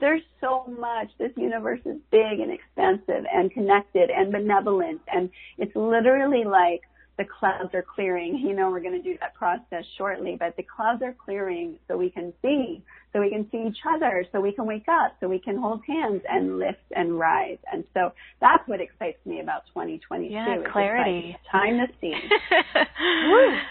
there's 0.00 0.22
so 0.40 0.64
much. 0.78 1.08
This 1.18 1.32
universe 1.36 1.80
is 1.84 1.96
big 2.10 2.40
and 2.40 2.50
expansive 2.50 3.24
and 3.32 3.50
connected 3.50 4.10
and 4.10 4.32
benevolent. 4.32 5.00
And 5.12 5.30
it's 5.58 5.74
literally 5.74 6.44
like 6.44 6.82
the 7.18 7.24
clouds 7.24 7.74
are 7.74 7.84
clearing. 7.94 8.38
You 8.38 8.54
know, 8.54 8.70
we're 8.70 8.80
going 8.80 9.00
to 9.00 9.02
do 9.02 9.16
that 9.20 9.34
process 9.34 9.84
shortly, 9.96 10.36
but 10.38 10.56
the 10.56 10.64
clouds 10.64 11.02
are 11.02 11.14
clearing 11.24 11.76
so 11.88 11.96
we 11.96 12.10
can 12.10 12.32
see, 12.42 12.82
so 13.12 13.20
we 13.20 13.30
can 13.30 13.48
see 13.50 13.64
each 13.68 13.78
other, 13.94 14.24
so 14.32 14.40
we 14.40 14.52
can 14.52 14.66
wake 14.66 14.88
up, 14.88 15.16
so 15.20 15.28
we 15.28 15.38
can 15.38 15.56
hold 15.56 15.82
hands 15.86 16.22
and 16.28 16.58
lift 16.58 16.78
and 16.94 17.18
rise. 17.18 17.58
And 17.72 17.84
so 17.94 18.12
that's 18.40 18.66
what 18.66 18.80
excites 18.80 19.24
me 19.24 19.40
about 19.40 19.66
2022. 19.68 20.32
Yeah, 20.32 20.56
clarity. 20.70 21.28
Like 21.28 21.36
time 21.50 21.78
to 21.78 21.86
see. 22.00 22.14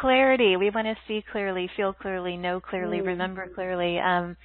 clarity. 0.00 0.56
We 0.56 0.70
want 0.70 0.86
to 0.86 0.96
see 1.06 1.24
clearly, 1.30 1.70
feel 1.76 1.92
clearly, 1.92 2.36
know 2.36 2.60
clearly, 2.60 2.98
mm. 2.98 3.06
remember 3.06 3.48
clearly. 3.54 3.98
Um, 3.98 4.36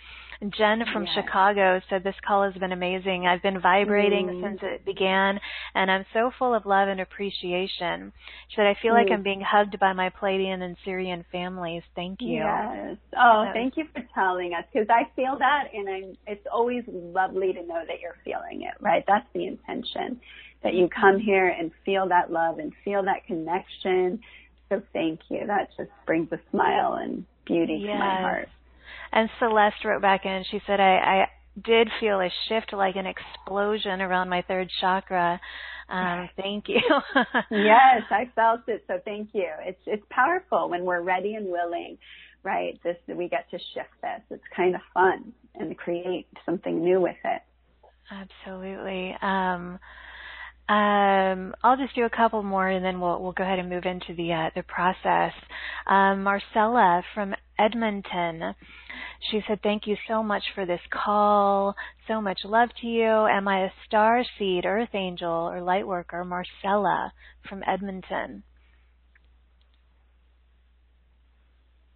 Jen 0.51 0.83
from 0.91 1.05
yes. 1.05 1.13
Chicago 1.15 1.79
said 1.89 2.03
this 2.03 2.15
call 2.27 2.43
has 2.43 2.53
been 2.55 2.71
amazing. 2.71 3.25
I've 3.27 3.41
been 3.41 3.61
vibrating 3.61 4.27
mm. 4.27 4.43
since 4.43 4.59
it 4.63 4.85
began, 4.85 5.39
and 5.75 5.89
I'm 5.89 6.05
so 6.13 6.31
full 6.37 6.53
of 6.53 6.65
love 6.65 6.89
and 6.89 6.99
appreciation. 6.99 8.11
She 8.49 8.55
said, 8.55 8.65
I 8.65 8.75
feel 8.81 8.93
mm. 8.93 9.03
like 9.03 9.11
I'm 9.11 9.23
being 9.23 9.41
hugged 9.41 9.79
by 9.79 9.93
my 9.93 10.09
Pleiadian 10.09 10.61
and 10.61 10.75
Sirian 10.85 11.23
families. 11.31 11.83
Thank 11.95 12.19
you. 12.21 12.35
Yes. 12.35 12.97
Oh, 13.17 13.49
thank 13.53 13.77
you 13.77 13.85
for 13.93 14.03
telling 14.13 14.53
us 14.53 14.65
because 14.73 14.87
I 14.89 15.09
feel 15.15 15.37
that, 15.39 15.69
and 15.73 15.89
I'm, 15.89 16.17
it's 16.27 16.45
always 16.51 16.83
lovely 16.87 17.53
to 17.53 17.65
know 17.65 17.83
that 17.87 17.99
you're 18.01 18.17
feeling 18.23 18.63
it, 18.63 18.73
right? 18.81 19.03
That's 19.07 19.27
the 19.33 19.45
intention 19.47 20.19
that 20.63 20.73
you 20.73 20.89
come 20.89 21.19
here 21.19 21.49
and 21.49 21.71
feel 21.85 22.07
that 22.07 22.31
love 22.31 22.59
and 22.59 22.71
feel 22.83 23.03
that 23.03 23.25
connection. 23.27 24.19
So 24.69 24.81
thank 24.93 25.19
you. 25.29 25.45
That 25.45 25.69
just 25.77 25.91
brings 26.05 26.31
a 26.31 26.39
smile 26.51 26.93
and 26.93 27.25
beauty 27.45 27.81
yes. 27.81 27.93
to 27.93 27.99
my 27.99 28.21
heart. 28.21 28.49
And 29.13 29.29
Celeste 29.37 29.85
wrote 29.85 30.01
back 30.01 30.25
in. 30.25 30.43
She 30.49 30.59
said, 30.65 30.79
I, 30.79 30.95
I 30.95 31.27
did 31.63 31.87
feel 31.99 32.19
a 32.19 32.29
shift, 32.49 32.73
like 32.73 32.95
an 32.95 33.05
explosion 33.05 34.01
around 34.01 34.27
my 34.29 34.41
third 34.47 34.69
chakra. 34.81 35.39
Um, 35.87 36.29
thank 36.35 36.67
you. 36.67 36.81
yes, 37.51 38.01
I 38.09 38.31
felt 38.35 38.61
it. 38.67 38.83
So 38.87 38.95
thank 39.05 39.29
you. 39.33 39.49
It's 39.61 39.81
it's 39.85 40.03
powerful 40.09 40.69
when 40.69 40.83
we're 40.83 41.01
ready 41.01 41.35
and 41.35 41.45
willing, 41.45 41.99
right? 42.41 42.79
This 42.83 42.97
we 43.07 43.29
get 43.29 43.49
to 43.51 43.59
shift 43.75 43.93
this. 44.01 44.21
It's 44.31 44.43
kind 44.55 44.73
of 44.73 44.81
fun 44.93 45.31
and 45.55 45.77
create 45.77 46.27
something 46.43 46.83
new 46.83 46.99
with 46.99 47.17
it. 47.23 47.41
Absolutely. 48.11 49.15
Um, 49.21 49.79
um, 50.73 51.53
I'll 51.61 51.77
just 51.77 51.93
do 51.93 52.03
a 52.05 52.09
couple 52.09 52.41
more, 52.41 52.67
and 52.67 52.83
then 52.83 52.99
we'll 52.99 53.21
we'll 53.21 53.31
go 53.31 53.43
ahead 53.43 53.59
and 53.59 53.69
move 53.69 53.85
into 53.85 54.15
the 54.15 54.33
uh, 54.33 54.49
the 54.55 54.63
process. 54.63 55.31
Um, 55.85 56.23
Marcella 56.23 57.03
from 57.13 57.35
Edmonton, 57.59 58.55
she 59.29 59.41
said, 59.47 59.59
"Thank 59.61 59.85
you 59.85 59.95
so 60.07 60.23
much 60.23 60.41
for 60.55 60.65
this 60.65 60.79
call. 60.89 61.75
So 62.07 62.19
much 62.21 62.39
love 62.43 62.69
to 62.81 62.87
you. 62.87 63.05
Am 63.05 63.47
I 63.47 63.65
a 63.65 63.69
star 63.85 64.23
seed, 64.39 64.65
earth 64.65 64.89
angel, 64.95 65.29
or 65.29 65.61
light 65.61 65.85
worker?" 65.85 66.25
Marcella 66.25 67.13
from 67.47 67.61
Edmonton. 67.67 68.41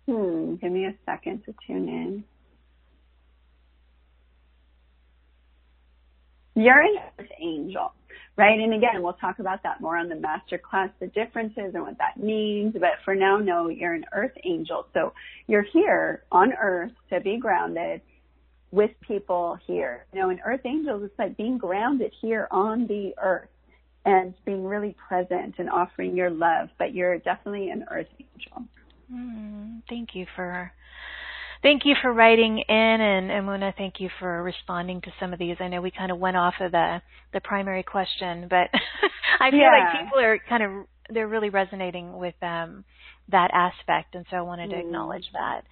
Hmm. 0.07 0.55
Give 0.61 0.71
me 0.71 0.85
a 0.85 0.93
second 1.03 1.43
to 1.45 1.55
tune 1.65 1.89
in. 1.89 2.23
You're 6.53 6.81
an 6.81 6.95
earth 7.19 7.29
angel 7.41 7.91
right? 8.37 8.59
And 8.59 8.73
again, 8.73 9.01
we'll 9.01 9.13
talk 9.13 9.39
about 9.39 9.63
that 9.63 9.81
more 9.81 9.97
on 9.97 10.09
the 10.09 10.15
master 10.15 10.57
class, 10.57 10.89
the 10.99 11.07
differences 11.07 11.71
and 11.73 11.83
what 11.83 11.97
that 11.97 12.17
means. 12.17 12.73
But 12.73 12.91
for 13.03 13.15
now, 13.15 13.37
know 13.37 13.69
you're 13.69 13.93
an 13.93 14.05
earth 14.13 14.37
angel. 14.43 14.85
So 14.93 15.13
you're 15.47 15.65
here 15.73 16.23
on 16.31 16.53
earth 16.53 16.91
to 17.09 17.19
be 17.19 17.37
grounded 17.37 18.01
with 18.71 18.91
people 19.01 19.57
here. 19.65 20.05
You 20.13 20.21
know, 20.21 20.29
in 20.29 20.39
earth 20.45 20.61
angels, 20.65 21.01
it's 21.03 21.17
like 21.17 21.35
being 21.35 21.57
grounded 21.57 22.13
here 22.21 22.47
on 22.51 22.85
the 22.85 23.13
earth 23.21 23.49
and 24.05 24.33
being 24.45 24.63
really 24.63 24.95
present 25.07 25.55
and 25.57 25.69
offering 25.69 26.15
your 26.15 26.29
love. 26.29 26.69
But 26.77 26.93
you're 26.93 27.17
definitely 27.17 27.71
an 27.71 27.85
earth 27.89 28.07
angel. 28.19 28.67
Mm, 29.11 29.81
thank 29.89 30.09
you 30.13 30.25
for 30.35 30.71
thank 31.67 31.83
you 31.83 31.95
for 32.01 32.13
writing 32.13 32.59
in, 32.59 32.75
and 32.75 33.29
Emunah, 33.29 33.75
thank 33.75 33.95
you 33.99 34.09
for 34.19 34.41
responding 34.41 35.01
to 35.01 35.11
some 35.19 35.33
of 35.33 35.39
these. 35.39 35.57
I 35.59 35.67
know 35.67 35.81
we 35.81 35.91
kind 35.91 36.11
of 36.13 36.17
went 36.17 36.37
off 36.37 36.53
of 36.61 36.71
the 36.71 37.01
the 37.33 37.41
primary 37.41 37.83
question, 37.83 38.47
but 38.49 38.69
I 39.41 39.51
feel 39.51 39.59
yeah. 39.59 39.93
like 39.93 40.05
people 40.05 40.19
are 40.19 40.39
kind 40.47 40.63
of 40.63 40.71
they're 41.09 41.27
really 41.27 41.49
resonating 41.49 42.17
with 42.17 42.35
um, 42.41 42.85
that 43.29 43.51
aspect, 43.53 44.15
and 44.15 44.25
so 44.31 44.37
I 44.37 44.41
wanted 44.41 44.69
to 44.69 44.77
mm. 44.77 44.79
acknowledge 44.79 45.25
that. 45.33 45.63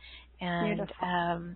And 0.42 0.92
um, 1.02 1.56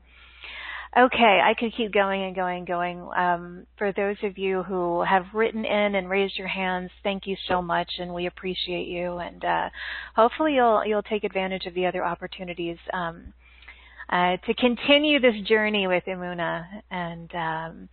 Okay, 0.98 1.40
I 1.44 1.54
could 1.54 1.72
keep 1.78 1.94
going 1.94 2.24
and 2.24 2.36
going 2.36 2.60
and 2.60 2.68
going. 2.68 3.08
Um, 3.16 3.68
for 3.78 3.92
those 3.92 4.16
of 4.24 4.40
you 4.40 4.64
who 4.64 5.04
have 5.04 5.26
written 5.36 5.64
in 5.64 5.94
and 5.94 6.10
raised 6.10 6.36
your 6.36 6.48
hands, 6.48 6.90
thank 7.04 7.28
you 7.28 7.36
so 7.48 7.62
much, 7.62 7.92
and 8.00 8.12
we 8.12 8.26
appreciate 8.26 8.88
you. 8.88 9.18
And 9.18 9.46
uh, 9.46 9.70
hopefully, 10.16 10.56
you'll 10.56 10.84
you'll 10.86 11.04
take 11.04 11.24
advantage 11.24 11.68
of 11.68 11.76
the 11.76 11.86
other 11.86 12.04
opportunities 12.04 12.78
um, 12.92 13.34
uh, 14.10 14.38
to 14.38 14.54
continue 14.56 15.20
this 15.20 15.36
journey 15.48 15.88
with 15.88 16.04
Emunah. 16.08 16.66
And 16.90 17.34
um, 17.36 17.90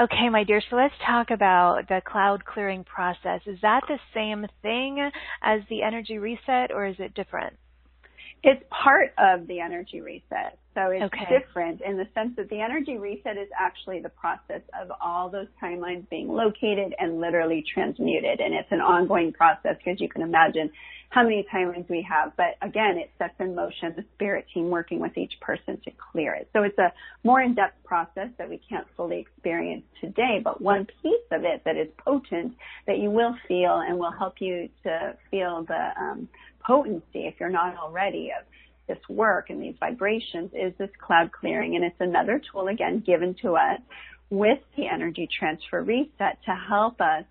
okay, 0.00 0.28
my 0.30 0.44
dear, 0.44 0.62
so 0.68 0.76
let's 0.76 0.94
talk 1.06 1.30
about 1.30 1.88
the 1.88 2.02
cloud 2.04 2.44
clearing 2.44 2.84
process. 2.84 3.40
Is 3.46 3.58
that 3.62 3.82
the 3.88 3.98
same 4.14 4.46
thing 4.62 5.10
as 5.42 5.60
the 5.70 5.82
energy 5.82 6.18
reset, 6.18 6.70
or 6.72 6.86
is 6.86 6.96
it 6.98 7.14
different? 7.14 7.54
It's 8.44 8.62
part 8.70 9.14
of 9.18 9.48
the 9.48 9.58
energy 9.58 10.00
reset. 10.00 10.58
So 10.74 10.90
it's 10.90 11.02
okay. 11.02 11.26
different 11.28 11.80
in 11.80 11.96
the 11.96 12.06
sense 12.14 12.36
that 12.36 12.48
the 12.50 12.60
energy 12.60 12.98
reset 12.98 13.36
is 13.36 13.48
actually 13.58 14.00
the 14.00 14.10
process 14.10 14.60
of 14.80 14.92
all 15.00 15.28
those 15.28 15.48
timelines 15.60 16.08
being 16.08 16.28
located 16.28 16.94
and 17.00 17.20
literally 17.20 17.64
transmuted. 17.74 18.38
And 18.38 18.54
it's 18.54 18.70
an 18.70 18.80
ongoing 18.80 19.32
process 19.32 19.74
because 19.84 20.00
you 20.00 20.08
can 20.08 20.22
imagine 20.22 20.70
how 21.10 21.22
many 21.22 21.46
timelines 21.52 21.88
we 21.88 22.06
have. 22.08 22.32
But 22.36 22.56
again, 22.60 22.98
it 22.98 23.10
sets 23.18 23.34
in 23.40 23.54
motion 23.54 23.94
the 23.96 24.04
spirit 24.14 24.46
team 24.52 24.68
working 24.68 25.00
with 25.00 25.16
each 25.16 25.32
person 25.40 25.80
to 25.84 25.90
clear 26.12 26.34
it. 26.34 26.50
So 26.52 26.62
it's 26.62 26.78
a 26.78 26.92
more 27.24 27.40
in-depth 27.40 27.82
process 27.84 28.28
that 28.36 28.48
we 28.48 28.60
can't 28.68 28.86
fully 28.96 29.20
experience 29.20 29.84
today. 30.00 30.40
But 30.42 30.60
one 30.60 30.86
piece 31.02 31.14
of 31.30 31.44
it 31.44 31.62
that 31.64 31.76
is 31.76 31.88
potent 31.98 32.54
that 32.86 32.98
you 32.98 33.10
will 33.10 33.34
feel 33.46 33.76
and 33.76 33.98
will 33.98 34.12
help 34.12 34.34
you 34.40 34.68
to 34.84 35.16
feel 35.30 35.64
the 35.66 35.90
um, 35.98 36.28
potency, 36.60 37.26
if 37.26 37.34
you're 37.40 37.48
not 37.48 37.76
already, 37.76 38.30
of 38.38 38.44
this 38.86 38.98
work 39.08 39.50
and 39.50 39.62
these 39.62 39.76
vibrations 39.80 40.50
is 40.54 40.72
this 40.78 40.90
cloud 40.98 41.30
clearing. 41.32 41.76
And 41.76 41.84
it's 41.84 42.00
another 42.00 42.40
tool, 42.52 42.68
again, 42.68 43.02
given 43.04 43.34
to 43.42 43.56
us 43.56 43.80
with 44.30 44.58
the 44.76 44.86
energy 44.86 45.26
transfer 45.38 45.82
reset 45.82 46.38
to 46.44 46.54
help 46.68 47.00
us 47.00 47.24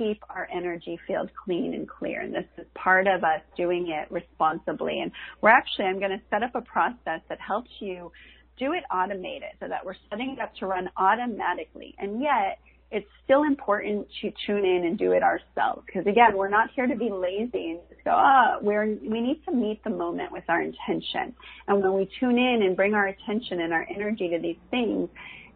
keep 0.00 0.22
our 0.30 0.48
energy 0.52 0.98
field 1.06 1.30
clean 1.44 1.74
and 1.74 1.88
clear. 1.88 2.22
And 2.22 2.34
this 2.34 2.46
is 2.56 2.66
part 2.74 3.06
of 3.06 3.22
us 3.22 3.42
doing 3.56 3.90
it 3.90 4.10
responsibly. 4.10 5.00
And 5.00 5.12
we're 5.42 5.50
actually, 5.50 5.84
I'm 5.84 5.98
going 5.98 6.10
to 6.10 6.20
set 6.30 6.42
up 6.42 6.54
a 6.54 6.62
process 6.62 7.20
that 7.28 7.38
helps 7.38 7.70
you 7.80 8.10
do 8.58 8.72
it 8.72 8.82
automated 8.92 9.50
so 9.60 9.68
that 9.68 9.84
we're 9.84 9.94
setting 10.08 10.36
it 10.38 10.40
up 10.40 10.54
to 10.56 10.66
run 10.66 10.88
automatically. 10.96 11.94
And 11.98 12.22
yet, 12.22 12.58
it's 12.90 13.06
still 13.24 13.44
important 13.44 14.08
to 14.20 14.32
tune 14.46 14.64
in 14.64 14.84
and 14.84 14.98
do 14.98 15.12
it 15.12 15.22
ourselves. 15.22 15.82
Because 15.86 16.06
again, 16.06 16.36
we're 16.36 16.48
not 16.48 16.70
here 16.74 16.86
to 16.86 16.96
be 16.96 17.08
lazy 17.08 17.70
and 17.70 17.80
just 17.88 18.02
go, 18.04 18.10
oh, 18.10 18.58
we're, 18.62 18.86
we 18.86 19.20
need 19.20 19.44
to 19.44 19.52
meet 19.52 19.82
the 19.84 19.90
moment 19.90 20.32
with 20.32 20.42
our 20.48 20.60
intention. 20.60 21.34
And 21.68 21.82
when 21.82 21.94
we 21.94 22.10
tune 22.18 22.36
in 22.36 22.62
and 22.62 22.74
bring 22.74 22.94
our 22.94 23.06
attention 23.06 23.60
and 23.60 23.72
our 23.72 23.86
energy 23.94 24.28
to 24.30 24.40
these 24.40 24.58
things 24.70 25.08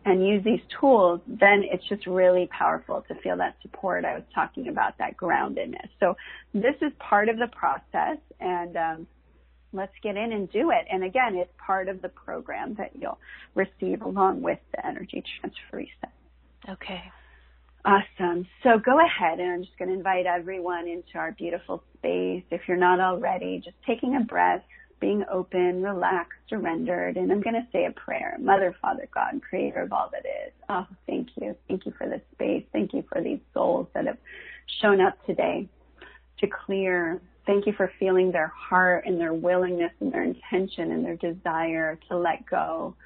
and 0.05 0.27
use 0.27 0.45
these 0.45 0.61
tools, 0.81 1.21
then 1.27 1.63
it's 1.65 1.85
just 1.89 2.07
really 2.07 2.49
powerful 2.57 3.05
to 3.09 3.15
feel 3.17 3.37
that 3.39 3.57
support. 3.63 4.05
I 4.05 4.15
was 4.15 4.25
talking 4.35 4.69
about 4.69 4.99
that 4.99 5.17
groundedness. 5.17 5.89
So 6.01 6.17
this 6.53 6.75
is 6.83 6.93
part 6.99 7.29
of 7.29 7.39
the 7.39 7.49
process 7.49 8.19
and, 8.41 8.77
um, 8.77 9.07
let's 9.73 9.93
get 10.03 10.17
in 10.17 10.33
and 10.33 10.51
do 10.53 10.71
it. 10.71 10.87
And 10.91 11.03
again, 11.03 11.35
it's 11.35 11.51
part 11.59 11.89
of 11.89 12.01
the 12.01 12.09
program 12.09 12.75
that 12.75 12.93
you'll 12.95 13.19
receive 13.55 14.03
along 14.03 14.41
with 14.41 14.61
the 14.73 14.87
energy 14.87 15.23
transfer 15.41 15.77
reset. 15.77 16.13
Okay. 16.69 17.03
Awesome. 17.85 18.47
So 18.63 18.79
go 18.79 18.99
ahead 19.05 19.41
and 19.41 19.53
I'm 19.53 19.65
just 19.65 19.77
going 19.79 19.91
to 19.91 19.95
invite 19.95 20.25
everyone 20.25 20.89
into 20.89 21.19
our 21.19 21.33
beautiful 21.33 21.83
space. 21.99 22.45
If 22.51 22.63
you're 22.67 22.79
not 22.79 22.99
already, 22.99 23.61
just 23.63 23.77
taking 23.87 24.17
a 24.17 24.21
breath, 24.21 24.63
being 25.05 25.23
open, 25.31 25.83
relaxed, 25.83 26.39
surrendered, 26.49 27.19
and 27.19 27.31
I'm 27.31 27.43
going 27.43 27.57
to 27.57 27.67
say 27.71 27.85
a 27.85 27.91
prayer. 27.91 28.39
Mother, 28.41 28.75
Father, 28.81 29.07
God, 29.15 29.39
creator 29.47 29.83
of 29.83 29.93
all 29.93 30.09
that 30.13 30.25
is. 30.25 30.51
Oh, 30.71 30.87
thank 31.07 31.29
you. 31.39 31.55
Thank 31.69 31.85
you 31.85 31.93
for 31.99 32.09
this 32.09 32.23
space. 32.33 32.65
Thank 32.73 32.95
you 32.95 33.05
for 33.13 33.21
these 33.21 33.41
souls 33.53 33.87
that 33.93 34.07
have 34.07 34.17
shown 34.81 35.03
up 35.03 35.19
today 35.27 35.69
to 36.41 36.47
clear. 36.47 37.21
Thank 37.45 37.67
you 37.67 37.75
for 37.77 37.93
feeling 38.01 38.33
their 38.33 38.51
heart 38.57 39.05
and 39.05 39.21
their 39.21 39.35
willingness 39.35 39.93
and 40.01 40.11
their 40.11 40.25
intention 40.25 40.93
and 40.93 41.05
their 41.05 41.17
desire 41.17 41.99
to 42.09 42.17
let 42.17 42.47
go, 42.47 42.97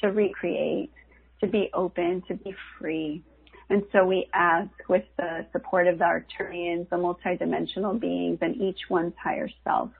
to 0.00 0.12
recreate, 0.12 0.92
to 1.40 1.48
be 1.48 1.70
open, 1.74 2.22
to 2.28 2.34
be 2.34 2.54
free 2.78 3.24
and 3.72 3.84
so 3.90 4.04
we 4.04 4.28
ask 4.34 4.68
with 4.90 5.04
the 5.16 5.46
support 5.50 5.86
of 5.86 5.98
the 5.98 6.04
Arcturians, 6.04 6.90
the 6.90 6.96
multidimensional 6.96 7.98
beings, 7.98 8.36
and 8.42 8.54
each 8.60 8.80
one's 8.90 9.14
higher 9.16 9.48
self, 9.64 9.90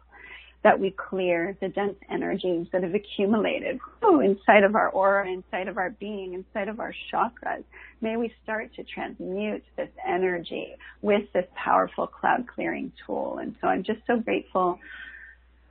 that 0.63 0.79
we 0.79 0.91
clear 0.91 1.57
the 1.61 1.69
dense 1.69 1.97
energies 2.11 2.67
that 2.73 2.83
have 2.83 2.95
accumulated 2.95 3.81
inside 4.23 4.63
of 4.63 4.77
our 4.77 4.89
aura, 4.91 5.29
inside 5.29 5.67
of 5.67 5.77
our 5.77 5.91
being, 5.91 6.35
inside 6.35 6.69
of 6.69 6.79
our 6.79 6.95
chakras. 7.13 7.65
May 8.01 8.17
we 8.17 8.33
start 8.45 8.73
to 8.77 8.85
transmute 8.85 9.65
this 9.77 9.89
energy 10.07 10.75
with 11.01 11.23
this 11.33 11.47
powerful 11.57 12.07
cloud 12.07 12.47
clearing 12.47 12.93
tool. 13.05 13.39
And 13.39 13.57
so 13.61 13.67
I'm 13.67 13.83
just 13.83 14.01
so 14.07 14.19
grateful 14.19 14.79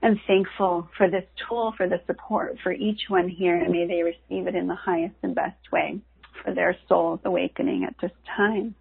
and 0.02 0.20
thankful 0.28 0.90
for 0.98 1.10
this 1.10 1.26
tool, 1.48 1.74
for 1.78 1.88
the 1.88 2.02
support 2.08 2.58
for 2.64 2.74
each 2.74 3.02
one 3.08 3.30
here, 3.30 3.56
and 3.56 3.72
may 3.72 3.86
they 3.88 4.02
receive 4.04 4.48
it 4.48 4.56
in 4.56 4.68
the 4.68 4.76
highest 4.76 5.16
and 5.24 5.36
best 5.36 5.72
way 5.72 6.02
for 6.44 6.54
their 6.54 6.76
soul's 6.90 7.20
awakening 7.24 7.86
at 7.86 7.96
this 8.02 8.12
time. 8.36 8.76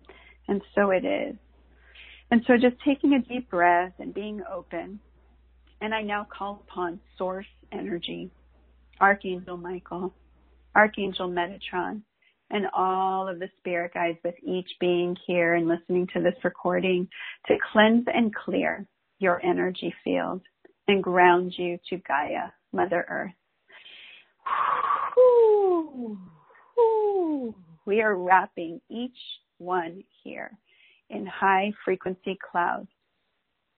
And 0.49 0.63
so 0.75 0.91
it 0.91 1.05
is. 1.05 1.37
And 2.31 2.43
so 2.47 2.55
just 2.55 2.77
taking 2.85 3.13
a 3.13 3.21
deep 3.21 3.51
breath 3.51 3.93
and 3.99 4.15
being 4.15 4.43
open. 4.51 5.01
And 5.81 5.95
I 5.95 6.03
now 6.03 6.27
call 6.31 6.63
upon 6.69 7.01
source 7.17 7.47
energy, 7.73 8.31
Archangel 9.01 9.57
Michael, 9.57 10.13
Archangel 10.77 11.29
Metatron, 11.29 12.03
and 12.51 12.67
all 12.77 13.29
of 13.29 13.39
the 13.39 13.49
spirit 13.59 13.95
guides 13.95 14.19
with 14.23 14.35
each 14.47 14.69
being 14.79 15.17
here 15.27 15.55
and 15.55 15.69
listening 15.69 16.07
to 16.13 16.21
this 16.21 16.35
recording 16.45 17.09
to 17.47 17.55
cleanse 17.73 18.05
and 18.13 18.35
clear 18.35 18.87
your 19.21 19.41
energy 19.45 19.95
field 20.05 20.43
and 20.89 21.03
ground 21.03 21.55
you 21.57 21.79
to 21.89 21.97
Gaia, 21.99 22.51
Mother 22.73 23.07
Earth. 23.09 23.33
We 27.87 28.03
are 28.03 28.17
wrapping 28.17 28.81
each 28.91 29.17
one 29.59 30.03
here 30.23 30.51
in 31.09 31.27
high 31.27 31.73
frequency 31.85 32.39
clouds 32.51 32.89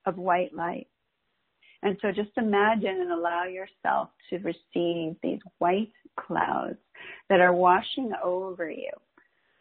of 0.07 0.17
white 0.19 0.55
light. 0.55 0.89
And 1.83 1.97
so 2.01 2.13
just 2.13 2.31
imagine 2.37 3.01
and 3.01 3.11
allow 3.11 3.45
yourself 3.45 4.11
to 4.31 4.39
receive 4.39 5.17
these 5.23 5.41
white 5.59 5.93
clouds 6.17 6.79
that 7.29 7.41
are 7.41 7.53
washing 7.53 8.13
over 8.23 8.71
you, 8.71 8.91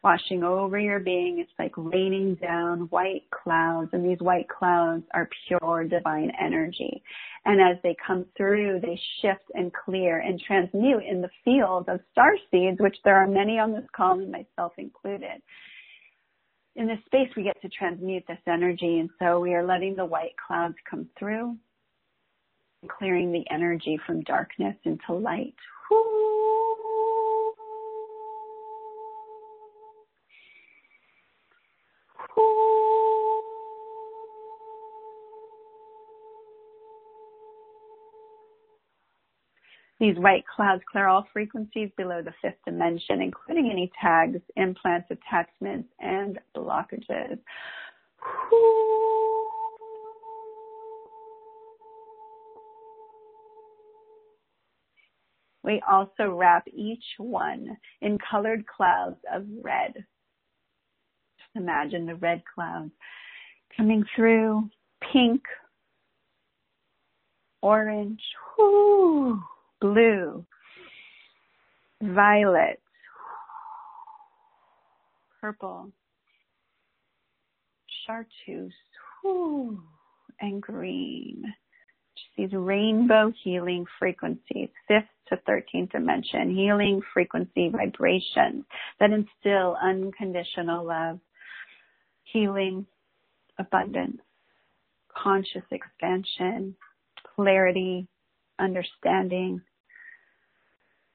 washing 0.03 0.43
over 0.43 0.77
your 0.77 0.99
being. 0.99 1.39
It's 1.39 1.52
like 1.57 1.73
raining 1.76 2.35
down 2.35 2.81
white 2.91 3.23
clouds, 3.31 3.89
and 3.93 4.07
these 4.07 4.19
white 4.19 4.48
clouds 4.49 5.03
are 5.15 5.30
pure 5.48 5.84
divine 5.85 6.31
energy. 6.39 7.02
And 7.45 7.60
as 7.60 7.81
they 7.81 7.95
come 8.06 8.26
through, 8.38 8.81
they 8.81 8.99
shift 9.22 9.45
and 9.56 9.72
clear 9.73 10.19
and 10.19 10.39
transmute 10.39 11.03
in 11.03 11.22
the 11.22 11.30
field 11.43 11.89
of 11.89 12.02
star 12.11 12.34
seeds, 12.52 12.80
which 12.80 12.98
there 13.03 13.15
are 13.15 13.27
many 13.27 13.57
on 13.57 13.73
this 13.73 13.88
call, 13.95 14.19
and 14.19 14.31
myself 14.31 14.73
included 14.77 15.41
in 16.77 16.88
this 16.88 16.99
space 17.06 17.27
we 17.35 17.43
get 17.43 17.61
to 17.61 17.68
transmute 17.68 18.23
this 18.30 18.39
energy 18.48 18.99
and 18.99 19.10
so 19.19 19.41
we 19.41 19.53
are 19.53 19.65
letting 19.65 19.93
the 19.93 20.06
white 20.06 20.34
clouds 20.48 20.76
come 20.89 21.06
through 21.19 21.53
clearing 22.87 23.31
the 23.31 23.45
energy 23.51 23.99
from 24.05 24.21
darkness 24.21 24.75
into 24.85 25.13
light 25.13 25.55
These 40.01 40.17
white 40.17 40.43
clouds 40.47 40.81
clear 40.91 41.05
all 41.05 41.27
frequencies 41.31 41.91
below 41.95 42.23
the 42.23 42.33
fifth 42.41 42.57
dimension, 42.65 43.21
including 43.21 43.69
any 43.69 43.91
tags, 44.01 44.39
implants, 44.55 45.07
attachments, 45.11 45.89
and 45.99 46.39
blockages. 46.57 47.37
We 55.72 55.81
also 55.89 56.31
wrap 56.31 56.68
each 56.68 57.06
one 57.18 57.77
in 58.02 58.18
colored 58.30 58.65
clouds 58.68 59.15
of 59.34 59.45
red. 59.64 59.93
Just 59.93 61.56
imagine 61.56 62.06
the 62.06 62.15
red 62.15 62.43
clouds 62.53 62.91
coming 63.77 64.03
through, 64.14 64.69
pink, 65.14 65.41
orange, 67.61 68.22
whoo, 68.57 69.41
blue, 69.80 70.45
violet, 72.02 72.81
purple, 75.39 75.89
chartreuse, 78.06 78.73
whoo, 79.23 79.81
and 80.41 80.61
green. 80.61 81.45
These 82.38 82.53
rainbow 82.53 83.31
healing 83.43 83.85
frequencies, 83.99 84.69
fifth 84.88 85.06
to 85.30 85.38
13th 85.48 85.91
dimension, 85.91 86.56
healing 86.56 87.02
frequency 87.14 87.69
vibrations 87.69 88.65
that 88.99 89.11
instill 89.11 89.77
unconditional 89.81 90.85
love, 90.85 91.19
healing, 92.23 92.85
abundance, 93.60 94.22
conscious 95.15 95.64
expansion, 95.72 96.76
clarity, 97.35 98.07
understanding, 98.60 99.61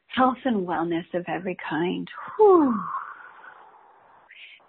health 0.08 0.38
and 0.44 0.66
wellness 0.66 1.06
of 1.14 1.24
every 1.28 1.56
kind. 1.68 2.08
Whew. 2.36 2.74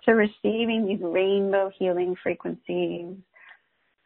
So 0.05 0.13
receiving 0.13 0.85
these 0.87 1.01
rainbow 1.01 1.71
healing 1.77 2.15
frequencies, 2.21 3.15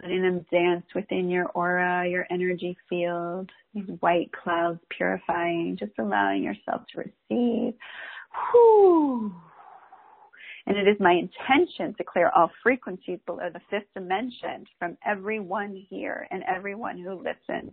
letting 0.02 0.22
them 0.22 0.46
dance 0.52 0.86
within 0.96 1.30
your 1.30 1.48
aura, 1.48 2.08
your 2.08 2.26
energy 2.32 2.78
field, 2.90 3.50
these 3.74 3.88
white 4.00 4.32
clouds 4.32 4.80
purifying, 4.90 5.78
just 5.78 5.92
allowing 6.00 6.44
yourself 6.44 6.82
to 6.94 7.00
receive. 7.00 7.74
Whew. 8.52 9.34
And 10.68 10.78
it 10.78 10.88
is 10.88 10.98
my 11.00 11.14
intention 11.14 11.96
to 11.96 12.04
clear 12.04 12.32
all 12.36 12.52
frequencies 12.62 13.20
below 13.26 13.50
the 13.52 13.62
fifth 13.70 13.94
dimension 13.94 14.66
from 14.78 14.98
everyone 15.06 15.86
here 15.90 16.28
and 16.32 16.44
everyone 16.44 16.98
who 16.98 17.16
listens 17.16 17.72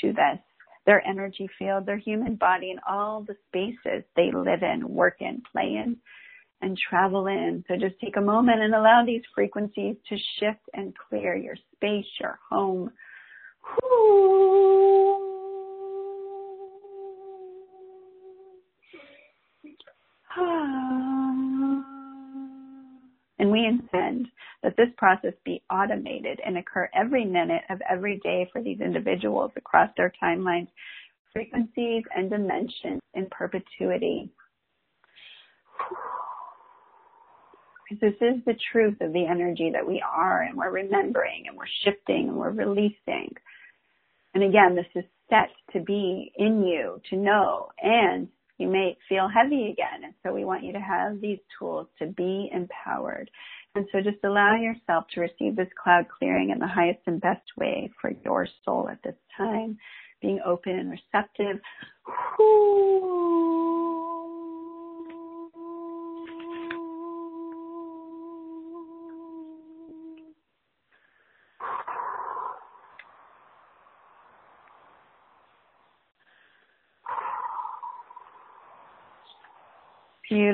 to 0.00 0.12
this 0.12 0.38
their 0.84 1.06
energy 1.06 1.48
field, 1.58 1.86
their 1.86 1.98
human 1.98 2.34
body, 2.34 2.70
and 2.70 2.80
all 2.88 3.22
the 3.22 3.36
spaces 3.46 4.02
they 4.16 4.32
live 4.32 4.62
in, 4.62 4.88
work 4.88 5.18
in, 5.20 5.40
play 5.52 5.80
in, 5.84 5.96
and 6.62 6.78
travel 6.78 7.26
in. 7.26 7.64
So 7.68 7.74
just 7.76 8.00
take 8.00 8.16
a 8.16 8.20
moment 8.20 8.62
and 8.62 8.74
allow 8.74 9.04
these 9.04 9.22
frequencies 9.34 9.96
to 10.08 10.16
shift 10.38 10.60
and 10.74 10.94
clear 11.08 11.36
your 11.36 11.56
space, 11.76 12.06
your 12.20 12.38
home. 12.48 12.90
And 23.38 23.50
we 23.50 23.66
intend 23.66 24.28
that 24.62 24.76
this 24.76 24.86
process 24.96 25.32
be 25.44 25.62
automated 25.68 26.38
and 26.46 26.56
occur 26.56 26.88
every 26.94 27.24
minute 27.24 27.62
of 27.70 27.80
every 27.90 28.20
day 28.20 28.48
for 28.52 28.62
these 28.62 28.80
individuals 28.80 29.50
across 29.56 29.90
their 29.96 30.12
timelines, 30.22 30.68
frequencies, 31.32 32.04
and 32.14 32.30
dimensions 32.30 33.00
in 33.14 33.26
perpetuity. 33.32 34.30
Because 37.92 38.14
this 38.20 38.34
is 38.34 38.44
the 38.46 38.54
truth 38.72 39.00
of 39.00 39.12
the 39.12 39.26
energy 39.26 39.70
that 39.72 39.86
we 39.86 40.02
are, 40.02 40.42
and 40.42 40.56
we're 40.56 40.70
remembering, 40.70 41.44
and 41.46 41.56
we're 41.56 41.64
shifting, 41.84 42.28
and 42.28 42.36
we're 42.36 42.50
releasing. 42.50 43.34
And 44.34 44.44
again, 44.44 44.74
this 44.74 44.86
is 44.94 45.04
set 45.28 45.50
to 45.72 45.80
be 45.80 46.32
in 46.36 46.62
you, 46.64 47.00
to 47.10 47.16
know, 47.16 47.68
and 47.82 48.28
you 48.58 48.68
may 48.68 48.96
feel 49.08 49.28
heavy 49.28 49.70
again. 49.70 50.04
And 50.04 50.14
so 50.22 50.32
we 50.32 50.44
want 50.44 50.64
you 50.64 50.72
to 50.72 50.80
have 50.80 51.20
these 51.20 51.40
tools 51.58 51.86
to 51.98 52.06
be 52.06 52.50
empowered. 52.52 53.30
And 53.74 53.86
so 53.92 54.00
just 54.00 54.24
allow 54.24 54.56
yourself 54.56 55.04
to 55.14 55.20
receive 55.20 55.56
this 55.56 55.68
cloud 55.82 56.06
clearing 56.18 56.50
in 56.50 56.58
the 56.58 56.66
highest 56.66 57.00
and 57.06 57.20
best 57.20 57.46
way 57.56 57.90
for 58.00 58.12
your 58.24 58.46
soul 58.64 58.88
at 58.90 59.02
this 59.02 59.16
time, 59.36 59.78
being 60.20 60.40
open 60.46 60.78
and 60.78 60.90
receptive. 60.90 61.60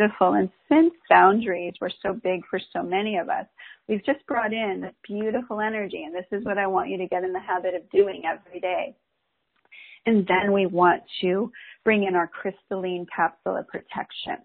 Beautiful. 0.09 0.35
And 0.35 0.49
since 0.69 0.95
boundaries 1.11 1.75
were 1.81 1.93
so 2.03 2.15
big 2.15 2.41
for 2.49 2.61
so 2.73 2.83
many 2.83 3.19
of 3.19 3.29
us, 3.29 3.47
we've 3.89 4.05
just 4.05 4.27
brought 4.27 4.53
in 4.53 4.81
this 4.81 4.95
beautiful 5.07 5.61
energy. 5.61 6.05
And 6.05 6.15
this 6.15 6.27
is 6.33 6.45
what 6.45 6.57
I 6.57 6.67
want 6.67 6.89
you 6.89 6.97
to 6.99 7.07
get 7.07 7.25
in 7.25 7.33
the 7.33 7.41
habit 7.41 7.75
of 7.75 7.91
doing 7.91 8.23
every 8.25 8.61
day. 8.61 8.95
And 10.07 10.27
then 10.27 10.53
we 10.53 10.67
want 10.67 11.03
to 11.21 11.53
bring 11.85 12.05
in 12.05 12.15
our 12.15 12.27
crystalline 12.27 13.07
capsule 13.15 13.57
of 13.57 13.69
protection. 13.69 14.39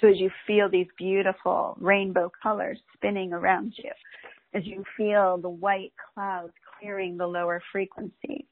So 0.00 0.08
as 0.08 0.18
you 0.18 0.30
feel 0.46 0.68
these 0.70 0.86
beautiful 0.96 1.76
rainbow 1.80 2.30
colors 2.40 2.78
spinning 2.94 3.32
around 3.32 3.74
you, 3.78 3.90
as 4.54 4.64
you 4.64 4.84
feel 4.96 5.38
the 5.38 5.48
white 5.48 5.92
clouds 6.14 6.52
clearing 6.78 7.16
the 7.16 7.26
lower 7.26 7.60
frequencies, 7.72 8.44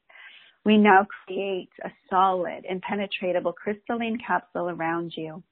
we 0.65 0.77
now 0.77 1.07
create 1.27 1.71
a 1.85 1.91
solid, 2.09 2.65
impenetrable 2.69 3.53
crystalline 3.53 4.19
capsule 4.27 4.71
around 4.71 5.13
you 5.17 5.43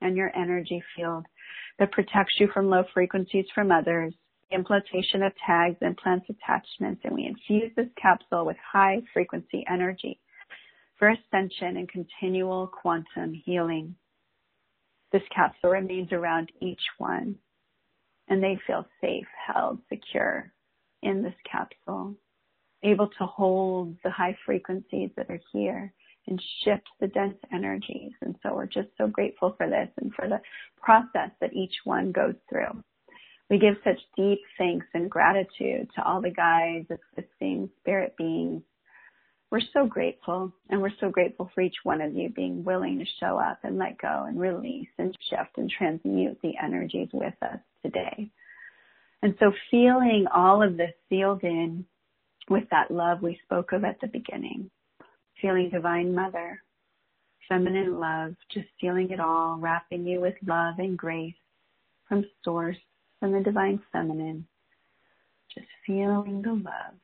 and 0.00 0.16
your 0.16 0.30
energy 0.36 0.82
field 0.94 1.26
that 1.78 1.92
protects 1.92 2.34
you 2.38 2.48
from 2.52 2.68
low 2.68 2.84
frequencies 2.92 3.46
from 3.54 3.70
others, 3.70 4.14
implantation 4.50 5.22
of 5.22 5.32
tags, 5.46 5.76
implants, 5.82 6.26
attachments, 6.28 7.00
and 7.04 7.14
we 7.14 7.26
infuse 7.26 7.70
this 7.76 7.88
capsule 8.00 8.46
with 8.46 8.56
high 8.72 9.00
frequency 9.12 9.64
energy 9.70 10.18
for 10.98 11.08
ascension 11.10 11.76
and 11.76 11.88
continual 11.88 12.66
quantum 12.66 13.32
healing. 13.44 13.94
This 15.12 15.22
capsule 15.34 15.70
remains 15.70 16.12
around 16.12 16.50
each 16.60 16.80
one 16.98 17.36
and 18.28 18.42
they 18.42 18.58
feel 18.66 18.84
safe, 19.00 19.26
held, 19.46 19.78
secure 19.88 20.52
in 21.02 21.22
this 21.22 21.34
capsule, 21.50 22.14
able 22.82 23.08
to 23.08 23.24
hold 23.24 23.96
the 24.04 24.10
high 24.10 24.36
frequencies 24.44 25.10
that 25.16 25.30
are 25.30 25.40
here 25.52 25.92
and 26.28 26.42
shift 26.64 26.86
the 27.00 27.08
dense 27.08 27.38
energies. 27.52 28.12
And 28.20 28.36
so 28.42 28.54
we're 28.54 28.66
just 28.66 28.88
so 28.98 29.06
grateful 29.06 29.54
for 29.56 29.68
this 29.68 29.88
and 30.00 30.12
for 30.14 30.28
the 30.28 30.40
process 30.80 31.30
that 31.40 31.54
each 31.54 31.74
one 31.84 32.12
goes 32.12 32.34
through. 32.48 32.82
We 33.50 33.58
give 33.58 33.76
such 33.82 33.98
deep 34.16 34.40
thanks 34.58 34.86
and 34.92 35.10
gratitude 35.10 35.88
to 35.94 36.04
all 36.04 36.20
the 36.20 36.30
guides, 36.30 36.88
assisting 36.90 37.70
spirit 37.80 38.14
beings. 38.18 38.62
We're 39.50 39.60
so 39.72 39.86
grateful 39.86 40.52
and 40.68 40.82
we're 40.82 40.92
so 41.00 41.08
grateful 41.08 41.50
for 41.54 41.62
each 41.62 41.76
one 41.82 42.02
of 42.02 42.14
you 42.14 42.28
being 42.28 42.62
willing 42.62 42.98
to 42.98 43.06
show 43.18 43.38
up 43.38 43.60
and 43.62 43.78
let 43.78 43.96
go 43.98 44.26
and 44.28 44.38
release 44.38 44.88
and 44.98 45.16
shift 45.30 45.56
and 45.56 45.70
transmute 45.70 46.38
the 46.42 46.52
energies 46.62 47.08
with 47.14 47.34
us 47.40 47.58
today. 47.82 48.30
And 49.22 49.34
so 49.40 49.52
feeling 49.70 50.26
all 50.32 50.62
of 50.62 50.76
this 50.76 50.92
sealed 51.08 51.42
in 51.42 51.86
with 52.50 52.64
that 52.70 52.90
love 52.90 53.22
we 53.22 53.40
spoke 53.44 53.72
of 53.72 53.84
at 53.84 54.00
the 54.00 54.06
beginning, 54.08 54.70
feeling 55.40 55.70
divine 55.70 56.14
mother, 56.14 56.62
feminine 57.48 57.98
love, 57.98 58.34
just 58.52 58.68
feeling 58.80 59.10
it 59.10 59.20
all, 59.20 59.56
wrapping 59.56 60.06
you 60.06 60.20
with 60.20 60.34
love 60.46 60.78
and 60.78 60.96
grace 60.96 61.34
from 62.08 62.24
source, 62.44 62.76
from 63.20 63.32
the 63.32 63.40
divine 63.40 63.80
feminine, 63.92 64.46
just 65.54 65.66
feeling 65.86 66.42
the 66.42 66.52
love. 66.52 66.94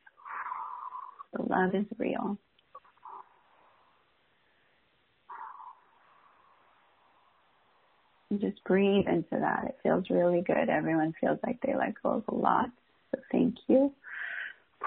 The 1.33 1.41
love 1.43 1.75
is 1.75 1.85
real. 1.97 2.37
And 8.31 8.39
just 8.39 8.63
breathe 8.63 9.07
into 9.07 9.25
that. 9.31 9.65
It 9.65 9.77
feels 9.83 10.09
really 10.09 10.41
good. 10.41 10.69
Everyone 10.69 11.13
feels 11.21 11.39
like 11.45 11.59
they 11.61 11.75
let 11.75 11.93
go 12.01 12.11
of 12.11 12.23
a 12.29 12.35
lot. 12.35 12.69
So 13.13 13.21
thank 13.31 13.55
you. 13.67 13.93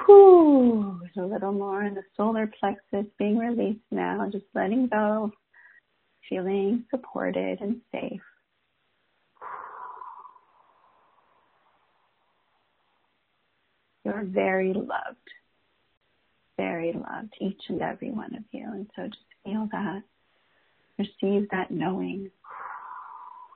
Whew, 0.06 1.00
a 1.16 1.20
little 1.22 1.52
more 1.52 1.82
in 1.82 1.94
the 1.94 2.02
solar 2.16 2.50
plexus 2.60 3.06
being 3.18 3.38
released 3.38 3.80
now, 3.90 4.28
just 4.30 4.44
letting 4.54 4.86
go, 4.86 5.32
feeling 6.28 6.84
supported 6.90 7.60
and 7.60 7.80
safe. 7.92 8.20
You're 14.04 14.24
very 14.24 14.72
loved, 14.72 15.16
very 16.56 16.92
loved, 16.92 17.34
each 17.40 17.60
and 17.68 17.82
every 17.82 18.10
one 18.10 18.34
of 18.34 18.44
you. 18.52 18.64
And 18.64 18.88
so 18.96 19.06
just 19.06 19.18
feel 19.44 19.68
that, 19.72 20.02
receive 20.98 21.48
that 21.50 21.70
knowing 21.70 22.30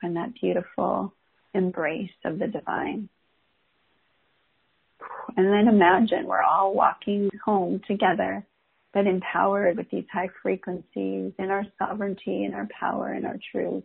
and 0.03 0.17
that 0.17 0.35
beautiful 0.41 1.15
embrace 1.55 2.11
of 2.25 2.39
the 2.39 2.49
divine. 2.49 3.09
And 5.37 5.47
then 5.47 5.69
imagine 5.69 6.27
we're 6.27 6.43
all 6.43 6.75
walking 6.75 7.31
home 7.45 7.81
together, 7.87 8.47
but 8.93 9.07
empowered 9.07 9.77
with 9.77 9.89
these 9.91 10.05
high 10.13 10.29
frequencies 10.43 11.33
in 11.39 11.51
our 11.51 11.65
sovereignty 11.79 12.45
and 12.45 12.55
our 12.55 12.69
power 12.79 13.13
and 13.13 13.27
our 13.27 13.39
truth. 13.51 13.85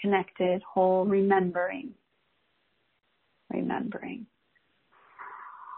Connected, 0.00 0.62
whole, 0.62 1.04
remembering. 1.04 1.90
Remembering. 3.52 4.26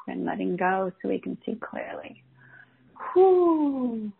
And 0.06 0.24
letting 0.24 0.56
go 0.56 0.92
so 1.00 1.08
we 1.08 1.18
can 1.18 1.36
see 1.44 1.56
clearly. 1.60 2.22
Whew. 3.14 4.12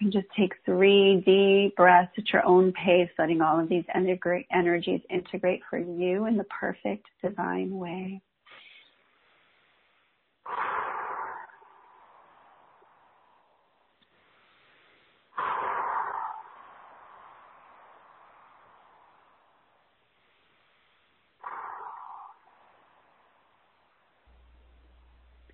And 0.00 0.12
just 0.12 0.26
take 0.38 0.52
three 0.64 1.22
deep 1.26 1.74
breaths 1.76 2.12
at 2.16 2.32
your 2.32 2.46
own 2.46 2.72
pace, 2.72 3.10
letting 3.18 3.40
all 3.40 3.58
of 3.58 3.68
these 3.68 3.84
energies 3.94 5.00
integrate 5.10 5.60
for 5.68 5.78
you 5.78 6.26
in 6.26 6.36
the 6.36 6.44
perfect 6.44 7.06
divine 7.20 7.76
way. 7.76 8.22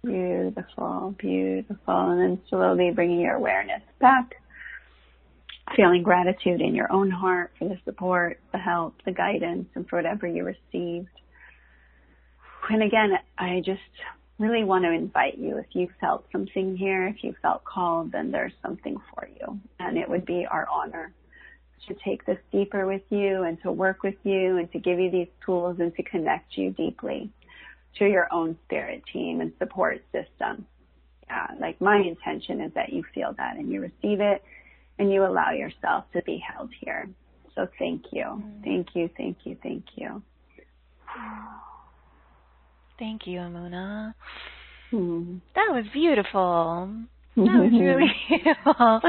Beautiful, 0.04 0.33
beautiful. 0.50 1.14
beautiful. 1.18 2.10
And 2.10 2.20
then 2.20 2.42
slowly 2.48 2.90
bringing 2.90 3.20
your 3.20 3.34
awareness 3.34 3.82
back. 4.00 4.34
Feeling 5.76 6.02
gratitude 6.02 6.60
in 6.60 6.74
your 6.74 6.92
own 6.92 7.10
heart 7.10 7.52
for 7.58 7.68
the 7.68 7.78
support, 7.84 8.38
the 8.52 8.58
help, 8.58 8.94
the 9.04 9.12
guidance, 9.12 9.66
and 9.74 9.88
for 9.88 9.96
whatever 9.96 10.26
you 10.26 10.44
received. 10.44 11.08
And 12.68 12.82
again, 12.82 13.12
I 13.38 13.62
just 13.64 13.80
really 14.38 14.64
want 14.64 14.84
to 14.84 14.90
invite 14.90 15.38
you 15.38 15.58
if 15.58 15.66
you 15.72 15.88
felt 16.00 16.26
something 16.32 16.76
here, 16.76 17.06
if 17.06 17.24
you 17.24 17.34
felt 17.40 17.64
called, 17.64 18.12
then 18.12 18.30
there's 18.30 18.52
something 18.62 18.96
for 19.14 19.28
you. 19.28 19.58
And 19.78 19.96
it 19.96 20.08
would 20.08 20.26
be 20.26 20.46
our 20.50 20.68
honor 20.70 21.12
to 21.88 21.94
take 22.04 22.24
this 22.26 22.38
deeper 22.52 22.86
with 22.86 23.02
you 23.10 23.42
and 23.42 23.60
to 23.62 23.72
work 23.72 24.02
with 24.02 24.16
you 24.22 24.58
and 24.58 24.70
to 24.72 24.78
give 24.78 24.98
you 24.98 25.10
these 25.10 25.28
tools 25.44 25.76
and 25.80 25.94
to 25.96 26.02
connect 26.02 26.56
you 26.56 26.70
deeply 26.70 27.30
to 27.98 28.06
your 28.06 28.28
own 28.32 28.56
spirit 28.64 29.02
team 29.12 29.40
and 29.40 29.52
support 29.58 30.02
system. 30.12 30.66
Yeah, 31.26 31.48
like 31.60 31.80
my 31.80 31.96
intention 31.96 32.60
is 32.60 32.72
that 32.74 32.92
you 32.92 33.02
feel 33.14 33.34
that 33.38 33.56
and 33.56 33.70
you 33.70 33.80
receive 33.80 34.20
it 34.20 34.42
and 34.98 35.12
you 35.12 35.24
allow 35.24 35.52
yourself 35.52 36.04
to 36.12 36.22
be 36.22 36.38
held 36.38 36.70
here. 36.80 37.08
So 37.54 37.66
thank 37.78 38.06
you. 38.12 38.24
Mm. 38.24 38.64
Thank 38.64 38.88
you, 38.94 39.08
thank 39.16 39.38
you, 39.44 39.56
thank 39.62 39.84
you. 39.96 40.22
Thank 42.98 43.26
you, 43.26 43.40
Emunah. 43.40 44.14
Hmm. 44.90 45.38
That 45.54 45.68
was 45.70 45.84
beautiful. 45.92 46.90
That 47.36 47.42
was 47.42 47.72
really 47.80 48.12
beautiful. 48.28 49.00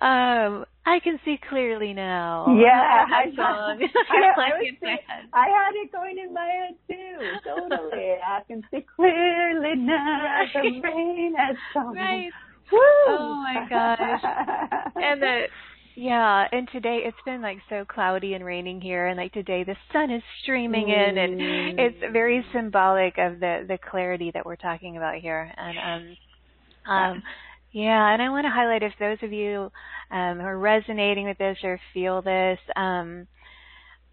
um, 0.00 0.64
I 0.84 0.98
can 0.98 1.18
see 1.24 1.38
clearly 1.48 1.92
now. 1.92 2.46
Yeah, 2.62 3.04
I. 3.08 3.24
I, 3.24 3.32
I, 3.36 3.68
was 4.58 4.74
I 5.32 5.46
had 5.48 5.74
it 5.74 5.92
going 5.92 6.18
in 6.18 6.32
my 6.34 6.46
head 6.46 6.76
too. 6.88 7.18
Totally, 7.44 8.14
I 8.26 8.40
can 8.46 8.62
see 8.70 8.84
clearly 8.96 9.76
now. 9.76 10.42
The 10.54 10.80
rain 10.82 11.34
has 11.38 11.56
come. 11.72 11.94
Right. 11.94 12.30
Woo! 12.70 12.78
Oh 13.08 13.44
my 13.44 13.66
gosh! 13.68 14.22
and 14.96 15.22
the 15.22 15.42
yeah, 15.94 16.46
and 16.50 16.68
today 16.72 17.00
it's 17.04 17.16
been 17.24 17.42
like 17.42 17.58
so 17.68 17.84
cloudy 17.84 18.34
and 18.34 18.44
raining 18.44 18.80
here, 18.80 19.08
and 19.08 19.18
like 19.18 19.32
today 19.32 19.64
the 19.64 19.76
sun 19.92 20.10
is 20.10 20.22
streaming 20.42 20.86
mm. 20.86 21.10
in, 21.10 21.18
and 21.18 21.78
it's 21.78 22.02
mm. 22.02 22.12
very 22.12 22.44
symbolic 22.52 23.18
of 23.18 23.40
the 23.40 23.64
the 23.68 23.78
clarity 23.90 24.30
that 24.32 24.46
we're 24.46 24.56
talking 24.56 24.96
about 24.96 25.16
here. 25.16 25.52
And 25.56 26.16
um, 26.86 26.94
um, 26.94 27.22
yeah, 27.72 28.12
and 28.12 28.20
I 28.20 28.28
want 28.28 28.44
to 28.44 28.50
highlight 28.50 28.82
if 28.82 28.92
those 29.00 29.18
of 29.22 29.32
you 29.32 29.72
um, 30.10 30.38
who 30.38 30.44
are 30.44 30.58
resonating 30.58 31.26
with 31.26 31.38
this 31.38 31.58
or 31.64 31.80
feel 31.94 32.20
this, 32.20 32.58
um, 32.76 33.26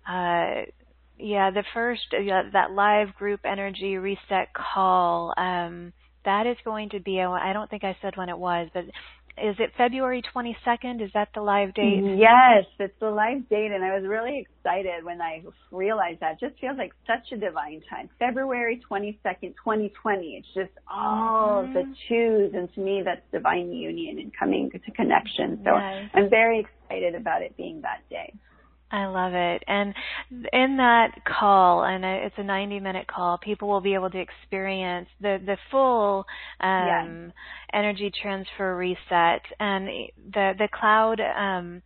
uh, 0.07 0.63
yeah, 1.17 1.51
the 1.51 1.65
first 1.73 2.01
uh, 2.13 2.49
that 2.53 2.71
live 2.71 3.13
group 3.15 3.41
energy 3.43 3.97
reset 3.97 4.53
call, 4.53 5.33
um, 5.37 5.91
that 6.23 6.47
is 6.47 6.55
going 6.63 6.89
to 6.89 7.01
be. 7.01 7.19
I 7.21 7.51
don't 7.51 7.69
think 7.69 7.83
I 7.83 7.97
said 8.01 8.15
when 8.15 8.29
it 8.29 8.37
was, 8.37 8.69
but 8.73 8.85
is 9.43 9.55
it 9.59 9.71
February 9.77 10.21
22nd? 10.35 11.01
Is 11.03 11.11
that 11.13 11.29
the 11.33 11.41
live 11.41 11.73
date? 11.73 12.03
Yes, 12.17 12.65
it's 12.79 12.93
the 12.99 13.09
live 13.09 13.47
date, 13.49 13.71
and 13.71 13.83
I 13.83 13.97
was 13.97 14.07
really 14.07 14.39
excited 14.39 15.03
when 15.03 15.21
I 15.21 15.43
realized 15.71 16.19
that. 16.21 16.33
It 16.33 16.49
just 16.49 16.59
feels 16.59 16.77
like 16.77 16.93
such 17.07 17.31
a 17.31 17.37
divine 17.37 17.81
time. 17.89 18.09
February 18.19 18.81
22nd, 18.89 19.55
2020. 19.63 20.25
It's 20.35 20.47
just 20.53 20.71
all 20.91 21.63
mm-hmm. 21.63 21.73
the 21.73 21.95
twos, 22.07 22.53
and 22.53 22.73
to 22.73 22.79
me, 22.79 23.01
that's 23.03 23.21
divine 23.31 23.71
union 23.71 24.19
and 24.19 24.31
coming 24.37 24.69
to 24.71 24.91
connection. 24.91 25.61
So 25.63 25.75
yes. 25.75 26.09
I'm 26.13 26.29
very 26.29 26.59
excited 26.59 27.15
about 27.15 27.41
it 27.41 27.55
being 27.57 27.81
that 27.81 28.01
day. 28.09 28.33
I 28.91 29.05
love 29.05 29.33
it. 29.33 29.63
And 29.67 29.93
in 30.51 30.77
that 30.77 31.11
call, 31.25 31.83
and 31.83 32.03
it's 32.03 32.35
a 32.37 32.43
90 32.43 32.79
minute 32.79 33.07
call, 33.07 33.37
people 33.37 33.67
will 33.67 33.81
be 33.81 33.93
able 33.93 34.09
to 34.09 34.19
experience 34.19 35.07
the, 35.21 35.39
the 35.45 35.57
full 35.69 36.25
um, 36.59 37.25
yes. 37.25 37.33
energy 37.73 38.11
transfer 38.21 38.75
reset. 38.75 39.41
And 39.59 39.87
the, 40.33 40.53
the 40.57 40.67
cloud 40.73 41.19
um, 41.21 41.83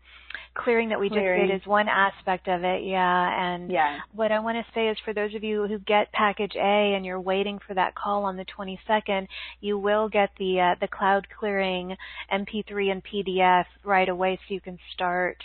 clearing 0.56 0.90
that 0.90 1.00
we 1.00 1.10
clearing. 1.10 1.48
just 1.48 1.52
did 1.52 1.62
is 1.62 1.68
one 1.68 1.88
aspect 1.90 2.48
of 2.48 2.64
it. 2.64 2.84
Yeah. 2.84 3.54
And 3.54 3.72
yeah. 3.72 4.00
what 4.14 4.32
I 4.32 4.40
want 4.40 4.58
to 4.58 4.74
say 4.74 4.88
is 4.88 4.98
for 5.04 5.14
those 5.14 5.34
of 5.36 5.44
you 5.44 5.68
who 5.68 5.80
get 5.80 6.12
package 6.14 6.54
A 6.56 6.94
and 6.96 7.06
you're 7.06 7.20
waiting 7.20 7.60
for 7.68 7.74
that 7.74 7.96
call 7.96 8.24
on 8.24 8.38
the 8.38 8.46
22nd, 8.46 9.28
you 9.62 9.78
will 9.78 10.10
get 10.10 10.30
the, 10.38 10.60
uh, 10.60 10.76
the 10.80 10.88
cloud 10.88 11.28
clearing 11.38 11.96
MP3 12.32 12.92
and 12.92 13.04
PDF 13.04 13.66
right 13.84 14.10
away 14.10 14.40
so 14.48 14.54
you 14.54 14.62
can 14.62 14.78
start 14.94 15.38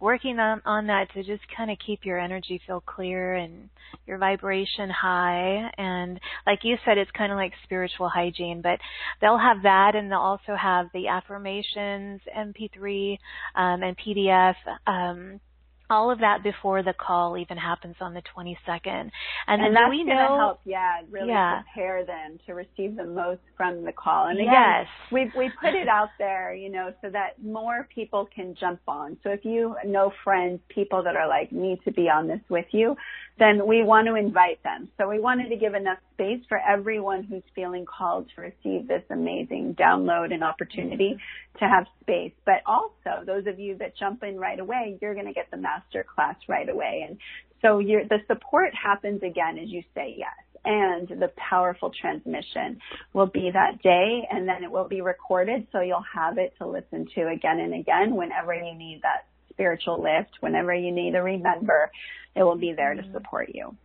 working 0.00 0.38
on, 0.38 0.60
on 0.64 0.86
that 0.88 1.12
to 1.14 1.22
just 1.22 1.42
kind 1.56 1.70
of 1.70 1.78
keep 1.84 2.04
your 2.04 2.18
energy 2.18 2.60
feel 2.66 2.82
clear 2.84 3.34
and 3.34 3.68
your 4.06 4.18
vibration 4.18 4.90
high. 4.90 5.70
And 5.78 6.20
like 6.46 6.60
you 6.62 6.76
said, 6.84 6.98
it's 6.98 7.10
kind 7.12 7.32
of 7.32 7.36
like 7.36 7.52
spiritual 7.64 8.08
hygiene, 8.08 8.60
but 8.62 8.78
they'll 9.20 9.38
have 9.38 9.62
that 9.62 9.94
and 9.94 10.10
they'll 10.10 10.18
also 10.18 10.54
have 10.60 10.86
the 10.92 11.08
affirmations, 11.08 12.20
MP3, 12.36 13.18
um, 13.54 13.82
and 13.82 13.96
PDF, 13.96 14.54
um, 14.86 15.40
all 15.88 16.10
of 16.10 16.20
that 16.20 16.42
before 16.42 16.82
the 16.82 16.94
call 16.94 17.36
even 17.38 17.56
happens 17.56 17.96
on 18.00 18.14
the 18.14 18.22
22nd. 18.36 18.56
And, 18.86 19.10
and 19.48 19.62
then 19.62 19.74
that's 19.74 19.90
we 19.90 19.98
going 19.98 20.08
to 20.08 20.14
know, 20.14 20.36
help, 20.36 20.60
yeah, 20.64 21.00
really 21.10 21.28
yeah. 21.28 21.62
prepare 21.62 22.04
them 22.04 22.38
to 22.46 22.54
receive 22.54 22.96
the 22.96 23.04
most 23.04 23.40
from 23.56 23.84
the 23.84 23.92
call. 23.92 24.26
And 24.26 24.38
again, 24.38 24.52
yes. 24.52 24.86
we 25.12 25.30
we 25.36 25.50
put 25.60 25.74
it 25.74 25.88
out 25.88 26.10
there, 26.18 26.54
you 26.54 26.70
know, 26.70 26.92
so 27.02 27.10
that 27.10 27.42
more 27.42 27.88
people 27.94 28.28
can 28.34 28.54
jump 28.58 28.80
on. 28.88 29.16
So 29.22 29.30
if 29.30 29.44
you 29.44 29.76
know 29.84 30.12
friends, 30.24 30.60
people 30.68 31.02
that 31.04 31.16
are 31.16 31.28
like 31.28 31.52
need 31.52 31.78
to 31.84 31.92
be 31.92 32.08
on 32.08 32.26
this 32.26 32.40
with 32.48 32.66
you, 32.72 32.96
then 33.38 33.66
we 33.66 33.82
want 33.82 34.06
to 34.08 34.14
invite 34.14 34.62
them. 34.62 34.88
So 34.98 35.08
we 35.08 35.18
wanted 35.18 35.50
to 35.50 35.56
give 35.56 35.74
enough 35.74 35.98
space 36.14 36.40
for 36.48 36.58
everyone 36.58 37.22
who's 37.22 37.42
feeling 37.54 37.84
called 37.84 38.30
to 38.34 38.40
receive 38.40 38.88
this 38.88 39.02
amazing 39.10 39.76
download 39.78 40.32
and 40.32 40.42
opportunity 40.42 41.16
mm-hmm. 41.16 41.58
to 41.58 41.68
have 41.68 41.86
space. 42.00 42.32
But 42.46 42.62
also 42.64 43.24
those 43.26 43.46
of 43.46 43.58
you 43.58 43.76
that 43.78 43.96
jump 43.96 44.22
in 44.22 44.38
right 44.38 44.58
away, 44.58 44.98
you're 45.02 45.14
going 45.14 45.26
to 45.26 45.34
get 45.34 45.50
the 45.50 45.58
master 45.76 46.04
class 46.14 46.36
right 46.48 46.68
away. 46.68 47.04
And 47.08 47.18
so 47.62 47.78
your 47.78 48.04
the 48.04 48.18
support 48.26 48.72
happens 48.74 49.22
again 49.22 49.58
as 49.58 49.68
you 49.70 49.82
say 49.94 50.14
yes. 50.16 50.30
And 50.64 51.08
the 51.08 51.30
powerful 51.36 51.92
transmission 52.00 52.80
will 53.12 53.26
be 53.26 53.50
that 53.52 53.82
day 53.82 54.26
and 54.30 54.48
then 54.48 54.64
it 54.64 54.70
will 54.70 54.88
be 54.88 55.00
recorded 55.00 55.68
so 55.70 55.80
you'll 55.80 56.04
have 56.12 56.38
it 56.38 56.54
to 56.58 56.66
listen 56.66 57.06
to 57.14 57.28
again 57.28 57.60
and 57.60 57.72
again 57.74 58.16
whenever 58.16 58.52
you 58.52 58.74
need 58.74 59.00
that 59.02 59.26
spiritual 59.50 60.02
lift, 60.02 60.36
whenever 60.40 60.74
you 60.74 60.92
need 60.92 61.12
to 61.12 61.20
remember, 61.20 61.90
it 62.34 62.42
will 62.42 62.58
be 62.58 62.74
there 62.76 62.94
to 62.94 63.02
Mm-hmm. 63.02 63.12
support 63.12 63.50
you. 63.54 63.76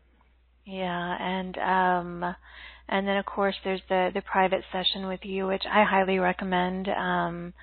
Yeah, 0.65 1.18
and 1.19 1.57
um 1.57 2.35
and 2.88 3.07
then 3.07 3.18
of 3.18 3.26
course 3.26 3.55
there's 3.63 3.81
the 3.89 4.11
the 4.13 4.22
private 4.22 4.63
session 4.72 5.07
with 5.07 5.22
you 5.23 5.47
which 5.47 5.63
I 5.65 5.84
highly 5.84 6.19
recommend 6.19 6.88
um 6.89 7.53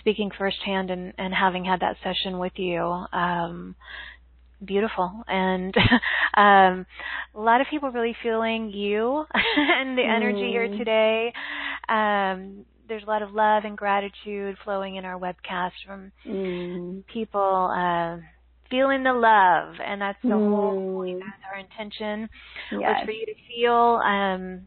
speaking 0.00 0.30
firsthand 0.36 0.90
and 0.90 1.12
and 1.18 1.32
having 1.32 1.64
had 1.64 1.80
that 1.80 1.96
session 2.02 2.38
with 2.38 2.52
you 2.56 2.80
um 3.12 3.74
beautiful 4.64 5.22
and 5.28 5.74
um 6.36 6.86
a 7.34 7.40
lot 7.40 7.60
of 7.60 7.66
people 7.70 7.90
really 7.90 8.16
feeling 8.22 8.70
you 8.70 9.24
and 9.56 9.96
the 9.96 10.02
energy 10.04 10.48
here 10.50 10.68
Mm. 10.68 10.76
today 10.76 11.32
um 11.88 12.64
there's 12.88 13.04
a 13.04 13.06
lot 13.06 13.22
of 13.22 13.32
love 13.32 13.64
and 13.64 13.78
gratitude 13.78 14.56
flowing 14.64 14.96
in 14.96 15.04
our 15.04 15.18
webcast 15.18 15.72
from 15.86 16.12
Mm. 16.26 17.02
people 17.12 17.70
uh 17.74 18.18
feeling 18.70 19.02
the 19.02 19.12
love 19.12 19.74
and 19.84 20.00
that's 20.00 20.18
the 20.28 20.38
whole 20.38 20.74
Mm. 20.74 20.92
point 20.94 21.18
that's 21.20 21.42
our 21.52 21.58
intention 21.58 22.28
was 22.84 22.96
Yes. 22.96 23.04
for 23.04 23.12
you 23.12 23.26
to 23.26 23.34
feel 23.48 24.00
um 24.04 24.66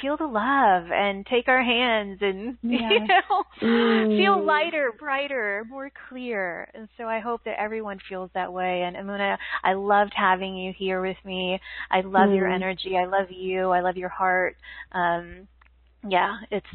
feel 0.00 0.16
the 0.16 0.26
love 0.26 0.90
and 0.92 1.24
take 1.26 1.48
our 1.48 1.62
hands 1.62 2.18
and 2.20 2.56
you 2.68 2.78
know 2.80 3.44
Mm. 3.62 4.04
feel 4.16 4.44
lighter, 4.44 4.92
brighter, 4.98 5.64
more 5.68 5.90
clear. 6.08 6.68
And 6.74 6.88
so 6.96 7.04
I 7.04 7.20
hope 7.20 7.42
that 7.44 7.60
everyone 7.60 7.98
feels 8.08 8.30
that 8.34 8.52
way. 8.52 8.82
And 8.82 8.96
Emunah, 8.96 9.36
I 9.62 9.72
loved 9.74 10.12
having 10.14 10.56
you 10.56 10.72
here 10.76 11.00
with 11.00 11.16
me. 11.24 11.58
I 11.90 12.00
love 12.00 12.32
your 12.32 12.46
Mm. 12.46 12.48
energy. 12.48 12.96
I 12.96 13.04
love 13.06 13.30
you. 13.30 13.70
I 13.70 13.80
love 13.80 13.96
your 13.96 14.08
heart. 14.08 14.56
Um 14.92 15.48
yeah, 16.08 16.36
it's 16.50 16.66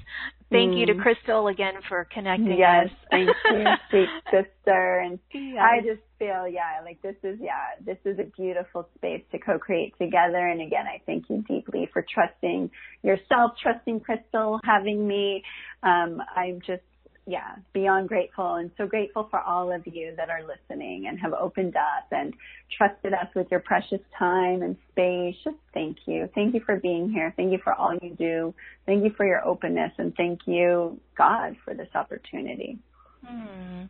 thank 0.51 0.75
you 0.75 0.85
to 0.85 0.93
Mm. 0.93 1.01
Crystal 1.01 1.47
again 1.47 1.73
for 1.87 2.05
connecting 2.05 2.57
Yes, 2.57 2.87
us. 2.87 2.91
thank 3.11 3.29
you, 3.49 3.65
sweet 3.89 4.09
sister. 4.31 4.99
And 4.99 5.19
Yes. 5.33 5.57
I 5.61 5.81
just 5.81 6.01
feel, 6.19 6.47
yeah, 6.47 6.81
like 6.83 7.01
this 7.01 7.15
is, 7.23 7.39
yeah, 7.41 7.75
this 7.81 7.97
is 8.05 8.19
a 8.19 8.23
beautiful 8.23 8.87
space 8.95 9.23
to 9.31 9.39
co-create 9.39 9.97
together. 9.97 10.47
And 10.47 10.61
again, 10.61 10.85
I 10.87 11.01
thank 11.05 11.29
you 11.29 11.43
deeply 11.47 11.89
for 11.91 12.05
trusting 12.13 12.69
yourself, 13.03 13.53
trusting 13.61 13.99
Crystal, 14.01 14.59
having 14.63 15.07
me. 15.07 15.43
Um, 15.83 16.21
I'm 16.35 16.59
just, 16.61 16.83
yeah, 17.29 17.55
beyond 17.73 18.07
grateful 18.07 18.55
and 18.55 18.71
so 18.77 18.87
grateful 18.87 19.27
for 19.29 19.41
all 19.41 19.69
of 19.71 19.85
you 19.85 20.13
that 20.15 20.29
are 20.29 20.41
listening 20.43 21.07
and 21.07 21.19
have 21.19 21.33
opened 21.33 21.75
up 21.75 22.07
and 22.11 22.33
trusted 22.77 23.13
us 23.13 23.27
with 23.35 23.47
your 23.51 23.59
precious 23.59 23.99
time 24.17 24.61
and 24.61 24.77
space. 24.91 25.35
Just 25.43 25.57
thank 25.73 25.97
you. 26.05 26.29
Thank 26.33 26.53
you 26.53 26.61
for 26.65 26.77
being 26.77 27.09
here. 27.11 27.33
Thank 27.35 27.51
you 27.51 27.59
for 27.61 27.73
all 27.73 27.93
you 28.01 28.15
do. 28.15 28.53
Thank 28.85 29.03
you 29.03 29.11
for 29.17 29.25
your 29.25 29.45
openness 29.45 29.91
and 29.97 30.15
thank 30.15 30.39
you, 30.45 30.97
God, 31.17 31.57
for 31.65 31.73
this 31.73 31.89
opportunity. 31.95 32.79
Hmm. 33.25 33.83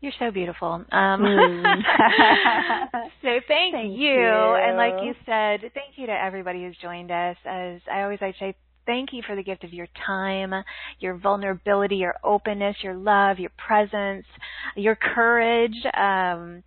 You're 0.00 0.12
so 0.18 0.30
beautiful. 0.30 0.84
Um, 0.92 1.20
Mm. 1.20 1.82
so 3.22 3.28
thank, 3.48 3.74
Thank 3.74 3.98
you. 3.98 4.12
you. 4.12 4.20
And 4.22 4.76
like 4.76 4.94
you 5.02 5.14
said, 5.26 5.60
thank 5.74 5.96
you 5.96 6.06
to 6.06 6.12
everybody 6.12 6.62
who's 6.64 6.76
joined 6.80 7.10
us. 7.10 7.36
As 7.44 7.80
I 7.92 8.02
always 8.02 8.20
like 8.20 8.34
to 8.34 8.38
say, 8.38 8.54
thank 8.86 9.12
you 9.12 9.22
for 9.26 9.36
the 9.36 9.42
gift 9.42 9.64
of 9.64 9.72
your 9.72 9.88
time, 10.06 10.52
your 10.98 11.16
vulnerability, 11.16 11.96
your 11.96 12.16
openness, 12.24 12.76
your 12.82 12.94
love, 12.94 13.38
your 13.38 13.52
presence, 13.56 14.26
your 14.76 14.96
courage. 14.96 15.76
Um, 15.94 16.62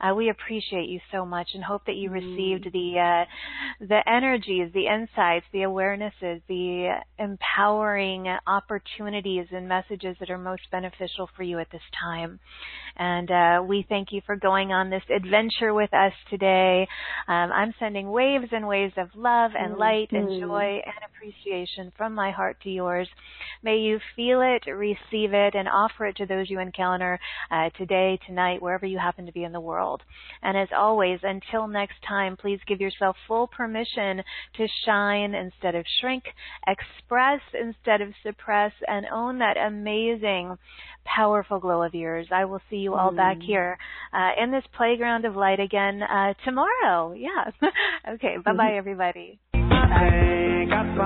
uh, 0.00 0.14
we 0.14 0.30
appreciate 0.30 0.88
you 0.88 1.00
so 1.10 1.26
much 1.26 1.48
and 1.54 1.64
hope 1.64 1.84
that 1.86 1.96
you 1.96 2.08
received 2.10 2.68
the 2.72 2.98
uh, 2.98 3.84
the 3.84 4.00
energies, 4.08 4.70
the 4.72 4.86
insights, 4.86 5.44
the 5.52 5.60
awarenesses, 5.60 6.40
the 6.48 7.00
empowering 7.18 8.26
opportunities 8.46 9.46
and 9.50 9.68
messages 9.68 10.16
that 10.20 10.30
are 10.30 10.38
most 10.38 10.62
beneficial 10.70 11.28
for 11.36 11.42
you 11.42 11.58
at 11.58 11.66
this 11.72 11.82
time. 12.00 12.38
And 12.98 13.30
uh, 13.30 13.62
we 13.66 13.86
thank 13.88 14.12
you 14.12 14.20
for 14.26 14.36
going 14.36 14.72
on 14.72 14.90
this 14.90 15.02
adventure 15.14 15.72
with 15.72 15.92
us 15.94 16.12
today. 16.30 16.86
Um, 17.28 17.52
I'm 17.52 17.74
sending 17.78 18.10
waves 18.10 18.48
and 18.52 18.66
waves 18.66 18.94
of 18.96 19.08
love 19.14 19.52
and 19.58 19.76
light 19.78 20.10
and 20.12 20.28
Mhm. 20.28 20.40
joy 20.40 20.82
and 20.84 20.94
appreciation 21.06 21.92
from 21.96 22.14
my 22.14 22.30
heart 22.30 22.60
to 22.62 22.70
yours. 22.70 23.08
May 23.62 23.78
you 23.78 24.00
feel 24.16 24.40
it, 24.42 24.66
receive 24.66 25.32
it, 25.32 25.54
and 25.54 25.68
offer 25.68 26.06
it 26.06 26.16
to 26.16 26.26
those 26.26 26.50
you 26.50 26.58
encounter 26.58 27.18
uh, 27.50 27.70
today, 27.70 28.18
tonight, 28.26 28.60
wherever 28.62 28.86
you 28.86 28.98
happen 28.98 29.26
to 29.26 29.32
be 29.32 29.44
in 29.44 29.52
the 29.52 29.60
world. 29.60 30.02
And 30.42 30.56
as 30.56 30.68
always, 30.76 31.20
until 31.22 31.66
next 31.68 32.02
time, 32.06 32.36
please 32.36 32.60
give 32.66 32.80
yourself 32.80 33.16
full 33.26 33.46
permission 33.46 34.22
to 34.54 34.66
shine 34.84 35.34
instead 35.34 35.74
of 35.74 35.84
shrink, 36.00 36.24
express 36.66 37.40
instead 37.54 38.00
of 38.00 38.12
suppress, 38.22 38.72
and 38.86 39.06
own 39.06 39.38
that 39.38 39.56
amazing, 39.56 40.56
powerful 41.04 41.58
glow 41.58 41.82
of 41.82 41.94
yours. 41.94 42.26
I 42.32 42.44
will 42.44 42.60
see 42.70 42.76
you 42.76 42.87
all 42.94 43.12
back 43.12 43.38
Mm. 43.38 43.42
here 43.42 43.78
uh, 44.12 44.30
in 44.42 44.50
this 44.50 44.64
playground 44.76 45.24
of 45.24 45.36
light 45.36 45.60
again 45.60 46.02
uh, 46.02 46.34
tomorrow. 46.44 47.12
Yeah. 47.12 47.50
okay. 48.14 48.36
Bye 48.44 48.52
bye, 48.54 48.74
everybody. 48.76 49.38
I 49.54 50.10
think 50.10 50.72
I 50.72 50.98